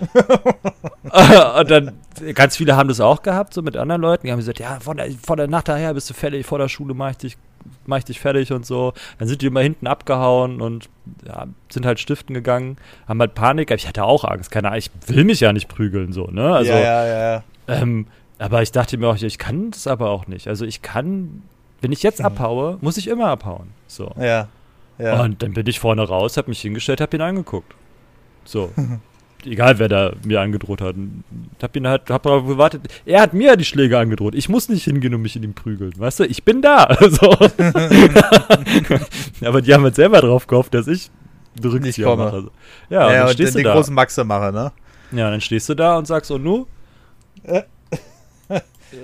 und 0.00 1.70
dann, 1.70 1.92
ganz 2.34 2.56
viele 2.56 2.76
haben 2.76 2.88
das 2.88 3.00
auch 3.00 3.22
gehabt, 3.22 3.52
so 3.52 3.60
mit 3.60 3.76
anderen 3.76 4.00
Leuten. 4.00 4.26
Die 4.26 4.32
haben 4.32 4.38
gesagt, 4.38 4.58
ja, 4.58 4.80
vor 4.80 4.94
der, 4.94 5.10
vor 5.22 5.36
der 5.36 5.46
Nacht 5.46 5.68
daher 5.68 5.92
bist 5.92 6.08
du 6.08 6.14
fertig, 6.14 6.46
vor 6.46 6.58
der 6.58 6.68
Schule 6.68 6.94
mache 6.94 7.12
ich 7.12 7.16
dich 7.18 7.36
mach 7.86 7.98
ich 7.98 8.04
dich 8.04 8.20
fertig 8.20 8.52
und 8.52 8.66
so. 8.66 8.92
Dann 9.18 9.28
sind 9.28 9.42
die 9.42 9.46
immer 9.46 9.60
hinten 9.60 9.86
abgehauen 9.86 10.60
und 10.60 10.88
ja, 11.26 11.46
sind 11.68 11.86
halt 11.86 12.00
stiften 12.00 12.34
gegangen, 12.34 12.76
haben 13.08 13.20
halt 13.20 13.34
Panik. 13.34 13.70
Ich 13.70 13.88
hatte 13.88 14.04
auch 14.04 14.24
Angst, 14.24 14.50
keine 14.50 14.68
Ahnung, 14.68 14.78
ich 14.78 14.90
will 15.06 15.24
mich 15.24 15.40
ja 15.40 15.52
nicht 15.52 15.68
prügeln, 15.68 16.12
so, 16.12 16.26
ne? 16.26 16.54
Also, 16.54 16.72
ja, 16.72 17.06
ja, 17.06 17.32
ja. 17.34 17.44
Ähm, 17.68 18.06
aber 18.38 18.62
ich 18.62 18.72
dachte 18.72 18.98
mir 18.98 19.08
auch, 19.08 19.16
ich 19.16 19.38
kann 19.38 19.70
das 19.70 19.86
aber 19.86 20.10
auch 20.10 20.26
nicht. 20.26 20.48
Also 20.48 20.64
ich 20.64 20.82
kann, 20.82 21.42
wenn 21.80 21.92
ich 21.92 22.02
jetzt 22.02 22.20
mhm. 22.20 22.26
abhaue, 22.26 22.78
muss 22.80 22.96
ich 22.96 23.08
immer 23.08 23.28
abhauen. 23.28 23.68
So. 23.86 24.12
Ja. 24.18 24.48
ja. 24.98 25.22
Und 25.22 25.42
dann 25.42 25.54
bin 25.54 25.66
ich 25.66 25.78
vorne 25.80 26.02
raus, 26.02 26.36
hab 26.36 26.48
mich 26.48 26.60
hingestellt, 26.60 27.00
hab 27.00 27.14
ihn 27.14 27.20
angeguckt. 27.20 27.74
So. 28.44 28.70
egal 29.46 29.78
wer 29.78 29.88
da 29.88 30.12
mir 30.24 30.40
angedroht 30.40 30.80
hat. 30.80 30.96
Hab 31.62 31.76
ihn 31.76 31.86
halt, 31.86 32.10
hab 32.10 32.22
darauf 32.22 32.46
gewartet. 32.46 32.82
Er 33.06 33.22
hat 33.22 33.34
mir 33.34 33.56
die 33.56 33.64
Schläge 33.64 33.98
angedroht. 33.98 34.34
Ich 34.34 34.48
muss 34.48 34.68
nicht 34.68 34.84
hingehen 34.84 35.14
und 35.14 35.22
mich 35.22 35.36
in 35.36 35.42
ihm 35.42 35.54
prügeln. 35.54 35.92
Weißt 35.96 36.20
du, 36.20 36.24
ich 36.24 36.44
bin 36.44 36.62
da. 36.62 36.96
So. 37.14 37.30
Aber 39.46 39.60
die 39.60 39.74
haben 39.74 39.84
halt 39.84 39.94
selber 39.94 40.20
drauf 40.20 40.46
gehofft, 40.46 40.74
dass 40.74 40.88
ich 40.88 41.10
Rückzieher 41.62 42.16
mache. 42.16 42.50
Ja, 42.88 43.00
ja, 43.00 43.06
und 43.06 43.12
dann 43.12 43.28
stehst 43.34 43.50
und 43.50 43.54
du 43.54 43.58
den 43.58 43.64
da. 43.64 43.74
großen 43.74 43.94
Maxe 43.94 44.24
mache, 44.24 44.52
ne? 44.52 44.72
Ja, 45.12 45.30
dann 45.30 45.40
stehst 45.40 45.68
du 45.68 45.74
da 45.74 45.98
und 45.98 46.06
sagst, 46.06 46.30
und 46.30 46.42
nu? 46.42 46.66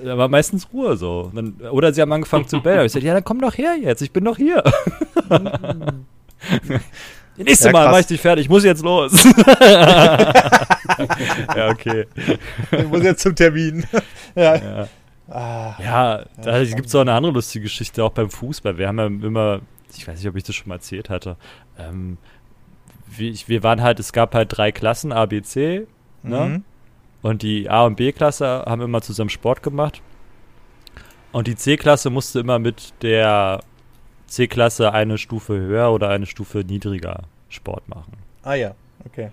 da 0.05 0.19
war 0.19 0.29
meistens 0.29 0.69
Ruhe 0.73 0.97
so. 0.97 1.31
Dann, 1.35 1.55
oder 1.71 1.93
sie 1.93 2.01
haben 2.01 2.13
angefangen 2.13 2.49
zu 2.49 2.61
bellen. 2.61 2.87
Ich 2.87 2.93
sagte, 2.93 3.07
ja, 3.07 3.15
dann 3.15 3.25
komm 3.25 3.41
doch 3.41 3.57
her 3.57 3.77
jetzt, 3.81 4.03
ich 4.03 4.13
bin 4.13 4.25
doch 4.25 4.37
hier. 4.37 4.63
Nächstes 7.45 7.67
ja, 7.67 7.73
Mal 7.73 7.91
mach 7.91 7.99
ich 8.01 8.07
dich 8.07 8.21
fertig, 8.21 8.45
ich 8.45 8.51
muss 8.51 8.65
jetzt 8.65 8.83
los. 8.83 9.25
ja, 11.55 11.69
okay. 11.69 12.07
Ich 12.71 12.87
muss 12.87 13.03
jetzt 13.03 13.23
zum 13.23 13.35
Termin. 13.35 13.85
ja. 14.35 14.57
Ja, 14.57 14.89
ah, 15.29 15.75
ja 15.83 16.25
da 16.43 16.65
gibt 16.65 16.87
es 16.87 16.95
auch 16.95 17.01
eine 17.01 17.13
andere 17.13 17.33
lustige 17.33 17.63
Geschichte, 17.65 18.05
auch 18.05 18.13
beim 18.13 18.31
Fußball. 18.31 18.79
Wir 18.79 18.89
haben 18.89 18.99
ja 18.99 19.07
immer, 19.07 19.61
ich 19.97 20.07
weiß 20.07 20.19
nicht, 20.19 20.29
ob 20.29 20.37
ich 20.37 20.45
das 20.45 20.57
schon 20.57 20.69
mal 20.69 20.77
erzählt 20.77 21.09
hatte, 21.09 21.37
ähm, 21.79 22.19
wir, 23.07 23.33
wir 23.47 23.63
waren 23.63 23.83
halt, 23.83 24.01
es 24.01 24.13
gab 24.13 24.35
halt 24.35 24.57
drei 24.57 24.73
Klassen, 24.73 25.13
A, 25.13 25.27
B, 25.27 25.43
C, 25.43 25.87
ne? 26.23 26.47
Mhm. 26.47 26.65
Und 27.23 27.43
die 27.43 27.69
A- 27.69 27.85
und 27.85 27.97
B-Klasse 27.97 28.65
haben 28.67 28.81
immer 28.81 29.03
zusammen 29.03 29.31
Sport 29.31 29.63
gemacht. 29.63 30.01
Und 31.33 31.47
die 31.47 31.55
C-Klasse 31.55 32.11
musste 32.11 32.41
immer 32.41 32.59
mit 32.59 32.95
der 33.03 33.61
C-Klasse 34.31 34.93
eine 34.93 35.19
Stufe 35.19 35.55
höher 35.55 35.93
oder 35.93 36.09
eine 36.09 36.27
Stufe 36.27 36.59
niedriger 36.59 37.25
Sport 37.49 37.89
machen. 37.89 38.13
Ah 38.43 38.55
ja, 38.55 38.75
okay. 39.05 39.31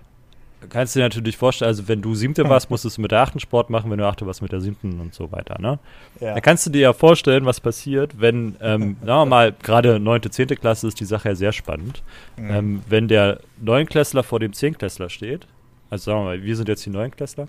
Kannst 0.69 0.95
du 0.95 0.99
dir 0.99 1.05
natürlich 1.05 1.37
vorstellen, 1.37 1.67
also 1.67 1.87
wenn 1.87 2.01
du 2.01 2.15
siebte 2.15 2.49
warst, 2.49 2.71
musstest 2.71 2.97
du 2.97 3.01
mit 3.01 3.11
der 3.11 3.21
achten 3.21 3.39
Sport 3.39 3.69
machen, 3.69 3.91
wenn 3.91 3.99
du 3.99 4.07
achte 4.07 4.25
warst 4.25 4.41
mit 4.41 4.51
der 4.51 4.59
siebten 4.59 4.99
und 4.99 5.13
so 5.13 5.31
weiter, 5.31 5.61
ne? 5.61 5.77
Ja. 6.19 6.33
Da 6.33 6.41
kannst 6.41 6.65
du 6.65 6.71
dir 6.71 6.81
ja 6.81 6.93
vorstellen, 6.93 7.45
was 7.45 7.61
passiert, 7.61 8.19
wenn, 8.19 8.55
ähm, 8.59 8.97
sagen 9.05 9.21
wir 9.21 9.25
mal, 9.27 9.53
gerade 9.61 9.99
neunte, 9.99 10.31
zehnte 10.31 10.55
Klasse 10.55 10.87
ist 10.87 10.99
die 10.99 11.05
Sache 11.05 11.29
ja 11.29 11.35
sehr 11.35 11.51
spannend. 11.51 12.01
Mhm. 12.37 12.49
Ähm, 12.49 12.83
wenn 12.89 13.07
der 13.07 13.39
Neunklässler 13.61 14.23
vor 14.23 14.39
dem 14.39 14.51
Zehnklässler 14.51 15.09
steht, 15.09 15.47
also 15.91 16.11
sagen 16.11 16.21
wir 16.21 16.25
mal, 16.25 16.43
wir 16.43 16.55
sind 16.55 16.67
jetzt 16.69 16.85
die 16.87 16.89
Neunklässler 16.89 17.47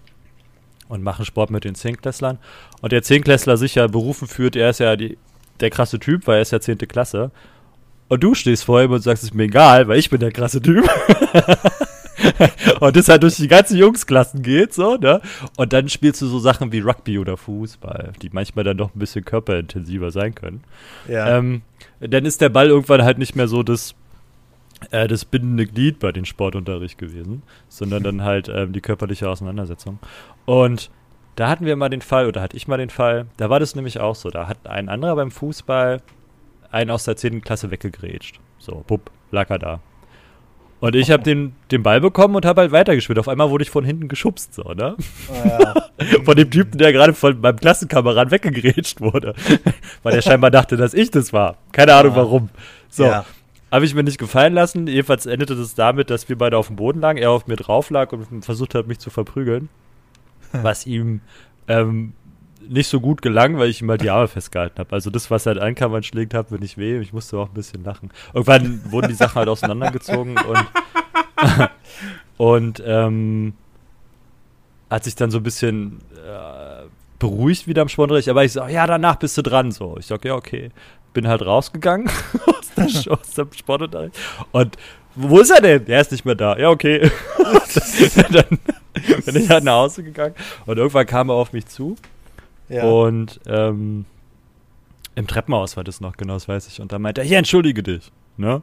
und 0.89 1.03
machen 1.03 1.25
Sport 1.25 1.51
mit 1.51 1.65
den 1.65 1.75
Zehnklässlern 1.75 2.39
und 2.83 2.93
der 2.93 3.03
Zehnklässler 3.03 3.57
sich 3.57 3.75
ja 3.75 3.87
berufen 3.87 4.29
führt, 4.29 4.55
er 4.55 4.69
ist 4.69 4.81
ja 4.81 4.97
die, 4.97 5.17
der 5.61 5.71
krasse 5.71 5.99
Typ, 5.99 6.27
weil 6.27 6.37
er 6.37 6.43
ist 6.43 6.53
ja 6.53 6.61
zehnte 6.61 6.87
Klasse 6.87 7.31
und 8.09 8.25
du 8.25 8.35
stehst 8.35 8.65
vor 8.65 8.83
ihm 8.83 8.91
und 8.91 9.03
sagst, 9.03 9.23
es 9.23 9.31
ist 9.31 9.35
mir 9.35 9.45
egal, 9.45 9.87
weil 9.87 9.99
ich 9.99 10.11
bin 10.11 10.21
der 10.21 10.33
krasse 10.33 10.61
Typ. 10.63 10.89
und 12.81 12.97
das 12.97 13.09
halt 13.09 13.23
durch 13.23 13.37
die 13.37 13.49
ganzen 13.49 13.77
Jungsklassen 13.77 14.43
geht, 14.43 14.73
so, 14.73 14.97
ne? 14.97 15.21
Und 15.57 15.73
dann 15.73 15.89
spielst 15.89 16.23
du 16.23 16.27
so 16.27 16.39
Sachen 16.39 16.73
wie 16.73 16.81
Rugby 16.81 17.19
oder 17.19 17.37
Fußball, 17.37 18.13
die 18.23 18.31
manchmal 18.33 18.65
dann 18.65 18.79
doch 18.79 18.95
ein 18.95 18.99
bisschen 18.99 19.25
körperintensiver 19.25 20.11
sein 20.11 20.35
können. 20.35 20.65
Ja. 21.07 21.37
Ähm, 21.37 21.63
dann 22.01 22.25
ist 22.25 22.41
der 22.41 22.49
Ball 22.49 22.69
irgendwann 22.69 23.03
halt 23.03 23.19
nicht 23.19 23.37
mehr 23.37 23.47
so 23.47 23.63
das, 23.63 23.95
äh, 24.91 25.07
das 25.07 25.27
bindende 25.27 25.67
Glied 25.67 25.99
bei 25.99 26.11
den 26.11 26.25
Sportunterricht 26.25 26.97
gewesen, 26.97 27.43
sondern 27.69 28.03
dann 28.03 28.23
halt 28.25 28.49
ähm, 28.49 28.73
die 28.73 28.81
körperliche 28.81 29.29
Auseinandersetzung. 29.29 29.99
Und 30.47 30.91
da 31.39 31.49
hatten 31.49 31.67
wir 31.67 31.77
mal 31.77 31.89
den 31.89 32.03
Fall, 32.03 32.27
oder 32.27 32.43
hatte 32.43 32.57
ich 32.57 32.67
mal 32.67 32.79
den 32.79 32.91
Fall, 32.91 33.27
da 33.37 33.49
war 33.49 33.61
das 33.61 33.77
nämlich 33.77 34.01
auch 34.01 34.17
so, 34.17 34.29
da 34.29 34.49
hat 34.49 34.67
ein 34.67 34.89
anderer 34.89 35.15
beim 35.15 35.31
Fußball 35.31 36.03
einen 36.73 36.91
aus 36.91 37.05
der 37.05 37.17
10. 37.17 37.43
Klasse 37.43 37.71
weggegrätscht. 37.71 38.41
So, 38.59 38.83
bupp, 38.85 39.13
lag 39.31 39.49
er 39.49 39.61
da. 39.61 39.81
Und 40.81 40.97
ich 40.97 41.13
habe 41.13 41.23
den, 41.23 41.55
den 41.71 41.85
Ball 41.85 42.01
bekommen 42.01 42.35
und 42.35 42.45
habe 42.45 42.63
halt 42.63 42.73
weitergespielt. 42.73 43.21
Auf 43.21 43.29
einmal 43.29 43.51
wurde 43.51 43.63
ich 43.63 43.71
von 43.71 43.85
hinten 43.85 44.09
geschubst, 44.09 44.53
so, 44.53 44.65
ne? 44.73 44.97
Oh, 45.29 45.49
ja. 45.49 45.75
von 46.25 46.37
dem 46.37 46.51
Typen, 46.51 46.77
der 46.77 46.93
gerade 46.93 47.15
von 47.15 47.41
meinem 47.41 47.57
Klassenkamerad 47.57 48.33
weggegrätscht 48.33 49.01
wurde. 49.01 49.35
Weil 50.03 50.15
der 50.15 50.23
scheinbar 50.23 50.51
dachte, 50.51 50.77
dass 50.77 50.93
ich 50.93 51.13
das 51.13 51.33
war. 51.33 51.57
Keine 51.71 51.95
Ahnung 51.95 52.13
ja. 52.13 52.19
warum. 52.19 52.49
So. 52.89 53.05
Ja. 53.05 53.25
Habe 53.71 53.85
ich 53.85 53.95
mir 53.95 54.03
nicht 54.03 54.19
gefallen 54.19 54.55
lassen. 54.55 54.89
Jedenfalls 54.89 55.27
endete 55.27 55.55
das 55.55 55.77
damit, 55.77 56.11
dass 56.11 56.29
wir 56.29 56.37
beide 56.37 56.59
auf 56.59 56.67
dem 56.67 56.77
Boden 56.77 57.01
lagen, 57.01 57.19
er 57.19 57.31
auf 57.31 57.47
mir 57.47 57.57
drauf 57.57 57.91
lag 57.91 58.11
und 58.13 58.45
versucht 58.45 58.75
hat, 58.75 58.89
mich 58.89 58.99
zu 58.99 59.11
verprügeln. 59.11 59.69
was 60.63 60.87
ihm 60.87 61.21
ähm, 61.67 62.13
nicht 62.69 62.89
so 62.89 63.01
gut 63.01 63.23
gelang, 63.23 63.59
weil 63.59 63.71
ich 63.71 63.81
ihm 63.81 63.91
halt 63.91 64.03
die 64.03 64.11
Arme 64.11 64.29
festgehalten 64.29 64.79
habe. 64.79 64.93
Also 64.93 65.11
das, 65.11 65.31
was 65.31 65.47
er 65.47 65.55
halt 65.55 65.63
einkam, 65.63 66.03
schlägt, 66.03 66.35
hat 66.35 66.51
mir 66.51 66.59
nicht 66.59 66.77
weh. 66.77 66.99
Ich 66.99 67.13
musste 67.13 67.39
auch 67.39 67.49
ein 67.49 67.55
bisschen 67.55 67.85
lachen. 67.85 68.11
Irgendwann 68.35 68.81
wurden 68.91 69.09
die 69.09 69.15
Sachen 69.15 69.37
halt 69.37 69.49
auseinandergezogen 69.49 70.37
und 70.49 70.67
und 72.37 72.83
ähm, 72.85 73.55
hat 74.91 75.05
sich 75.05 75.15
dann 75.15 75.31
so 75.31 75.39
ein 75.39 75.43
bisschen 75.43 75.99
äh, 76.17 76.87
beruhigt 77.19 77.67
wieder 77.67 77.83
am 77.83 77.89
Sportunterricht. 77.89 78.29
Aber 78.29 78.45
ich 78.45 78.53
so, 78.53 78.67
ja, 78.67 78.87
danach 78.87 79.17
bist 79.17 79.37
du 79.37 79.43
dran. 79.43 79.71
So, 79.71 79.97
ich 79.99 80.07
sag, 80.07 80.25
ja, 80.25 80.35
okay. 80.35 80.71
Bin 81.13 81.27
halt 81.27 81.45
rausgegangen 81.45 82.09
aus, 82.47 82.71
der, 82.77 83.13
aus 83.13 83.31
dem 83.31 83.53
Sportunterricht. 83.53 84.17
Und 84.53 84.77
wo 85.21 85.41
ist 85.41 85.51
er 85.51 85.61
denn? 85.61 85.85
Der 85.85 86.01
ist 86.01 86.13
nicht 86.13 86.25
mehr 86.25 86.35
da. 86.35 86.57
Ja, 86.57 86.71
okay. 86.71 87.11
dann 88.31 88.59
bin 89.25 89.37
ich 89.37 89.49
halt 89.49 89.65
nach 89.65 89.75
Hause 89.75 90.03
gegangen. 90.03 90.35
Und 90.67 90.79
irgendwann 90.79 91.07
kam 91.07 91.29
er 91.31 91.35
auf 91.35 91.53
mich 91.53 91.67
zu 91.67 91.97
ja. 92.69 92.85
Und 92.85 93.41
ähm, 93.47 94.05
im 95.15 95.27
Treppenhaus 95.27 95.77
war 95.77 95.85
das 95.85 96.01
noch, 96.01 96.17
genau, 96.17 96.35
das 96.35 96.49
weiß 96.49 96.69
ich. 96.69 96.81
Und 96.81 96.93
dann 96.93 97.03
meinte 97.03 97.23
er, 97.23 97.27
hier, 97.27 97.39
entschuldige 97.39 97.83
dich. 97.83 98.13
Ne? 98.37 98.63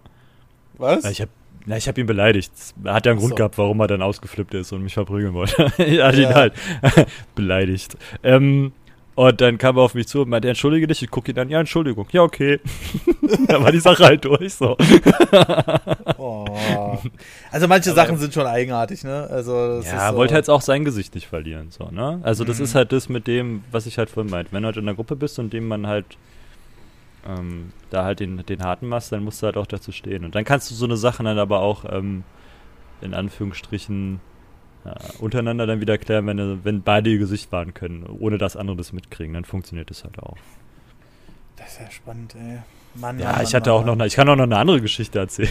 Was? 0.77 1.05
Ich 1.05 1.21
habe 1.21 1.31
na, 1.67 1.77
ich 1.77 1.87
habe 1.87 1.99
ihn 1.99 2.05
beleidigt. 2.05 2.51
Er 2.83 2.93
hat 2.93 3.07
ja 3.07 3.11
einen 3.11 3.19
Grund 3.19 3.31
so. 3.31 3.35
gehabt, 3.37 3.57
warum 3.57 3.79
er 3.79 3.87
dann 3.87 4.03
ausgeflippt 4.03 4.53
ist 4.53 4.71
und 4.71 4.83
mich 4.83 4.93
verprügeln 4.93 5.33
wollte. 5.33 5.65
ich 5.83 5.99
hatte 5.99 6.21
ja. 6.21 6.29
ihn 6.29 6.35
halt 6.35 6.53
beleidigt. 7.35 7.97
Ähm, 8.21 8.71
und 9.15 9.39
dann 9.39 9.57
kam 9.57 9.77
er 9.77 9.83
auf 9.83 9.93
mich 9.93 10.07
zu 10.07 10.21
und 10.21 10.29
meinte, 10.29 10.49
entschuldige 10.49 10.87
dich. 10.87 11.01
Ich 11.01 11.09
gucke 11.09 11.31
ihn 11.31 11.39
an, 11.39 11.49
ja, 11.49 11.59
Entschuldigung. 11.59 12.05
Ja, 12.11 12.21
okay. 12.21 12.59
dann 13.47 13.63
war 13.63 13.71
die 13.71 13.79
Sache 13.79 14.03
halt 14.03 14.25
durch, 14.25 14.53
so. 14.53 14.77
oh. 16.17 16.45
Also 17.51 17.67
manche 17.67 17.91
Aber 17.91 18.01
Sachen 18.01 18.17
sind 18.17 18.33
schon 18.33 18.45
eigenartig, 18.45 19.03
ne? 19.03 19.27
Also 19.29 19.53
ja, 19.53 20.07
er 20.07 20.11
so 20.11 20.17
wollte 20.17 20.33
halt 20.33 20.49
auch 20.49 20.61
sein 20.61 20.83
Gesicht 20.83 21.15
nicht 21.15 21.27
verlieren, 21.27 21.71
so, 21.71 21.89
ne? 21.89 22.19
Also 22.23 22.43
das 22.43 22.57
mhm. 22.57 22.65
ist 22.65 22.75
halt 22.75 22.91
das 22.91 23.07
mit 23.07 23.27
dem, 23.27 23.63
was 23.71 23.85
ich 23.85 23.97
halt 23.97 24.09
vorhin 24.09 24.29
meinte. 24.29 24.51
Wenn 24.51 24.63
du 24.63 24.67
halt 24.67 24.77
in 24.77 24.85
der 24.85 24.95
Gruppe 24.95 25.15
bist 25.15 25.39
und 25.39 25.53
dem 25.53 25.67
man 25.67 25.87
halt 25.87 26.05
ähm, 27.25 27.71
da 27.89 28.03
halt 28.03 28.19
den, 28.19 28.45
den 28.45 28.63
harten 28.63 28.87
machst, 28.87 29.11
dann 29.11 29.23
musst 29.23 29.41
du 29.41 29.45
halt 29.45 29.57
auch 29.57 29.67
dazu 29.67 29.91
stehen. 29.91 30.25
Und 30.25 30.35
dann 30.35 30.43
kannst 30.43 30.69
du 30.69 30.75
so 30.75 30.85
eine 30.85 30.97
Sache 30.97 31.23
dann 31.23 31.39
aber 31.39 31.61
auch 31.61 31.85
ähm, 31.89 32.23
in 33.01 33.13
Anführungsstrichen 33.13 34.19
ja, 34.85 34.95
untereinander 35.19 35.65
dann 35.65 35.81
wieder 35.81 35.97
klären, 35.97 36.27
wenn, 36.27 36.63
wenn 36.63 36.81
beide 36.83 37.09
ihr 37.09 37.17
Gesicht 37.17 37.51
wahren 37.51 37.73
können, 37.73 38.03
ohne 38.03 38.37
dass 38.37 38.55
andere 38.55 38.77
das 38.77 38.93
mitkriegen, 38.93 39.33
dann 39.33 39.45
funktioniert 39.45 39.89
das 39.89 40.03
halt 40.03 40.19
auch. 40.19 40.37
Das 41.55 41.73
ist 41.73 41.79
ja 41.81 41.91
spannend, 41.91 42.35
ey. 42.35 42.59
Mann, 42.93 43.19
ja, 43.19 43.33
Mann, 43.33 43.43
ich 43.43 43.55
hatte 43.55 43.71
Mann, 43.71 43.79
auch 43.79 43.85
noch 43.85 43.93
eine, 43.93 44.05
ich 44.05 44.15
kann 44.15 44.29
auch 44.29 44.35
noch 44.35 44.43
eine 44.43 44.57
andere 44.57 44.81
Geschichte 44.81 45.19
erzählen. 45.19 45.49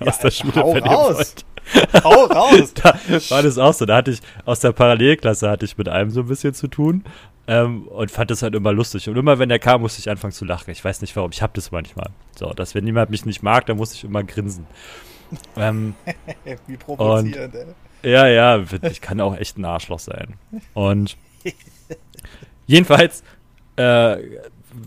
Ja, 0.00 0.06
aus 0.06 0.18
der 0.20 0.30
Schule, 0.30 0.54
hau 0.54 0.72
raus. 0.72 1.34
Hau 2.04 2.26
raus. 2.26 2.74
da 2.82 2.94
war 3.30 3.42
das 3.42 3.58
auch 3.58 3.74
so. 3.74 3.86
Da 3.86 3.96
hatte 3.96 4.12
ich, 4.12 4.20
aus 4.44 4.60
der 4.60 4.70
Parallelklasse 4.70 5.50
hatte 5.50 5.64
ich 5.64 5.76
mit 5.76 5.88
einem 5.88 6.10
so 6.10 6.20
ein 6.20 6.28
bisschen 6.28 6.54
zu 6.54 6.68
tun. 6.68 7.02
Ähm, 7.48 7.88
und 7.88 8.10
fand 8.10 8.30
das 8.30 8.42
halt 8.42 8.54
immer 8.54 8.72
lustig. 8.72 9.08
Und 9.08 9.16
immer 9.16 9.38
wenn 9.38 9.48
der 9.48 9.58
kam, 9.58 9.80
musste 9.80 10.00
ich 10.00 10.10
anfangen 10.10 10.32
zu 10.32 10.44
lachen. 10.44 10.70
Ich 10.70 10.84
weiß 10.84 11.00
nicht 11.00 11.14
warum, 11.16 11.30
ich 11.32 11.42
hab 11.42 11.54
das 11.54 11.72
manchmal. 11.72 12.10
So, 12.36 12.52
dass 12.52 12.74
wenn 12.74 12.86
jemand 12.86 13.10
mich 13.10 13.24
nicht 13.24 13.42
mag, 13.42 13.66
dann 13.66 13.76
muss 13.76 13.94
ich 13.94 14.04
immer 14.04 14.22
grinsen. 14.22 14.66
Ähm, 15.56 15.94
Wie 16.66 16.76
provozierend, 16.76 17.54
ey. 17.54 17.66
Ja, 18.02 18.26
ja, 18.28 18.62
ich 18.82 19.00
kann 19.00 19.20
auch 19.20 19.36
echt 19.36 19.58
ein 19.58 19.64
Arschloch 19.64 19.98
sein. 19.98 20.34
Und 20.74 21.16
jedenfalls 22.66 23.22
äh, 23.76 24.16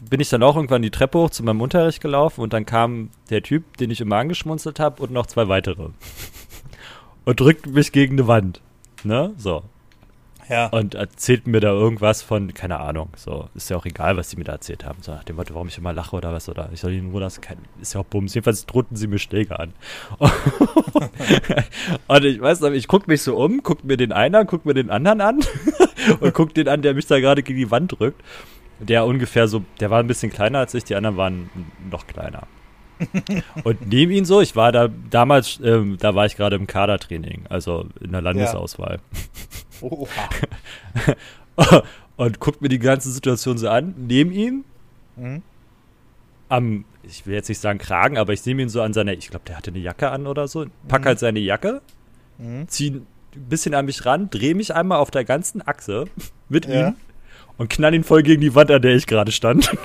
bin 0.09 0.19
ich 0.19 0.29
dann 0.29 0.43
auch 0.43 0.55
irgendwann 0.55 0.81
die 0.81 0.91
Treppe 0.91 1.19
hoch 1.19 1.29
zu 1.29 1.43
meinem 1.43 1.61
Unterricht 1.61 2.01
gelaufen 2.01 2.41
und 2.41 2.53
dann 2.53 2.65
kam 2.65 3.09
der 3.29 3.43
Typ, 3.43 3.77
den 3.77 3.91
ich 3.91 4.01
immer 4.01 4.17
angeschmunzelt 4.17 4.79
habe 4.79 5.01
und 5.01 5.11
noch 5.11 5.25
zwei 5.25 5.47
weitere. 5.47 5.89
und 7.25 7.39
drückten 7.39 7.73
mich 7.73 7.91
gegen 7.91 8.13
eine 8.13 8.27
Wand. 8.27 8.61
Ne? 9.03 9.33
So. 9.37 9.63
Ja. 10.49 10.67
Und 10.67 10.95
erzählten 10.95 11.51
mir 11.51 11.59
da 11.59 11.69
irgendwas 11.69 12.23
von, 12.23 12.53
keine 12.55 12.79
Ahnung, 12.79 13.09
so, 13.15 13.49
ist 13.53 13.69
ja 13.69 13.77
auch 13.77 13.85
egal, 13.85 14.17
was 14.17 14.31
sie 14.31 14.37
mir 14.37 14.45
da 14.45 14.53
erzählt 14.53 14.83
haben. 14.83 14.97
So 15.01 15.11
nach 15.11 15.23
dem 15.23 15.35
Motto, 15.35 15.53
warum 15.53 15.67
ich 15.67 15.77
immer 15.77 15.93
lache 15.93 16.15
oder 16.15 16.33
was, 16.33 16.49
oder 16.49 16.69
ich 16.73 16.79
soll 16.79 16.91
ihnen 16.93 17.11
nur 17.11 17.19
das, 17.19 17.39
kein, 17.39 17.59
ist 17.79 17.93
ja 17.93 18.01
auch 18.01 18.05
Bums. 18.05 18.33
Jedenfalls 18.33 18.65
drohten 18.65 18.97
sie 18.97 19.07
mir 19.07 19.19
Schläge 19.19 19.59
an. 19.59 19.73
und 22.07 22.25
ich 22.25 22.41
weiß 22.41 22.61
noch, 22.61 22.71
ich 22.71 22.87
guck 22.87 23.07
mich 23.07 23.21
so 23.21 23.37
um, 23.37 23.61
guck 23.61 23.83
mir 23.83 23.97
den 23.97 24.11
einen 24.11 24.35
an, 24.35 24.47
guck 24.47 24.65
mir 24.65 24.73
den 24.73 24.89
anderen 24.89 25.21
an 25.21 25.39
und 26.19 26.33
guck 26.33 26.53
den 26.55 26.67
an, 26.67 26.81
der 26.81 26.95
mich 26.95 27.05
da 27.05 27.19
gerade 27.19 27.43
gegen 27.43 27.59
die 27.59 27.69
Wand 27.69 27.99
drückt. 27.99 28.21
Der 28.79 29.05
ungefähr 29.05 29.47
so, 29.47 29.63
der 29.79 29.91
war 29.91 29.99
ein 29.99 30.07
bisschen 30.07 30.31
kleiner 30.31 30.59
als 30.59 30.73
ich, 30.73 30.83
die 30.83 30.95
anderen 30.95 31.17
waren 31.17 31.49
noch 31.91 32.07
kleiner. 32.07 32.47
und 33.63 33.87
neben 33.87 34.11
ihn 34.11 34.25
so, 34.25 34.41
ich 34.41 34.55
war 34.55 34.71
da 34.71 34.89
damals, 35.09 35.59
ähm, 35.63 35.97
da 35.99 36.15
war 36.15 36.25
ich 36.25 36.35
gerade 36.35 36.55
im 36.55 36.67
Kadertraining, 36.67 37.45
also 37.49 37.85
in 38.01 38.11
der 38.11 38.21
Landesauswahl. 38.21 38.99
Ja. 39.11 39.19
und 42.17 42.39
guckt 42.39 42.61
mir 42.61 42.69
die 42.69 42.79
ganze 42.79 43.11
Situation 43.11 43.57
so 43.57 43.69
an, 43.69 43.93
neben 43.97 44.31
ihm, 44.31 44.65
mhm. 45.15 45.41
am, 46.49 46.85
ich 47.03 47.25
will 47.25 47.35
jetzt 47.35 47.49
nicht 47.49 47.61
sagen 47.61 47.79
Kragen, 47.79 48.17
aber 48.17 48.33
ich 48.33 48.45
nehme 48.45 48.61
ihn 48.61 48.69
so 48.69 48.81
an 48.81 48.93
seiner, 48.93 49.13
ich 49.13 49.29
glaube, 49.29 49.45
der 49.47 49.57
hatte 49.57 49.71
eine 49.71 49.79
Jacke 49.79 50.09
an 50.09 50.27
oder 50.27 50.47
so, 50.47 50.65
pack 50.87 51.01
mhm. 51.01 51.05
halt 51.05 51.19
seine 51.19 51.39
Jacke, 51.39 51.81
mhm. 52.37 52.67
zieh 52.67 52.91
ein 52.91 53.05
bisschen 53.33 53.73
an 53.73 53.85
mich 53.85 54.05
ran, 54.05 54.29
drehe 54.29 54.55
mich 54.55 54.73
einmal 54.73 54.99
auf 54.99 55.11
der 55.11 55.25
ganzen 55.25 55.65
Achse 55.65 56.05
mit 56.49 56.65
ja. 56.65 56.89
ihm 56.89 56.95
und 57.57 57.69
knall 57.69 57.93
ihn 57.93 58.03
voll 58.03 58.23
gegen 58.23 58.41
die 58.41 58.55
Wand, 58.55 58.71
an 58.71 58.81
der 58.81 58.95
ich 58.95 59.05
gerade 59.05 59.31
stand. 59.31 59.69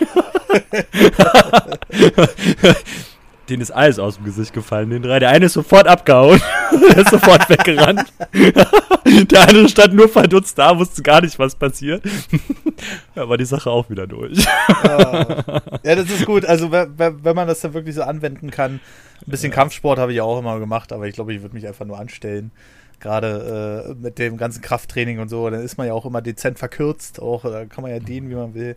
Den 3.48 3.60
ist 3.60 3.70
alles 3.70 3.98
aus 3.98 4.16
dem 4.16 4.24
Gesicht 4.24 4.52
gefallen, 4.52 4.90
den 4.90 5.02
drei. 5.02 5.18
Der 5.18 5.30
eine 5.30 5.46
ist 5.46 5.52
sofort 5.52 5.86
abgehauen. 5.86 6.40
der 6.90 6.98
ist 6.98 7.10
sofort 7.10 7.48
weggerannt. 7.48 8.04
der 8.32 9.48
andere 9.48 9.68
stand 9.68 9.94
nur 9.94 10.08
verdutzt 10.08 10.58
da, 10.58 10.78
wusste 10.78 11.02
gar 11.02 11.20
nicht, 11.20 11.38
was 11.38 11.54
passiert. 11.54 12.02
da 13.14 13.28
war 13.28 13.36
die 13.36 13.44
Sache 13.44 13.70
auch 13.70 13.90
wieder 13.90 14.06
durch. 14.06 14.38
ja. 14.84 15.62
ja, 15.82 15.94
das 15.94 16.10
ist 16.10 16.24
gut. 16.24 16.44
Also, 16.46 16.72
wenn 16.72 17.34
man 17.34 17.46
das 17.46 17.60
dann 17.60 17.74
wirklich 17.74 17.94
so 17.94 18.02
anwenden 18.02 18.50
kann. 18.50 18.80
Ein 19.26 19.30
bisschen 19.30 19.50
ja. 19.50 19.56
Kampfsport 19.56 19.98
habe 19.98 20.12
ich 20.12 20.20
auch 20.20 20.38
immer 20.38 20.58
gemacht, 20.58 20.92
aber 20.92 21.06
ich 21.06 21.14
glaube, 21.14 21.34
ich 21.34 21.42
würde 21.42 21.54
mich 21.54 21.66
einfach 21.66 21.84
nur 21.84 21.98
anstellen 21.98 22.50
gerade 23.00 23.84
äh, 23.90 23.94
mit 24.02 24.18
dem 24.18 24.38
ganzen 24.38 24.62
Krafttraining 24.62 25.18
und 25.18 25.28
so, 25.28 25.50
dann 25.50 25.60
ist 25.60 25.76
man 25.76 25.86
ja 25.86 25.92
auch 25.92 26.06
immer 26.06 26.22
dezent 26.22 26.58
verkürzt, 26.58 27.20
auch 27.20 27.42
da 27.42 27.66
kann 27.66 27.82
man 27.82 27.90
ja 27.90 27.98
dienen, 27.98 28.30
wie 28.30 28.34
man 28.34 28.54
will. 28.54 28.76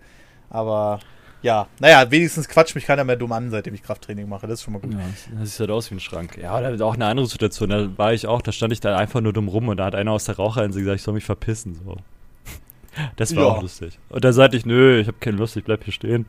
Aber 0.50 1.00
ja, 1.42 1.68
naja, 1.80 2.10
wenigstens 2.10 2.48
quatscht 2.48 2.76
mich 2.76 2.86
keiner 2.86 3.04
mehr 3.04 3.16
dumm 3.16 3.32
an, 3.32 3.52
seitdem 3.52 3.74
ich 3.74 3.84
Krafttraining 3.84 4.28
mache. 4.28 4.48
Das 4.48 4.60
ist 4.60 4.64
schon 4.64 4.74
mal 4.74 4.80
gut. 4.80 4.94
Ja, 4.94 5.00
das 5.40 5.52
sieht 5.52 5.60
halt 5.62 5.72
aus 5.72 5.92
wie 5.92 5.96
ein 5.96 6.00
Schrank. 6.00 6.38
Ja, 6.38 6.60
da 6.60 6.86
auch 6.86 6.96
eine 6.96 7.06
andere 7.06 7.28
Situation. 7.28 7.70
Da 7.70 7.90
war 7.98 8.14
ich 8.14 8.28
auch, 8.28 8.42
da 8.42 8.52
stand 8.52 8.74
ich 8.74 8.80
da 8.80 8.98
einfach 8.98 9.22
nur 9.22 9.34
dumm 9.34 9.48
rum 9.48 9.68
und 9.68 9.78
da 9.78 9.86
hat 9.86 9.96
einer 9.96 10.12
aus 10.12 10.26
der 10.26 10.36
Raucherinsel 10.38 10.82
gesagt, 10.82 10.98
ich 10.98 11.04
soll 11.04 11.14
mich 11.14 11.26
verpissen. 11.26 11.80
So. 11.84 11.98
Das 13.16 13.36
war 13.36 13.44
ja. 13.44 13.50
auch 13.50 13.62
lustig. 13.62 14.00
Und 14.10 14.26
da 14.26 14.34
sagte 14.34 14.58
ich, 14.58 14.66
nö, 14.66 15.00
ich 15.00 15.08
habe 15.08 15.18
keine 15.20 15.38
Lust, 15.38 15.56
ich 15.56 15.64
bleib 15.64 15.84
hier 15.84 15.94
stehen. 15.94 16.26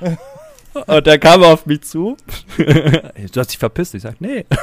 Und 0.86 1.06
der 1.06 1.18
kam 1.18 1.42
auf 1.42 1.66
mich 1.66 1.82
zu. 1.82 2.16
du 2.56 3.40
hast 3.40 3.50
dich 3.50 3.58
verpisst. 3.58 3.94
Ich 3.94 4.02
sag, 4.02 4.20
nee. 4.20 4.44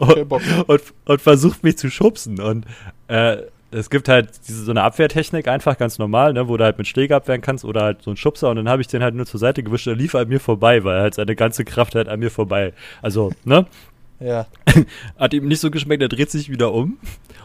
und, 0.00 0.32
und, 0.66 0.82
und, 1.04 1.20
versucht 1.20 1.64
mich 1.64 1.78
zu 1.78 1.90
schubsen. 1.90 2.40
Und 2.40 2.66
äh, 3.08 3.38
es 3.72 3.90
gibt 3.90 4.08
halt 4.08 4.30
diese, 4.46 4.64
so 4.64 4.70
eine 4.70 4.82
Abwehrtechnik, 4.82 5.48
einfach 5.48 5.78
ganz 5.78 5.98
normal, 5.98 6.32
ne, 6.32 6.48
wo 6.48 6.56
du 6.56 6.64
halt 6.64 6.78
mit 6.78 6.86
Schläger 6.86 7.16
abwehren 7.16 7.40
kannst 7.40 7.64
oder 7.64 7.82
halt 7.82 8.02
so 8.02 8.10
ein 8.10 8.16
Schubser 8.16 8.50
und 8.50 8.56
dann 8.56 8.68
habe 8.68 8.82
ich 8.82 8.88
den 8.88 9.02
halt 9.02 9.14
nur 9.14 9.26
zur 9.26 9.40
Seite 9.40 9.62
gewischt, 9.62 9.86
der 9.86 9.96
lief 9.96 10.14
an 10.14 10.28
mir 10.28 10.40
vorbei, 10.40 10.84
weil 10.84 10.96
er 10.96 11.02
halt 11.02 11.14
seine 11.14 11.34
ganze 11.34 11.64
Kraft 11.64 11.94
halt 11.94 12.08
an 12.08 12.20
mir 12.20 12.30
vorbei. 12.30 12.72
Also, 13.00 13.32
ne? 13.44 13.66
Ja. 14.24 14.46
Hat 15.18 15.34
ihm 15.34 15.48
nicht 15.48 15.58
so 15.58 15.68
geschmeckt, 15.72 16.00
er 16.00 16.08
dreht 16.08 16.30
sich 16.30 16.48
wieder 16.48 16.72
um 16.72 16.96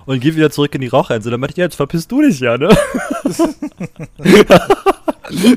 und 0.06 0.20
geht 0.20 0.36
wieder 0.36 0.52
zurück 0.52 0.76
in 0.76 0.82
die 0.82 0.88
Rauchheinze. 0.88 1.32
Dann 1.32 1.40
meinte 1.40 1.54
ich, 1.54 1.58
ja, 1.58 1.66
jetzt 1.66 1.76
verpisst 1.76 2.12
du 2.12 2.22
dich 2.22 2.40
ja, 2.40 2.56
ne? 2.56 2.70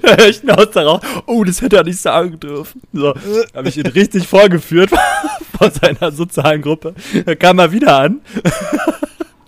da 0.03 0.17
ich 0.27 0.51
aus 0.51 0.71
der 0.71 0.87
Rauch, 0.87 1.01
oh, 1.27 1.45
das 1.45 1.61
hätte 1.61 1.77
er 1.77 1.85
nicht 1.85 2.01
sagen 2.01 2.41
dürfen. 2.41 2.81
So, 2.93 3.15
habe 3.55 3.69
ich 3.69 3.77
ihn 3.77 3.87
richtig 3.87 4.27
vorgeführt 4.27 4.91
vor 5.59 5.71
seiner 5.71 6.11
sozialen 6.11 6.63
Gruppe. 6.63 6.95
Da 7.27 7.35
kam 7.35 7.59
er 7.59 7.71
wieder 7.71 7.99
an. 7.99 8.21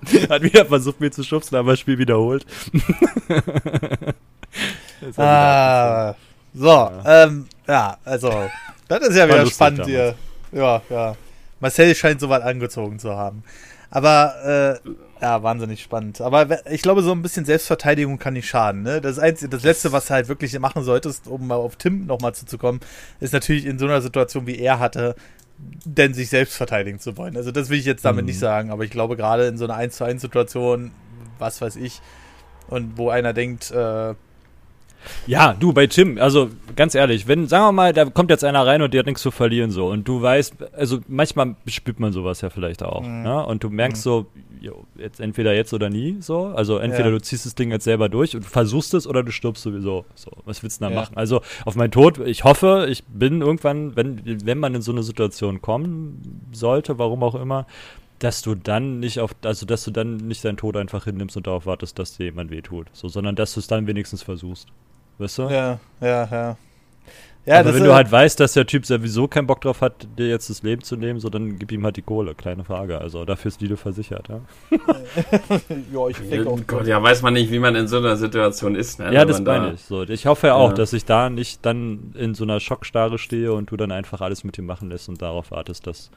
Hat 0.28 0.42
wieder 0.42 0.66
versucht, 0.66 1.00
mir 1.00 1.10
zu 1.10 1.22
schubsen, 1.22 1.56
aber 1.56 1.72
das 1.72 1.80
Spiel 1.80 1.98
wiederholt. 1.98 2.44
ah, 5.16 6.14
so, 6.54 6.66
ja. 6.66 7.24
Ähm, 7.24 7.46
ja, 7.66 7.96
also, 8.04 8.50
das 8.88 9.08
ist 9.08 9.16
ja 9.16 9.28
wieder 9.28 9.46
spannend 9.46 9.86
hier. 9.86 10.14
Ja, 10.52 10.82
ja. 10.90 11.16
Marcel 11.60 11.94
scheint 11.94 12.20
so 12.20 12.28
weit 12.28 12.42
angezogen 12.42 12.98
zu 12.98 13.16
haben. 13.16 13.44
Aber, 13.90 14.80
äh, 14.84 14.90
ja, 15.20 15.42
wahnsinnig 15.42 15.82
spannend. 15.82 16.20
Aber 16.20 16.66
ich 16.70 16.82
glaube, 16.82 17.02
so 17.02 17.12
ein 17.12 17.22
bisschen 17.22 17.44
Selbstverteidigung 17.44 18.18
kann 18.18 18.34
nicht 18.34 18.48
schaden. 18.48 18.82
Ne? 18.82 19.00
Das, 19.00 19.20
Einzige, 19.20 19.50
das 19.50 19.62
Letzte, 19.62 19.92
was 19.92 20.06
du 20.06 20.14
halt 20.14 20.28
wirklich 20.28 20.58
machen 20.58 20.82
solltest, 20.82 21.28
um 21.28 21.46
mal 21.46 21.54
auf 21.54 21.76
Tim 21.76 22.06
nochmal 22.06 22.34
zuzukommen, 22.34 22.80
ist 23.20 23.32
natürlich 23.32 23.64
in 23.64 23.78
so 23.78 23.84
einer 23.84 24.02
Situation, 24.02 24.46
wie 24.46 24.58
er 24.58 24.80
hatte, 24.80 25.14
denn 25.84 26.14
sich 26.14 26.28
selbst 26.28 26.56
verteidigen 26.56 26.98
zu 26.98 27.16
wollen. 27.16 27.36
Also 27.36 27.50
das 27.50 27.68
will 27.68 27.78
ich 27.78 27.84
jetzt 27.84 28.04
damit 28.04 28.22
mhm. 28.22 28.26
nicht 28.26 28.38
sagen, 28.38 28.70
aber 28.70 28.84
ich 28.84 28.90
glaube 28.90 29.16
gerade 29.16 29.46
in 29.46 29.56
so 29.56 29.64
einer 29.64 29.74
1 29.74 29.96
zu 29.96 30.04
1 30.04 30.20
Situation, 30.20 30.92
was 31.38 31.60
weiß 31.60 31.76
ich, 31.76 32.00
und 32.68 32.96
wo 32.96 33.10
einer 33.10 33.32
denkt, 33.32 33.70
äh, 33.70 34.14
ja, 35.26 35.54
du, 35.54 35.72
bei 35.72 35.86
Tim, 35.86 36.18
also 36.18 36.50
ganz 36.76 36.94
ehrlich, 36.94 37.28
wenn, 37.28 37.46
sagen 37.48 37.66
wir 37.66 37.72
mal, 37.72 37.92
da 37.92 38.04
kommt 38.06 38.30
jetzt 38.30 38.44
einer 38.44 38.66
rein 38.66 38.82
und 38.82 38.94
der 38.94 39.00
hat 39.00 39.06
nichts 39.06 39.22
zu 39.22 39.30
verlieren 39.30 39.70
so 39.70 39.88
und 39.88 40.06
du 40.06 40.22
weißt, 40.22 40.54
also 40.74 41.00
manchmal 41.08 41.56
spürt 41.66 42.00
man 42.00 42.12
sowas 42.12 42.40
ja 42.40 42.50
vielleicht 42.50 42.82
auch, 42.82 43.02
mhm. 43.02 43.22
ne? 43.22 43.46
Und 43.46 43.64
du 43.64 43.70
merkst 43.70 44.04
mhm. 44.04 44.10
so, 44.10 44.26
jo, 44.60 44.84
jetzt 44.96 45.20
entweder 45.20 45.54
jetzt 45.54 45.74
oder 45.74 45.90
nie 45.90 46.16
so, 46.20 46.46
also 46.46 46.78
entweder 46.78 47.06
ja. 47.06 47.10
du 47.10 47.20
ziehst 47.20 47.46
das 47.46 47.54
Ding 47.54 47.70
jetzt 47.70 47.84
selber 47.84 48.08
durch 48.08 48.36
und 48.36 48.44
versuchst 48.44 48.94
es 48.94 49.06
oder 49.06 49.22
du 49.22 49.32
stirbst 49.32 49.62
sowieso. 49.62 50.04
So, 50.14 50.30
was 50.44 50.62
willst 50.62 50.80
du 50.80 50.84
da 50.84 50.90
ja. 50.90 51.00
machen? 51.00 51.16
Also 51.16 51.40
auf 51.64 51.74
meinen 51.74 51.90
Tod, 51.90 52.18
ich 52.18 52.44
hoffe, 52.44 52.86
ich 52.88 53.04
bin 53.04 53.42
irgendwann, 53.42 53.96
wenn, 53.96 54.22
wenn 54.24 54.58
man 54.58 54.74
in 54.74 54.82
so 54.82 54.92
eine 54.92 55.02
Situation 55.02 55.60
kommen 55.60 56.48
sollte, 56.52 56.98
warum 56.98 57.22
auch 57.22 57.34
immer, 57.34 57.66
dass 58.22 58.42
du 58.42 58.54
dann 58.54 59.00
nicht 59.00 59.18
auf, 59.18 59.34
also 59.42 59.66
dass 59.66 59.84
du 59.84 59.90
dann 59.90 60.16
nicht 60.16 60.44
deinen 60.44 60.56
Tod 60.56 60.76
einfach 60.76 61.04
hinnimmst 61.04 61.36
und 61.36 61.46
darauf 61.46 61.66
wartest, 61.66 61.98
dass 61.98 62.16
dir 62.16 62.26
jemand 62.26 62.50
wehtut. 62.50 62.86
So, 62.92 63.08
sondern 63.08 63.34
dass 63.34 63.54
du 63.54 63.60
es 63.60 63.66
dann 63.66 63.86
wenigstens 63.86 64.22
versuchst. 64.22 64.68
Weißt 65.18 65.38
du? 65.38 65.42
Ja, 65.42 65.78
ja, 66.00 66.28
ja. 66.30 66.56
Ja, 67.44 67.58
Aber 67.58 67.74
wenn 67.74 67.82
du 67.82 67.92
halt 67.92 68.10
weißt, 68.12 68.38
dass 68.38 68.52
der 68.52 68.66
Typ 68.66 68.86
sowieso 68.86 69.26
keinen 69.26 69.48
Bock 69.48 69.60
drauf 69.62 69.80
hat, 69.80 70.06
dir 70.16 70.28
jetzt 70.28 70.48
das 70.48 70.62
Leben 70.62 70.82
zu 70.82 70.96
nehmen, 70.96 71.18
so 71.18 71.28
dann 71.28 71.58
gib 71.58 71.72
ihm 71.72 71.84
halt 71.84 71.96
die 71.96 72.02
Kohle, 72.02 72.36
kleine 72.36 72.62
Frage. 72.62 73.00
Also 73.00 73.24
dafür 73.24 73.48
ist 73.48 73.60
Lido 73.60 73.74
versichert, 73.74 74.28
ja. 74.28 74.40
ja, 75.92 76.08
ich 76.08 76.18
denke 76.18 76.48
auch. 76.48 76.60
Gott, 76.68 76.86
ja, 76.86 77.02
weiß 77.02 77.22
man 77.22 77.34
nicht, 77.34 77.50
wie 77.50 77.58
man 77.58 77.74
in 77.74 77.88
so 77.88 77.98
einer 77.98 78.16
Situation 78.16 78.76
ist, 78.76 79.00
ne? 79.00 79.12
Ja, 79.12 79.24
das 79.24 79.40
meine 79.40 79.66
da 79.66 79.72
ich. 79.72 79.82
So, 79.82 80.04
ich 80.04 80.26
hoffe 80.26 80.48
ja 80.48 80.54
auch, 80.54 80.68
ja. 80.68 80.74
dass 80.74 80.92
ich 80.92 81.04
da 81.04 81.30
nicht 81.30 81.66
dann 81.66 82.12
in 82.16 82.34
so 82.34 82.44
einer 82.44 82.60
Schockstarre 82.60 83.18
stehe 83.18 83.52
und 83.52 83.72
du 83.72 83.76
dann 83.76 83.90
einfach 83.90 84.20
alles 84.20 84.44
mit 84.44 84.56
ihm 84.56 84.66
machen 84.66 84.88
lässt 84.88 85.08
und 85.08 85.20
darauf 85.20 85.50
wartest, 85.50 85.88
dass 85.88 86.12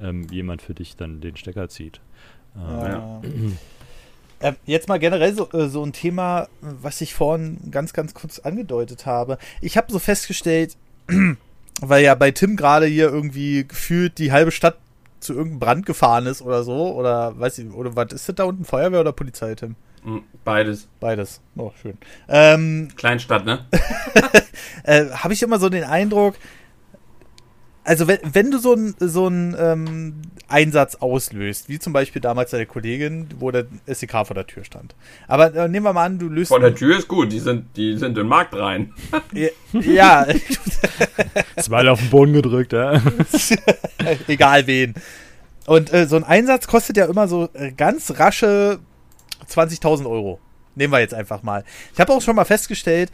ähm, 0.00 0.26
jemand 0.30 0.62
für 0.62 0.72
dich 0.72 0.96
dann 0.96 1.20
den 1.20 1.36
Stecker 1.36 1.68
zieht. 1.68 2.00
Ähm, 2.56 2.86
ja. 2.86 3.20
Äh, 4.42 4.54
jetzt 4.66 4.88
mal 4.88 4.98
generell 4.98 5.34
so, 5.34 5.50
äh, 5.52 5.68
so 5.68 5.84
ein 5.84 5.92
Thema, 5.92 6.48
was 6.60 7.00
ich 7.00 7.14
vorhin 7.14 7.58
ganz, 7.70 7.92
ganz 7.92 8.12
kurz 8.12 8.40
angedeutet 8.40 9.06
habe. 9.06 9.38
Ich 9.60 9.76
habe 9.76 9.90
so 9.90 9.98
festgestellt, 9.98 10.76
weil 11.80 12.02
ja 12.02 12.14
bei 12.14 12.32
Tim 12.32 12.56
gerade 12.56 12.86
hier 12.86 13.08
irgendwie 13.08 13.66
gefühlt 13.66 14.18
die 14.18 14.32
halbe 14.32 14.50
Stadt 14.50 14.76
zu 15.20 15.32
irgendeinem 15.32 15.60
Brand 15.60 15.86
gefahren 15.86 16.26
ist 16.26 16.42
oder 16.42 16.64
so, 16.64 16.92
oder 16.94 17.38
weiß 17.38 17.58
ich, 17.58 17.70
oder 17.72 17.94
was 17.94 18.12
ist 18.12 18.28
das 18.28 18.34
da 18.34 18.44
unten, 18.44 18.64
Feuerwehr 18.64 19.00
oder 19.00 19.12
Polizei, 19.12 19.54
Tim? 19.54 19.76
Hm, 20.02 20.24
beides. 20.44 20.88
Beides. 20.98 21.40
Oh, 21.56 21.70
schön. 21.80 21.96
Ähm, 22.28 22.88
Kleinstadt, 22.96 23.44
ne? 23.44 23.66
äh, 24.82 25.10
habe 25.10 25.32
ich 25.32 25.42
immer 25.44 25.60
so 25.60 25.68
den 25.68 25.84
Eindruck, 25.84 26.34
also 27.84 28.06
wenn, 28.06 28.18
wenn 28.22 28.50
du 28.50 28.58
so 28.58 28.74
einen 28.74 28.94
so 28.98 29.28
ähm, 29.28 30.22
Einsatz 30.48 30.96
auslöst, 30.96 31.68
wie 31.68 31.78
zum 31.78 31.92
Beispiel 31.92 32.22
damals 32.22 32.50
der 32.50 32.64
Kollegin, 32.66 33.28
wo 33.38 33.50
der 33.50 33.66
SEK 33.86 34.26
vor 34.26 34.34
der 34.34 34.46
Tür 34.46 34.64
stand. 34.64 34.94
Aber 35.26 35.54
äh, 35.54 35.68
nehmen 35.68 35.86
wir 35.86 35.92
mal 35.92 36.04
an, 36.04 36.18
du 36.18 36.28
löst. 36.28 36.48
Vor 36.48 36.60
der 36.60 36.74
Tür 36.74 36.96
ist 36.96 37.08
gut, 37.08 37.32
die 37.32 37.40
sind, 37.40 37.76
die 37.76 37.96
sind 37.96 38.10
in 38.10 38.14
den 38.14 38.28
Markt 38.28 38.54
rein. 38.54 38.92
ja. 39.72 40.26
Zwei 41.56 41.88
auf 41.88 41.98
den 41.98 42.10
Boden 42.10 42.32
gedrückt, 42.32 42.72
ja. 42.72 43.02
Egal 44.28 44.66
wen. 44.66 44.94
Und 45.66 45.92
äh, 45.92 46.06
so 46.06 46.16
ein 46.16 46.24
Einsatz 46.24 46.66
kostet 46.68 46.96
ja 46.96 47.06
immer 47.06 47.26
so 47.26 47.48
äh, 47.54 47.72
ganz 47.72 48.18
rasche 48.18 48.78
20.000 49.48 50.08
Euro. 50.08 50.40
Nehmen 50.74 50.92
wir 50.92 51.00
jetzt 51.00 51.14
einfach 51.14 51.42
mal. 51.42 51.64
Ich 51.92 52.00
habe 52.00 52.12
auch 52.12 52.22
schon 52.22 52.36
mal 52.36 52.44
festgestellt, 52.44 53.10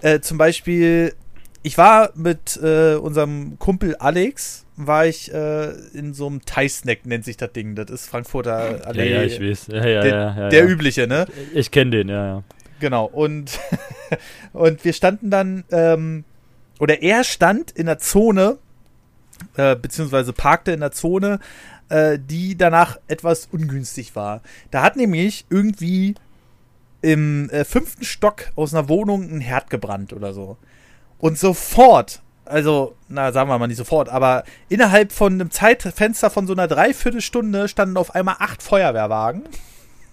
äh, 0.00 0.20
zum 0.20 0.38
Beispiel 0.38 1.14
ich 1.62 1.76
war 1.76 2.10
mit 2.14 2.58
äh, 2.62 2.94
unserem 2.94 3.58
Kumpel 3.58 3.96
Alex, 3.96 4.64
war 4.76 5.06
ich 5.06 5.32
äh, 5.32 5.70
in 5.92 6.14
so 6.14 6.26
einem 6.26 6.44
Thai-Snack, 6.44 7.04
nennt 7.04 7.24
sich 7.24 7.36
das 7.36 7.52
Ding. 7.52 7.74
Das 7.74 7.90
ist 7.90 8.08
Frankfurter 8.08 8.86
Allee. 8.86 9.10
Ja, 9.10 9.18
ja 9.18 9.24
ich 9.24 9.40
weiß. 9.40 9.66
Ja, 9.68 9.86
ja, 9.86 10.00
der, 10.00 10.36
ja, 10.38 10.48
der 10.48 10.68
übliche, 10.68 11.06
ne? 11.06 11.26
Ich, 11.52 11.56
ich 11.56 11.70
kenne 11.70 11.90
den, 11.90 12.08
ja, 12.08 12.26
ja. 12.26 12.42
Genau. 12.80 13.04
Und, 13.04 13.58
und 14.52 14.84
wir 14.84 14.92
standen 14.94 15.30
dann, 15.30 15.64
ähm, 15.70 16.24
oder 16.78 17.02
er 17.02 17.24
stand 17.24 17.70
in 17.72 17.86
der 17.86 17.98
Zone, 17.98 18.56
äh, 19.56 19.76
beziehungsweise 19.76 20.32
parkte 20.32 20.72
in 20.72 20.80
der 20.80 20.92
Zone, 20.92 21.40
äh, 21.90 22.18
die 22.18 22.56
danach 22.56 22.98
etwas 23.06 23.48
ungünstig 23.52 24.16
war. 24.16 24.42
Da 24.70 24.82
hat 24.82 24.96
nämlich 24.96 25.44
irgendwie 25.50 26.14
im 27.02 27.50
äh, 27.50 27.64
fünften 27.64 28.04
Stock 28.04 28.50
aus 28.56 28.74
einer 28.74 28.88
Wohnung 28.88 29.30
ein 29.30 29.40
Herd 29.40 29.68
gebrannt 29.68 30.14
oder 30.14 30.32
so. 30.32 30.56
Und 31.20 31.38
sofort, 31.38 32.22
also, 32.44 32.96
na, 33.08 33.32
sagen 33.32 33.48
wir 33.48 33.58
mal 33.58 33.66
nicht 33.66 33.76
sofort, 33.76 34.08
aber 34.08 34.44
innerhalb 34.68 35.12
von 35.12 35.34
einem 35.34 35.50
Zeitfenster 35.50 36.30
von 36.30 36.46
so 36.46 36.52
einer 36.52 36.66
Dreiviertelstunde 36.66 37.68
standen 37.68 37.96
auf 37.96 38.14
einmal 38.14 38.36
acht 38.38 38.62
Feuerwehrwagen. 38.62 39.44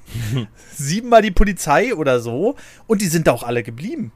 Siebenmal 0.76 1.22
die 1.22 1.32
Polizei 1.32 1.96
oder 1.96 2.20
so. 2.20 2.56
Und 2.86 3.02
die 3.02 3.08
sind 3.08 3.28
da 3.28 3.32
auch 3.32 3.44
alle 3.44 3.64
geblieben. 3.64 4.12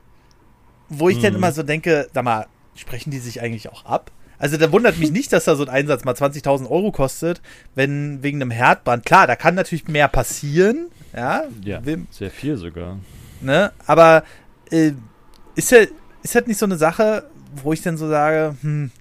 Wo 0.89 1.09
ich 1.09 1.17
mhm. 1.17 1.21
dann 1.23 1.35
immer 1.35 1.51
so 1.51 1.63
denke, 1.63 2.09
sag 2.13 2.23
mal, 2.23 2.47
sprechen 2.75 3.11
die 3.11 3.19
sich 3.19 3.41
eigentlich 3.41 3.69
auch 3.69 3.85
ab? 3.85 4.11
Also 4.37 4.57
da 4.57 4.71
wundert 4.71 4.97
mich 4.97 5.11
nicht, 5.11 5.31
dass 5.33 5.45
da 5.45 5.55
so 5.55 5.63
ein 5.63 5.69
Einsatz 5.69 6.03
mal 6.03 6.15
20.000 6.15 6.67
Euro 6.67 6.91
kostet, 6.91 7.41
wenn 7.75 8.23
wegen 8.23 8.41
einem 8.41 8.49
Herdbrand. 8.49 9.05
Klar, 9.05 9.27
da 9.27 9.35
kann 9.35 9.53
natürlich 9.53 9.87
mehr 9.87 10.07
passieren. 10.07 10.87
Ja, 11.15 11.43
ja 11.63 11.79
sehr 12.09 12.31
viel 12.31 12.57
sogar. 12.57 12.97
Ne? 13.39 13.71
Aber 13.85 14.23
äh, 14.71 14.93
ist 15.55 15.69
ja 15.69 15.85
ist 16.23 16.35
halt 16.35 16.47
nicht 16.47 16.57
so 16.57 16.65
eine 16.65 16.77
Sache, 16.77 17.25
wo 17.63 17.73
ich 17.73 17.81
dann 17.81 17.97
so 17.97 18.07
sage, 18.07 18.55
hm, 18.61 18.91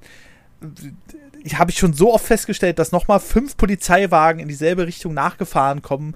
ich 1.43 1.59
habe 1.59 1.71
ich 1.71 1.79
schon 1.79 1.93
so 1.93 2.13
oft 2.13 2.27
festgestellt, 2.27 2.79
dass 2.79 2.93
nochmal 2.93 3.21
fünf 3.21 3.57
Polizeiwagen 3.57 4.41
in 4.41 4.49
dieselbe 4.49 4.87
Richtung 4.87 5.15
nachgefahren 5.15 5.83
kommen. 5.83 6.15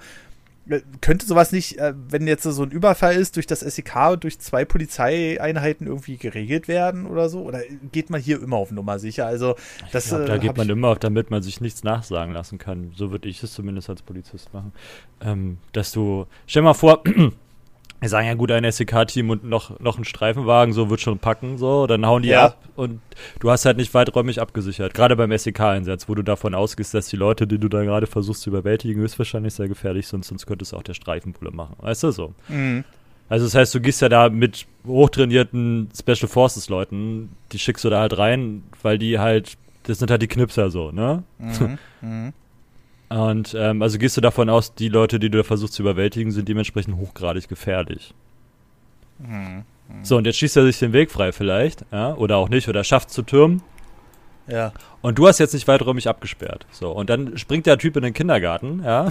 Äh, 0.68 0.80
könnte 1.00 1.26
sowas 1.26 1.52
nicht, 1.52 1.78
äh, 1.78 1.92
wenn 2.08 2.26
jetzt 2.26 2.42
so 2.42 2.62
ein 2.62 2.70
Überfall 2.70 3.16
ist, 3.16 3.36
durch 3.36 3.46
das 3.46 3.60
SEK 3.60 4.12
und 4.12 4.24
durch 4.24 4.38
zwei 4.38 4.64
Polizeieinheiten 4.64 5.86
irgendwie 5.86 6.16
geregelt 6.16 6.68
werden 6.68 7.06
oder 7.06 7.28
so? 7.28 7.42
Oder 7.42 7.60
geht 7.92 8.10
man 8.10 8.20
hier 8.20 8.42
immer 8.42 8.56
auf 8.56 8.70
Nummer 8.70 8.98
sicher? 8.98 9.26
Also, 9.26 9.56
das, 9.92 10.08
glaub, 10.08 10.26
da 10.26 10.36
äh, 10.36 10.38
geht 10.38 10.56
man 10.56 10.68
immer 10.68 10.88
auf, 10.88 10.98
damit 10.98 11.30
man 11.30 11.42
sich 11.42 11.60
nichts 11.60 11.84
nachsagen 11.84 12.32
lassen 12.32 12.58
kann. 12.58 12.92
So 12.96 13.10
würde 13.10 13.28
ich 13.28 13.42
es 13.42 13.52
zumindest 13.52 13.90
als 13.90 14.02
Polizist 14.02 14.52
machen. 14.54 14.72
Ähm, 15.20 15.58
dass 15.72 15.92
du, 15.92 16.26
stell 16.46 16.62
mal 16.62 16.74
vor, 16.74 17.02
wir 18.04 18.10
sagen 18.10 18.26
ja 18.26 18.34
gut, 18.34 18.50
ein 18.52 18.70
SEK-Team 18.70 19.30
und 19.30 19.44
noch, 19.44 19.80
noch 19.80 19.96
ein 19.96 20.04
Streifenwagen, 20.04 20.74
so 20.74 20.90
wird 20.90 21.00
schon 21.00 21.18
packen, 21.18 21.56
so, 21.56 21.86
dann 21.86 22.04
hauen 22.04 22.22
die 22.22 22.28
ja. 22.28 22.46
ab 22.46 22.58
und 22.76 23.00
du 23.40 23.50
hast 23.50 23.64
halt 23.64 23.78
nicht 23.78 23.94
weiträumig 23.94 24.42
abgesichert. 24.42 24.92
Gerade 24.92 25.16
beim 25.16 25.36
SEK-Einsatz, 25.36 26.06
wo 26.06 26.14
du 26.14 26.22
davon 26.22 26.54
ausgehst, 26.54 26.92
dass 26.92 27.08
die 27.08 27.16
Leute, 27.16 27.46
die 27.46 27.56
du 27.56 27.68
da 27.68 27.82
gerade 27.82 28.06
versuchst 28.06 28.42
zu 28.42 28.50
überwältigen, 28.50 29.00
höchstwahrscheinlich 29.00 29.54
sehr 29.54 29.68
gefährlich 29.68 30.06
sind, 30.06 30.22
sonst 30.24 30.46
könnte 30.46 30.64
es 30.64 30.74
auch 30.74 30.82
der 30.82 30.92
Streifenbulle 30.92 31.50
machen. 31.50 31.76
Weißt 31.80 32.02
du 32.02 32.10
so? 32.10 32.34
Mhm. 32.48 32.84
Also 33.30 33.46
das 33.46 33.54
heißt, 33.54 33.74
du 33.74 33.80
gehst 33.80 34.02
ja 34.02 34.10
da 34.10 34.28
mit 34.28 34.66
hochtrainierten 34.86 35.88
Special 35.98 36.28
Forces 36.28 36.68
Leuten, 36.68 37.30
die 37.52 37.58
schickst 37.58 37.86
du 37.86 37.90
da 37.90 38.00
halt 38.00 38.18
rein, 38.18 38.64
weil 38.82 38.98
die 38.98 39.18
halt, 39.18 39.56
das 39.84 39.98
sind 39.98 40.10
halt 40.10 40.20
die 40.20 40.28
Knipser 40.28 40.70
so, 40.70 40.92
ne? 40.92 41.22
Mhm. 41.38 41.78
mhm. 42.02 42.32
Und 43.08 43.54
ähm, 43.58 43.82
also 43.82 43.98
gehst 43.98 44.16
du 44.16 44.20
davon 44.20 44.48
aus, 44.48 44.74
die 44.74 44.88
Leute, 44.88 45.18
die 45.18 45.30
du 45.30 45.38
da 45.38 45.44
versuchst 45.44 45.74
zu 45.74 45.82
überwältigen, 45.82 46.32
sind 46.32 46.48
dementsprechend 46.48 46.96
hochgradig 46.96 47.48
gefährlich. 47.48 48.14
Mhm. 49.18 49.64
Mhm. 49.88 50.04
So, 50.04 50.16
und 50.16 50.26
jetzt 50.26 50.38
schießt 50.38 50.56
er 50.56 50.64
sich 50.64 50.78
den 50.78 50.92
Weg 50.92 51.10
frei 51.10 51.32
vielleicht, 51.32 51.84
ja, 51.92 52.14
oder 52.14 52.36
auch 52.38 52.48
nicht, 52.48 52.68
oder 52.68 52.82
schafft 52.84 53.10
zu 53.10 53.22
Türmen. 53.22 53.62
Ja. 54.46 54.72
Und 55.00 55.18
du 55.18 55.26
hast 55.26 55.38
jetzt 55.38 55.54
nicht 55.54 55.68
weiträumig 55.68 56.08
abgesperrt. 56.08 56.66
So, 56.70 56.90
und 56.90 57.10
dann 57.10 57.38
springt 57.38 57.66
der 57.66 57.78
Typ 57.78 57.96
in 57.96 58.02
den 58.02 58.14
Kindergarten, 58.14 58.82
ja. 58.84 59.08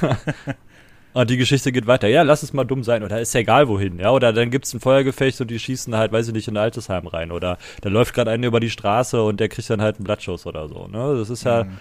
und 1.12 1.30
die 1.30 1.36
Geschichte 1.36 1.70
geht 1.70 1.86
weiter. 1.86 2.08
Ja, 2.08 2.22
lass 2.22 2.42
es 2.42 2.52
mal 2.52 2.64
dumm 2.64 2.82
sein. 2.82 3.02
Oder 3.02 3.20
ist 3.20 3.34
ja 3.34 3.40
egal 3.40 3.68
wohin, 3.68 3.98
ja. 3.98 4.10
Oder 4.10 4.32
dann 4.32 4.50
gibt 4.50 4.64
es 4.64 4.74
ein 4.74 4.80
Feuergefecht 4.80 5.40
und 5.40 5.50
die 5.50 5.58
schießen 5.58 5.94
halt, 5.96 6.12
weiß 6.12 6.28
ich 6.28 6.34
nicht, 6.34 6.48
in 6.48 6.56
ein 6.56 6.62
Altersheim 6.62 7.06
rein. 7.06 7.30
Oder 7.30 7.58
da 7.82 7.88
läuft 7.88 8.14
gerade 8.14 8.30
einer 8.30 8.46
über 8.46 8.60
die 8.60 8.70
Straße 8.70 9.22
und 9.22 9.38
der 9.38 9.48
kriegt 9.48 9.70
dann 9.70 9.82
halt 9.82 9.96
einen 9.96 10.04
Blattschuss 10.04 10.46
oder 10.46 10.68
so. 10.68 10.88
Ne? 10.88 11.16
Das 11.18 11.30
ist 11.30 11.44
ja. 11.44 11.64
Mhm. 11.64 11.78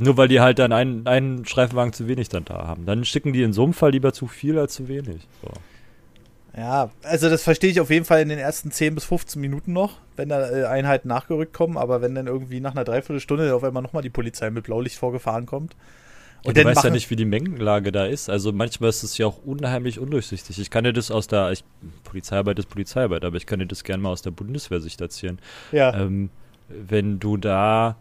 Nur 0.00 0.16
weil 0.16 0.28
die 0.28 0.40
halt 0.40 0.60
dann 0.60 0.72
einen, 0.72 1.06
einen 1.08 1.44
Streifenwagen 1.44 1.92
zu 1.92 2.06
wenig 2.06 2.28
dann 2.28 2.44
da 2.44 2.66
haben. 2.68 2.86
Dann 2.86 3.04
schicken 3.04 3.32
die 3.32 3.42
in 3.42 3.52
so 3.52 3.64
einem 3.64 3.72
Fall 3.72 3.90
lieber 3.90 4.12
zu 4.12 4.28
viel 4.28 4.56
als 4.56 4.74
zu 4.74 4.86
wenig. 4.86 5.26
So. 5.42 5.50
Ja, 6.56 6.90
also 7.02 7.28
das 7.28 7.42
verstehe 7.42 7.70
ich 7.70 7.80
auf 7.80 7.90
jeden 7.90 8.04
Fall 8.04 8.22
in 8.22 8.28
den 8.28 8.38
ersten 8.38 8.70
10 8.70 8.94
bis 8.94 9.04
15 9.04 9.40
Minuten 9.40 9.72
noch, 9.72 9.98
wenn 10.16 10.28
da 10.28 10.50
äh, 10.50 10.64
Einheiten 10.66 11.08
nachgerückt 11.08 11.52
kommen, 11.52 11.76
aber 11.76 12.00
wenn 12.00 12.14
dann 12.14 12.28
irgendwie 12.28 12.60
nach 12.60 12.72
einer 12.72 12.84
Dreiviertelstunde 12.84 13.54
auf 13.54 13.64
einmal 13.64 13.82
nochmal 13.82 14.02
die 14.02 14.10
Polizei 14.10 14.50
mit 14.50 14.64
Blaulicht 14.64 14.96
vorgefahren 14.96 15.46
kommt. 15.46 15.74
Und 16.44 16.56
ja, 16.56 16.62
du 16.62 16.68
weißt 16.68 16.84
ja 16.84 16.90
nicht, 16.90 17.10
wie 17.10 17.16
die 17.16 17.24
Mengenlage 17.24 17.90
da 17.90 18.06
ist. 18.06 18.30
Also 18.30 18.52
manchmal 18.52 18.90
ist 18.90 19.02
es 19.02 19.18
ja 19.18 19.26
auch 19.26 19.38
unheimlich 19.44 19.98
undurchsichtig. 19.98 20.60
Ich 20.60 20.70
kann 20.70 20.84
dir 20.84 20.92
das 20.92 21.10
aus 21.10 21.26
der, 21.26 21.50
ich, 21.50 21.64
Polizeiarbeit 22.04 22.60
ist 22.60 22.68
Polizeiarbeit, 22.68 23.24
aber 23.24 23.36
ich 23.36 23.46
kann 23.46 23.58
dir 23.58 23.66
das 23.66 23.82
gerne 23.82 24.02
mal 24.02 24.10
aus 24.10 24.22
der 24.22 24.30
Bundeswehrsicht 24.30 25.00
erzählen. 25.00 25.40
Ja. 25.72 25.94
Ähm, 25.94 26.30
wenn 26.68 27.18
du 27.18 27.36
da 27.36 27.96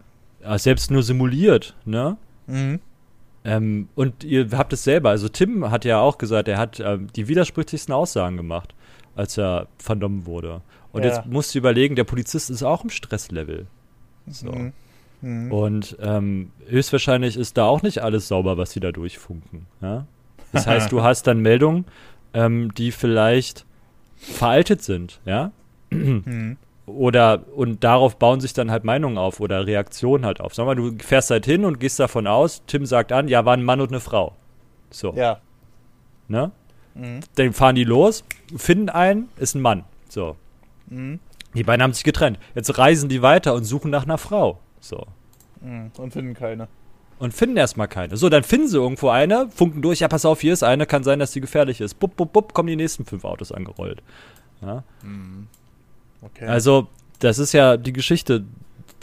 selbst 0.58 0.92
nur 0.92 1.04
simuliert, 1.04 1.76
ne? 1.86 2.18
Mhm. 2.48 2.80
Ähm, 3.44 3.90
und 3.96 4.24
ihr 4.24 4.50
habt 4.52 4.74
es 4.74 4.84
selber, 4.84 5.10
also 5.10 5.30
Tim 5.30 5.70
hat 5.72 5.86
ja 5.86 6.00
auch 6.00 6.18
gesagt, 6.18 6.48
er 6.48 6.58
hat 6.58 6.80
ähm, 6.80 7.08
die 7.16 7.28
widersprüchlichsten 7.28 7.94
Aussagen 7.94 8.36
gemacht, 8.38 8.76
als 9.16 9.38
er 9.38 9.68
vernommen 9.78 10.26
wurde. 10.26 10.62
Und 10.92 11.04
ja. 11.04 11.10
jetzt 11.10 11.26
musst 11.26 11.54
du 11.54 11.60
überlegen, 11.60 11.96
der 11.96 12.04
Polizist 12.04 12.50
ist 12.50 12.64
auch 12.64 12.84
im 12.84 12.90
Stresslevel. 12.90 13.68
So. 14.28 14.52
Mhm. 14.52 14.74
Mhm. 15.22 15.52
Und 15.52 15.98
ähm, 16.02 16.52
höchstwahrscheinlich 16.68 17.38
ist 17.38 17.58
da 17.58 17.66
auch 17.66 17.82
nicht 17.82 18.00
alles 18.00 18.28
sauber, 18.28 18.58
was 18.58 18.72
sie 18.72 18.80
da 18.80 18.92
durchfunken. 18.92 19.66
Ja? 19.82 20.06
Das 20.52 20.68
heißt, 20.68 20.92
du 20.92 21.02
hast 21.02 21.28
dann 21.28 21.40
Meldungen, 21.40 21.86
ähm, 22.34 22.74
die 22.76 22.92
vielleicht 22.92 23.66
veraltet 24.18 24.82
sind, 24.82 25.22
ja. 25.26 25.52
Mhm 25.90 26.58
oder 26.88 27.44
und 27.54 27.84
darauf 27.84 28.18
bauen 28.18 28.40
sich 28.40 28.54
dann 28.54 28.72
halt 28.72 28.84
Meinungen 28.84 29.18
auf 29.18 29.40
oder 29.40 29.68
Reaktionen 29.68 30.26
halt 30.26 30.42
auf. 30.42 30.56
Sag 30.56 30.66
mal, 30.66 30.76
du 30.76 30.98
fährst 31.00 31.30
halt 31.30 31.46
hin 31.46 31.66
und 31.66 31.80
gehst 31.80 32.00
davon 32.00 32.26
aus, 32.26 32.64
Tim 32.66 32.86
sagt 32.86 33.12
an, 33.12 33.28
ja, 33.28 33.46
war 33.46 33.54
ein 33.54 33.64
Mann 33.64 33.82
und 33.82 33.90
eine 33.90 34.00
Frau. 34.00 34.34
So. 34.90 35.14
Ja. 35.14 35.40
Ne? 36.28 36.52
Mhm. 36.96 37.20
Dann 37.36 37.54
fahren 37.54 37.76
die 37.76 37.84
los, 37.84 38.24
finden 38.56 38.90
einen, 38.90 39.30
ist 39.38 39.54
ein 39.54 39.62
Mann. 39.62 39.84
So. 40.10 40.38
Mhm. 40.88 41.20
Die 41.54 41.64
beiden 41.64 41.84
haben 41.84 41.94
sich 41.94 42.04
getrennt. 42.04 42.40
Jetzt 42.56 42.78
reisen 42.78 43.10
die 43.10 43.22
weiter 43.22 43.54
und 43.54 43.66
suchen 43.66 43.92
nach 43.92 44.06
einer 44.06 44.18
Frau. 44.18 44.60
So. 44.80 45.06
Mhm. 45.62 45.92
Und 45.98 46.14
finden 46.14 46.34
keine. 46.34 46.70
Und 47.20 47.34
finden 47.34 47.58
erstmal 47.58 47.88
keine. 47.88 48.16
So, 48.16 48.30
dann 48.30 48.44
finden 48.44 48.68
sie 48.68 48.78
irgendwo 48.78 49.10
eine, 49.10 49.50
funken 49.50 49.82
durch, 49.82 50.00
ja, 50.00 50.08
pass 50.08 50.24
auf, 50.24 50.40
hier 50.40 50.54
ist 50.54 50.64
eine, 50.64 50.86
kann 50.86 51.04
sein, 51.04 51.20
dass 51.20 51.32
die 51.32 51.42
gefährlich 51.42 51.82
ist. 51.82 51.96
Bup, 51.96 52.16
bup, 52.16 52.32
bup, 52.32 52.54
kommen 52.54 52.68
die 52.68 52.76
nächsten 52.76 53.06
fünf 53.06 53.26
Autos 53.26 53.52
angerollt. 53.52 54.04
Ja. 54.62 54.84
Mhm. 55.04 55.48
Okay. 56.22 56.46
Also, 56.46 56.88
das 57.20 57.40
ist 57.40 57.54
ja 57.54 57.78
die 57.78 57.94
Geschichte. 57.94 58.44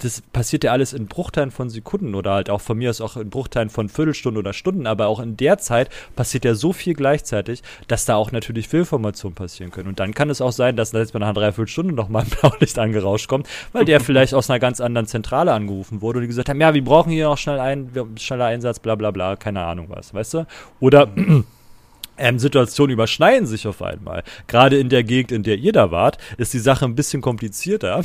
Das 0.02 0.20
passiert 0.20 0.64
ja 0.64 0.72
alles 0.72 0.92
in 0.92 1.06
Bruchteilen 1.06 1.52
von 1.52 1.70
Sekunden 1.70 2.16
oder 2.16 2.32
halt 2.32 2.50
auch 2.50 2.60
von 2.60 2.76
mir 2.76 2.90
aus 2.90 3.00
auch 3.00 3.16
in 3.16 3.30
Bruchteilen 3.30 3.70
von 3.70 3.88
Viertelstunden 3.88 4.40
oder 4.40 4.52
Stunden, 4.52 4.88
aber 4.88 5.06
auch 5.06 5.20
in 5.20 5.36
der 5.36 5.58
Zeit 5.58 5.88
passiert 6.16 6.44
ja 6.44 6.56
so 6.56 6.72
viel 6.72 6.94
gleichzeitig, 6.94 7.62
dass 7.86 8.04
da 8.04 8.16
auch 8.16 8.32
natürlich 8.32 8.66
Fehlformationen 8.66 9.36
passieren 9.36 9.70
können. 9.70 9.88
Und 9.88 10.00
dann 10.00 10.12
kann 10.12 10.30
es 10.30 10.40
auch 10.40 10.50
sein, 10.50 10.74
dass 10.74 10.90
jetzt 10.90 11.12
bei 11.12 11.20
einer 11.20 11.32
Dreiviertelstunde 11.32 11.94
nochmal 11.94 12.24
ein 12.24 12.30
Blaulicht 12.40 12.76
angerauscht 12.76 13.28
kommt, 13.28 13.48
weil 13.72 13.84
der 13.84 14.00
vielleicht 14.00 14.34
aus 14.34 14.50
einer 14.50 14.58
ganz 14.58 14.80
anderen 14.80 15.06
Zentrale 15.06 15.52
angerufen 15.52 16.02
wurde 16.02 16.18
und 16.18 16.22
die 16.22 16.28
gesagt 16.28 16.48
haben, 16.48 16.60
ja, 16.60 16.74
wir 16.74 16.84
brauchen 16.84 17.12
hier 17.12 17.28
noch 17.28 17.38
schnell 17.38 17.60
einen, 17.60 17.92
schneller 18.18 18.46
Einsatz, 18.46 18.80
bla 18.80 18.96
bla 18.96 19.12
bla, 19.12 19.36
keine 19.36 19.64
Ahnung 19.64 19.86
was, 19.90 20.12
weißt 20.12 20.34
du? 20.34 20.46
Oder 20.80 21.08
ähm, 22.18 22.38
Situationen 22.38 22.92
überschneiden 22.92 23.46
sich 23.46 23.66
auf 23.66 23.82
einmal. 23.82 24.22
Gerade 24.46 24.78
in 24.78 24.88
der 24.88 25.04
Gegend, 25.04 25.32
in 25.32 25.42
der 25.42 25.56
ihr 25.56 25.72
da 25.72 25.90
wart, 25.90 26.18
ist 26.36 26.54
die 26.54 26.58
Sache 26.58 26.84
ein 26.84 26.94
bisschen 26.94 27.22
komplizierter. 27.22 28.02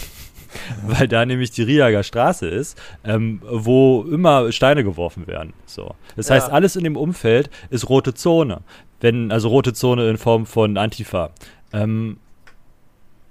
weil 0.84 1.08
da 1.08 1.26
nämlich 1.26 1.52
die 1.52 1.64
Riager 1.64 2.04
Straße 2.04 2.48
ist, 2.48 2.80
ähm, 3.04 3.42
wo 3.48 4.04
immer 4.04 4.52
Steine 4.52 4.84
geworfen 4.84 5.28
werden. 5.28 5.54
So. 5.66 5.96
Das 6.16 6.30
ja. 6.30 6.36
heißt, 6.36 6.52
alles 6.52 6.76
in 6.76 6.84
dem 6.84 6.98
Umfeld 6.98 7.50
ist 7.70 7.90
rote 7.90 8.14
Zone. 8.14 8.62
Wenn, 9.00 9.32
also 9.32 9.50
rote 9.50 9.74
Zone 9.74 10.10
in 10.10 10.18
Form 10.18 10.46
von 10.46 10.78
Antifa. 10.78 11.32
Ähm, 11.72 12.18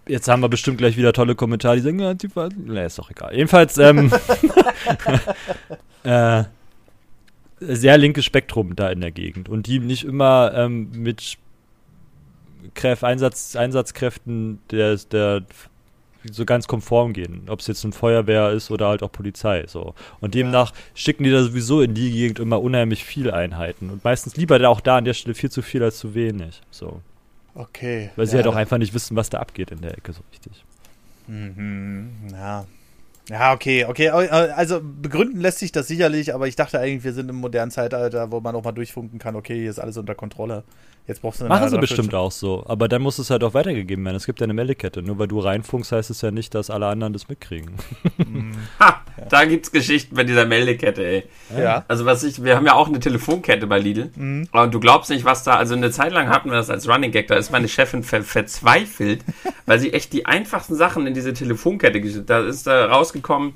jetzt 0.06 0.28
haben 0.28 0.40
wir 0.40 0.48
bestimmt 0.48 0.78
gleich 0.78 0.96
wieder 0.96 1.12
tolle 1.12 1.34
Kommentare, 1.34 1.76
die 1.76 1.82
sagen, 1.82 2.02
Antifa, 2.02 2.48
ne, 2.56 2.84
ist 2.84 2.98
doch 2.98 3.10
egal. 3.10 3.34
Jedenfalls, 3.34 3.76
ähm, 3.78 4.12
äh, 6.04 6.44
sehr 7.60 7.98
linkes 7.98 8.24
Spektrum 8.24 8.76
da 8.76 8.90
in 8.90 9.00
der 9.00 9.10
Gegend 9.10 9.48
und 9.48 9.66
die 9.66 9.78
nicht 9.78 10.04
immer 10.04 10.52
ähm, 10.54 10.90
mit 10.92 11.38
Kräf 12.74 13.04
Einsatz, 13.04 13.56
Einsatzkräften 13.56 14.60
der, 14.70 14.96
der 14.96 15.44
so 16.30 16.44
ganz 16.44 16.66
konform 16.66 17.12
gehen, 17.12 17.42
ob 17.48 17.60
es 17.60 17.66
jetzt 17.68 17.84
ein 17.84 17.92
Feuerwehr 17.92 18.50
ist 18.50 18.70
oder 18.70 18.88
halt 18.88 19.02
auch 19.02 19.12
Polizei 19.12 19.64
so. 19.66 19.94
Und 20.20 20.34
demnach 20.34 20.72
schicken 20.94 21.24
die 21.24 21.30
da 21.30 21.42
sowieso 21.42 21.80
in 21.80 21.94
die 21.94 22.10
Gegend 22.10 22.38
immer 22.38 22.60
unheimlich 22.60 23.04
viel 23.04 23.30
Einheiten 23.30 23.90
und 23.90 24.04
meistens 24.04 24.36
lieber 24.36 24.68
auch 24.68 24.80
da 24.80 24.98
an 24.98 25.04
der 25.04 25.14
Stelle 25.14 25.34
viel 25.34 25.50
zu 25.50 25.62
viel 25.62 25.82
als 25.82 25.98
zu 25.98 26.14
wenig. 26.14 26.60
So. 26.70 27.00
Okay. 27.54 28.10
Weil 28.16 28.26
sie 28.26 28.32
ja. 28.32 28.38
halt 28.38 28.46
auch 28.48 28.56
einfach 28.56 28.78
nicht 28.78 28.94
wissen, 28.94 29.16
was 29.16 29.30
da 29.30 29.38
abgeht 29.38 29.70
in 29.70 29.80
der 29.80 29.96
Ecke 29.96 30.12
so 30.12 30.20
richtig. 30.32 30.64
Mhm. 31.26 32.10
Ja, 32.32 32.66
ja, 33.30 33.52
okay, 33.52 33.84
okay. 33.84 34.08
Also 34.08 34.80
begründen 34.82 35.40
lässt 35.40 35.58
sich 35.58 35.72
das 35.72 35.86
sicherlich, 35.86 36.34
aber 36.34 36.48
ich 36.48 36.56
dachte 36.56 36.78
eigentlich, 36.78 37.04
wir 37.04 37.12
sind 37.12 37.28
im 37.28 37.36
modernen 37.36 37.70
Zeitalter, 37.70 38.32
wo 38.32 38.40
man 38.40 38.54
auch 38.56 38.64
mal 38.64 38.72
durchfunken 38.72 39.18
kann, 39.18 39.36
okay, 39.36 39.60
hier 39.60 39.70
ist 39.70 39.78
alles 39.78 39.98
unter 39.98 40.14
Kontrolle. 40.14 40.64
Jetzt 41.08 41.22
brauchst 41.22 41.40
du 41.40 41.46
eine 41.46 41.54
Machen 41.54 41.70
sie 41.70 41.78
bestimmt 41.78 42.14
auch 42.14 42.30
so, 42.30 42.64
aber 42.68 42.86
dann 42.86 43.00
muss 43.00 43.18
es 43.18 43.30
halt 43.30 43.42
auch 43.42 43.54
weitergegeben 43.54 44.04
werden. 44.04 44.16
Es 44.16 44.26
gibt 44.26 44.40
ja 44.40 44.44
eine 44.44 44.52
Meldekette. 44.52 45.00
Nur 45.00 45.18
weil 45.18 45.26
du 45.26 45.40
reinfunkst, 45.40 45.90
heißt 45.90 46.10
es 46.10 46.20
ja 46.20 46.30
nicht, 46.30 46.54
dass 46.54 46.68
alle 46.68 46.86
anderen 46.86 47.14
das 47.14 47.28
mitkriegen. 47.28 47.70
Ha, 48.78 49.02
ja. 49.16 49.24
da 49.28 49.44
gibt's 49.46 49.72
Geschichten 49.72 50.14
bei 50.14 50.24
dieser 50.24 50.44
Meldekette, 50.44 51.04
ey. 51.04 51.24
Ja. 51.56 51.84
Also 51.88 52.04
was 52.04 52.22
ich, 52.24 52.44
wir 52.44 52.56
haben 52.56 52.66
ja 52.66 52.74
auch 52.74 52.88
eine 52.88 53.00
Telefonkette 53.00 53.66
bei 53.66 53.78
Lidl. 53.78 54.10
Mhm. 54.14 54.48
Und 54.52 54.74
du 54.74 54.80
glaubst 54.80 55.08
nicht, 55.10 55.24
was 55.24 55.44
da, 55.44 55.54
also 55.54 55.74
eine 55.74 55.90
Zeit 55.90 56.12
lang 56.12 56.28
hatten 56.28 56.50
wir 56.50 56.56
das 56.56 56.68
als 56.68 56.88
Running 56.88 57.10
Gag, 57.10 57.26
da 57.28 57.36
ist 57.36 57.50
meine 57.50 57.68
Chefin 57.68 58.02
ver 58.02 58.22
verzweifelt, 58.22 59.24
weil 59.66 59.78
sie 59.78 59.92
echt 59.92 60.12
die 60.12 60.26
einfachsten 60.26 60.74
Sachen 60.74 61.06
in 61.06 61.14
diese 61.14 61.32
Telefonkette 61.32 62.00
geschickt 62.00 62.28
Da 62.28 62.40
ist 62.40 62.66
da 62.66 62.86
rausgekommen, 62.86 63.54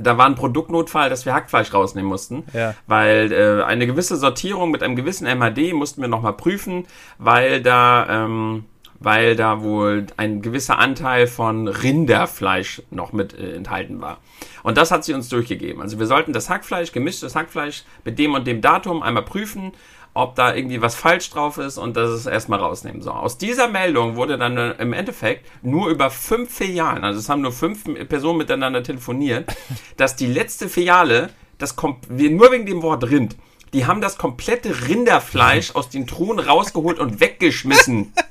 da 0.00 0.18
war 0.18 0.26
ein 0.26 0.34
Produktnotfall, 0.34 1.10
dass 1.10 1.26
wir 1.26 1.34
Hackfleisch 1.34 1.72
rausnehmen 1.72 2.08
mussten, 2.08 2.44
ja. 2.52 2.74
weil 2.86 3.32
äh, 3.32 3.62
eine 3.64 3.86
gewisse 3.86 4.16
Sortierung 4.16 4.70
mit 4.70 4.82
einem 4.82 4.96
gewissen 4.96 5.26
MHD 5.26 5.72
mussten 5.72 6.00
wir 6.00 6.08
nochmal 6.08 6.34
prüfen, 6.34 6.86
weil 7.18 7.62
da, 7.62 8.24
ähm, 8.24 8.64
weil 8.98 9.36
da 9.36 9.62
wohl 9.62 10.06
ein 10.16 10.42
gewisser 10.42 10.78
Anteil 10.78 11.26
von 11.26 11.68
Rinderfleisch 11.68 12.82
noch 12.90 13.12
mit 13.12 13.38
äh, 13.38 13.54
enthalten 13.54 14.00
war. 14.00 14.18
Und 14.62 14.76
das 14.78 14.90
hat 14.90 15.04
sie 15.04 15.14
uns 15.14 15.28
durchgegeben. 15.28 15.80
Also 15.80 15.98
wir 15.98 16.06
sollten 16.06 16.32
das 16.32 16.50
Hackfleisch, 16.50 16.92
gemischtes 16.92 17.36
Hackfleisch 17.36 17.84
mit 18.04 18.18
dem 18.18 18.34
und 18.34 18.46
dem 18.46 18.60
Datum 18.60 19.02
einmal 19.02 19.24
prüfen 19.24 19.72
ob 20.16 20.34
da 20.34 20.54
irgendwie 20.54 20.80
was 20.80 20.94
falsch 20.94 21.30
drauf 21.30 21.58
ist 21.58 21.78
und 21.78 21.96
das 21.96 22.10
es 22.10 22.26
erstmal 22.26 22.58
rausnehmen. 22.58 23.02
So, 23.02 23.10
aus 23.10 23.38
dieser 23.38 23.68
Meldung 23.68 24.16
wurde 24.16 24.38
dann 24.38 24.56
äh, 24.56 24.72
im 24.78 24.92
Endeffekt 24.92 25.46
nur 25.62 25.88
über 25.88 26.10
fünf 26.10 26.52
Filialen, 26.54 27.04
also 27.04 27.20
es 27.20 27.28
haben 27.28 27.42
nur 27.42 27.52
fünf 27.52 27.84
Personen 28.08 28.38
miteinander 28.38 28.82
telefoniert, 28.82 29.54
dass 29.96 30.16
die 30.16 30.26
letzte 30.26 30.68
Filiale, 30.68 31.30
das 31.58 31.76
kommt 31.76 32.10
nur 32.10 32.52
wegen 32.52 32.66
dem 32.66 32.82
Wort 32.82 33.08
Rind, 33.10 33.36
die 33.72 33.86
haben 33.86 34.00
das 34.00 34.16
komplette 34.16 34.88
Rinderfleisch 34.88 35.70
aus 35.74 35.90
den 35.90 36.06
Truhen 36.06 36.38
rausgeholt 36.38 36.98
und 36.98 37.20
weggeschmissen. 37.20 38.12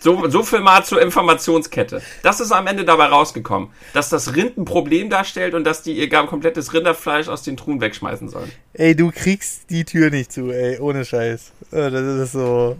So, 0.00 0.28
so 0.28 0.42
viel 0.42 0.60
mal 0.60 0.84
zur 0.84 1.00
Informationskette. 1.00 2.02
Das 2.22 2.40
ist 2.40 2.50
am 2.50 2.66
Ende 2.66 2.84
dabei 2.84 3.06
rausgekommen, 3.06 3.70
dass 3.92 4.08
das 4.08 4.34
Rind 4.34 4.56
ein 4.56 4.64
Problem 4.64 5.10
darstellt 5.10 5.54
und 5.54 5.64
dass 5.64 5.82
die 5.82 5.92
ihr 5.92 6.08
gar 6.08 6.26
komplettes 6.26 6.72
Rinderfleisch 6.72 7.28
aus 7.28 7.42
den 7.42 7.56
Truhen 7.56 7.80
wegschmeißen 7.80 8.28
sollen. 8.28 8.50
Ey, 8.72 8.96
du 8.96 9.10
kriegst 9.10 9.70
die 9.70 9.84
Tür 9.84 10.10
nicht 10.10 10.32
zu, 10.32 10.50
ey, 10.50 10.78
ohne 10.78 11.04
Scheiß. 11.04 11.52
Oh, 11.72 11.90
das 11.90 12.02
ist 12.02 12.32
so. 12.32 12.76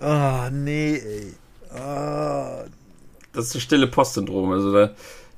Oh, 0.00 0.48
nee, 0.50 0.96
ey. 0.96 1.32
Oh. 1.74 2.68
Das 3.32 3.46
ist 3.46 3.54
das 3.54 3.62
stille 3.62 3.86
Postsyndrom. 3.86 4.52
Also 4.52 4.72
da, 4.72 4.90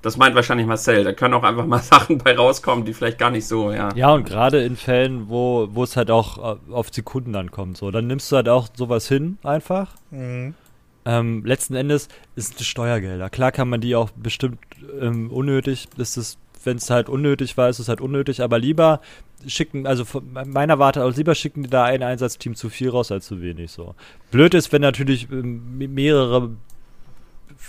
das 0.05 0.18
meint 0.18 0.35
wahrscheinlich 0.35 0.66
Marcel. 0.66 1.02
Da 1.02 1.12
können 1.14 1.32
auch 1.32 1.43
einfach 1.43 1.66
mal 1.66 1.78
Sachen 1.82 2.18
bei 2.18 2.36
rauskommen, 2.36 2.85
die 2.85 2.93
vielleicht 2.93 3.18
gar 3.18 3.31
nicht 3.31 3.47
so, 3.47 3.72
ja. 3.72 3.89
Ja, 3.94 4.12
und 4.12 4.24
gerade 4.24 4.62
in 4.62 4.76
Fällen, 4.76 5.31
wo, 5.31 5.68
wo 5.72 5.82
es 5.82 5.97
halt 5.97 6.10
auch 6.10 6.56
äh, 6.56 6.72
auf 6.72 6.93
Sekunden 6.93 7.35
ankommt, 7.35 7.78
so, 7.78 7.90
dann 7.90 8.06
nimmst 8.06 8.31
du 8.31 8.36
halt 8.36 8.48
auch 8.48 8.68
sowas 8.76 9.09
hin, 9.09 9.39
einfach. 9.43 9.94
Mhm. 10.10 10.55
Ähm, 11.06 11.44
letzten 11.44 11.74
Endes 11.74 12.09
ist 12.36 12.60
es 12.60 12.66
Steuergelder. 12.66 13.31
Klar 13.31 13.51
kann 13.51 13.68
man 13.68 13.81
die 13.81 13.97
auch 13.97 14.10
bestimmt 14.10 14.59
ähm, 15.01 15.31
unnötig, 15.31 15.89
ist 15.97 16.18
es, 16.18 16.39
wenn 16.64 16.76
es 16.76 16.90
halt 16.90 17.09
unnötig 17.09 17.56
war, 17.56 17.70
ist 17.70 17.78
es 17.78 17.89
halt 17.89 18.01
unnötig, 18.01 18.43
aber 18.43 18.59
lieber 18.59 19.01
schicken, 19.47 19.86
also 19.86 20.05
von 20.05 20.32
meiner 20.32 20.78
Warte 20.78 21.02
aus, 21.02 21.16
lieber 21.16 21.35
schicken 21.35 21.62
die 21.62 21.70
da 21.70 21.85
ein 21.85 22.02
Einsatzteam 22.02 22.55
zu 22.55 22.68
viel 22.68 22.90
raus 22.90 23.10
als 23.10 23.26
zu 23.26 23.40
wenig 23.40 23.70
so. 23.70 23.94
Blöd 24.31 24.55
ist, 24.55 24.72
wenn 24.72 24.82
natürlich 24.82 25.31
ähm, 25.31 25.78
mehrere 25.78 26.51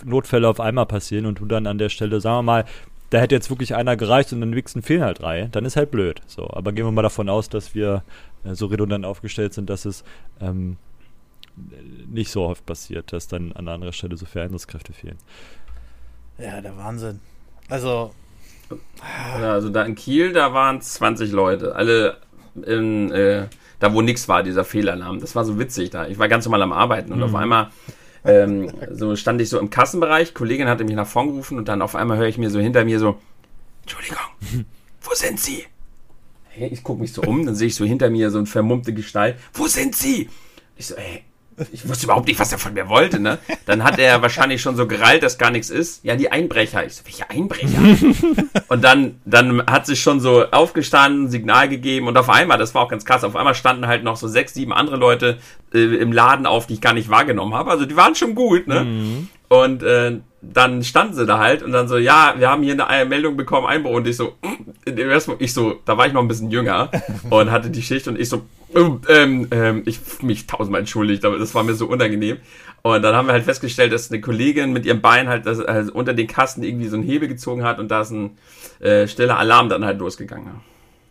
Notfälle 0.04 0.48
auf 0.48 0.60
einmal 0.60 0.86
passieren 0.86 1.26
und 1.26 1.40
du 1.40 1.46
dann 1.46 1.68
an 1.68 1.78
der 1.78 1.90
Stelle, 1.90 2.20
sagen 2.20 2.38
wir 2.38 2.44
mal, 2.44 2.66
da 3.10 3.20
hätte 3.20 3.36
jetzt 3.36 3.50
wirklich 3.50 3.76
einer 3.76 3.96
gereicht 3.96 4.34
und 4.34 4.42
dann 4.42 4.50
nächsten 4.50 4.82
fehlen 4.82 5.04
halt 5.04 5.22
drei, 5.22 5.48
dann 5.52 5.66
ist 5.66 5.76
halt 5.76 5.92
blöd. 5.92 6.22
So, 6.28 6.50
aber 6.50 6.72
gehen 6.72 6.86
wir 6.86 6.92
mal 6.92 7.02
davon 7.02 7.30
aus, 7.30 7.50
dass 7.50 7.76
wir 7.76 8.04
äh, 8.44 8.56
so 8.56 8.66
redundant 8.66 9.06
aufgestellt 9.06 9.54
sind, 9.54 9.70
dass 9.70 9.86
es 9.86 10.04
ähm, 10.42 10.78
nicht 12.08 12.32
so 12.32 12.44
oft 12.44 12.66
passiert, 12.66 13.14
dass 13.14 13.28
dann 13.28 13.54
an 13.54 13.68
anderer 13.68 13.94
Stelle 13.94 14.18
so 14.18 14.26
viele 14.26 14.46
Einsatzkräfte 14.46 14.94
fehlen. 14.94 15.18
Ja, 16.38 16.60
der 16.62 16.76
Wahnsinn. 16.78 17.20
Also. 17.70 18.12
Ja, 19.40 19.54
also 19.54 19.70
da 19.70 19.84
in 19.84 19.96
Kiel, 19.96 20.34
da 20.34 20.54
waren 20.54 20.82
20 20.82 21.32
Leute. 21.32 21.76
Alle 21.76 22.18
in, 22.66 23.12
äh, 23.12 23.48
da 23.80 23.94
wo 23.94 24.02
nichts 24.02 24.28
war, 24.28 24.44
dieser 24.44 24.66
Fehlalarm. 24.66 25.20
Das 25.20 25.36
war 25.36 25.46
so 25.46 25.60
witzig 25.60 25.92
da. 25.92 26.08
Ich 26.08 26.18
war 26.18 26.28
ganz 26.28 26.46
normal 26.46 26.64
am 26.64 26.74
Arbeiten 26.74 27.12
und 27.12 27.20
mhm. 27.20 27.26
auf 27.26 27.36
einmal 27.36 27.70
ähm, 28.26 28.72
so 28.92 29.16
stand 29.16 29.42
ich 29.42 29.50
so 29.50 29.60
im 29.60 29.70
Kassenbereich, 29.70 30.34
Kollegin 30.34 30.68
hatte 30.68 30.84
mich 30.84 30.96
nach 30.96 31.08
vorn 31.08 31.28
gerufen 31.28 31.58
und 31.58 31.68
dann 31.68 31.82
auf 31.82 31.96
einmal 31.96 32.18
höre 32.18 32.28
ich 32.28 32.38
mir 32.38 32.50
so 32.50 32.60
hinter 32.60 32.84
mir 32.84 33.00
so, 33.00 33.18
Entschuldigung, 33.82 34.18
wo 35.02 35.14
sind 35.14 35.40
Sie? 35.40 35.64
Ich 36.58 36.84
gucke 36.84 37.02
mich 37.02 37.14
so 37.14 37.22
um, 37.22 37.46
dann 37.46 37.56
sehe 37.56 37.68
ich 37.68 37.76
so 37.76 37.86
hinter 37.86 38.10
mir 38.10 38.32
so 38.32 38.38
eine 38.38 38.48
vermummte 38.48 38.94
Gestalt. 38.94 39.38
Wo 39.54 39.68
sind 39.68 39.96
Sie? 39.96 40.30
Ich 40.78 40.88
so, 40.88 40.96
ey, 40.96 41.24
ich 41.72 41.88
wusste 41.88 42.06
überhaupt 42.06 42.28
nicht, 42.28 42.40
was 42.40 42.52
er 42.52 42.58
von 42.58 42.74
mir 42.74 42.90
wollte, 42.90 43.20
ne? 43.20 43.40
Dann 43.66 43.84
hat 43.84 43.98
er 43.98 44.22
wahrscheinlich 44.22 44.62
schon 44.62 44.76
so 44.76 44.88
gerallt, 44.88 45.24
dass 45.24 45.38
gar 45.38 45.52
nichts 45.52 45.70
ist. 45.70 46.04
Ja, 46.04 46.16
die 46.16 46.32
Einbrecher. 46.32 46.86
Ich 46.86 46.96
so, 46.96 47.06
welche 47.06 47.30
Einbrecher? 47.30 47.80
und 48.68 48.84
dann, 48.84 49.22
dann 49.26 49.66
hat 49.66 49.86
sich 49.86 50.02
schon 50.02 50.20
so 50.20 50.46
aufgestanden, 50.52 51.30
Signal 51.30 51.70
gegeben 51.70 52.08
und 52.08 52.18
auf 52.18 52.30
einmal, 52.30 52.58
das 52.58 52.76
war 52.76 52.82
auch 52.84 52.90
ganz 52.90 53.06
krass, 53.06 53.24
auf 53.24 53.36
einmal 53.36 53.56
standen 53.56 53.88
halt 53.88 54.04
noch 54.04 54.18
so 54.18 54.28
sechs, 54.28 54.54
sieben 54.54 54.74
andere 54.74 54.98
Leute 54.98 55.38
äh, 55.74 55.80
im 55.80 56.12
Laden 56.12 56.46
auf, 56.46 56.68
die 56.68 56.74
ich 56.76 56.82
gar 56.82 56.94
nicht 56.94 57.10
wahrgenommen 57.10 57.54
habe. 57.54 57.72
Also 57.72 57.86
die 57.86 57.96
waren 57.96 58.16
schon 58.16 58.36
gut, 58.36 58.68
ne? 58.68 58.84
Mhm. 58.84 59.30
Und 59.48 59.84
äh, 59.84 60.20
dann 60.42 60.84
standen 60.84 61.14
sie 61.14 61.26
da 61.26 61.40
halt 61.40 61.64
und 61.64 61.72
dann 61.72 61.88
so, 61.88 61.98
ja, 61.98 62.36
wir 62.38 62.50
haben 62.50 62.64
hier 62.64 62.88
eine 62.88 63.10
Meldung 63.10 63.38
bekommen, 63.38 63.68
Einbruch. 63.68 63.96
Und 63.96 64.08
ich 64.08 64.18
so, 64.18 64.36
ich 65.40 65.54
so, 65.54 65.80
da 65.86 65.98
war 65.98 66.08
ich 66.08 66.14
noch 66.14 66.22
ein 66.22 66.28
bisschen 66.28 66.52
jünger 66.52 66.92
und 67.30 67.52
hatte 67.52 67.70
die 67.70 67.82
Schicht 67.82 68.08
und 68.08 68.20
ich 68.20 68.30
so, 68.30 68.44
ähm, 68.76 69.48
ähm, 69.52 69.84
ich 69.86 70.00
mich 70.22 70.48
tausendmal 70.48 70.82
entschuldigt, 70.82 71.26
aber 71.26 71.40
das 71.40 71.56
war 71.56 71.64
mir 71.64 71.76
so 71.76 71.88
unangenehm. 71.88 72.38
Und 72.82 73.02
dann 73.02 73.16
haben 73.16 73.28
wir 73.28 73.34
halt 73.34 73.46
festgestellt, 73.46 73.92
dass 73.94 74.12
eine 74.12 74.22
Kollegin 74.22 74.72
mit 74.72 74.86
ihrem 74.86 75.02
Bein 75.02 75.28
halt 75.28 75.46
das, 75.46 75.60
also 75.60 75.92
unter 75.94 76.14
den 76.14 76.28
Kasten 76.28 76.62
irgendwie 76.62 76.88
so 76.88 76.98
einen 76.98 77.06
Hebel 77.06 77.28
gezogen 77.28 77.64
hat 77.64 77.80
und 77.80 77.90
da 77.90 78.02
ist 78.02 78.12
ein 78.12 78.38
äh, 78.80 79.08
stiller 79.08 79.40
Alarm 79.40 79.70
dann 79.70 79.86
halt 79.86 80.00
losgegangen. 80.00 80.52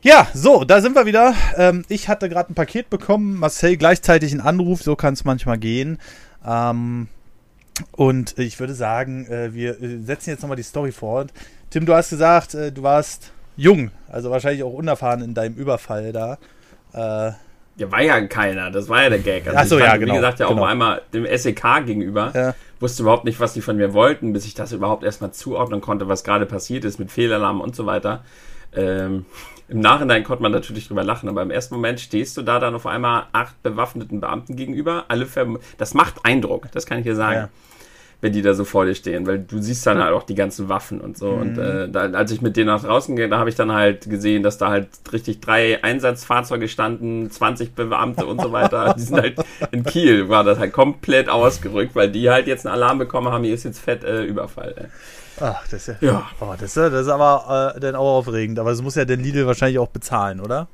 Ja, 0.03 0.29
so, 0.35 0.65
da 0.65 0.83
sind 0.83 0.95
wir 0.95 1.07
wieder. 1.07 1.35
Ähm, 1.57 1.85
ich 1.89 2.09
hatte 2.09 2.29
gerade 2.29 2.53
ein 2.53 2.55
Paket 2.55 2.91
bekommen, 2.91 3.39
Marcel 3.39 3.77
gleichzeitig 3.77 4.33
einen 4.33 4.43
Anruf, 4.43 4.83
so 4.83 4.97
kann 4.97 5.15
es 5.15 5.25
manchmal 5.25 5.59
gehen. 5.59 5.99
Ähm, 6.47 7.09
und 7.93 8.39
ich 8.39 8.61
würde 8.61 8.75
sagen, 8.75 9.27
äh, 9.27 9.53
wir 9.53 9.81
äh, 9.83 9.99
setzen 10.03 10.31
jetzt 10.31 10.43
nochmal 10.43 10.57
die 10.57 10.63
Story 10.63 10.93
fort. 10.93 11.33
Tim, 11.71 11.87
du 11.87 11.95
hast 11.95 12.11
gesagt, 12.11 12.55
äh, 12.55 12.73
du 12.73 12.83
warst 12.83 13.33
jung, 13.57 13.91
also 14.09 14.31
wahrscheinlich 14.31 14.63
auch 14.63 14.73
unerfahren 14.73 15.23
in 15.23 15.35
deinem 15.35 15.55
Überfall 15.55 16.13
da. 16.13 16.39
Äh, 16.93 17.33
ja, 17.77 17.91
war 17.91 18.03
ja 18.03 18.21
keiner, 18.27 18.71
das 18.71 18.89
war 18.89 19.03
ja 19.03 19.11
der 19.11 19.19
Gag. 19.19 19.49
Also 19.49 19.59
Achso, 19.59 19.79
ja, 19.79 19.97
genau. 19.97 20.13
Wie 20.13 20.17
gesagt, 20.17 20.39
ja 20.39 20.47
genau. 20.47 20.63
auch 20.63 20.67
einmal 20.67 21.03
dem 21.13 21.27
SEK 21.27 21.85
gegenüber. 21.85 22.31
Ja. 22.33 22.55
Wusste 22.79 23.03
überhaupt 23.03 23.25
nicht, 23.25 23.41
was 23.41 23.53
die 23.53 23.61
von 23.61 23.77
mir 23.77 23.93
wollten, 23.93 24.33
bis 24.33 24.45
ich 24.45 24.55
das 24.55 24.73
überhaupt 24.73 25.03
erstmal 25.03 25.33
zuordnen 25.33 25.81
konnte, 25.81 26.07
was 26.07 26.23
gerade 26.23 26.47
passiert 26.47 26.85
ist 26.85 26.99
mit 26.99 27.11
Fehlalarm 27.11 27.61
und 27.61 27.75
so 27.75 27.87
weiter. 27.87 28.25
Ähm, 28.77 29.27
Im 29.69 29.81
Nachhinein 29.81 30.25
konnte 30.25 30.43
man 30.43 30.53
natürlich 30.53 30.89
drüber 30.89 31.05
lachen, 31.05 31.29
aber 31.29 31.43
im 31.43 31.51
ersten 31.51 31.75
Moment 31.75 32.01
stehst 32.01 32.37
du 32.37 32.43
da 32.43 32.59
dann 32.59 32.75
auf 32.75 32.87
einmal 32.87 33.27
acht 33.33 33.63
bewaffneten 33.63 34.21
Beamten 34.21 34.57
gegenüber. 34.57 35.07
Alle 35.09 35.27
das 35.79 35.95
macht 35.95 36.25
Eindruck, 36.25 36.71
das 36.73 36.87
kann 36.87 36.99
ich 36.99 37.05
dir 37.05 37.17
sagen. 37.17 37.37
Ja 37.37 37.49
wenn 38.25 38.33
die 38.33 38.41
da 38.41 38.55
so 38.55 38.65
vor 38.65 38.87
dir 38.87 38.95
stehen, 38.95 39.27
weil 39.27 39.39
du 39.39 39.61
siehst 39.61 39.87
dann 39.87 40.03
halt 40.03 40.15
auch 40.15 40.23
die 40.23 40.35
ganzen 40.35 40.71
Waffen 40.71 40.99
und 41.03 41.19
so. 41.19 41.33
Mhm. 41.33 41.41
Und 41.43 41.59
äh, 41.59 41.91
da, 41.91 42.11
als 42.13 42.31
ich 42.31 42.41
mit 42.41 42.57
denen 42.57 42.69
nach 42.69 42.83
draußen 42.83 43.15
gehe, 43.17 43.29
da 43.29 43.39
habe 43.39 43.51
ich 43.51 43.55
dann 43.55 43.71
halt 43.71 44.09
gesehen, 44.09 44.43
dass 44.43 44.57
da 44.57 44.71
halt 44.71 44.89
richtig 45.13 45.41
drei 45.41 45.85
Einsatzfahrzeuge 45.85 46.69
standen, 46.69 47.31
20 47.31 47.75
Beamte 47.75 48.25
und 48.25 48.41
so 48.41 48.51
weiter. 48.51 48.95
die 48.99 49.03
sind 49.03 49.21
halt 49.21 49.37
in 49.73 49.85
Kiel, 49.85 50.31
war 50.31 50.43
das 50.43 50.59
halt 50.59 50.73
komplett 50.73 51.29
ausgerückt, 51.29 51.95
weil 51.95 52.11
die 52.11 52.31
halt 52.31 52.47
jetzt 52.47 52.67
einen 52.67 52.75
Alarm 52.75 52.99
bekommen 52.99 53.29
haben, 53.29 53.45
hier 53.45 53.53
ist 53.53 53.65
jetzt 53.65 53.81
fett 53.81 54.05
äh, 54.05 54.25
Überfall. 54.25 54.75
Ey. 54.75 54.87
Ach, 55.41 55.67
das 55.69 55.89
ist 55.89 56.03
ja. 56.03 56.13
ja. 56.13 56.31
Oh, 56.41 56.53
das, 56.53 56.63
ist, 56.63 56.77
das 56.77 56.93
ist 56.93 57.09
aber 57.09 57.75
äh, 57.77 57.81
dann 57.81 57.95
auch 57.95 58.19
aufregend. 58.19 58.59
Aber 58.59 58.71
es 58.71 58.83
muss 58.83 58.95
ja 58.95 59.05
den 59.05 59.21
Lidl 59.21 59.47
wahrscheinlich 59.47 59.79
auch 59.79 59.89
bezahlen, 59.89 60.41
oder? 60.41 60.69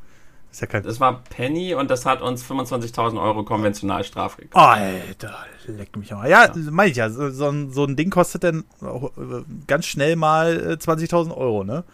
Das, 0.49 0.57
ist 0.57 0.61
ja 0.63 0.67
kein 0.67 0.83
das 0.83 1.01
war 1.01 1.23
Penny 1.31 1.75
und 1.75 1.91
das 1.91 2.07
hat 2.07 2.23
uns 2.23 2.45
25.000 2.45 3.23
Euro 3.23 3.45
Konventionalstrafe 3.45 4.43
gekostet. 4.43 4.61
Alter, 4.61 5.39
leck 5.67 5.97
mich 5.97 6.11
mal. 6.11 6.29
Ja, 6.29 6.45
ja. 6.47 6.53
meine 6.71 6.91
ich 6.91 6.97
ja. 6.97 7.09
So, 7.09 7.31
so, 7.31 7.49
ein, 7.49 7.71
so, 7.71 7.85
ein, 7.85 7.97
Ding 7.97 8.11
kostet 8.11 8.45
dann 8.45 8.65
auch, 8.81 9.17
äh, 9.17 9.43
ganz 9.67 9.87
schnell 9.87 10.17
mal 10.17 10.77
20.000 10.81 11.31
äh, 11.31 11.33
Euro, 11.35 11.65
ne? 11.65 11.85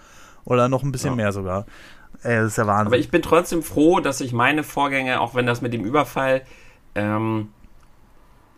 Oder 0.45 0.69
noch 0.69 0.83
ein 0.83 0.93
bisschen 0.93 1.11
ja. 1.11 1.17
mehr 1.17 1.33
sogar. 1.33 1.67
Ey, 2.23 2.37
das 2.37 2.53
ist 2.53 2.59
ja 2.59 2.67
Wahnsinn. 2.67 2.87
Aber 2.87 2.99
ich 2.99 3.11
bin 3.11 3.21
trotzdem 3.21 3.63
froh, 3.63 4.01
dass 4.01 4.21
ich 4.21 4.33
meine 4.33 4.63
Vorgänge, 4.63 5.21
auch 5.21 5.35
wenn 5.35 5.47
das 5.47 5.61
mit 5.61 5.73
dem 5.73 5.85
Überfall 5.85 6.43
ähm, 6.95 7.51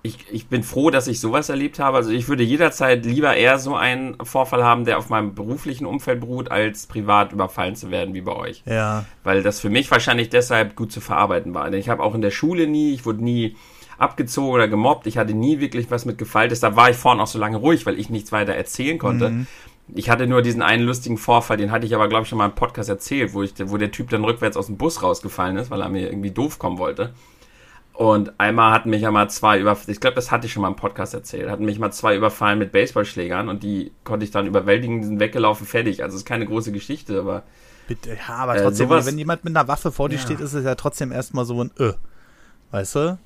ich, 0.02 0.26
ich 0.30 0.46
bin 0.46 0.62
froh, 0.62 0.90
dass 0.90 1.08
ich 1.08 1.20
sowas 1.20 1.48
erlebt 1.48 1.78
habe. 1.78 1.96
Also 1.96 2.10
ich 2.10 2.28
würde 2.28 2.42
jederzeit 2.42 3.04
lieber 3.04 3.36
eher 3.36 3.58
so 3.58 3.74
einen 3.74 4.16
Vorfall 4.22 4.64
haben, 4.64 4.84
der 4.84 4.98
auf 4.98 5.08
meinem 5.08 5.34
beruflichen 5.34 5.86
Umfeld 5.86 6.20
beruht, 6.20 6.50
als 6.50 6.86
privat 6.86 7.32
überfallen 7.32 7.74
zu 7.74 7.90
werden 7.90 8.14
wie 8.14 8.20
bei 8.20 8.34
euch. 8.34 8.62
Ja. 8.64 9.04
Weil 9.24 9.42
das 9.42 9.60
für 9.60 9.70
mich 9.70 9.90
wahrscheinlich 9.90 10.28
deshalb 10.28 10.76
gut 10.76 10.92
zu 10.92 11.00
verarbeiten 11.00 11.52
war. 11.52 11.68
Denn 11.70 11.80
ich 11.80 11.88
habe 11.88 12.02
auch 12.02 12.14
in 12.14 12.22
der 12.22 12.30
Schule 12.30 12.66
nie, 12.66 12.94
ich 12.94 13.04
wurde 13.06 13.24
nie 13.24 13.56
abgezogen 13.98 14.52
oder 14.52 14.68
gemobbt. 14.68 15.06
Ich 15.06 15.18
hatte 15.18 15.34
nie 15.34 15.58
wirklich 15.58 15.90
was 15.90 16.04
mit 16.04 16.16
Gefalt. 16.18 16.52
Deshalb 16.52 16.76
war 16.76 16.90
ich 16.90 16.96
vorhin 16.96 17.20
auch 17.20 17.26
so 17.26 17.38
lange 17.38 17.56
ruhig, 17.56 17.84
weil 17.84 17.98
ich 17.98 18.08
nichts 18.08 18.30
weiter 18.30 18.54
erzählen 18.54 18.98
konnte. 18.98 19.30
Mhm. 19.30 19.46
Ich 19.94 20.10
hatte 20.10 20.26
nur 20.26 20.42
diesen 20.42 20.62
einen 20.62 20.84
lustigen 20.84 21.16
Vorfall, 21.16 21.56
den 21.56 21.72
hatte 21.72 21.86
ich 21.86 21.94
aber, 21.94 22.08
glaube 22.08 22.22
ich, 22.24 22.28
schon 22.28 22.38
mal 22.38 22.46
im 22.46 22.54
Podcast 22.54 22.90
erzählt, 22.90 23.32
wo, 23.32 23.42
ich, 23.42 23.54
wo 23.58 23.78
der 23.78 23.90
Typ 23.90 24.10
dann 24.10 24.22
rückwärts 24.22 24.56
aus 24.56 24.66
dem 24.66 24.76
Bus 24.76 25.02
rausgefallen 25.02 25.56
ist, 25.56 25.70
weil 25.70 25.80
er 25.80 25.88
mir 25.88 26.10
irgendwie 26.10 26.30
doof 26.30 26.58
kommen 26.58 26.78
wollte. 26.78 27.14
Und 27.98 28.38
einmal 28.38 28.72
hatten 28.72 28.90
mich 28.90 29.02
ja 29.02 29.10
mal 29.10 29.28
zwei 29.28 29.58
über, 29.58 29.76
ich 29.88 29.98
glaube, 29.98 30.14
das 30.14 30.30
hatte 30.30 30.46
ich 30.46 30.52
schon 30.52 30.62
mal 30.62 30.68
im 30.68 30.76
Podcast 30.76 31.14
erzählt, 31.14 31.50
hatten 31.50 31.64
mich 31.64 31.80
mal 31.80 31.90
zwei 31.90 32.14
überfallen 32.14 32.60
mit 32.60 32.70
Baseballschlägern 32.70 33.48
und 33.48 33.64
die 33.64 33.90
konnte 34.04 34.22
ich 34.22 34.30
dann 34.30 34.46
überwältigen, 34.46 35.02
sind 35.02 35.18
weggelaufen, 35.18 35.66
fertig. 35.66 36.04
Also 36.04 36.14
es 36.14 36.20
ist 36.20 36.24
keine 36.24 36.46
große 36.46 36.70
Geschichte, 36.70 37.18
aber. 37.18 37.42
Bitte, 37.88 38.10
ja, 38.10 38.36
aber 38.36 38.54
äh, 38.54 38.62
trotzdem, 38.62 38.92
äh, 38.92 39.04
wenn 39.04 39.18
jemand 39.18 39.42
mit 39.42 39.56
einer 39.56 39.66
Waffe 39.66 39.90
vor 39.90 40.08
dir 40.08 40.14
ja. 40.14 40.20
steht, 40.20 40.38
ist 40.38 40.52
es 40.52 40.64
ja 40.64 40.76
trotzdem 40.76 41.10
erstmal 41.10 41.44
so 41.44 41.60
ein 41.60 41.72
Ö. 41.76 41.94
Weißt 42.70 42.94
du? 42.94 43.18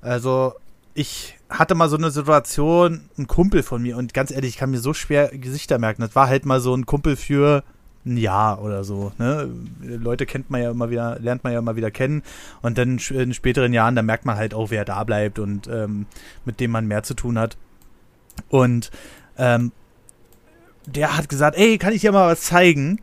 Also, 0.00 0.54
ich 0.94 1.36
hatte 1.48 1.74
mal 1.74 1.88
so 1.88 1.96
eine 1.96 2.12
Situation, 2.12 3.10
ein 3.18 3.26
Kumpel 3.26 3.64
von 3.64 3.82
mir, 3.82 3.96
und 3.96 4.14
ganz 4.14 4.30
ehrlich, 4.30 4.50
ich 4.50 4.58
kann 4.58 4.70
mir 4.70 4.78
so 4.78 4.94
schwer 4.94 5.30
Gesichter 5.36 5.80
merken. 5.80 6.02
Das 6.02 6.14
war 6.14 6.28
halt 6.28 6.46
mal 6.46 6.60
so 6.60 6.72
ein 6.72 6.86
Kumpel 6.86 7.16
für 7.16 7.64
ein 8.10 8.16
Jahr 8.16 8.62
oder 8.62 8.84
so. 8.84 9.12
Ne? 9.18 9.48
Leute 9.80 10.26
kennt 10.26 10.50
man 10.50 10.62
ja 10.62 10.70
immer 10.70 10.90
wieder, 10.90 11.18
lernt 11.20 11.44
man 11.44 11.52
ja 11.52 11.58
immer 11.58 11.76
wieder 11.76 11.90
kennen 11.90 12.22
und 12.62 12.76
dann 12.76 12.98
in 13.10 13.32
späteren 13.34 13.72
Jahren, 13.72 13.96
da 13.96 14.02
merkt 14.02 14.26
man 14.26 14.36
halt 14.36 14.52
auch, 14.52 14.70
wer 14.70 14.84
da 14.84 15.04
bleibt 15.04 15.38
und 15.38 15.68
ähm, 15.68 16.06
mit 16.44 16.60
dem 16.60 16.70
man 16.70 16.86
mehr 16.86 17.02
zu 17.02 17.14
tun 17.14 17.38
hat. 17.38 17.56
Und 18.48 18.90
ähm, 19.38 19.72
der 20.86 21.16
hat 21.16 21.28
gesagt, 21.28 21.56
ey, 21.56 21.78
kann 21.78 21.92
ich 21.92 22.00
dir 22.00 22.12
mal 22.12 22.30
was 22.30 22.42
zeigen? 22.42 23.00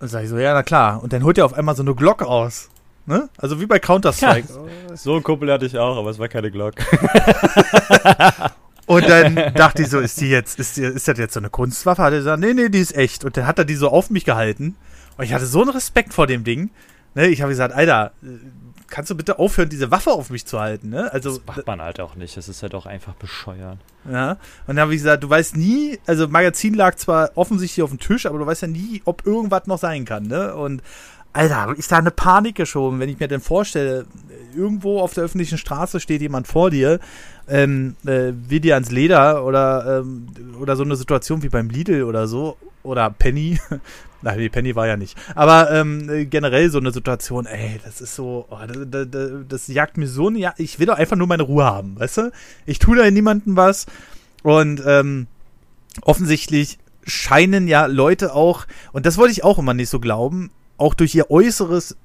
Und 0.00 0.08
sag 0.08 0.24
ich 0.24 0.30
so, 0.30 0.38
ja, 0.38 0.54
na 0.54 0.62
klar. 0.62 1.02
Und 1.02 1.12
dann 1.12 1.24
holt 1.24 1.38
er 1.38 1.44
auf 1.44 1.54
einmal 1.54 1.76
so 1.76 1.82
eine 1.82 1.94
Glock 1.94 2.22
aus. 2.22 2.70
Ne? 3.06 3.28
Also 3.38 3.60
wie 3.60 3.66
bei 3.66 3.78
Counter-Strike. 3.78 4.48
Ja, 4.48 4.96
so 4.96 5.16
ein 5.16 5.22
Kumpel 5.22 5.50
hatte 5.52 5.66
ich 5.66 5.78
auch, 5.78 5.96
aber 5.96 6.10
es 6.10 6.18
war 6.18 6.28
keine 6.28 6.50
Glock. 6.50 6.74
Und 8.90 9.08
dann 9.08 9.36
dachte 9.54 9.82
ich 9.82 9.88
so, 9.88 10.00
ist 10.00 10.20
die 10.20 10.30
jetzt, 10.30 10.58
ist, 10.58 10.76
die, 10.76 10.82
ist 10.82 11.06
das 11.06 11.16
jetzt 11.16 11.34
so 11.34 11.38
eine 11.38 11.48
Kunstwaffe? 11.48 12.02
Hat 12.02 12.12
er 12.12 12.18
gesagt, 12.18 12.40
nee, 12.40 12.54
nee, 12.54 12.68
die 12.68 12.80
ist 12.80 12.96
echt. 12.96 13.24
Und 13.24 13.36
dann 13.36 13.46
hat 13.46 13.56
er 13.56 13.64
die 13.64 13.76
so 13.76 13.88
auf 13.88 14.10
mich 14.10 14.24
gehalten. 14.24 14.74
Und 15.16 15.24
ich 15.24 15.32
hatte 15.32 15.46
so 15.46 15.62
einen 15.62 15.70
Respekt 15.70 16.12
vor 16.12 16.26
dem 16.26 16.42
Ding. 16.42 16.70
Ne? 17.14 17.28
Ich 17.28 17.40
habe 17.40 17.52
gesagt, 17.52 17.72
Alter, 17.72 18.10
kannst 18.88 19.08
du 19.08 19.14
bitte 19.14 19.38
aufhören, 19.38 19.68
diese 19.68 19.92
Waffe 19.92 20.10
auf 20.10 20.30
mich 20.30 20.44
zu 20.44 20.58
halten? 20.58 20.88
Ne? 20.88 21.08
Also, 21.12 21.36
das 21.36 21.46
macht 21.46 21.66
man 21.68 21.80
halt 21.80 22.00
auch 22.00 22.16
nicht. 22.16 22.36
Das 22.36 22.48
ist 22.48 22.64
halt 22.64 22.74
auch 22.74 22.86
einfach 22.86 23.14
bescheuert. 23.14 23.78
Ja. 24.10 24.32
Und 24.32 24.74
dann 24.74 24.80
habe 24.80 24.92
ich 24.92 25.00
gesagt, 25.00 25.22
du 25.22 25.30
weißt 25.30 25.56
nie, 25.56 26.00
also 26.06 26.26
Magazin 26.26 26.74
lag 26.74 26.96
zwar 26.96 27.30
offensichtlich 27.36 27.84
auf 27.84 27.90
dem 27.90 28.00
Tisch, 28.00 28.26
aber 28.26 28.40
du 28.40 28.46
weißt 28.46 28.62
ja 28.62 28.68
nie, 28.68 29.02
ob 29.04 29.24
irgendwas 29.24 29.68
noch 29.68 29.78
sein 29.78 30.04
kann. 30.04 30.24
Ne? 30.24 30.52
Und 30.52 30.82
Alter, 31.32 31.56
habe 31.56 31.76
ich 31.76 31.86
da 31.86 31.98
eine 31.98 32.10
Panik 32.10 32.56
geschoben, 32.56 32.98
wenn 32.98 33.08
ich 33.08 33.20
mir 33.20 33.28
denn 33.28 33.40
vorstelle, 33.40 34.06
irgendwo 34.52 35.00
auf 35.00 35.14
der 35.14 35.22
öffentlichen 35.22 35.58
Straße 35.58 36.00
steht 36.00 36.22
jemand 36.22 36.48
vor 36.48 36.70
dir, 36.70 36.98
ähm, 37.50 37.96
äh, 38.06 38.32
will 38.48 38.60
dir 38.60 38.74
ans 38.74 38.90
Leder 38.90 39.44
oder, 39.44 40.00
ähm, 40.00 40.28
oder 40.60 40.76
so 40.76 40.84
eine 40.84 40.96
Situation 40.96 41.42
wie 41.42 41.48
beim 41.48 41.68
Lidl 41.68 42.04
oder 42.04 42.26
so 42.26 42.56
oder 42.82 43.10
Penny. 43.10 43.58
Nein, 44.22 44.38
die 44.38 44.48
Penny 44.50 44.76
war 44.76 44.86
ja 44.86 44.96
nicht. 44.96 45.16
Aber 45.34 45.70
ähm, 45.70 46.28
generell 46.28 46.70
so 46.70 46.78
eine 46.78 46.92
Situation, 46.92 47.46
ey, 47.46 47.80
das 47.84 48.00
ist 48.00 48.14
so, 48.14 48.46
oh, 48.50 48.58
das, 48.66 49.08
das, 49.10 49.30
das, 49.48 49.68
jagt 49.68 49.96
mir 49.96 50.06
so, 50.06 50.30
ja, 50.30 50.52
ich 50.58 50.78
will 50.78 50.86
doch 50.86 50.98
einfach 50.98 51.16
nur 51.16 51.26
meine 51.26 51.42
Ruhe 51.42 51.64
haben, 51.64 51.98
weißt 51.98 52.18
du? 52.18 52.32
Ich 52.66 52.78
tue 52.78 52.96
da 52.96 53.10
niemandem 53.10 53.56
was 53.56 53.86
und 54.42 54.82
ähm, 54.86 55.26
offensichtlich 56.02 56.78
scheinen 57.04 57.66
ja 57.66 57.86
Leute 57.86 58.34
auch, 58.34 58.66
und 58.92 59.06
das 59.06 59.16
wollte 59.16 59.32
ich 59.32 59.42
auch 59.42 59.58
immer 59.58 59.74
nicht 59.74 59.88
so 59.88 60.00
glauben, 60.00 60.50
auch 60.76 60.94
durch 60.94 61.14
ihr 61.14 61.30
Äußeres 61.30 61.96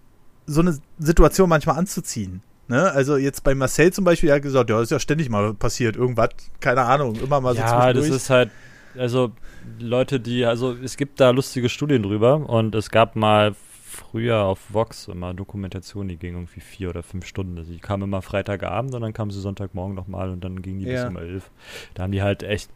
so 0.48 0.62
eine 0.62 0.78
Situation 1.00 1.50
manchmal 1.50 1.78
anzuziehen. 1.78 2.42
Ne? 2.68 2.92
Also 2.92 3.18
jetzt 3.18 3.44
bei 3.44 3.54
Marcel 3.54 3.94
zum 3.94 4.06
Beispiel, 4.06 4.30
er 4.30 4.36
hat 4.36 4.42
gesagt, 4.42 4.70
ja, 4.70 4.82
ist 4.82 4.92
ja 4.92 5.00
ständig 5.00 5.30
mal 5.30 5.54
passiert, 5.54 5.96
irgendwas, 5.96 6.30
keine 6.60 6.84
Ahnung, 6.84 7.16
immer 7.16 7.42
mal 7.42 7.54
so 7.54 7.62
Ja, 7.62 7.94
das 7.94 8.10
ist 8.10 8.30
halt, 8.30 8.50
also 8.98 9.32
Leute, 9.80 10.20
die, 10.20 10.46
also 10.46 10.74
es 10.74 10.98
gibt 10.98 11.20
da 11.20 11.30
lustige 11.30 11.70
Studien 11.70 12.04
drüber 12.04 12.50
und 12.50 12.74
es 12.76 12.90
gab 12.90 13.16
mal 13.16 13.56
früher 13.96 14.44
auf 14.44 14.60
Vox 14.74 15.08
immer 15.08 15.34
Dokumentationen, 15.34 16.10
die 16.10 16.18
gingen 16.18 16.36
irgendwie 16.36 16.60
vier 16.60 16.90
oder 16.90 17.04
fünf 17.04 17.26
Stunden. 17.26 17.58
Also 17.58 17.72
die 17.72 17.80
kamen 17.80 18.04
immer 18.04 18.22
Freitagabend 18.22 18.94
und 18.94 19.02
dann 19.02 19.14
kamen 19.14 19.32
sie 19.32 19.40
Sonntagmorgen 19.40 19.96
nochmal 19.96 20.30
und 20.30 20.44
dann 20.44 20.62
gingen 20.62 20.80
die 20.80 20.86
ja. 20.86 21.04
bis 21.04 21.10
um 21.10 21.18
elf. 21.18 21.52
Da 21.94 22.04
haben 22.04 22.12
die 22.12 22.22
halt 22.22 22.44
echt 22.44 22.70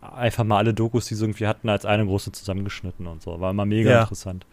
einfach 0.00 0.44
mal 0.44 0.58
alle 0.58 0.74
Dokus, 0.74 1.06
die 1.06 1.14
sie 1.14 1.24
irgendwie 1.24 1.46
hatten, 1.46 1.68
als 1.68 1.84
eine 1.84 2.04
große 2.04 2.32
zusammengeschnitten 2.32 3.06
und 3.06 3.22
so. 3.22 3.40
War 3.40 3.50
immer 3.50 3.66
mega 3.66 3.90
ja. 3.90 4.00
interessant. 4.02 4.46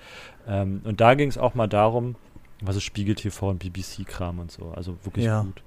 Ähm, 0.47 0.81
und 0.83 1.01
da 1.01 1.13
ging 1.15 1.29
es 1.29 1.37
auch 1.37 1.55
mal 1.55 1.67
darum, 1.67 2.15
was 2.61 2.75
ist 2.75 2.83
Spiegel 2.83 3.15
TV 3.15 3.49
und 3.49 3.59
BBC-Kram 3.59 4.39
und 4.39 4.51
so. 4.51 4.71
Also 4.75 4.97
wirklich 5.03 5.25
ja. 5.25 5.41
gut. 5.41 5.61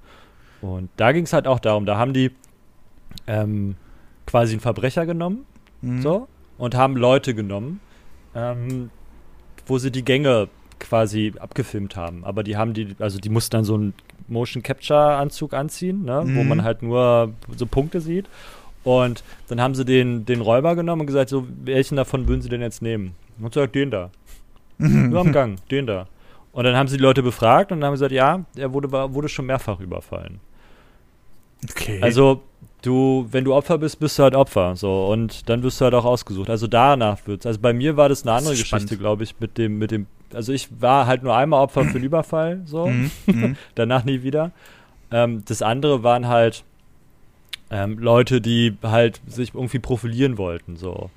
Und 0.61 0.89
da 0.97 1.11
ging 1.11 1.25
es 1.25 1.33
halt 1.33 1.47
auch 1.47 1.59
darum, 1.59 1.85
da 1.85 1.97
haben 1.97 2.13
die 2.13 2.31
ähm, 3.27 3.75
quasi 4.25 4.53
einen 4.53 4.61
Verbrecher 4.61 5.05
genommen, 5.05 5.45
mhm. 5.81 6.01
so, 6.01 6.27
und 6.57 6.75
haben 6.75 6.95
Leute 6.95 7.35
genommen, 7.35 7.81
ähm, 8.33 8.89
wo 9.65 9.77
sie 9.77 9.91
die 9.91 10.05
Gänge 10.05 10.47
quasi 10.79 11.33
abgefilmt 11.39 11.95
haben. 11.95 12.23
Aber 12.23 12.43
die 12.43 12.57
haben 12.57 12.73
die, 12.73 12.95
also 12.99 13.19
die 13.19 13.29
mussten 13.29 13.51
dann 13.51 13.63
so 13.63 13.75
einen 13.75 13.93
Motion 14.27 14.63
Capture 14.63 15.15
Anzug 15.15 15.53
anziehen, 15.53 16.05
ne, 16.05 16.23
mhm. 16.23 16.37
wo 16.37 16.43
man 16.43 16.63
halt 16.63 16.81
nur 16.81 17.33
so 17.55 17.65
Punkte 17.65 18.01
sieht. 18.01 18.27
Und 18.83 19.23
dann 19.47 19.61
haben 19.61 19.75
sie 19.75 19.85
den, 19.85 20.25
den 20.25 20.41
Räuber 20.41 20.75
genommen 20.75 21.01
und 21.01 21.07
gesagt, 21.07 21.29
so, 21.29 21.47
welchen 21.63 21.95
davon 21.95 22.27
würden 22.27 22.41
sie 22.41 22.49
denn 22.49 22.61
jetzt 22.61 22.81
nehmen? 22.81 23.15
Und 23.39 23.53
sagt, 23.53 23.75
den 23.75 23.91
da. 23.91 24.11
Nur 24.77 25.21
am 25.21 25.31
Gang, 25.31 25.57
den 25.69 25.87
da. 25.87 26.07
Und 26.53 26.63
dann 26.63 26.75
haben 26.75 26.87
sie 26.87 26.97
die 26.97 27.03
Leute 27.03 27.23
befragt 27.23 27.71
und 27.71 27.81
dann 27.81 27.87
haben 27.87 27.95
sie 27.97 28.05
gesagt, 28.05 28.13
ja, 28.13 28.45
er 28.55 28.71
wurde, 28.73 28.91
wurde 28.91 29.27
schon 29.27 29.47
mehrfach 29.47 29.79
überfallen. 29.79 30.39
Okay. 31.69 31.99
Also, 32.01 32.41
du, 32.83 33.27
wenn 33.31 33.43
du 33.43 33.53
Opfer 33.53 33.77
bist, 33.79 33.99
bist 33.99 34.19
du 34.19 34.23
halt 34.23 34.35
Opfer. 34.35 34.75
So, 34.75 35.07
und 35.07 35.49
dann 35.49 35.63
wirst 35.63 35.81
du 35.81 35.85
halt 35.85 35.95
auch 35.95 36.05
ausgesucht. 36.05 36.49
Also 36.49 36.67
danach 36.67 37.25
wird's. 37.25 37.45
Also 37.45 37.59
bei 37.59 37.73
mir 37.73 37.97
war 37.97 38.09
das 38.09 38.23
eine 38.23 38.33
andere 38.33 38.53
das 38.53 38.59
Geschichte, 38.59 38.97
glaube 38.97 39.23
ich, 39.23 39.39
mit 39.39 39.57
dem, 39.57 39.79
mit 39.79 39.91
dem, 39.91 40.05
also 40.33 40.53
ich 40.53 40.69
war 40.79 41.07
halt 41.07 41.23
nur 41.23 41.35
einmal 41.35 41.61
Opfer 41.61 41.85
für 41.85 41.93
den 41.93 42.03
Überfall, 42.03 42.61
so. 42.65 42.87
Mhm, 42.87 43.11
mhm. 43.25 43.57
Danach 43.75 44.03
nie 44.03 44.23
wieder. 44.23 44.51
Ähm, 45.11 45.43
das 45.45 45.61
andere 45.61 46.03
waren 46.03 46.27
halt 46.27 46.63
ähm, 47.71 47.97
Leute, 47.97 48.41
die 48.41 48.77
halt 48.83 49.21
sich 49.27 49.55
irgendwie 49.55 49.79
profilieren 49.79 50.37
wollten, 50.37 50.75
so. 50.75 51.09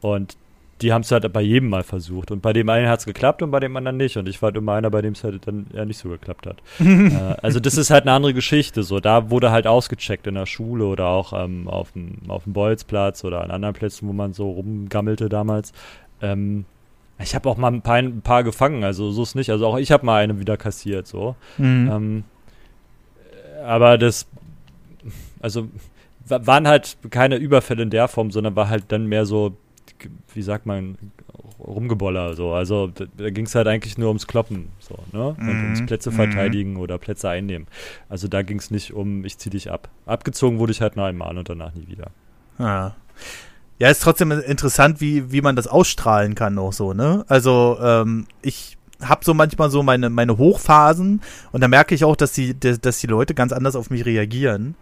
Und 0.00 0.36
die 0.80 0.92
haben 0.92 1.02
es 1.02 1.10
halt 1.10 1.30
bei 1.32 1.40
jedem 1.40 1.68
mal 1.68 1.82
versucht. 1.82 2.30
Und 2.30 2.40
bei 2.40 2.52
dem 2.52 2.68
einen 2.68 2.88
hat 2.88 3.00
es 3.00 3.06
geklappt 3.06 3.42
und 3.42 3.50
bei 3.50 3.60
dem 3.60 3.76
anderen 3.76 3.96
nicht. 3.96 4.16
Und 4.16 4.28
ich 4.28 4.40
war 4.40 4.48
halt 4.48 4.56
immer 4.56 4.74
einer, 4.74 4.90
bei 4.90 5.02
dem 5.02 5.12
es 5.12 5.24
halt 5.24 5.46
dann 5.46 5.66
ja 5.72 5.84
nicht 5.84 5.98
so 5.98 6.08
geklappt 6.08 6.46
hat. 6.46 6.58
äh, 6.80 7.10
also 7.42 7.60
das 7.60 7.76
ist 7.76 7.90
halt 7.90 8.04
eine 8.04 8.12
andere 8.12 8.34
Geschichte. 8.34 8.82
So, 8.82 9.00
da 9.00 9.30
wurde 9.30 9.50
halt 9.50 9.66
ausgecheckt 9.66 10.26
in 10.26 10.34
der 10.34 10.46
Schule 10.46 10.86
oder 10.86 11.06
auch 11.08 11.32
ähm, 11.32 11.68
auf 11.68 11.92
dem 11.92 12.18
auf 12.28 12.44
dem 12.44 12.52
Bolzplatz 12.52 13.24
oder 13.24 13.42
an 13.42 13.50
anderen 13.50 13.74
Plätzen, 13.74 14.08
wo 14.08 14.12
man 14.12 14.32
so 14.32 14.50
rumgammelte 14.50 15.28
damals. 15.28 15.72
Ähm, 16.22 16.64
ich 17.20 17.34
habe 17.34 17.48
auch 17.48 17.56
mal 17.56 17.72
ein 17.72 17.82
paar, 17.82 17.96
ein 17.96 18.20
paar, 18.20 18.44
gefangen, 18.44 18.84
also 18.84 19.10
so 19.10 19.22
ist 19.22 19.34
nicht. 19.34 19.50
Also 19.50 19.66
auch 19.66 19.78
ich 19.78 19.90
habe 19.90 20.06
mal 20.06 20.22
eine 20.22 20.38
wieder 20.38 20.56
kassiert, 20.56 21.06
so. 21.06 21.34
Mhm. 21.56 21.90
Ähm, 21.90 22.24
aber 23.64 23.98
das, 23.98 24.28
also 25.40 25.68
waren 26.28 26.68
halt 26.68 26.96
keine 27.10 27.36
Überfälle 27.36 27.82
in 27.82 27.90
der 27.90 28.06
Form, 28.06 28.30
sondern 28.30 28.54
war 28.54 28.68
halt 28.68 28.84
dann 28.88 29.06
mehr 29.06 29.26
so 29.26 29.56
wie 30.34 30.42
sagt 30.42 30.66
man, 30.66 30.98
rumgeboller 31.58 32.34
so. 32.34 32.52
Also 32.52 32.88
da, 32.88 33.04
da 33.16 33.30
ging 33.30 33.46
es 33.46 33.54
halt 33.54 33.66
eigentlich 33.66 33.98
nur 33.98 34.08
ums 34.08 34.26
Kloppen 34.26 34.68
so, 34.78 34.98
ne? 35.12 35.28
Und 35.28 35.42
mhm. 35.42 35.64
ums 35.64 35.86
Plätze 35.86 36.12
verteidigen 36.12 36.72
mhm. 36.72 36.80
oder 36.80 36.98
Plätze 36.98 37.28
einnehmen. 37.28 37.66
Also 38.08 38.28
da 38.28 38.42
ging 38.42 38.58
es 38.58 38.70
nicht 38.70 38.92
um, 38.92 39.24
ich 39.24 39.38
zieh 39.38 39.50
dich 39.50 39.70
ab. 39.70 39.88
Abgezogen 40.06 40.58
wurde 40.58 40.72
ich 40.72 40.80
halt 40.80 40.96
nur 40.96 41.06
einmal 41.06 41.36
und 41.36 41.48
danach 41.48 41.74
nie 41.74 41.88
wieder. 41.88 42.10
Ja. 42.58 42.96
Ja, 43.78 43.88
ist 43.90 44.02
trotzdem 44.02 44.32
interessant, 44.32 45.00
wie, 45.00 45.30
wie 45.30 45.40
man 45.40 45.54
das 45.54 45.68
ausstrahlen 45.68 46.34
kann 46.34 46.58
auch 46.58 46.72
so, 46.72 46.94
ne? 46.94 47.24
Also, 47.28 47.78
ähm, 47.80 48.26
ich 48.42 48.76
habe 49.00 49.24
so 49.24 49.34
manchmal 49.34 49.70
so 49.70 49.84
meine, 49.84 50.10
meine 50.10 50.38
Hochphasen 50.38 51.20
und 51.52 51.60
da 51.60 51.68
merke 51.68 51.94
ich 51.94 52.04
auch, 52.04 52.16
dass 52.16 52.32
die, 52.32 52.58
dass 52.58 52.98
die 52.98 53.06
Leute 53.06 53.34
ganz 53.34 53.52
anders 53.52 53.76
auf 53.76 53.90
mich 53.90 54.04
reagieren. 54.04 54.74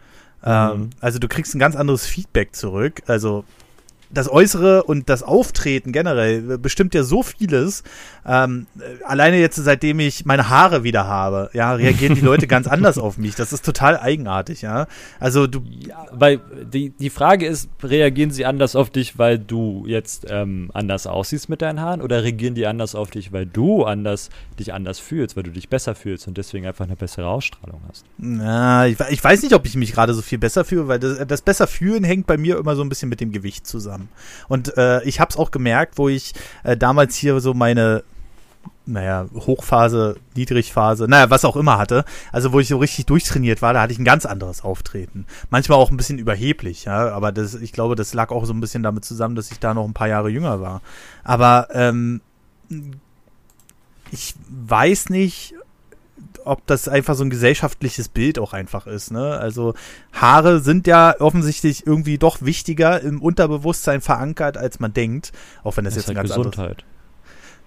Ähm, 0.42 0.52
mhm. 0.52 0.82
Ähm, 0.82 0.90
also 1.00 1.18
du 1.18 1.28
kriegst 1.28 1.54
ein 1.54 1.58
ganz 1.58 1.76
anderes 1.76 2.06
Feedback 2.06 2.54
zurück. 2.54 3.02
Also 3.06 3.44
das 4.10 4.30
Äußere 4.30 4.84
und 4.84 5.08
das 5.08 5.22
Auftreten 5.22 5.92
generell 5.92 6.58
bestimmt 6.58 6.94
ja 6.94 7.02
so 7.02 7.22
vieles. 7.22 7.82
Ähm, 8.24 8.66
alleine 9.04 9.38
jetzt, 9.38 9.56
seitdem 9.56 10.00
ich 10.00 10.24
meine 10.24 10.48
Haare 10.48 10.84
wieder 10.84 11.06
habe, 11.06 11.50
ja, 11.52 11.72
reagieren 11.72 12.14
die 12.14 12.20
Leute 12.20 12.46
ganz 12.46 12.66
anders 12.66 12.98
auf 12.98 13.18
mich. 13.18 13.34
Das 13.34 13.52
ist 13.52 13.64
total 13.64 13.98
eigenartig, 13.98 14.62
ja. 14.62 14.86
Also 15.20 15.46
du. 15.46 15.62
Ja, 15.86 16.06
weil 16.12 16.40
die, 16.72 16.90
die 16.90 17.10
Frage 17.10 17.46
ist, 17.46 17.68
reagieren 17.82 18.30
sie 18.30 18.44
anders 18.44 18.76
auf 18.76 18.90
dich, 18.90 19.18
weil 19.18 19.38
du 19.38 19.84
jetzt 19.86 20.26
ähm, 20.28 20.70
anders 20.72 21.06
aussiehst 21.06 21.48
mit 21.48 21.62
deinen 21.62 21.80
Haaren 21.80 22.00
oder 22.00 22.22
reagieren 22.22 22.54
die 22.54 22.66
anders 22.66 22.94
auf 22.94 23.10
dich, 23.10 23.32
weil 23.32 23.46
du 23.46 23.84
anders 23.84 24.30
dich 24.58 24.72
anders 24.72 24.98
fühlst, 24.98 25.36
weil 25.36 25.42
du 25.42 25.50
dich 25.50 25.68
besser 25.68 25.94
fühlst 25.94 26.28
und 26.28 26.38
deswegen 26.38 26.66
einfach 26.66 26.84
eine 26.84 26.96
bessere 26.96 27.28
Ausstrahlung 27.28 27.80
hast? 27.88 28.04
Na, 28.18 28.86
ich, 28.86 28.98
ich 29.10 29.22
weiß 29.22 29.42
nicht, 29.42 29.54
ob 29.54 29.66
ich 29.66 29.74
mich 29.74 29.92
gerade 29.92 30.14
so 30.14 30.22
viel 30.22 30.38
besser 30.38 30.64
fühle, 30.64 30.88
weil 30.88 30.98
das, 30.98 31.26
das 31.26 31.42
besser 31.42 31.66
fühlen 31.66 32.04
hängt 32.04 32.26
bei 32.26 32.36
mir 32.36 32.58
immer 32.58 32.76
so 32.76 32.82
ein 32.82 32.88
bisschen 32.88 33.08
mit 33.08 33.20
dem 33.20 33.32
Gewicht 33.32 33.66
zusammen 33.66 33.95
haben. 33.96 34.08
Und 34.48 34.76
äh, 34.76 35.02
ich 35.04 35.20
habe 35.20 35.30
es 35.30 35.36
auch 35.36 35.50
gemerkt, 35.50 35.96
wo 35.96 36.08
ich 36.08 36.34
äh, 36.64 36.76
damals 36.76 37.16
hier 37.16 37.40
so 37.40 37.54
meine 37.54 38.04
naja, 38.88 39.26
Hochphase, 39.34 40.16
Niedrigphase, 40.36 41.08
naja, 41.08 41.28
was 41.28 41.44
auch 41.44 41.56
immer 41.56 41.76
hatte. 41.76 42.04
Also 42.30 42.52
wo 42.52 42.60
ich 42.60 42.68
so 42.68 42.78
richtig 42.78 43.06
durchtrainiert 43.06 43.60
war, 43.60 43.72
da 43.72 43.82
hatte 43.82 43.92
ich 43.92 43.98
ein 43.98 44.04
ganz 44.04 44.24
anderes 44.24 44.62
Auftreten. 44.62 45.26
Manchmal 45.50 45.78
auch 45.78 45.90
ein 45.90 45.96
bisschen 45.96 46.18
überheblich, 46.18 46.84
ja, 46.84 47.10
aber 47.10 47.32
das, 47.32 47.54
ich 47.54 47.72
glaube, 47.72 47.96
das 47.96 48.14
lag 48.14 48.30
auch 48.30 48.44
so 48.44 48.52
ein 48.52 48.60
bisschen 48.60 48.84
damit 48.84 49.04
zusammen, 49.04 49.34
dass 49.34 49.50
ich 49.50 49.58
da 49.58 49.74
noch 49.74 49.84
ein 49.84 49.94
paar 49.94 50.06
Jahre 50.08 50.28
jünger 50.28 50.60
war. 50.60 50.82
Aber 51.24 51.68
ähm, 51.72 52.20
ich 54.12 54.34
weiß 54.48 55.10
nicht, 55.10 55.54
ob 56.46 56.66
das 56.66 56.88
einfach 56.88 57.14
so 57.14 57.24
ein 57.24 57.30
gesellschaftliches 57.30 58.08
Bild 58.08 58.38
auch 58.38 58.52
einfach 58.52 58.86
ist. 58.86 59.10
Ne? 59.10 59.36
Also 59.38 59.74
Haare 60.12 60.60
sind 60.60 60.86
ja 60.86 61.14
offensichtlich 61.18 61.86
irgendwie 61.86 62.18
doch 62.18 62.42
wichtiger 62.42 63.00
im 63.00 63.20
Unterbewusstsein 63.20 64.00
verankert, 64.00 64.56
als 64.56 64.80
man 64.80 64.92
denkt. 64.92 65.32
Auch 65.64 65.76
wenn 65.76 65.84
das, 65.84 65.94
das 65.94 66.04
jetzt 66.04 66.10
ist 66.10 66.16
halt 66.16 66.28
Gesundheit. 66.28 66.84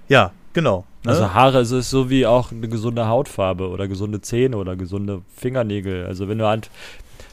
Ja, 0.07 0.31
genau. 0.53 0.85
Ne? 1.03 1.11
Also 1.11 1.33
Haare 1.33 1.59
es 1.59 1.71
ist 1.71 1.89
so 1.89 2.09
wie 2.09 2.25
auch 2.25 2.51
eine 2.51 2.69
gesunde 2.69 3.07
Hautfarbe 3.07 3.69
oder 3.69 3.87
gesunde 3.87 4.21
Zähne 4.21 4.57
oder 4.57 4.75
gesunde 4.75 5.21
Fingernägel. 5.35 6.05
Also 6.05 6.27
wenn 6.29 6.37
du 6.37 6.47
halt, 6.47 6.69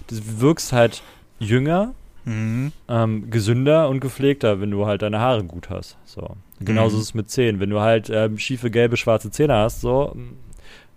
du 0.08 0.16
wirkst 0.40 0.72
halt 0.72 1.02
jünger, 1.38 1.94
mhm. 2.24 2.72
ähm, 2.88 3.30
gesünder 3.30 3.88
und 3.88 4.00
gepflegter, 4.00 4.60
wenn 4.60 4.70
du 4.70 4.86
halt 4.86 5.02
deine 5.02 5.20
Haare 5.20 5.44
gut 5.44 5.70
hast. 5.70 5.96
So. 6.04 6.36
Genauso 6.60 6.96
mhm. 6.96 7.02
ist 7.02 7.08
es 7.08 7.14
mit 7.14 7.30
Zähnen. 7.30 7.60
Wenn 7.60 7.70
du 7.70 7.80
halt 7.80 8.10
ähm, 8.10 8.38
schiefe, 8.38 8.70
gelbe, 8.70 8.96
schwarze 8.96 9.30
Zähne 9.30 9.54
hast, 9.54 9.80
so, 9.80 10.16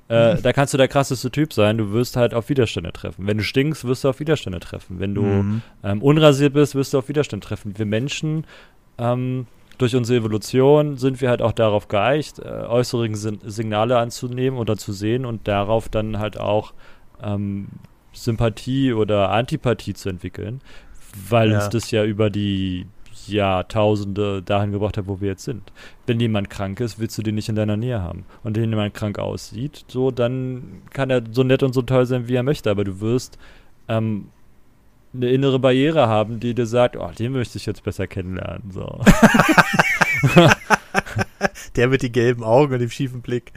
äh, 0.10 0.42
da 0.42 0.54
kannst 0.54 0.74
du 0.74 0.78
der 0.78 0.88
krasseste 0.88 1.30
Typ 1.30 1.54
sein, 1.54 1.78
du 1.78 1.92
wirst 1.92 2.16
halt 2.16 2.34
auf 2.34 2.50
Widerstände 2.50 2.92
treffen. 2.92 3.28
Wenn 3.28 3.38
du 3.38 3.44
stinkst, 3.44 3.86
wirst 3.86 4.04
du 4.04 4.10
auf 4.10 4.20
Widerstände 4.20 4.60
treffen. 4.60 5.00
Wenn 5.00 5.14
du 5.14 5.22
mhm. 5.22 5.62
ähm, 5.84 6.02
unrasiert 6.02 6.54
bist, 6.54 6.74
wirst 6.74 6.94
du 6.94 6.98
auf 6.98 7.10
Widerstände 7.10 7.46
treffen. 7.46 7.78
Wir 7.78 7.86
Menschen, 7.86 8.46
ähm, 8.98 9.46
durch 9.78 9.96
unsere 9.96 10.20
Evolution 10.20 10.98
sind 10.98 11.22
wir 11.22 11.30
halt 11.30 11.42
auch 11.44 11.54
darauf 11.54 11.88
geeicht, 11.88 12.40
äh, 12.40 12.44
äußere 12.44 13.08
Signale 13.16 14.00
anzunehmen 14.00 14.60
oder 14.60 14.78
zu 14.78 14.94
sehen 14.94 15.26
und 15.26 15.48
darauf 15.48 15.90
dann 15.90 16.18
halt 16.18 16.40
auch 16.40 16.74
ähm, 17.24 17.68
Sympathie 18.12 18.94
oder 18.94 19.30
Antipathie 19.30 19.94
zu 19.94 20.10
entwickeln, 20.10 20.62
weil 21.30 21.52
ja. 21.52 21.60
uns 21.60 21.70
das 21.70 21.92
ja 21.92 22.04
über 22.04 22.32
die 22.32 22.88
Jahrtausende 23.32 24.42
dahin 24.42 24.72
gebracht 24.72 24.98
hat, 24.98 25.08
wo 25.08 25.22
wir 25.22 25.30
jetzt 25.30 25.44
sind. 25.44 25.72
Wenn 26.06 26.20
jemand 26.20 26.50
krank 26.50 26.80
ist, 26.80 27.00
willst 27.00 27.18
du 27.18 27.22
den 27.22 27.36
nicht 27.36 27.50
in 27.50 27.56
deiner 27.56 27.78
Nähe 27.78 28.02
haben. 28.02 28.26
Und 28.44 28.58
wenn 28.58 28.70
jemand 28.70 28.94
krank 28.94 29.20
aussieht, 29.20 29.86
so, 29.88 30.12
dann 30.12 30.82
kann 30.92 31.10
er 31.10 31.22
so 31.32 31.44
nett 31.44 31.64
und 31.64 31.74
so 31.74 31.82
toll 31.82 32.06
sein, 32.06 32.28
wie 32.28 32.36
er 32.36 32.44
möchte, 32.44 32.70
aber 32.70 32.84
du 32.84 33.00
wirst 33.02 33.38
ähm, 33.88 34.30
eine 35.14 35.30
innere 35.30 35.60
Barriere 35.60 36.08
haben, 36.08 36.40
die 36.40 36.54
dir 36.54 36.66
sagt, 36.66 36.96
oh, 36.96 37.10
den 37.18 37.32
möchte 37.32 37.58
ich 37.58 37.66
jetzt 37.66 37.84
besser 37.84 38.08
kennenlernen. 38.08 38.72
So. 38.72 39.02
der 41.76 41.88
mit 41.88 42.04
den 42.04 42.12
gelben 42.12 42.44
Augen 42.44 42.74
und 42.74 42.80
dem 42.80 42.90
schiefen 42.90 43.22
Blick. 43.22 43.52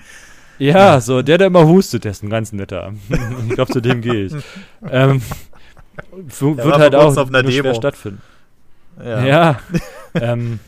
Ja, 0.59 1.01
so, 1.01 1.23
der, 1.23 1.39
der 1.39 1.49
immer 1.49 1.67
hustet, 1.67 2.05
der 2.05 2.13
ist 2.13 2.23
ein 2.23 2.31
ganz 2.31 2.53
netter. 2.53 2.93
ich 3.49 3.55
glaube, 3.55 3.73
zu 3.73 3.81
dem 3.81 4.01
gehe 4.01 4.27
ich. 4.27 4.33
Ähm, 4.91 5.23
wird 6.41 6.79
halt 6.79 6.95
auch 6.95 7.17
auf 7.17 7.31
nur 7.31 7.51
schwer 7.51 7.75
stattfinden. 7.75 8.23
Ja. 8.99 9.27
ja 9.27 9.61
ähm, 10.15 10.59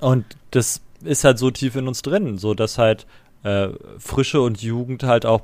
und 0.00 0.24
das 0.50 0.80
ist 1.04 1.24
halt 1.24 1.38
so 1.38 1.50
tief 1.50 1.76
in 1.76 1.88
uns 1.88 2.02
drin, 2.02 2.38
so 2.38 2.54
dass 2.54 2.78
halt 2.78 3.06
äh, 3.42 3.68
Frische 3.98 4.40
und 4.40 4.62
Jugend 4.62 5.02
halt 5.02 5.26
auch 5.26 5.42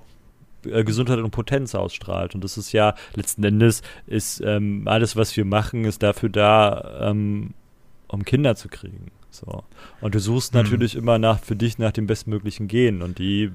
äh, 0.64 0.84
Gesundheit 0.84 1.18
und 1.18 1.30
Potenz 1.30 1.74
ausstrahlt. 1.74 2.34
Und 2.34 2.44
das 2.44 2.58
ist 2.58 2.72
ja 2.72 2.94
letzten 3.14 3.44
Endes 3.44 3.82
ist 4.06 4.40
ähm, 4.40 4.82
alles, 4.86 5.16
was 5.16 5.36
wir 5.36 5.44
machen, 5.44 5.84
ist 5.84 6.02
dafür 6.02 6.28
da, 6.28 7.10
ähm, 7.10 7.54
um 8.08 8.24
Kinder 8.24 8.56
zu 8.56 8.68
kriegen. 8.68 9.10
So. 9.30 9.64
Und 10.00 10.14
du 10.14 10.20
suchst 10.20 10.54
mhm. 10.54 10.62
natürlich 10.62 10.96
immer 10.96 11.18
nach 11.18 11.40
für 11.40 11.56
dich 11.56 11.78
nach 11.78 11.92
dem 11.92 12.06
bestmöglichen 12.06 12.68
Gen. 12.68 13.02
Und 13.02 13.18
die, 13.18 13.52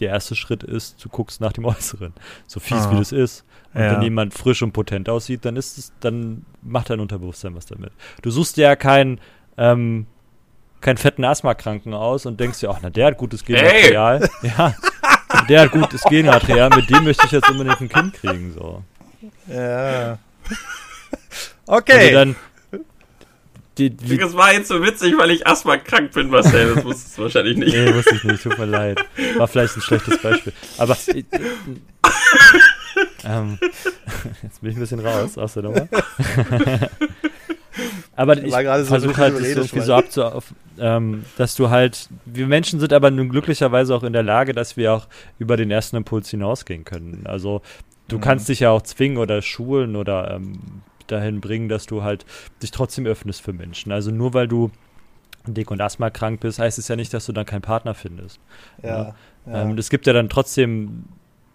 der 0.00 0.10
erste 0.10 0.34
Schritt 0.34 0.62
ist, 0.62 1.04
du 1.04 1.08
guckst 1.08 1.40
nach 1.40 1.52
dem 1.52 1.64
Äußeren. 1.66 2.12
So 2.46 2.60
fies 2.60 2.78
ah. 2.78 2.92
wie 2.92 2.96
das 2.96 3.12
ist. 3.12 3.44
Und 3.74 3.82
ja. 3.82 3.92
wenn 3.92 4.02
jemand 4.02 4.34
frisch 4.34 4.62
und 4.62 4.72
potent 4.72 5.08
aussieht, 5.08 5.44
dann 5.44 5.56
ist 5.56 5.78
es, 5.78 5.92
dann 6.00 6.46
macht 6.62 6.90
dein 6.90 7.00
Unterbewusstsein 7.00 7.54
was 7.54 7.66
damit. 7.66 7.92
Du 8.22 8.30
suchst 8.30 8.56
ja 8.56 8.74
kein 8.74 9.20
ähm, 9.58 10.06
keinen 10.80 10.98
fetten 10.98 11.24
Asthma-Kranken 11.24 11.94
aus 11.94 12.26
und 12.26 12.38
denkst 12.38 12.60
dir, 12.60 12.70
ach, 12.70 12.78
na, 12.82 12.90
der 12.90 13.06
hat 13.06 13.18
gutes 13.18 13.44
Genmaterial. 13.44 14.28
Hey. 14.40 14.52
Ja, 14.56 14.74
der 15.48 15.62
hat 15.62 15.72
gutes 15.72 16.02
Genmaterial, 16.04 16.70
mit 16.70 16.88
dem 16.88 17.04
möchte 17.04 17.26
ich 17.26 17.32
jetzt 17.32 17.50
unbedingt 17.50 17.80
ein 17.80 17.88
Kind 17.88 18.14
kriegen, 18.14 18.52
so. 18.52 18.82
Ja. 19.48 20.18
Okay. 21.66 21.98
Also 21.98 22.12
dann, 22.12 22.36
die, 23.78 23.90
die, 23.90 24.16
das 24.16 24.34
war 24.34 24.52
jetzt 24.52 24.68
so 24.68 24.82
witzig, 24.82 25.18
weil 25.18 25.30
ich 25.30 25.46
Asthma 25.46 25.76
krank 25.76 26.12
bin, 26.12 26.30
Marcel. 26.30 26.74
Das 26.74 26.84
wusstest 26.84 27.18
du 27.18 27.22
wahrscheinlich 27.22 27.58
nicht. 27.58 27.74
Nee, 27.74 27.94
wusste 27.94 28.14
ich 28.14 28.24
nicht. 28.24 28.42
Tut 28.42 28.58
mir 28.58 28.64
leid. 28.64 29.04
War 29.36 29.46
vielleicht 29.48 29.76
ein 29.76 29.82
schlechtes 29.82 30.18
Beispiel. 30.22 30.54
Aber 30.78 30.96
äh, 31.06 31.24
ähm, 33.24 33.58
jetzt 34.42 34.60
bin 34.60 34.70
ich 34.70 34.76
ein 34.76 34.80
bisschen 34.80 35.00
raus 35.00 35.36
aus 35.36 35.54
der 35.54 35.64
Nummer. 35.64 35.88
aber 38.16 38.42
ich 38.42 38.52
versuche 38.86 39.16
halt, 39.16 39.34
das 39.34 39.42
irgendwie 39.42 39.80
so 39.80 39.94
abzu, 39.94 40.22
ähm, 40.78 41.24
dass 41.36 41.54
du 41.54 41.68
halt, 41.68 42.08
wir 42.24 42.46
Menschen 42.46 42.80
sind 42.80 42.92
aber 42.92 43.10
nun 43.10 43.28
glücklicherweise 43.28 43.94
auch 43.94 44.04
in 44.04 44.12
der 44.12 44.22
Lage, 44.22 44.54
dass 44.54 44.76
wir 44.76 44.94
auch 44.94 45.06
über 45.38 45.56
den 45.56 45.70
ersten 45.70 45.96
Impuls 45.96 46.30
hinausgehen 46.30 46.84
können. 46.84 47.26
Also 47.26 47.60
du 48.08 48.16
mhm. 48.16 48.20
kannst 48.22 48.48
dich 48.48 48.60
ja 48.60 48.70
auch 48.70 48.82
zwingen 48.82 49.18
oder 49.18 49.42
schulen 49.42 49.96
oder 49.96 50.30
ähm, 50.30 50.60
dahin 51.06 51.40
bringen, 51.40 51.68
dass 51.68 51.86
du 51.86 52.02
halt 52.02 52.24
dich 52.62 52.70
trotzdem 52.70 53.06
öffnest 53.06 53.42
für 53.42 53.52
Menschen. 53.52 53.92
Also 53.92 54.10
nur 54.10 54.34
weil 54.34 54.48
du 54.48 54.70
dick 55.46 55.70
und 55.70 55.80
Asthma 55.80 56.10
krank 56.10 56.40
bist, 56.40 56.58
heißt 56.58 56.78
es 56.78 56.88
ja 56.88 56.96
nicht, 56.96 57.14
dass 57.14 57.26
du 57.26 57.32
dann 57.32 57.46
keinen 57.46 57.62
Partner 57.62 57.94
findest. 57.94 58.40
Ja. 58.82 59.14
ja. 59.46 59.62
Ähm, 59.62 59.78
es 59.78 59.90
gibt 59.90 60.06
ja 60.06 60.12
dann 60.12 60.28
trotzdem 60.28 61.04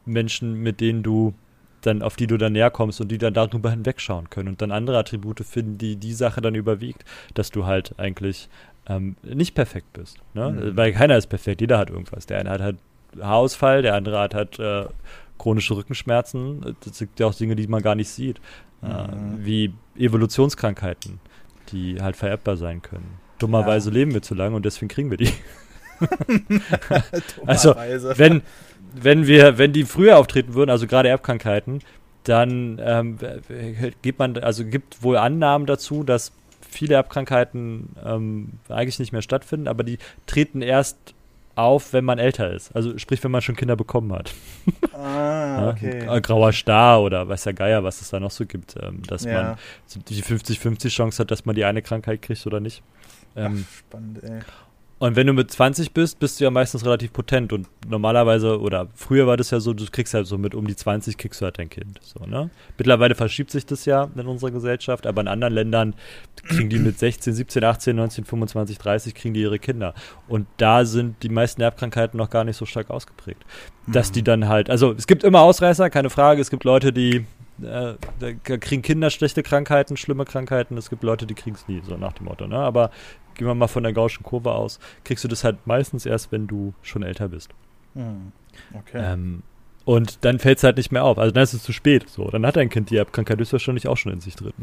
Menschen, 0.06 0.56
mit 0.56 0.80
denen 0.82 1.04
du 1.04 1.34
dann, 1.82 2.02
auf 2.02 2.16
die 2.16 2.28
du 2.28 2.38
dann 2.38 2.54
näher 2.54 2.70
kommst 2.70 3.02
und 3.02 3.10
die 3.10 3.18
dann 3.18 3.34
darüber 3.34 3.72
hinwegschauen 3.72 4.30
können 4.30 4.50
und 4.50 4.62
dann 4.62 4.72
andere 4.72 4.98
Attribute 4.98 5.40
finden, 5.40 5.78
die 5.78 5.96
die 5.96 6.14
Sache 6.14 6.42
dann 6.42 6.56
überwiegt, 6.56 7.04
dass 7.34 7.50
du 7.50 7.66
halt 7.66 7.98
eigentlich 7.98 8.50
ähm, 8.88 9.16
nicht 9.24 9.56
perfekt 9.56 9.94
bist. 9.94 10.18
Ne? 10.34 10.52
Mhm. 10.52 10.78
Weil 10.78 10.94
keiner 10.94 11.18
ist 11.18 11.28
perfekt, 11.28 11.62
jeder 11.62 11.78
hat 11.78 11.90
irgendwas. 11.90 12.26
Der 12.26 12.40
eine 12.40 12.50
hat 12.52 12.62
halt 12.62 12.78
Haarausfall, 13.20 13.82
der 13.82 13.96
andere 13.96 14.20
hat 14.20 14.34
halt 14.34 14.60
äh, 14.60 14.86
chronische 15.38 15.76
Rückenschmerzen. 15.76 16.76
Das 16.84 16.98
sind 16.98 17.20
ja 17.20 17.26
auch 17.28 17.34
Dinge, 17.34 17.56
die 17.56 17.68
man 17.68 17.82
gar 17.82 17.96
nicht 17.96 18.10
sieht. 18.10 18.40
Mhm. 18.82 19.46
wie 19.46 19.74
Evolutionskrankheiten, 19.98 21.20
die 21.72 22.02
halt 22.02 22.16
vererbbar 22.16 22.58
sein 22.58 22.82
können. 22.82 23.20
Dummerweise 23.40 23.90
ja. 23.90 23.96
leben 23.96 24.14
wir 24.14 24.22
zu 24.22 24.34
lange 24.36 24.56
und 24.56 24.66
deswegen 24.66 24.88
kriegen 24.88 25.10
wir 25.10 25.18
die. 25.18 25.32
also, 27.46 27.76
wenn, 28.16 28.42
wenn 28.94 29.28
wir, 29.28 29.58
wenn 29.58 29.74
die 29.74 29.84
früher 29.84 30.18
auftreten 30.18 30.54
würden, 30.54 30.72
also 30.72 30.88
gerade 30.88 31.10
Erbkrankheiten, 31.10 31.80
dann 32.24 32.80
ähm, 32.84 33.18
gibt 34.02 34.20
man, 34.20 34.38
also 34.38 34.66
gibt 34.66 35.04
wohl 35.04 35.18
Annahmen 35.18 35.66
dazu, 35.66 36.04
dass 36.04 36.32
viele 36.70 36.96
Erbkrankheiten 36.96 37.90
ähm, 38.04 38.54
eigentlich 38.70 39.00
nicht 39.00 39.12
mehr 39.12 39.22
stattfinden, 39.22 39.68
aber 39.68 39.84
die 39.84 39.98
treten 40.28 40.62
erst 40.62 40.98
auf, 41.56 41.94
wenn 41.94 42.06
man 42.06 42.20
älter 42.20 42.52
ist. 42.54 42.76
Also 42.76 42.98
sprich, 42.98 43.24
wenn 43.24 43.32
man 43.32 43.42
schon 43.42 43.56
Kinder 43.56 43.76
bekommen 43.76 44.14
hat. 44.14 44.34
Ah, 44.94 45.21
okay. 45.70 46.06
ja, 46.06 46.20
grauer 46.20 46.54
Star 46.54 47.02
oder 47.02 47.28
weiß 47.28 47.44
der 47.44 47.54
Geier, 47.54 47.84
was 47.84 48.02
es 48.02 48.10
da 48.10 48.20
noch 48.20 48.32
so 48.32 48.46
gibt, 48.46 48.76
ähm, 48.82 49.02
dass 49.04 49.24
ja. 49.24 49.44
man 49.44 49.58
die 50.10 50.24
50-50 50.24 50.90
Chance 50.90 51.24
hat, 51.24 51.32
dass 51.32 51.46
man 51.46 51.56
die 51.56 51.66
eine 51.66 51.82
Krankheit 51.82 52.22
kriegt 52.22 52.46
oder 52.48 52.60
nicht. 52.60 52.84
Ähm, 53.36 53.66
Ach, 53.66 53.78
spannend, 53.78 54.24
ey. 54.24 54.40
Und 55.02 55.16
wenn 55.16 55.26
du 55.26 55.34
mit 55.34 55.50
20 55.50 55.94
bist, 55.94 56.20
bist 56.20 56.40
du 56.40 56.44
ja 56.44 56.52
meistens 56.52 56.86
relativ 56.86 57.12
potent 57.12 57.52
und 57.54 57.68
normalerweise, 57.90 58.62
oder 58.62 58.88
früher 58.94 59.26
war 59.26 59.36
das 59.36 59.50
ja 59.50 59.60
so, 59.60 59.74
du 59.74 59.84
kriegst 59.92 60.14
halt 60.14 60.28
so 60.28 60.38
mit 60.38 60.54
um 60.54 60.68
die 60.68 60.76
20 60.76 61.18
kriegst 61.18 61.42
du 61.42 61.46
halt 61.46 61.58
dein 61.58 61.72
Kind. 61.72 62.00
So, 62.04 62.24
ne? 62.28 62.52
Mittlerweile 62.78 63.16
verschiebt 63.16 63.50
sich 63.50 63.66
das 63.66 63.86
ja 63.86 64.12
in 64.16 64.28
unserer 64.28 64.52
Gesellschaft, 64.52 65.08
aber 65.08 65.22
in 65.22 65.28
anderen 65.28 65.56
Ländern 65.56 65.96
kriegen 66.44 66.70
die 66.70 66.78
mit 66.78 67.00
16, 67.00 67.34
17, 67.34 67.64
18, 67.64 67.96
19, 67.96 68.26
25, 68.26 68.78
30 68.78 69.16
kriegen 69.16 69.34
die 69.34 69.42
ihre 69.42 69.58
Kinder. 69.58 69.96
Und 70.28 70.46
da 70.58 70.86
sind 70.86 71.24
die 71.24 71.30
meisten 71.30 71.64
Erbkrankheiten 71.64 72.20
noch 72.20 72.30
gar 72.30 72.44
nicht 72.44 72.58
so 72.58 72.68
stark 72.68 72.92
ausgeprägt. 72.92 73.44
Dass 73.88 74.12
die 74.12 74.22
mhm. 74.22 74.26
dann 74.26 74.50
halt, 74.50 74.70
also 74.70 74.92
es 74.92 75.08
gibt 75.08 75.24
immer 75.24 75.42
Ausreißer, 75.42 75.90
keine 75.90 76.12
Frage, 76.12 76.42
es 76.42 76.52
gibt 76.52 76.64
Leute, 76.64 76.94
die 76.94 77.26
äh, 77.64 77.96
da 78.20 78.58
kriegen 78.58 78.82
Kinder 78.82 79.10
schlechte 79.10 79.44
Krankheiten, 79.44 79.98
schlimme 79.98 80.26
Krankheiten. 80.26 80.78
Es 80.78 80.90
gibt 80.90 81.04
Leute, 81.04 81.26
die 81.26 81.34
kriegen 81.34 81.56
es 81.56 81.68
nie, 81.68 81.82
so 81.86 81.98
nach 81.98 82.14
dem 82.14 82.26
Motto. 82.26 82.48
Ne? 82.48 82.58
Aber 82.58 82.92
gehen 83.36 83.48
wir 83.48 83.56
mal 83.56 83.68
von 83.68 83.84
der 83.84 83.94
gauschen 83.94 84.24
Kurve 84.24 84.52
aus, 84.52 84.80
kriegst 85.04 85.24
du 85.24 85.28
das 85.28 85.44
halt 85.44 85.66
meistens 85.66 86.06
erst, 86.06 86.32
wenn 86.32 86.48
du 86.48 86.74
schon 86.82 87.04
älter 87.04 87.30
bist. 87.30 87.52
Hm. 87.96 88.32
Okay. 88.74 89.14
Ähm, 89.14 89.44
und 89.84 90.24
dann 90.24 90.38
fällt 90.38 90.60
es 90.60 90.64
halt 90.64 90.78
nicht 90.78 90.92
mehr 90.92 91.04
auf. 91.04 91.18
Also 91.18 91.32
dann 91.32 91.44
ist 91.44 91.54
es 91.54 91.64
zu 91.64 91.74
spät. 91.74 92.08
So, 92.08 92.30
dann 92.30 92.46
hat 92.46 92.56
dein 92.56 92.70
Kind 92.70 92.92
die 92.92 92.98
Erbkrankheit 92.98 93.40
höchstwahrscheinlich 93.40 93.88
auch 93.88 93.98
schon 93.98 94.14
in 94.14 94.22
sich 94.22 94.36
drin. 94.36 94.54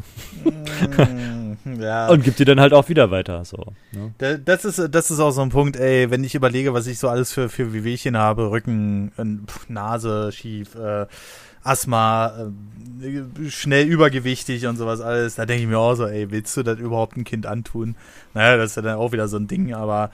Mm, 0.45 1.83
ja. 1.83 2.09
Und 2.11 2.23
gibt 2.23 2.39
die 2.39 2.45
dann 2.45 2.61
halt 2.61 2.73
auch 2.73 2.89
wieder 2.89 3.11
weiter. 3.11 3.45
So, 3.45 3.73
ne? 3.91 4.41
das, 4.45 4.65
ist, 4.65 4.95
das 4.95 5.11
ist 5.11 5.19
auch 5.19 5.33
so 5.33 5.41
ein 5.43 5.49
Punkt, 5.49 5.77
ey, 5.77 6.11
wenn 6.11 6.23
ich 6.23 6.37
überlege, 6.37 6.73
was 6.73 6.87
ich 6.87 6.99
so 7.01 7.09
alles 7.09 7.33
für, 7.33 7.49
für 7.49 7.73
Wehwehchen 7.73 8.17
habe, 8.17 8.51
Rücken, 8.51 9.11
Nase 9.67 10.31
schief, 10.31 10.77
äh, 10.77 11.07
Asthma, 11.69 12.33
äh, 13.03 13.51
schnell 13.51 13.87
übergewichtig 13.87 14.67
und 14.67 14.77
sowas 14.77 15.01
alles. 15.01 15.37
Da 15.37 15.47
denke 15.47 15.63
ich 15.63 15.69
mir 15.69 15.79
auch 15.79 15.95
so, 15.95 16.07
ey, 16.07 16.31
willst 16.31 16.57
du 16.57 16.63
das 16.63 16.79
überhaupt 16.79 17.17
ein 17.17 17.25
Kind 17.25 17.47
antun? 17.47 17.95
Naja, 18.35 18.57
das 18.57 18.71
ist 18.71 18.77
ja 18.77 18.83
dann 18.83 18.97
auch 18.97 19.13
wieder 19.13 19.29
so 19.29 19.37
ein 19.37 19.47
Ding, 19.47 19.75
aber 19.75 20.11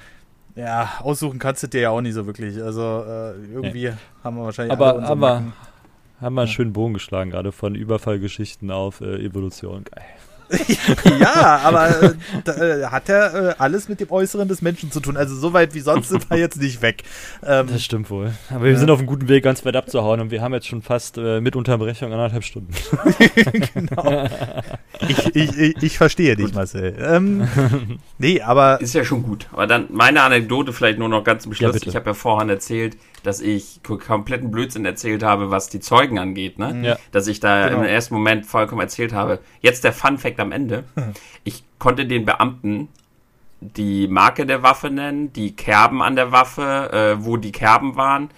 ja, 0.56 0.93
aussuchen 1.01 1.39
kannst 1.39 1.62
du 1.62 1.66
dir 1.66 1.81
ja 1.82 1.90
auch 1.90 2.01
nicht 2.01 2.14
so 2.14 2.26
wirklich. 2.26 2.62
Also 2.62 3.05
äh, 3.06 3.35
irgendwie 3.52 3.89
nee. 3.89 3.94
haben 4.22 4.36
wir 4.36 4.44
wahrscheinlich. 4.44 4.72
Aber, 4.72 5.02
aber 5.02 5.43
haben 6.20 6.35
wir 6.35 6.43
einen 6.43 6.51
schönen 6.51 6.72
Bogen 6.72 6.94
geschlagen, 6.94 7.31
gerade 7.31 7.52
von 7.52 7.74
Überfallgeschichten 7.74 8.70
auf 8.70 9.01
äh, 9.01 9.24
Evolution. 9.24 9.85
Geil. 9.85 10.05
ja, 11.20 11.60
aber 11.64 12.02
äh, 12.02 12.14
da, 12.44 12.52
äh, 12.56 12.84
hat 12.86 13.08
er 13.08 13.34
äh, 13.34 13.54
alles 13.58 13.88
mit 13.88 14.00
dem 14.00 14.10
Äußeren 14.10 14.48
des 14.48 14.62
Menschen 14.62 14.90
zu 14.90 15.00
tun. 15.00 15.16
Also 15.16 15.34
so 15.34 15.52
weit 15.52 15.74
wie 15.74 15.80
sonst 15.80 16.08
sind 16.08 16.28
wir 16.30 16.38
jetzt 16.38 16.60
nicht 16.60 16.82
weg. 16.82 17.02
Ähm, 17.42 17.68
das 17.68 17.82
stimmt 17.82 18.10
wohl. 18.10 18.32
Aber 18.50 18.64
wir 18.64 18.72
ja. 18.72 18.78
sind 18.78 18.90
auf 18.90 18.98
einem 18.98 19.06
guten 19.06 19.28
Weg, 19.28 19.44
ganz 19.44 19.64
weit 19.64 19.76
abzuhauen 19.76 20.20
und 20.20 20.30
wir 20.30 20.42
haben 20.42 20.52
jetzt 20.54 20.66
schon 20.66 20.82
fast 20.82 21.18
äh, 21.18 21.40
mit 21.40 21.56
Unterbrechung 21.56 22.12
anderthalb 22.12 22.44
Stunden. 22.44 22.72
genau. 23.74 24.28
Ich, 25.08 25.36
ich, 25.36 25.58
ich, 25.58 25.82
ich 25.82 25.98
verstehe 25.98 26.36
dich, 26.36 26.54
Marcel. 26.54 26.96
Ähm, 27.00 27.48
nee, 28.18 28.40
aber. 28.40 28.80
Ist 28.80 28.94
ja 28.94 29.04
schon 29.04 29.22
gut. 29.22 29.48
Aber 29.52 29.66
dann 29.66 29.86
meine 29.90 30.22
Anekdote 30.22 30.72
vielleicht 30.72 30.98
nur 30.98 31.08
noch 31.08 31.24
ganz 31.24 31.44
zum 31.44 31.54
Schluss. 31.54 31.80
Ja, 31.80 31.88
ich 31.88 31.96
habe 31.96 32.10
ja 32.10 32.14
vorhin 32.14 32.48
erzählt, 32.48 32.96
dass 33.24 33.40
ich 33.40 33.80
kompletten 33.82 34.51
Blödsinn 34.51 34.84
erzählt 34.84 35.22
habe, 35.22 35.51
was 35.51 35.68
die 35.68 35.80
Zeugen 35.80 36.18
angeht, 36.18 36.59
ne? 36.59 36.80
Ja. 36.82 36.96
Dass 37.10 37.26
ich 37.26 37.40
da 37.40 37.68
genau. 37.68 37.80
im 37.80 37.86
ersten 37.86 38.14
Moment 38.14 38.46
vollkommen 38.46 38.80
erzählt 38.80 39.12
habe. 39.12 39.40
Jetzt 39.60 39.82
der 39.84 39.92
Fun 39.92 40.18
Fact 40.18 40.40
am 40.40 40.52
Ende. 40.52 40.84
Ich 41.46 41.62
konnte 41.78 42.06
den 42.06 42.24
Beamten 42.24 42.88
die 43.60 44.09
Marke 44.09 44.46
der 44.46 44.62
Waffe 44.62 44.88
nennen, 44.88 45.30
die 45.34 45.55
Kerben 45.55 46.01
an 46.01 46.16
der 46.16 46.32
Waffe, 46.32 46.90
äh, 46.90 47.22
wo 47.22 47.36
die 47.36 47.52
Kerben 47.52 47.96
waren 47.96 48.30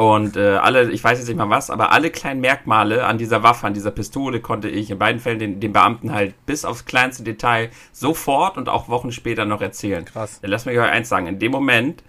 und 0.00 0.38
äh, 0.38 0.56
alle, 0.56 0.90
ich 0.90 1.04
weiß 1.04 1.18
jetzt 1.18 1.28
nicht 1.28 1.36
mal 1.36 1.50
was, 1.50 1.68
aber 1.68 1.92
alle 1.92 2.10
kleinen 2.10 2.40
Merkmale 2.40 3.04
an 3.04 3.18
dieser 3.18 3.42
Waffe, 3.42 3.66
an 3.66 3.74
dieser 3.74 3.90
Pistole 3.90 4.40
konnte 4.40 4.70
ich 4.70 4.90
in 4.90 4.98
beiden 4.98 5.20
Fällen 5.20 5.38
den, 5.38 5.60
den 5.60 5.74
Beamten 5.74 6.12
halt 6.12 6.34
bis 6.46 6.64
aufs 6.64 6.86
kleinste 6.86 7.22
Detail 7.22 7.68
sofort 7.92 8.56
und 8.56 8.70
auch 8.70 8.88
Wochen 8.88 9.12
später 9.12 9.44
noch 9.44 9.60
erzählen. 9.60 10.06
Krass. 10.06 10.40
Lass 10.42 10.64
mich 10.64 10.78
euch 10.78 10.88
eins 10.88 11.10
sagen, 11.10 11.26
in 11.26 11.38
dem 11.38 11.52
Moment 11.52 12.02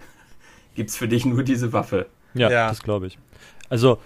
gibt 0.74 0.88
es 0.88 0.96
für 0.96 1.06
dich 1.06 1.26
nur 1.26 1.42
diese 1.42 1.74
Waffe. 1.74 2.06
Ja, 2.34 2.50
ja. 2.50 2.68
das 2.68 2.82
glaube 2.82 3.06
ich. 3.06 3.18
Also, 3.68 3.98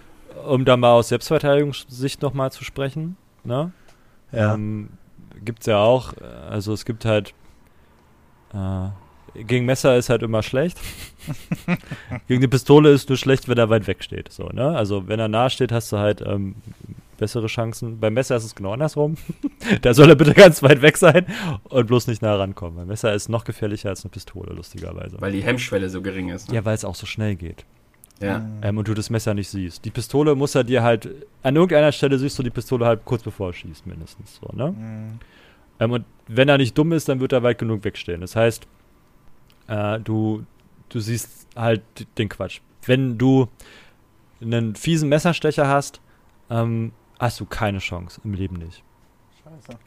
um 0.47 0.65
da 0.65 0.77
mal 0.77 0.93
aus 0.93 1.09
Selbstverteidigungssicht 1.09 2.23
nochmal 2.23 2.53
zu 2.53 2.65
sprechen, 2.65 3.17
ne? 3.45 3.73
Ja. 4.33 4.55
Ähm, 4.55 4.91
gibt 5.45 5.61
es 5.61 5.67
ja 5.67 5.79
auch, 5.79 6.15
also 6.51 6.73
es 6.73 6.85
gibt 6.85 7.05
halt, 7.05 7.35
äh, 8.53 8.89
gegen 9.45 9.67
Messer 9.67 9.97
ist 9.97 10.09
halt 10.09 10.23
immer 10.23 10.43
schlecht. 10.43 10.79
gegen 12.29 12.41
die 12.41 12.49
Pistole 12.49 12.91
ist 12.91 13.09
nur 13.09 13.19
schlecht, 13.19 13.49
wenn 13.49 13.59
er 13.59 13.69
weit 13.69 13.87
weg 13.87 14.03
steht. 14.03 14.33
So, 14.33 14.49
ne? 14.49 14.77
Also 14.77 15.09
wenn 15.09 15.21
er 15.21 15.29
nah 15.29 15.51
steht, 15.51 15.73
hast 15.73 15.93
du 15.93 15.99
halt 15.99 16.23
ähm, 16.23 16.57
bessere 17.19 17.47
Chancen. 17.47 17.99
Beim 18.01 18.15
Messer 18.15 18.37
ist 18.37 18.45
es 18.45 18.55
genau 18.55 18.73
andersrum. 18.73 19.17
da 19.83 19.95
soll 19.95 20.09
er 20.09 20.15
bitte 20.15 20.35
ganz 20.35 20.63
weit 20.63 20.83
weg 20.83 20.97
sein 20.97 21.27
und 21.65 21.87
bloß 21.87 22.07
nicht 22.07 22.23
nah 22.23 22.35
rankommen. 22.37 22.77
Beim 22.77 22.89
Messer 22.89 23.13
ist 23.15 23.29
noch 23.29 23.45
gefährlicher 23.45 23.91
als 23.91 24.05
eine 24.05 24.11
Pistole, 24.11 24.55
lustigerweise. 24.55 25.17
Weil 25.21 25.33
die 25.33 25.43
Hemmschwelle 25.43 25.89
so 25.89 26.03
gering 26.03 26.31
ist. 26.31 26.49
Ne? 26.49 26.57
Ja, 26.57 26.65
weil 26.65 26.75
es 26.75 26.85
auch 26.85 26.95
so 26.95 27.07
schnell 27.07 27.37
geht. 27.37 27.65
Ja. 28.21 28.43
Ähm, 28.63 28.79
und 28.79 28.89
du 28.89 28.95
das 28.95 29.11
Messer 29.11 29.35
nicht 29.35 29.49
siehst. 29.49 29.85
Die 29.85 29.91
Pistole 29.91 30.35
muss 30.35 30.55
er 30.55 30.65
dir 30.65 30.83
halt, 30.83 31.09
an 31.43 31.55
irgendeiner 31.55 31.93
Stelle 31.93 32.19
siehst 32.19 32.39
du 32.39 32.43
die 32.43 32.51
Pistole 32.51 32.87
halt 32.87 33.05
kurz 33.05 33.23
bevor 33.23 33.51
er 33.51 33.53
schießt, 33.53 33.87
mindestens. 33.87 34.41
So, 34.41 34.57
ne? 34.57 34.73
Mhm. 34.73 35.19
Ähm, 35.81 35.91
und 35.91 36.05
wenn 36.27 36.49
er 36.49 36.59
nicht 36.59 36.77
dumm 36.77 36.93
ist, 36.93 37.09
dann 37.09 37.21
wird 37.21 37.33
er 37.33 37.43
weit 37.43 37.59
genug 37.59 37.85
wegstehen. 37.85 38.23
Das 38.23 38.35
heißt, 38.35 38.67
äh, 39.69 40.01
du, 40.01 40.45
du 40.89 41.01
siehst 41.01 41.47
halt 41.55 41.83
den 42.19 42.29
Quatsch. 42.29 42.61
Wenn 42.85 43.19
du 43.19 43.49
einen 44.41 44.77
fiesen 44.77 45.09
Messerstecher 45.09 45.69
hast, 45.69 46.01
ähm, 46.51 46.93
hast 47.19 47.41
du 47.41 47.47
keine 47.47 47.79
Chance 47.79 48.21
im 48.25 48.35
Leben 48.35 48.57
nicht. 48.57 48.83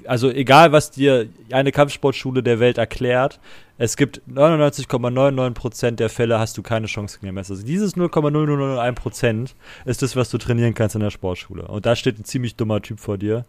Also 0.05 0.29
egal, 0.29 0.71
was 0.71 0.91
dir 0.91 1.27
eine 1.51 1.71
Kampfsportschule 1.71 2.43
der 2.43 2.59
Welt 2.59 2.77
erklärt, 2.77 3.39
es 3.77 3.95
gibt 3.95 4.21
99,99% 4.29 5.91
der 5.91 6.09
Fälle 6.09 6.37
hast 6.37 6.57
du 6.57 6.61
keine 6.61 6.87
Chance 6.87 7.19
gegen 7.19 7.29
ein 7.29 7.35
Messer. 7.35 7.53
Also 7.53 7.65
dieses 7.65 7.95
0,0001% 7.95 9.53
ist 9.85 10.01
das, 10.01 10.15
was 10.15 10.29
du 10.29 10.37
trainieren 10.37 10.73
kannst 10.73 10.95
in 10.95 11.01
der 11.01 11.11
Sportschule. 11.11 11.63
Und 11.63 11.85
da 11.85 11.95
steht 11.95 12.19
ein 12.19 12.25
ziemlich 12.25 12.55
dummer 12.55 12.81
Typ 12.81 12.99
vor 12.99 13.17
dir, 13.17 13.45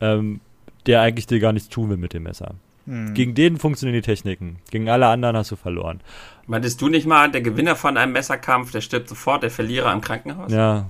ähm, 0.00 0.40
der 0.86 1.02
eigentlich 1.02 1.26
dir 1.26 1.38
gar 1.38 1.52
nichts 1.52 1.68
tun 1.68 1.90
will 1.90 1.98
mit 1.98 2.14
dem 2.14 2.22
Messer. 2.22 2.54
Hm. 2.86 3.14
Gegen 3.14 3.34
den 3.34 3.58
funktionieren 3.58 4.00
die 4.00 4.06
Techniken. 4.06 4.56
Gegen 4.70 4.88
alle 4.88 5.06
anderen 5.06 5.36
hast 5.36 5.50
du 5.50 5.56
verloren. 5.56 6.00
Meintest 6.46 6.80
du 6.80 6.88
nicht 6.88 7.06
mal, 7.06 7.30
der 7.30 7.40
Gewinner 7.40 7.76
von 7.76 7.96
einem 7.96 8.12
Messerkampf, 8.12 8.70
der 8.72 8.80
stirbt 8.80 9.08
sofort, 9.08 9.42
der 9.42 9.50
Verlierer 9.50 9.92
im 9.92 10.00
Krankenhaus? 10.00 10.52
Ja. 10.52 10.86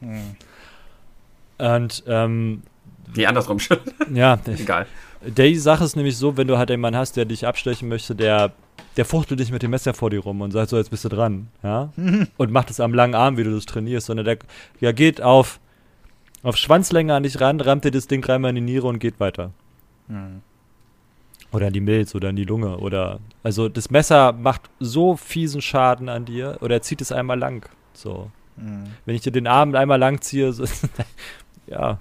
Hm. 0.00 0.36
Und 1.58 2.04
ähm, 2.06 2.62
Nee, 3.14 3.26
andersrum 3.26 3.58
schon. 3.58 3.78
Ja, 4.14 4.38
egal. 4.46 4.86
Die 5.26 5.56
Sache 5.56 5.84
ist 5.84 5.96
nämlich 5.96 6.16
so, 6.16 6.36
wenn 6.36 6.46
du 6.46 6.58
halt 6.58 6.70
einen 6.70 6.82
Mann 6.82 6.96
hast, 6.96 7.16
der 7.16 7.24
dich 7.24 7.46
abstechen 7.46 7.88
möchte, 7.88 8.14
der, 8.14 8.52
der 8.96 9.04
fuchtelt 9.04 9.40
dich 9.40 9.50
mit 9.50 9.62
dem 9.62 9.70
Messer 9.70 9.94
vor 9.94 10.10
dir 10.10 10.20
rum 10.20 10.40
und 10.40 10.50
sagt 10.50 10.70
so, 10.70 10.76
jetzt 10.76 10.90
bist 10.90 11.04
du 11.04 11.08
dran, 11.08 11.48
ja? 11.62 11.92
und 12.36 12.50
macht 12.50 12.70
es 12.70 12.80
am 12.80 12.92
langen 12.92 13.14
Arm, 13.14 13.36
wie 13.36 13.44
du 13.44 13.54
das 13.54 13.64
trainierst, 13.64 14.06
sondern 14.06 14.26
der, 14.26 14.38
der 14.80 14.92
geht 14.92 15.22
auf, 15.22 15.60
auf 16.42 16.56
Schwanzlänge 16.56 17.14
an 17.14 17.22
dich 17.22 17.40
ran, 17.40 17.60
rammt 17.60 17.84
dir 17.84 17.90
das 17.90 18.06
Ding 18.06 18.20
dreimal 18.20 18.50
in 18.50 18.56
die 18.56 18.72
Niere 18.72 18.86
und 18.86 18.98
geht 18.98 19.18
weiter. 19.20 19.52
Mhm. 20.08 20.42
Oder 21.52 21.68
in 21.68 21.72
die 21.72 21.80
Milz 21.80 22.14
oder 22.14 22.30
in 22.30 22.36
die 22.36 22.44
Lunge 22.44 22.78
oder, 22.78 23.20
also 23.42 23.68
das 23.68 23.88
Messer 23.88 24.32
macht 24.32 24.62
so 24.80 25.16
fiesen 25.16 25.62
Schaden 25.62 26.08
an 26.08 26.24
dir 26.24 26.58
oder 26.60 26.74
er 26.74 26.82
zieht 26.82 27.00
es 27.00 27.12
einmal 27.12 27.38
lang, 27.38 27.68
so. 27.92 28.30
Mhm. 28.56 28.84
Wenn 29.04 29.14
ich 29.14 29.22
dir 29.22 29.32
den 29.32 29.46
Arm 29.46 29.74
einmal 29.74 29.98
lang 29.98 30.20
ziehe, 30.20 30.52
so, 30.52 30.64
ja. 31.66 31.98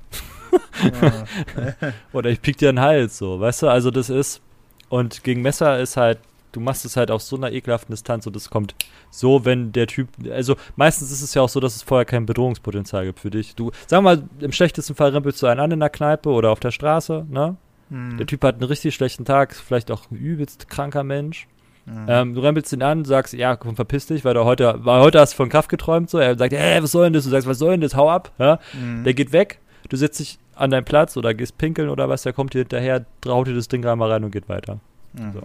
Oder 2.13 2.29
ich 2.29 2.41
pick 2.41 2.57
dir 2.57 2.71
den 2.71 2.79
Hals, 2.79 3.17
so, 3.17 3.39
weißt 3.39 3.63
du? 3.63 3.67
Also 3.67 3.91
das 3.91 4.09
ist, 4.09 4.41
und 4.89 5.23
gegen 5.23 5.41
Messer 5.41 5.79
ist 5.79 5.97
halt, 5.97 6.19
du 6.51 6.59
machst 6.59 6.85
es 6.85 6.95
halt 6.95 7.11
auf 7.11 7.21
so 7.21 7.35
einer 7.35 7.51
ekelhaften 7.51 7.93
Distanz 7.93 8.27
und 8.27 8.35
es 8.35 8.49
kommt 8.49 8.75
so, 9.09 9.45
wenn 9.45 9.71
der 9.71 9.87
Typ, 9.87 10.09
also 10.31 10.55
meistens 10.75 11.11
ist 11.11 11.21
es 11.21 11.33
ja 11.33 11.41
auch 11.41 11.49
so, 11.49 11.59
dass 11.59 11.75
es 11.75 11.83
vorher 11.83 12.05
kein 12.05 12.25
Bedrohungspotenzial 12.25 13.05
gibt 13.05 13.19
für 13.19 13.31
dich. 13.31 13.55
Du, 13.55 13.71
sag 13.87 14.01
mal, 14.01 14.23
im 14.39 14.51
schlechtesten 14.51 14.95
Fall 14.95 15.09
rempelst 15.09 15.41
du 15.41 15.47
einen 15.47 15.59
an 15.59 15.71
in 15.71 15.79
der 15.79 15.89
Kneipe 15.89 16.29
oder 16.29 16.51
auf 16.51 16.59
der 16.59 16.71
Straße, 16.71 17.25
ne? 17.29 17.57
Hm. 17.89 18.17
Der 18.17 18.25
Typ 18.25 18.43
hat 18.43 18.55
einen 18.55 18.63
richtig 18.63 18.95
schlechten 18.95 19.25
Tag, 19.25 19.53
vielleicht 19.55 19.91
auch 19.91 20.09
ein 20.09 20.15
übelst 20.15 20.69
kranker 20.69 21.03
Mensch. 21.03 21.47
Mhm. 21.85 22.05
Ähm, 22.07 22.33
du 22.33 22.41
rempelst 22.41 22.71
ihn 22.71 22.81
an, 22.81 23.03
sagst, 23.03 23.33
ja, 23.33 23.55
komm, 23.55 23.75
verpiss 23.75 24.05
dich, 24.05 24.23
weil 24.23 24.33
du 24.33 24.45
heute, 24.45 24.79
weil 24.79 25.01
heute 25.01 25.19
hast 25.19 25.33
du 25.33 25.37
von 25.37 25.49
Kraft 25.49 25.69
geträumt, 25.69 26.09
so. 26.09 26.17
Er 26.17 26.37
sagt, 26.37 26.53
hey, 26.53 26.81
was 26.81 26.91
soll 26.91 27.05
denn 27.05 27.13
das? 27.13 27.25
Du 27.25 27.29
sagst, 27.29 27.47
was 27.47 27.59
soll 27.59 27.71
denn 27.71 27.81
das? 27.81 27.95
Hau 27.95 28.09
ab, 28.09 28.31
ja? 28.39 28.59
Mhm. 28.73 29.03
Der 29.03 29.13
geht 29.13 29.33
weg, 29.33 29.59
du 29.89 29.97
setzt 29.97 30.19
dich 30.19 30.39
an 30.55 30.71
deinen 30.71 30.85
Platz 30.85 31.17
oder 31.17 31.33
gehst 31.33 31.57
pinkeln 31.57 31.89
oder 31.89 32.09
was, 32.09 32.23
der 32.23 32.33
kommt 32.33 32.53
dir 32.53 32.59
hinterher, 32.59 33.05
traut 33.21 33.47
dir 33.47 33.55
das 33.55 33.67
Ding 33.67 33.85
einmal 33.85 34.11
rein 34.11 34.23
und 34.23 34.31
geht 34.31 34.49
weiter. 34.49 34.79
Mhm. 35.13 35.33
So. 35.33 35.41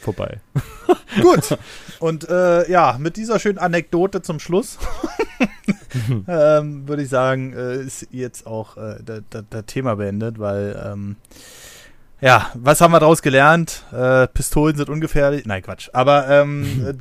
Vorbei. 0.00 0.40
Gut. 1.20 1.58
Und 1.98 2.28
äh, 2.28 2.70
ja, 2.70 2.96
mit 2.98 3.16
dieser 3.16 3.38
schönen 3.38 3.58
Anekdote 3.58 4.22
zum 4.22 4.38
Schluss 4.38 4.78
ähm, 6.28 6.88
würde 6.88 7.02
ich 7.02 7.08
sagen, 7.08 7.52
äh, 7.52 7.76
ist 7.76 8.08
jetzt 8.10 8.46
auch 8.46 8.76
äh, 8.76 8.96
das 9.50 9.66
Thema 9.66 9.96
beendet, 9.96 10.38
weil 10.38 10.80
ähm, 10.84 11.16
ja, 12.20 12.50
was 12.54 12.80
haben 12.80 12.92
wir 12.92 13.00
daraus 13.00 13.22
gelernt? 13.22 13.84
Äh, 13.92 14.26
Pistolen 14.28 14.76
sind 14.76 14.88
ungefährlich. 14.88 15.46
Nein, 15.46 15.62
Quatsch. 15.62 15.88
Aber 15.92 16.28
ähm, 16.28 16.98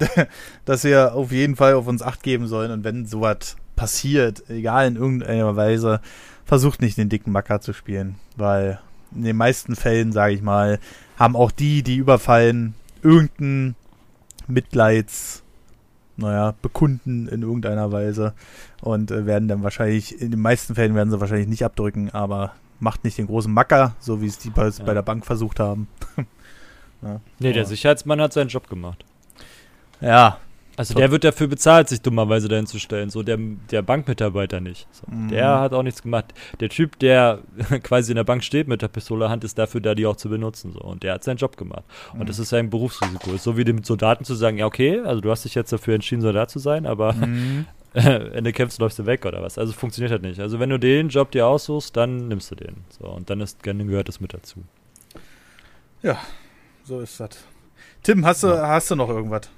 dass 0.66 0.84
wir 0.84 1.16
auf 1.16 1.32
jeden 1.32 1.56
Fall 1.56 1.74
auf 1.74 1.88
uns 1.88 2.04
Acht 2.04 2.22
geben 2.22 2.48
sollen 2.48 2.72
und 2.72 2.84
wenn 2.84 3.06
sowas 3.06 3.58
passiert, 3.76 4.44
egal 4.50 4.88
in 4.88 4.96
irgendeiner 4.96 5.56
Weise, 5.56 6.02
versucht 6.48 6.82
nicht 6.82 6.98
den 6.98 7.10
dicken 7.10 7.32
Macker 7.32 7.62
zu 7.62 7.74
spielen, 7.74 8.16
weil 8.38 8.80
in 9.14 9.24
den 9.24 9.38
meisten 9.38 9.76
Fällen, 9.76 10.12
sage 10.12 10.34
ich 10.34 10.42
mal, 10.42 10.80
haben 11.18 11.36
auch 11.36 11.52
die, 11.52 11.84
die 11.84 11.98
überfallen, 11.98 12.74
irgendein 13.04 13.76
Mitleids, 14.48 15.44
naja, 16.16 16.56
bekunden 16.62 17.28
in 17.28 17.42
irgendeiner 17.42 17.92
Weise 17.92 18.34
und 18.82 19.12
äh, 19.12 19.26
werden 19.26 19.48
dann 19.48 19.62
wahrscheinlich, 19.62 20.20
in 20.20 20.32
den 20.32 20.40
meisten 20.40 20.74
Fällen 20.74 20.96
werden 20.96 21.12
sie 21.12 21.20
wahrscheinlich 21.20 21.48
nicht 21.48 21.64
abdrücken, 21.64 22.10
aber 22.12 22.54
macht 22.80 23.04
nicht 23.04 23.18
den 23.18 23.28
großen 23.28 23.52
Macker, 23.52 23.96
so 24.00 24.22
wie 24.22 24.28
es 24.28 24.40
die 24.40 24.50
bei, 24.50 24.68
ja. 24.68 24.84
bei 24.84 24.94
der 24.94 25.02
Bank 25.02 25.26
versucht 25.26 25.60
haben. 25.60 25.88
ja, 27.02 27.20
nee, 27.40 27.54
der 27.54 27.66
Sicherheitsmann 27.66 28.22
hat 28.22 28.34
seinen 28.34 28.50
Job 28.50 28.70
gemacht. 28.70 29.04
Ja, 30.00 30.40
also 30.78 30.94
der 30.94 31.10
wird 31.10 31.24
dafür 31.24 31.48
bezahlt, 31.48 31.90
sich 31.90 32.04
dummerweise 32.04 32.48
dahin 32.48 32.68
zu 32.68 32.78
stellen. 32.78 33.10
So 33.10 33.24
der, 33.24 33.38
der 33.72 33.82
Bankmitarbeiter 33.82 34.62
nicht. 34.62 34.88
So, 34.92 35.12
mhm. 35.12 35.30
Der 35.30 35.60
hat 35.60 35.74
auch 35.74 35.82
nichts 35.82 36.04
gemacht. 36.04 36.36
Der 36.60 36.70
Typ, 36.70 37.00
der 37.00 37.40
quasi 37.84 38.12
in 38.12 38.16
der 38.16 38.24
Bank 38.24 38.44
steht 38.44 38.68
mit 38.68 38.84
der 38.84 38.88
Pistole 38.88 39.28
Hand, 39.28 39.44
ist 39.44 39.58
dafür 39.58 39.82
da, 39.82 39.96
die 39.96 40.06
auch 40.06 40.16
zu 40.16 40.30
benutzen. 40.30 40.74
So. 40.74 40.82
Und 40.82 41.02
der 41.02 41.16
hat 41.16 41.24
seinen 41.24 41.38
Job 41.38 41.58
gemacht. 41.58 41.84
Mhm. 42.14 42.22
Und 42.22 42.30
das 42.30 42.38
ist 42.38 42.50
sein 42.50 42.70
Berufsrisiko. 42.70 43.32
Ist 43.32 43.44
so 43.44 43.58
wie 43.58 43.64
dem 43.64 43.84
Soldaten 43.84 44.24
zu 44.24 44.36
sagen, 44.36 44.60
ja 44.60 44.68
okay, 44.68 45.00
also 45.00 45.20
du 45.20 45.32
hast 45.32 45.46
dich 45.46 45.56
jetzt 45.56 45.74
dafür 45.74 45.96
entschieden, 45.96 46.22
Soldat 46.22 46.52
zu 46.52 46.60
sein, 46.60 46.86
aber 46.86 47.14
mhm. 47.14 47.66
wenn 47.94 48.44
du 48.44 48.54
kämpfst, 48.54 48.80
läufst 48.80 49.00
du 49.00 49.08
weg 49.08 49.26
oder 49.26 49.42
was. 49.42 49.58
Also 49.58 49.74
funktioniert 49.74 50.12
halt 50.12 50.22
nicht. 50.22 50.40
Also 50.40 50.60
wenn 50.60 50.70
du 50.70 50.78
den 50.78 51.10
Job 51.10 51.32
dir 51.32 51.48
aussuchst, 51.48 51.98
dann 51.98 52.28
nimmst 52.28 52.52
du 52.52 52.56
den. 52.56 52.84
So, 52.90 53.08
und 53.08 53.32
dann, 53.32 53.42
ist, 53.42 53.66
dann 53.66 53.88
gehört 53.88 54.10
das 54.10 54.20
mit 54.20 54.32
dazu. 54.32 54.64
Ja, 56.04 56.20
so 56.84 57.00
ist 57.00 57.20
das. 57.20 57.32
Tim, 58.04 58.24
hast 58.24 58.44
du, 58.44 58.48
ja. 58.48 58.68
hast 58.68 58.92
du 58.92 58.96
noch 58.96 59.10
irgendwas? 59.10 59.50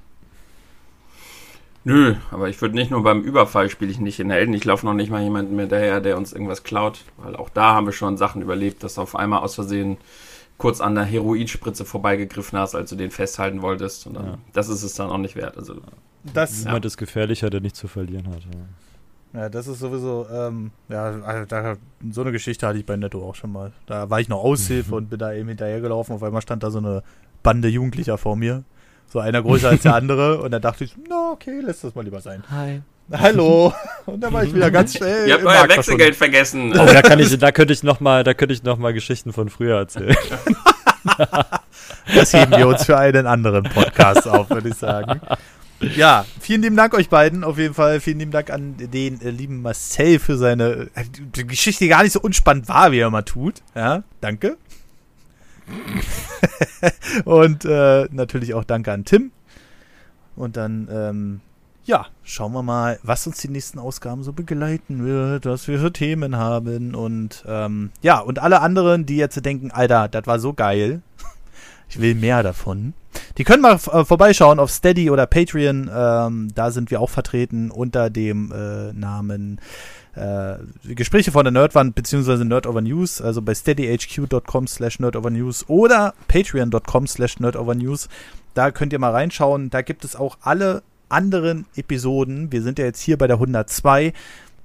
Nö, 1.90 2.16
aber 2.30 2.49
ich 2.49 2.61
würde 2.61 2.76
nicht 2.76 2.91
nur 2.91 3.02
beim 3.02 3.22
Überfall 3.22 3.70
spiele 3.70 3.90
ich 3.90 3.99
nicht 3.99 4.20
in 4.20 4.30
Helden. 4.30 4.53
Ich 4.53 4.64
laufe 4.64 4.86
noch 4.86 4.94
nicht 4.94 5.10
mal 5.10 5.24
jemanden 5.24 5.56
mehr 5.56 5.66
daher, 5.66 6.02
der 6.02 6.18
uns 6.18 6.32
irgendwas 6.34 6.64
klaut, 6.64 7.03
weil 7.18 7.36
auch 7.36 7.49
da 7.49 7.74
haben 7.74 7.88
wir 7.88 7.94
schon 7.94 8.16
Sachen 8.16 8.44
überlebt, 8.44 8.84
dass 8.84 8.95
du 8.95 9.02
auf 9.02 9.16
einmal 9.16 9.40
aus 9.40 9.56
Versehen 9.56 9.98
kurz 10.60 10.82
an 10.82 10.94
der 10.94 11.06
Heroinspritze 11.06 11.86
vorbeigegriffen 11.86 12.60
hast, 12.60 12.76
als 12.76 12.91
du 12.91 12.95
den 12.95 13.10
festhalten 13.10 13.64
wolltest. 13.64 14.06
Und 14.06 14.18
dann, 14.18 14.26
ja. 14.26 14.38
das 14.53 14.70
ist 14.70 14.84
es 14.84 14.94
dann 14.94 15.10
auch 15.10 15.18
nicht 15.18 15.36
wert. 15.36 15.57
Also, 15.57 15.82
das 16.32 16.64
ja. 16.64 16.78
ist 16.78 16.98
gefährlicher, 16.98 17.49
der 17.49 17.61
nicht 17.61 17.76
zu 17.76 17.88
verlieren 17.88 18.28
hat. 18.28 18.41
Ja. 19.34 19.41
ja 19.41 19.49
das 19.49 19.68
ist 19.68 19.80
sowieso, 19.80 20.28
ähm, 20.32 20.70
ja, 20.90 21.06
also 21.22 21.45
da, 21.45 21.76
so 22.11 22.22
eine 22.22 22.32
Geschichte 22.32 22.68
hatte 22.68 22.78
ich 22.78 22.86
bei 22.86 22.98
Netto 22.98 23.28
auch 23.28 23.36
schon 23.36 23.52
mal. 23.52 23.72
Da 23.88 24.11
war 24.11 24.20
ich 24.20 24.30
noch 24.30 24.44
Aushilfe 24.44 24.94
und 24.94 25.10
bin 25.10 25.18
da 25.18 25.34
eben 25.34 25.48
hinterhergelaufen. 25.48 26.14
Auf 26.14 26.22
einmal 26.22 26.44
stand 26.44 26.61
da 26.61 26.70
so 26.70 26.78
eine 26.78 27.02
Bande 27.41 27.68
Jugendlicher 27.68 28.20
vor 28.20 28.36
mir. 28.36 28.64
So 29.11 29.19
einer 29.19 29.41
größer 29.41 29.69
als 29.69 29.81
der 29.81 29.95
andere. 29.95 30.41
Und 30.41 30.52
dann 30.52 30.61
dachte 30.61 30.84
ich, 30.84 30.95
na 31.10 31.31
okay, 31.31 31.60
lass 31.64 31.81
das 31.81 31.95
mal 31.95 32.03
lieber 32.03 32.22
sein. 32.22 32.44
Hi. 32.49 32.81
Hallo. 33.11 33.73
Und 34.06 34.22
dann 34.22 34.31
war 34.31 34.44
ich 34.44 34.53
wieder 34.53 34.69
ganz 34.69 34.95
schnell. 34.95 35.27
Ihr 35.27 35.34
habt 35.34 35.44
euer 35.44 35.68
Wechselgeld 35.68 36.15
vergessen. 36.15 36.72
Oh, 36.73 36.86
da 36.86 37.02
kann 37.02 37.19
ich, 37.19 37.36
da 37.40 37.52
könnte 37.52 37.73
ich 37.73 37.81
noch 37.81 37.99
mal, 37.99 38.23
da 38.23 38.36
könnte 38.36 38.53
ich 38.53 38.64
noch 38.64 38.77
mal 38.77 38.94
Geschichten 38.94 39.34
von 39.34 39.49
früher 39.49 39.77
erzählen. 39.77 40.15
das 42.14 42.34
heben 42.34 42.52
wir 42.52 42.68
uns 42.68 42.86
für 42.86 42.98
einen 42.98 43.26
anderen 43.26 43.64
Podcast 43.64 44.27
auf, 44.27 44.49
würde 44.52 44.69
ich 44.69 44.76
sagen. 44.76 45.22
Ja, 45.80 46.26
vielen 46.40 46.61
lieben 46.61 46.76
Dank 46.76 46.94
euch 46.94 47.10
beiden. 47.10 47.44
Auf 47.44 47.57
jeden 47.57 47.73
Fall 47.73 47.99
vielen 48.02 48.19
lieben 48.19 48.31
Dank 48.31 48.49
an 48.49 48.76
den 48.77 49.22
äh, 49.22 49.30
lieben 49.30 49.61
Marcel 49.61 50.19
für 50.19 50.38
seine 50.38 50.90
äh, 50.94 51.44
Geschichte, 51.44 51.86
die 51.86 51.90
gar 51.90 52.03
nicht 52.03 52.11
so 52.11 52.19
unspannend 52.19 52.68
war, 52.68 52.91
wie 52.91 52.99
er 52.99 53.07
immer 53.07 53.23
tut. 53.23 53.56
Ja, 53.76 54.03
danke. 54.19 54.57
und 57.25 57.65
äh, 57.65 58.07
natürlich 58.11 58.53
auch 58.53 58.63
danke 58.63 58.91
an 58.91 59.05
Tim. 59.05 59.31
Und 60.35 60.57
dann, 60.57 60.87
ähm, 60.91 61.41
ja, 61.83 62.05
schauen 62.23 62.53
wir 62.53 62.63
mal, 62.63 62.99
was 63.03 63.27
uns 63.27 63.39
die 63.39 63.49
nächsten 63.49 63.79
Ausgaben 63.79 64.23
so 64.23 64.31
begleiten 64.31 65.05
wird, 65.05 65.45
was 65.45 65.67
wir 65.67 65.79
für 65.79 65.91
Themen 65.91 66.37
haben. 66.37 66.95
Und 66.95 67.43
ähm, 67.47 67.91
ja, 68.01 68.19
und 68.19 68.39
alle 68.39 68.61
anderen, 68.61 69.05
die 69.05 69.17
jetzt 69.17 69.43
denken, 69.45 69.71
Alter, 69.71 70.07
das 70.07 70.25
war 70.27 70.39
so 70.39 70.53
geil. 70.53 71.01
Ich 71.89 71.99
will 71.99 72.13
mehr 72.13 72.43
davon. 72.43 72.93
Die 73.37 73.43
können 73.43 73.63
mal 73.63 73.75
äh, 73.75 74.05
vorbeischauen 74.05 74.59
auf 74.59 74.69
Steady 74.69 75.09
oder 75.09 75.25
Patreon. 75.25 75.89
Ähm, 75.91 76.49
da 76.53 76.69
sind 76.69 76.91
wir 76.91 77.01
auch 77.01 77.09
vertreten 77.09 77.71
unter 77.71 78.11
dem 78.11 78.51
äh, 78.51 78.93
Namen 78.93 79.59
äh, 80.19 80.93
Gespräche 80.93 81.31
von 81.31 81.45
der 81.45 81.51
Nerdwand 81.51 81.95
beziehungsweise 81.95 82.43
Nerdover 82.45 82.81
News, 82.81 83.21
also 83.21 83.41
bei 83.41 83.55
steadyhq.com 83.55 84.67
slash 84.67 84.99
nerdovernews 84.99 85.65
oder 85.69 86.13
patreon.com 86.27 87.07
slash 87.07 87.39
nerdovernews. 87.39 88.09
Da 88.53 88.71
könnt 88.71 88.93
ihr 88.93 88.99
mal 88.99 89.11
reinschauen. 89.11 89.69
Da 89.69 89.81
gibt 89.81 90.03
es 90.03 90.15
auch 90.15 90.37
alle 90.41 90.83
anderen 91.07 91.65
Episoden. 91.75 92.51
Wir 92.51 92.61
sind 92.61 92.79
ja 92.79 92.85
jetzt 92.85 93.01
hier 93.01 93.17
bei 93.17 93.27
der 93.27 93.37
102. 93.37 94.13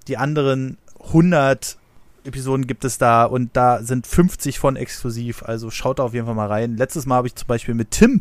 Die 0.09 0.17
anderen 0.17 0.79
100 1.07 1.77
Episoden 2.25 2.67
gibt 2.67 2.85
es 2.85 2.99
da 2.99 3.25
und 3.25 3.57
da 3.57 3.83
sind 3.83 4.07
50 4.07 4.59
von 4.59 4.77
exklusiv. 4.77 5.43
Also 5.43 5.71
schaut 5.71 5.99
da 5.99 6.03
auf 6.03 6.15
jeden 6.15 6.27
Fall 6.27 6.35
mal 6.35 6.49
rein. 6.49 6.77
Letztes 6.77 7.07
Mal 7.07 7.17
habe 7.17 7.29
ich 7.29 7.35
zum 7.37 7.47
Beispiel 7.47 7.75
mit 7.75 7.91
Tim 7.93 8.21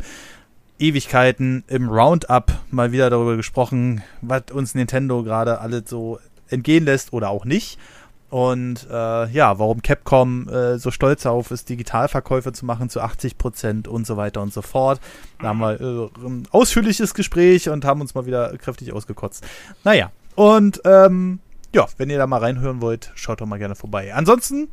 Ewigkeiten 0.79 1.63
im 1.67 1.89
Roundup 1.89 2.51
mal 2.69 2.91
wieder 2.91 3.09
darüber 3.09 3.37
gesprochen, 3.37 4.03
was 4.21 4.43
uns 4.51 4.75
Nintendo 4.75 5.23
gerade 5.23 5.61
alles 5.61 5.83
so 5.87 6.19
entgehen 6.49 6.85
lässt 6.85 7.13
oder 7.13 7.29
auch 7.29 7.45
nicht. 7.45 7.79
Und 8.29 8.87
äh, 8.89 9.29
ja, 9.29 9.59
warum 9.59 9.83
Capcom 9.83 10.49
äh, 10.49 10.79
so 10.79 10.89
stolz 10.89 11.21
darauf 11.21 11.51
ist, 11.51 11.69
Digitalverkäufe 11.69 12.51
zu 12.51 12.65
machen 12.65 12.89
zu 12.89 12.99
80 12.99 13.37
Prozent 13.37 13.87
und 13.87 14.07
so 14.07 14.17
weiter 14.17 14.41
und 14.41 14.51
so 14.51 14.63
fort. 14.63 14.99
Da 15.39 15.49
haben 15.49 15.59
wir 15.59 15.79
äh, 15.79 16.09
ein 16.25 16.47
ausführliches 16.49 17.13
Gespräch 17.13 17.69
und 17.69 17.85
haben 17.85 18.01
uns 18.01 18.15
mal 18.15 18.25
wieder 18.25 18.57
kräftig 18.57 18.91
ausgekotzt. 18.91 19.45
Naja, 19.83 20.11
und 20.33 20.81
ähm, 20.83 21.41
ja, 21.75 21.85
wenn 21.97 22.09
ihr 22.09 22.17
da 22.17 22.25
mal 22.25 22.39
reinhören 22.39 22.81
wollt, 22.81 23.11
schaut 23.13 23.39
doch 23.39 23.45
mal 23.45 23.59
gerne 23.59 23.75
vorbei. 23.75 24.13
Ansonsten 24.15 24.69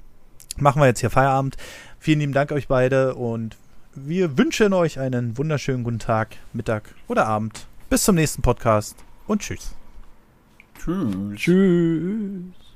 machen 0.56 0.80
wir 0.80 0.86
jetzt 0.86 1.00
hier 1.00 1.10
Feierabend. 1.10 1.58
Vielen 1.98 2.20
lieben 2.20 2.32
Dank 2.32 2.52
euch 2.52 2.66
beide 2.66 3.14
und 3.14 3.58
wir 3.94 4.38
wünschen 4.38 4.72
euch 4.72 4.98
einen 4.98 5.36
wunderschönen 5.36 5.84
guten 5.84 5.98
Tag, 5.98 6.36
Mittag 6.52 6.94
oder 7.08 7.26
Abend. 7.26 7.66
Bis 7.90 8.04
zum 8.04 8.14
nächsten 8.14 8.40
Podcast 8.40 8.96
und 9.26 9.42
tschüss. 9.42 9.79
Tschüss. 10.80 11.34
Tschüss. 11.36 12.69